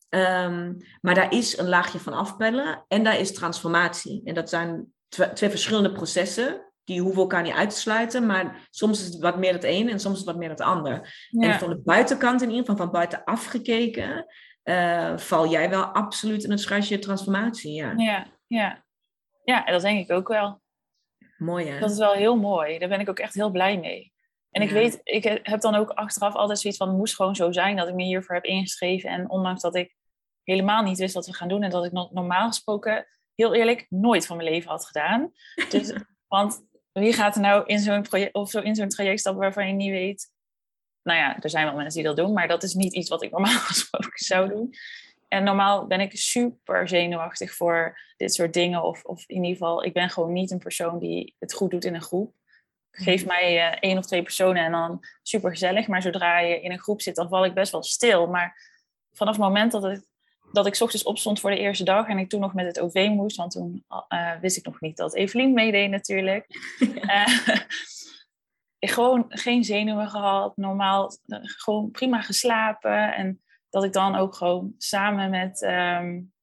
Um, 0.09 0.77
maar 1.01 1.15
daar 1.15 1.33
is 1.33 1.57
een 1.57 1.69
laagje 1.69 1.99
van 1.99 2.13
afpellen 2.13 2.85
en 2.87 3.03
daar 3.03 3.19
is 3.19 3.33
transformatie. 3.33 4.21
En 4.23 4.33
dat 4.33 4.49
zijn 4.49 4.93
twee 5.33 5.49
verschillende 5.49 5.91
processen. 5.91 6.64
Die 6.85 7.01
hoeven 7.01 7.21
elkaar 7.21 7.41
niet 7.41 7.53
uit 7.53 7.69
te 7.69 7.79
sluiten, 7.79 8.25
maar 8.25 8.67
soms 8.69 8.99
is 8.99 9.05
het 9.05 9.21
wat 9.21 9.37
meer 9.37 9.53
het 9.53 9.63
een 9.63 9.89
en 9.89 9.99
soms 9.99 10.13
is 10.13 10.19
het 10.19 10.29
wat 10.29 10.37
meer 10.37 10.49
het 10.49 10.61
ander. 10.61 11.27
En 11.31 11.59
van 11.59 11.69
de 11.69 11.81
buitenkant 11.83 12.41
in 12.41 12.49
ieder 12.49 12.65
geval, 12.65 12.83
van 12.83 12.91
buitenaf 12.91 13.45
gekeken, 13.45 14.25
uh, 14.63 15.17
val 15.17 15.47
jij 15.49 15.69
wel 15.69 15.83
absoluut 15.83 16.43
in 16.43 16.51
het 16.51 16.59
schuisje 16.59 16.99
transformatie. 16.99 17.73
Ja. 17.73 17.93
ja, 17.95 18.27
ja. 18.47 18.83
Ja, 19.43 19.65
dat 19.65 19.81
denk 19.81 19.99
ik 19.99 20.11
ook 20.11 20.27
wel. 20.27 20.61
Mooi 21.37 21.67
hè? 21.67 21.79
Dat 21.79 21.91
is 21.91 21.97
wel 21.97 22.13
heel 22.13 22.35
mooi. 22.35 22.79
Daar 22.79 22.89
ben 22.89 22.99
ik 22.99 23.09
ook 23.09 23.19
echt 23.19 23.33
heel 23.33 23.49
blij 23.49 23.79
mee. 23.79 24.13
En 24.51 24.61
ik 24.61 24.69
weet, 24.69 24.99
ik 25.03 25.23
heb 25.43 25.61
dan 25.61 25.75
ook 25.75 25.89
achteraf 25.89 26.35
altijd 26.35 26.59
zoiets 26.59 26.79
van, 26.79 26.87
het 26.87 26.97
moest 26.97 27.15
gewoon 27.15 27.35
zo 27.35 27.51
zijn 27.51 27.75
dat 27.75 27.87
ik 27.87 27.93
me 27.93 28.03
hiervoor 28.03 28.35
heb 28.35 28.43
ingeschreven. 28.43 29.09
En 29.09 29.29
ondanks 29.29 29.61
dat 29.61 29.75
ik 29.75 29.95
helemaal 30.43 30.83
niet 30.83 30.97
wist 30.97 31.13
wat 31.13 31.25
we 31.25 31.33
gaan 31.33 31.47
doen 31.47 31.63
en 31.63 31.69
dat 31.69 31.85
ik 31.85 31.91
normaal 31.91 32.47
gesproken, 32.47 33.07
heel 33.35 33.53
eerlijk, 33.53 33.85
nooit 33.89 34.25
van 34.25 34.37
mijn 34.37 34.49
leven 34.49 34.69
had 34.69 34.85
gedaan. 34.85 35.31
Dus, 35.69 35.93
want 36.27 36.61
wie 37.01 37.13
gaat 37.13 37.35
er 37.35 37.41
nou 37.41 37.65
in 37.65 37.79
zo'n 37.79 38.01
project 38.01 38.33
of 38.33 38.49
zo 38.49 38.59
in 38.59 38.75
zo'n 38.75 38.89
traject 38.89 39.19
stappen 39.19 39.41
waarvan 39.41 39.67
je 39.67 39.73
niet 39.73 39.91
weet 39.91 40.33
nou 41.05 41.19
ja, 41.19 41.39
er 41.39 41.49
zijn 41.49 41.65
wel 41.65 41.75
mensen 41.75 41.93
die 41.93 42.03
dat 42.03 42.17
doen, 42.17 42.33
maar 42.33 42.47
dat 42.47 42.63
is 42.63 42.73
niet 42.73 42.93
iets 42.93 43.09
wat 43.09 43.23
ik 43.23 43.31
normaal 43.31 43.59
gesproken 43.71 44.19
zou 44.19 44.49
doen. 44.49 44.73
En 45.27 45.43
normaal 45.43 45.87
ben 45.87 45.99
ik 45.99 46.17
super 46.17 46.87
zenuwachtig 46.87 47.55
voor 47.55 47.99
dit 48.17 48.33
soort 48.33 48.53
dingen. 48.53 48.83
Of, 48.83 49.03
of 49.03 49.23
in 49.27 49.35
ieder 49.35 49.51
geval, 49.51 49.83
ik 49.83 49.93
ben 49.93 50.09
gewoon 50.09 50.33
niet 50.33 50.51
een 50.51 50.59
persoon 50.59 50.99
die 50.99 51.35
het 51.39 51.53
goed 51.53 51.71
doet 51.71 51.85
in 51.85 51.95
een 51.95 52.01
groep. 52.01 52.33
Geef 52.91 53.19
mhm. 53.19 53.27
mij 53.27 53.55
uh, 53.55 53.77
één 53.79 53.97
of 53.97 54.05
twee 54.05 54.23
personen 54.23 54.63
en 54.63 54.71
dan 54.71 55.05
super 55.21 55.49
gezellig. 55.49 55.87
Maar 55.87 56.01
zodra 56.01 56.39
je 56.39 56.61
in 56.61 56.71
een 56.71 56.79
groep 56.79 57.01
zit, 57.01 57.15
dan 57.15 57.29
val 57.29 57.45
ik 57.45 57.53
best 57.53 57.71
wel 57.71 57.83
stil. 57.83 58.27
Maar 58.27 58.71
vanaf 59.11 59.35
het 59.35 59.43
moment 59.43 59.71
dat, 59.71 59.83
het, 59.83 60.07
dat 60.55 60.65
ik 60.65 60.81
ochtends 60.81 61.03
opstond 61.03 61.39
voor 61.39 61.49
de 61.49 61.59
eerste 61.59 61.83
dag 61.83 62.07
en 62.07 62.17
ik 62.17 62.29
toen 62.29 62.39
nog 62.39 62.53
met 62.53 62.65
het 62.65 62.79
OV 62.79 63.07
moest, 63.09 63.37
want 63.37 63.51
toen 63.51 63.85
uh, 64.09 64.39
wist 64.41 64.57
ik 64.57 64.65
nog 64.65 64.81
niet 64.81 64.97
dat 64.97 65.15
Evelien 65.15 65.53
meedeed 65.53 65.89
natuurlijk. 65.89 66.45
Ja. 67.05 67.27
Uh, 67.47 68.89
gewoon 68.91 69.25
geen 69.29 69.63
zenuwen 69.63 70.09
gehad, 70.09 70.57
normaal 70.57 71.11
gewoon 71.41 71.91
prima 71.91 72.21
geslapen. 72.21 73.13
En 73.13 73.41
dat 73.69 73.83
ik 73.83 73.93
dan 73.93 74.15
ook 74.15 74.35
gewoon 74.35 74.73
samen 74.77 75.29
met, 75.29 75.61
um, 75.61 76.33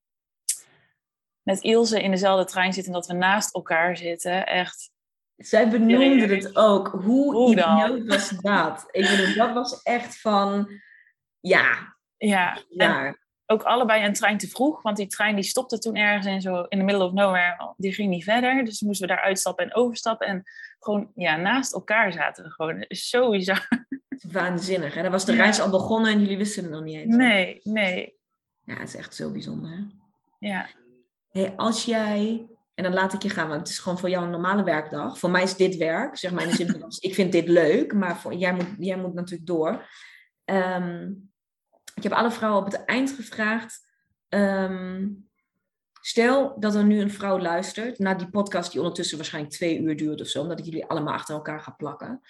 met 1.43 1.61
Ilse 1.61 2.03
in 2.03 2.11
dezelfde 2.11 2.45
trein 2.45 2.73
zit 2.73 2.87
en 2.87 2.93
dat 2.93 3.07
we 3.07 3.13
naast 3.13 3.55
elkaar 3.55 3.97
zitten. 3.97 4.47
Echt. 4.47 4.91
Zij 5.37 5.69
benoemde 5.69 6.35
het 6.35 6.57
ook. 6.57 6.89
Hoe, 6.89 7.35
Hoe 7.35 7.51
idioot 7.51 8.07
was 8.07 8.29
dat? 8.29 8.89
Ik 8.91 9.09
bedoel, 9.09 9.35
dat 9.35 9.55
was 9.55 9.83
echt 9.83 10.21
van, 10.21 10.69
ja. 11.41 11.97
Ja, 12.17 12.63
ja. 12.69 13.17
Ook 13.47 13.63
allebei 13.63 14.05
een 14.05 14.13
trein 14.13 14.39
te 14.39 14.49
vroeg, 14.49 14.83
want 14.83 14.97
die 14.97 15.07
trein 15.07 15.35
die 15.35 15.45
stopte 15.45 15.79
toen 15.79 15.97
ergens 15.97 16.27
in, 16.27 16.41
zo, 16.41 16.63
in 16.63 16.79
the 16.79 16.85
middle 16.85 17.05
of 17.05 17.13
nowhere. 17.13 17.75
Die 17.77 17.93
ging 17.93 18.11
niet 18.11 18.25
verder, 18.25 18.65
dus 18.65 18.81
moesten 18.81 19.09
we 19.09 19.15
daar 19.15 19.25
uitstappen 19.25 19.65
en 19.65 19.75
overstappen. 19.75 20.27
En 20.27 20.43
gewoon 20.79 21.11
ja, 21.15 21.37
naast 21.37 21.73
elkaar 21.73 22.13
zaten 22.13 22.45
we 22.45 22.51
gewoon. 22.51 22.85
Sowieso. 22.89 23.55
Waanzinnig. 24.33 24.97
En 24.97 25.03
dan 25.03 25.13
was 25.13 25.25
de 25.25 25.35
reis 25.35 25.61
al 25.61 25.71
begonnen 25.71 26.13
en 26.13 26.21
jullie 26.21 26.37
wisten 26.37 26.63
het 26.63 26.73
nog 26.73 26.83
niet 26.83 26.97
eens. 26.97 27.17
Nee, 27.17 27.61
nee. 27.63 28.19
Ja, 28.65 28.75
het 28.75 28.89
is 28.89 28.97
echt 28.97 29.15
zo 29.15 29.31
bijzonder. 29.31 29.71
Hè? 29.71 29.85
Ja. 30.49 30.67
Hey, 31.31 31.53
als 31.57 31.85
jij, 31.85 32.47
en 32.75 32.85
dan 32.85 32.93
laat 32.93 33.13
ik 33.13 33.23
je 33.23 33.31
gaan, 33.31 33.49
want 33.49 33.61
het 33.61 33.69
is 33.69 33.79
gewoon 33.79 33.99
voor 33.99 34.11
jou 34.11 34.25
een 34.25 34.31
normale 34.31 34.63
werkdag. 34.63 35.19
Voor 35.19 35.31
mij 35.31 35.43
is 35.43 35.57
dit 35.57 35.77
werk, 35.77 36.17
zeg 36.17 36.33
maar 36.33 36.43
in 36.43 36.49
de 36.49 36.57
zin 36.57 36.69
van, 36.69 36.93
ik 37.09 37.15
vind 37.15 37.33
dit 37.33 37.49
leuk, 37.49 37.93
maar 37.93 38.17
voor, 38.17 38.35
jij, 38.35 38.55
moet, 38.55 38.69
jij 38.79 38.97
moet 38.97 39.15
natuurlijk 39.15 39.47
door. 39.47 39.89
Um, 40.45 41.32
ik 41.95 42.03
heb 42.03 42.13
alle 42.13 42.31
vrouwen 42.31 42.61
op 42.61 42.73
het 42.73 42.85
eind 42.85 43.11
gevraagd. 43.11 43.91
Um, 44.29 45.31
Stel 46.05 46.57
dat 46.59 46.75
er 46.75 46.85
nu 46.85 47.01
een 47.01 47.11
vrouw 47.11 47.39
luistert 47.39 47.99
naar 47.99 48.19
die 48.19 48.31
podcast 48.31 48.71
die 48.71 48.81
ondertussen 48.81 49.17
waarschijnlijk 49.17 49.55
twee 49.55 49.79
uur 49.79 49.97
duurt 49.97 50.21
of 50.21 50.27
zo, 50.27 50.41
omdat 50.41 50.59
ik 50.59 50.65
jullie 50.65 50.87
allemaal 50.87 51.15
achter 51.15 51.35
elkaar 51.35 51.61
ga 51.61 51.71
plakken. 51.71 52.21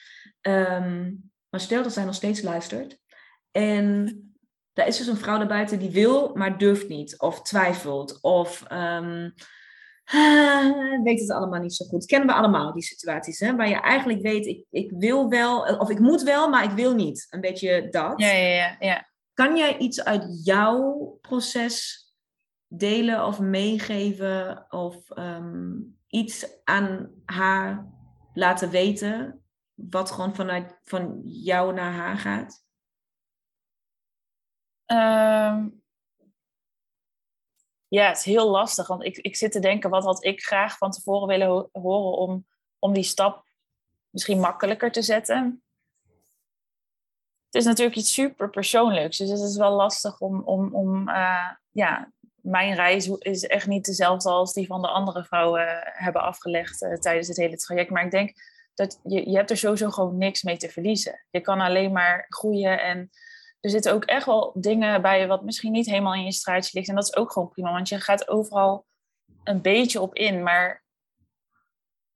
Um, 0.41 1.31
maar 1.49 1.61
stel 1.61 1.83
dat 1.83 1.93
zij 1.93 2.05
nog 2.05 2.15
steeds 2.15 2.43
luistert. 2.43 2.99
En 3.51 4.21
daar 4.73 4.87
is 4.87 4.97
dus 4.97 5.07
een 5.07 5.17
vrouw 5.17 5.39
daarbuiten 5.39 5.79
die 5.79 5.91
wil, 5.91 6.35
maar 6.35 6.59
durft 6.59 6.89
niet. 6.89 7.21
Of 7.21 7.43
twijfelt. 7.43 8.19
Of 8.23 8.65
um, 8.73 9.35
weet 11.05 11.21
het 11.21 11.31
allemaal 11.31 11.61
niet 11.61 11.75
zo 11.75 11.85
goed. 11.85 12.07
Kennen 12.07 12.29
we 12.29 12.35
allemaal 12.35 12.73
die 12.73 12.83
situaties, 12.83 13.41
hè? 13.41 13.57
Waar 13.57 13.69
je 13.69 13.81
eigenlijk 13.81 14.23
weet, 14.23 14.47
ik, 14.47 14.65
ik 14.71 14.91
wil 14.95 15.29
wel, 15.29 15.61
of 15.79 15.91
ik 15.91 15.99
moet 15.99 16.23
wel, 16.23 16.49
maar 16.49 16.65
ik 16.65 16.71
wil 16.71 16.95
niet. 16.95 17.27
Een 17.31 17.41
beetje 17.41 17.89
dat. 17.91 18.21
Ja, 18.21 18.31
ja, 18.31 18.55
ja. 18.55 18.77
ja. 18.81 19.11
Kan 19.43 19.57
jij 19.57 19.79
iets 19.79 20.05
uit 20.05 20.45
jouw 20.45 21.19
proces 21.21 22.07
delen 22.67 23.27
of 23.27 23.41
meegeven 23.41 24.67
of 24.73 25.11
ehm, 25.11 25.81
iets 26.07 26.65
aan 26.65 27.23
haar 27.25 27.93
laten 28.33 28.71
weten, 28.71 29.45
wat 29.75 30.11
gewoon 30.11 30.35
vanuit 30.35 30.79
van 30.85 31.21
jou 31.25 31.75
naar 31.75 31.93
haar 31.93 32.19
gaat? 32.19 32.65
Ehm, 34.85 35.69
ja, 37.89 38.07
het 38.07 38.17
is 38.17 38.25
heel 38.25 38.51
lastig, 38.51 38.87
want 38.87 39.05
ik, 39.05 39.17
ik 39.17 39.37
zit 39.37 39.53
te 39.53 39.61
denken, 39.61 39.91
wat 39.91 40.05
had 40.05 40.25
ik 40.25 40.43
graag 40.43 40.77
van 40.77 40.91
tevoren 40.91 41.29
willen 41.29 41.69
horen 41.73 42.19
om, 42.19 42.47
om 42.79 42.93
die 42.93 43.03
stap 43.03 43.49
misschien 44.11 44.41
makkelijker 44.41 44.93
te 44.93 45.03
zetten? 45.03 45.63
Het 47.53 47.61
is 47.61 47.69
natuurlijk 47.69 47.97
iets 47.97 48.13
super 48.13 48.51
persoonlijks, 48.51 49.19
dus 49.19 49.31
het 49.31 49.41
is 49.41 49.57
wel 49.57 49.73
lastig 49.73 50.19
om, 50.21 50.43
om, 50.45 50.75
om 50.75 51.09
uh, 51.09 51.51
ja, 51.71 52.13
mijn 52.43 52.75
reis 52.75 53.09
is 53.09 53.47
echt 53.47 53.67
niet 53.67 53.85
dezelfde 53.85 54.31
als 54.31 54.53
die 54.53 54.67
van 54.67 54.83
de 54.83 54.89
andere 54.89 55.25
vrouwen 55.25 55.69
eh, 55.69 56.05
hebben 56.05 56.23
afgelegd 56.23 56.83
uh, 56.83 56.95
tijdens 56.95 57.29
het 57.29 57.37
hele 57.37 57.57
traject. 57.57 57.91
Maar 57.91 58.05
ik 58.05 58.11
denk 58.11 58.33
dat 58.75 59.01
je, 59.03 59.31
je 59.31 59.37
hebt 59.37 59.51
er 59.51 59.57
sowieso 59.57 59.91
gewoon 59.91 60.19
niks 60.19 60.43
mee 60.43 60.57
te 60.57 60.69
verliezen. 60.69 61.25
Je 61.31 61.41
kan 61.41 61.61
alleen 61.61 61.93
maar 61.93 62.27
groeien 62.29 62.83
en 62.83 63.11
er 63.61 63.71
zitten 63.71 63.93
ook 63.93 64.05
echt 64.05 64.27
wel 64.27 64.53
dingen 64.55 65.03
bij 65.03 65.27
wat 65.27 65.45
misschien 65.45 65.73
niet 65.73 65.87
helemaal 65.87 66.15
in 66.15 66.25
je 66.25 66.33
straatje 66.33 66.71
ligt. 66.73 66.89
En 66.89 66.95
dat 66.95 67.05
is 67.05 67.17
ook 67.17 67.33
gewoon 67.33 67.49
prima, 67.49 67.73
want 67.73 67.89
je 67.89 68.01
gaat 68.01 68.29
overal 68.29 68.87
een 69.45 69.63
beetje 69.63 70.01
op 70.01 70.15
in, 70.15 70.43
maar 70.43 70.82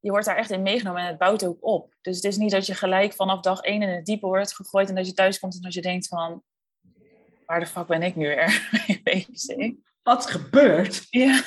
je 0.07 0.13
wordt 0.13 0.27
daar 0.27 0.37
echt 0.37 0.51
in 0.51 0.63
meegenomen 0.63 1.01
en 1.03 1.07
het 1.07 1.19
bouwt 1.19 1.45
ook 1.45 1.59
op. 1.61 1.95
Dus 2.01 2.17
het 2.17 2.25
is 2.25 2.37
niet 2.37 2.51
dat 2.51 2.67
je 2.67 2.75
gelijk 2.75 3.13
vanaf 3.13 3.41
dag 3.41 3.61
één 3.61 3.83
in 3.83 3.89
het 3.89 4.07
diepe 4.07 4.27
wordt 4.27 4.55
gegooid 4.55 4.89
en 4.89 4.95
dat 4.95 5.07
je 5.07 5.13
thuis 5.13 5.39
komt 5.39 5.55
en 5.55 5.61
dat 5.61 5.75
je 5.75 5.83
denkt 5.83 6.09
van, 6.09 6.43
waar 7.47 7.61
de 7.61 7.67
fuck 7.67 7.87
ben 7.87 8.03
ik 8.03 8.17
nu 8.17 8.27
weer 8.27 8.69
mee 8.87 9.01
bezig? 9.03 9.75
wat 10.03 10.27
gebeurt. 10.27 11.07
Ja. 11.11 11.43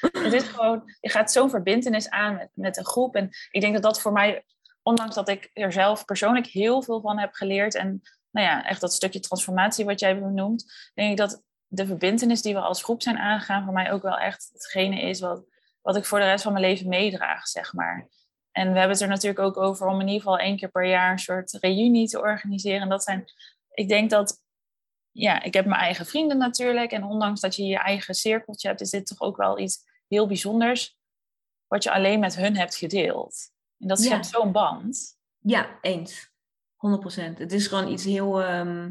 Het 0.00 0.32
is 0.32 0.42
gewoon, 0.42 0.82
je 1.00 1.10
gaat 1.10 1.32
zo'n 1.32 1.50
verbindenis 1.50 2.10
aan 2.10 2.34
met, 2.34 2.50
met 2.54 2.76
een 2.76 2.86
groep. 2.86 3.14
En 3.14 3.30
ik 3.50 3.60
denk 3.60 3.72
dat 3.72 3.82
dat 3.82 4.00
voor 4.00 4.12
mij, 4.12 4.44
ondanks 4.82 5.14
dat 5.14 5.28
ik 5.28 5.50
er 5.52 5.72
zelf 5.72 6.04
persoonlijk 6.04 6.46
heel 6.46 6.82
veel 6.82 7.00
van 7.00 7.18
heb 7.18 7.32
geleerd. 7.32 7.74
En 7.74 8.02
nou 8.30 8.46
ja, 8.46 8.64
echt 8.64 8.80
dat 8.80 8.92
stukje 8.92 9.20
transformatie 9.20 9.84
wat 9.84 10.00
jij 10.00 10.20
benoemt. 10.20 10.90
Denk 10.94 11.10
ik 11.10 11.16
dat 11.16 11.42
de 11.66 11.86
verbindenis 11.86 12.42
die 12.42 12.54
we 12.54 12.60
als 12.60 12.82
groep 12.82 13.02
zijn 13.02 13.18
aangegaan, 13.18 13.64
voor 13.64 13.72
mij 13.72 13.92
ook 13.92 14.02
wel 14.02 14.18
echt 14.18 14.50
hetgene 14.52 15.00
is 15.00 15.20
wat, 15.20 15.44
wat 15.88 15.96
ik 15.96 16.04
voor 16.04 16.18
de 16.18 16.24
rest 16.24 16.42
van 16.42 16.52
mijn 16.52 16.64
leven 16.64 16.88
meedraag, 16.88 17.48
zeg 17.48 17.72
maar. 17.72 18.08
En 18.50 18.72
we 18.72 18.78
hebben 18.78 18.90
het 18.96 19.00
er 19.00 19.08
natuurlijk 19.08 19.38
ook 19.38 19.56
over 19.56 19.86
om 19.86 20.00
in 20.00 20.06
ieder 20.06 20.22
geval 20.22 20.38
één 20.38 20.56
keer 20.56 20.70
per 20.70 20.86
jaar 20.86 21.12
een 21.12 21.18
soort 21.18 21.52
reunie 21.52 22.08
te 22.08 22.20
organiseren. 22.20 22.80
En 22.80 22.88
dat 22.88 23.02
zijn, 23.02 23.24
ik 23.70 23.88
denk 23.88 24.10
dat 24.10 24.42
ja, 25.10 25.42
ik 25.42 25.54
heb 25.54 25.66
mijn 25.66 25.80
eigen 25.80 26.06
vrienden 26.06 26.38
natuurlijk. 26.38 26.92
En 26.92 27.04
ondanks 27.04 27.40
dat 27.40 27.56
je 27.56 27.64
je 27.64 27.78
eigen 27.78 28.14
cirkeltje 28.14 28.68
hebt, 28.68 28.80
is 28.80 28.90
dit 28.90 29.06
toch 29.06 29.20
ook 29.20 29.36
wel 29.36 29.58
iets 29.58 29.84
heel 30.08 30.26
bijzonders. 30.26 30.96
wat 31.66 31.82
je 31.82 31.92
alleen 31.92 32.20
met 32.20 32.36
hun 32.36 32.56
hebt 32.56 32.76
gedeeld. 32.76 33.50
En 33.78 33.88
dat 33.88 34.00
schept 34.00 34.26
zo'n 34.26 34.52
band. 34.52 35.18
Ja, 35.38 35.78
eens. 35.80 36.30
100%. 36.76 37.38
Het 37.38 37.52
is 37.52 37.66
gewoon 37.66 37.88
iets 37.88 38.04
heel, 38.04 38.42
ehm, 38.42 38.90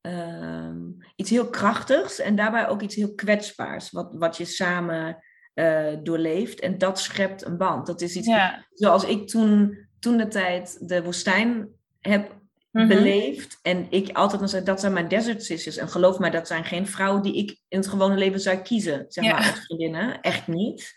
ehm, 0.00 0.90
iets 1.16 1.30
heel 1.30 1.50
krachtigs 1.50 2.18
en 2.18 2.36
daarbij 2.36 2.68
ook 2.68 2.82
iets 2.82 2.94
heel 2.94 3.14
kwetsbaars, 3.14 3.90
wat, 3.90 4.12
wat 4.12 4.36
je 4.36 4.44
samen 4.44 5.22
uh, 5.58 5.96
doorleeft. 6.02 6.60
En 6.60 6.78
dat 6.78 6.98
schept 6.98 7.44
een 7.44 7.56
band. 7.56 7.86
Dat 7.86 8.00
is 8.00 8.16
iets 8.16 8.30
zoals 8.72 9.04
ik 9.04 9.28
toen, 9.28 9.78
toen 10.00 10.16
de 10.16 10.28
tijd 10.28 10.88
de 10.88 11.02
woestijn 11.02 11.68
heb 12.00 12.36
mhm. 12.70 12.88
beleefd. 12.88 13.58
En 13.62 13.86
ik 13.90 14.16
altijd 14.16 14.40
dan 14.40 14.48
zei, 14.48 14.64
dat 14.64 14.80
zijn 14.80 14.92
mijn 14.92 15.08
desert 15.08 15.44
sisters. 15.44 15.76
En 15.76 15.88
geloof 15.88 16.18
mij, 16.18 16.30
dat 16.30 16.46
zijn 16.46 16.64
geen 16.64 16.86
vrouwen 16.86 17.22
die 17.22 17.36
ik 17.36 17.58
in 17.68 17.78
het 17.78 17.88
gewone 17.88 18.16
leven 18.16 18.40
zou 18.40 18.56
kiezen. 18.56 19.04
Zeg 19.08 19.24
maar 19.24 19.36
als 19.36 19.64
vriendinnen. 19.64 20.20
Echt 20.20 20.46
niet. 20.46 20.96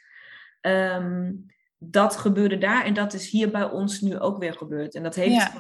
Ehm, 0.61 1.31
dat 1.77 2.17
gebeurde 2.17 2.57
daar 2.57 2.85
en 2.85 2.93
dat 2.93 3.13
is 3.13 3.29
hier 3.29 3.51
bij 3.51 3.69
ons 3.69 4.01
nu 4.01 4.19
ook 4.19 4.39
weer 4.39 4.53
gebeurd. 4.53 4.95
En 4.95 5.03
dat 5.03 5.15
heeft 5.15 5.51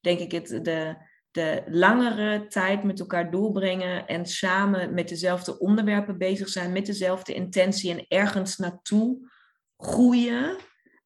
denk 0.00 0.18
ik, 0.18 0.32
het, 0.32 0.64
de, 0.64 0.96
de 1.36 1.62
langere 1.66 2.46
tijd 2.46 2.82
met 2.82 3.00
elkaar 3.00 3.30
doorbrengen 3.30 4.06
en 4.06 4.26
samen 4.26 4.94
met 4.94 5.08
dezelfde 5.08 5.58
onderwerpen 5.58 6.18
bezig 6.18 6.48
zijn, 6.48 6.72
met 6.72 6.86
dezelfde 6.86 7.34
intentie 7.34 7.90
en 7.90 8.04
ergens 8.08 8.56
naartoe 8.56 9.30
groeien. 9.76 10.56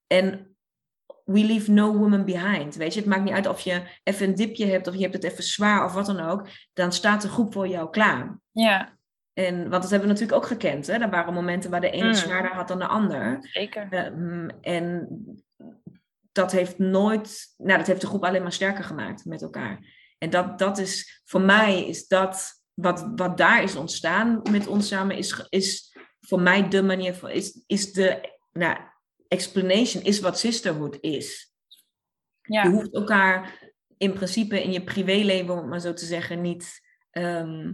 En 0.07 0.57
we 1.24 1.44
leave 1.44 1.70
no 1.70 1.97
woman 1.97 2.24
behind. 2.24 2.74
Weet 2.74 2.94
je, 2.94 3.01
het 3.01 3.09
maakt 3.09 3.24
niet 3.24 3.32
uit 3.32 3.47
of 3.47 3.61
je 3.61 3.82
even 4.02 4.28
een 4.28 4.35
dipje 4.35 4.66
hebt 4.66 4.86
of 4.86 4.94
je 4.94 5.01
hebt 5.01 5.15
het 5.15 5.24
even 5.24 5.44
zwaar 5.44 5.85
of 5.85 5.93
wat 5.93 6.07
dan 6.07 6.20
ook. 6.20 6.48
Dan 6.73 6.93
staat 6.93 7.23
de 7.23 7.28
groep 7.28 7.52
voor 7.52 7.69
jou 7.69 7.90
klaar. 7.90 8.39
Ja. 8.51 8.98
En, 9.32 9.57
want 9.57 9.82
dat 9.82 9.90
hebben 9.90 10.09
we 10.09 10.15
natuurlijk 10.15 10.43
ook 10.43 10.47
gekend. 10.47 10.86
Hè? 10.86 10.93
Er 10.93 11.11
waren 11.11 11.35
momenten 11.35 11.70
waar 11.70 11.81
de 11.81 11.90
ene 11.90 12.07
mm. 12.07 12.15
zwaarder 12.15 12.52
had 12.52 12.69
dan 12.69 12.78
de 12.78 12.86
ander. 12.86 13.39
Zeker. 13.40 13.86
Ehm, 13.90 14.48
en 14.61 15.09
dat 16.32 16.52
heeft 16.52 16.78
nooit, 16.78 17.55
nou, 17.57 17.78
dat 17.78 17.86
heeft 17.86 18.01
de 18.01 18.07
groep 18.07 18.24
alleen 18.24 18.43
maar 18.43 18.52
sterker 18.52 18.85
gemaakt 18.85 19.24
met 19.24 19.43
elkaar. 19.43 19.98
En 20.21 20.31
dat, 20.31 20.59
dat 20.59 20.79
is, 20.79 21.23
voor 21.25 21.41
mij 21.41 21.87
is 21.87 22.07
dat, 22.07 22.63
wat, 22.75 23.11
wat 23.17 23.37
daar 23.37 23.63
is 23.63 23.77
ontstaan 23.77 24.41
met 24.51 24.67
ons 24.67 24.89
samen, 24.89 25.17
is, 25.17 25.47
is 25.49 25.97
voor 26.21 26.41
mij 26.41 26.69
de 26.69 26.83
manier, 26.83 27.15
van, 27.15 27.31
is, 27.31 27.63
is 27.67 27.93
de, 27.93 28.37
nou, 28.53 28.77
explanation 29.29 30.03
is 30.03 30.21
wat 30.21 30.39
sisterhood 30.39 30.99
is. 31.01 31.55
Ja. 32.43 32.63
Je 32.63 32.69
hoeft 32.69 32.95
elkaar 32.95 33.59
in 33.97 34.13
principe 34.13 34.63
in 34.63 34.73
je 34.73 34.85
privéleven, 34.85 35.53
om 35.53 35.59
het 35.59 35.67
maar 35.67 35.81
zo 35.81 35.93
te 35.93 36.05
zeggen, 36.05 36.41
niet 36.41 36.81
ehm, 37.11 37.73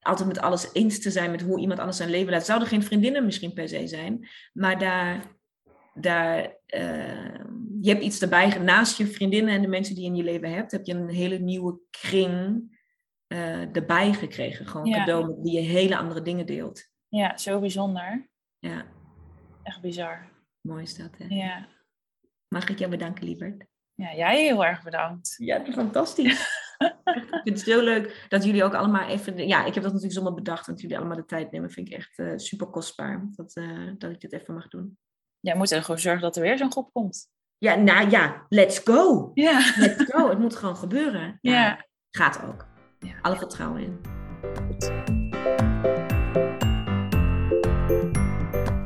altijd 0.00 0.28
met 0.28 0.38
alles 0.38 0.72
eens 0.72 1.00
te 1.00 1.10
zijn 1.10 1.30
met 1.30 1.42
hoe 1.42 1.60
iemand 1.60 1.78
anders 1.78 1.96
zijn 1.96 2.10
leven 2.10 2.32
laat. 2.32 2.46
Zouden 2.46 2.68
geen 2.68 2.82
vriendinnen 2.82 3.24
misschien 3.24 3.52
per 3.52 3.68
se 3.68 3.86
zijn, 3.86 4.28
maar 4.52 4.78
daar, 4.78 5.36
daar 5.94 6.56
uh, 6.66 7.44
je 7.80 7.90
hebt 7.90 8.02
iets 8.02 8.20
erbij, 8.20 8.58
naast 8.58 8.98
je 8.98 9.06
vriendinnen 9.06 9.54
en 9.54 9.62
de 9.62 9.68
mensen 9.68 9.94
die 9.94 10.04
je 10.04 10.10
in 10.10 10.16
je 10.16 10.22
leven 10.22 10.52
hebt, 10.52 10.72
heb 10.72 10.84
je 10.84 10.94
een 10.94 11.08
hele 11.08 11.38
nieuwe 11.38 11.78
kring 11.90 12.66
uh, 13.28 13.76
erbij 13.76 14.12
gekregen. 14.12 14.66
Gewoon 14.66 14.92
cadeau 14.92 15.26
met 15.26 15.38
wie 15.40 15.52
je 15.52 15.60
hele 15.60 15.96
andere 15.96 16.22
dingen 16.22 16.46
deelt. 16.46 16.88
Ja, 17.08 17.36
zo 17.36 17.60
bijzonder. 17.60 18.28
Ja. 18.58 18.86
Echt 19.62 19.80
bizar. 19.80 20.28
Mooi 20.60 20.82
is 20.82 20.96
dat, 20.96 21.10
hè? 21.18 21.24
Ja. 21.28 21.68
Mag 22.48 22.68
ik 22.68 22.78
jou 22.78 22.90
bedanken, 22.90 23.24
lieverd? 23.24 23.66
Ja, 23.94 24.14
jij 24.14 24.42
heel 24.42 24.64
erg 24.64 24.82
bedankt. 24.82 25.34
Ja, 25.38 25.64
fantastisch. 25.72 26.40
ik 27.04 27.40
vind 27.42 27.58
het 27.58 27.60
zo 27.60 27.80
leuk 27.80 28.26
dat 28.28 28.44
jullie 28.44 28.64
ook 28.64 28.74
allemaal 28.74 29.08
even... 29.08 29.48
Ja, 29.48 29.58
ik 29.64 29.74
heb 29.74 29.82
dat 29.82 29.92
natuurlijk 29.92 30.12
zomaar 30.12 30.34
bedacht. 30.34 30.66
Dat 30.66 30.80
jullie 30.80 30.98
allemaal 30.98 31.16
de 31.16 31.24
tijd 31.24 31.50
nemen. 31.50 31.70
vind 31.70 31.88
ik 31.88 31.94
echt 31.94 32.18
uh, 32.18 32.32
super 32.36 32.66
kostbaar. 32.66 33.28
Dat, 33.30 33.56
uh, 33.56 33.92
dat 33.98 34.10
ik 34.10 34.20
dit 34.20 34.32
even 34.32 34.54
mag 34.54 34.68
doen. 34.68 34.98
Ja, 35.40 35.52
we 35.52 35.58
moeten 35.58 35.82
gewoon 35.82 36.00
zorgen 36.00 36.22
dat 36.22 36.36
er 36.36 36.42
weer 36.42 36.58
zo'n 36.58 36.72
groep 36.72 36.92
komt. 36.92 37.30
Ja, 37.60 37.74
nou 37.74 38.10
ja, 38.10 38.46
let's 38.48 38.80
go. 38.84 39.30
Ja. 39.34 39.72
Let's 39.76 40.04
go. 40.12 40.28
Het 40.28 40.38
moet 40.38 40.56
gewoon 40.56 40.76
gebeuren. 40.76 41.38
Ja. 41.40 41.52
ja. 41.52 41.86
Gaat 42.10 42.40
ook. 42.46 42.66
Ja. 42.98 43.12
Alle 43.22 43.36
vertrouwen 43.36 43.82
in. 43.82 44.00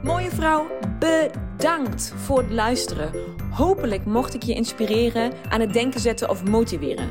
Mooie 0.02 0.30
vrouw, 0.30 0.66
bedankt 0.98 2.12
voor 2.16 2.38
het 2.38 2.50
luisteren. 2.50 3.12
Hopelijk 3.50 4.04
mocht 4.04 4.34
ik 4.34 4.42
je 4.42 4.54
inspireren, 4.54 5.32
aan 5.48 5.60
het 5.60 5.72
denken 5.72 6.00
zetten 6.00 6.28
of 6.30 6.44
motiveren. 6.44 7.10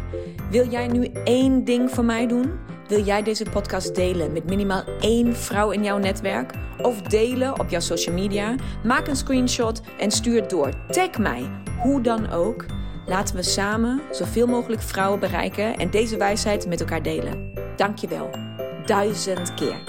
Wil 0.49 0.69
jij 0.69 0.88
nu 0.88 1.03
één 1.23 1.63
ding 1.63 1.91
voor 1.91 2.05
mij 2.05 2.27
doen? 2.27 2.59
Wil 2.91 3.03
jij 3.03 3.23
deze 3.23 3.45
podcast 3.51 3.95
delen 3.95 4.34
met 4.34 4.45
minimaal 4.45 4.84
één 4.99 5.35
vrouw 5.35 5.72
in 5.72 5.84
jouw 5.84 5.97
netwerk? 5.97 6.53
Of 6.81 7.01
delen 7.01 7.59
op 7.59 7.69
jouw 7.69 7.80
social 7.80 8.15
media? 8.15 8.55
Maak 8.84 9.07
een 9.07 9.15
screenshot 9.15 9.81
en 9.99 10.11
stuur 10.11 10.41
het 10.41 10.49
door. 10.49 10.69
Tag 10.88 11.18
mij, 11.18 11.49
hoe 11.80 12.01
dan 12.01 12.31
ook. 12.31 12.65
Laten 13.05 13.35
we 13.35 13.43
samen 13.43 14.01
zoveel 14.11 14.47
mogelijk 14.47 14.81
vrouwen 14.81 15.19
bereiken 15.19 15.77
en 15.77 15.89
deze 15.89 16.18
wijsheid 16.18 16.68
met 16.68 16.80
elkaar 16.80 17.03
delen. 17.03 17.53
Dankjewel. 17.76 18.30
Duizend 18.85 19.53
keer. 19.53 19.84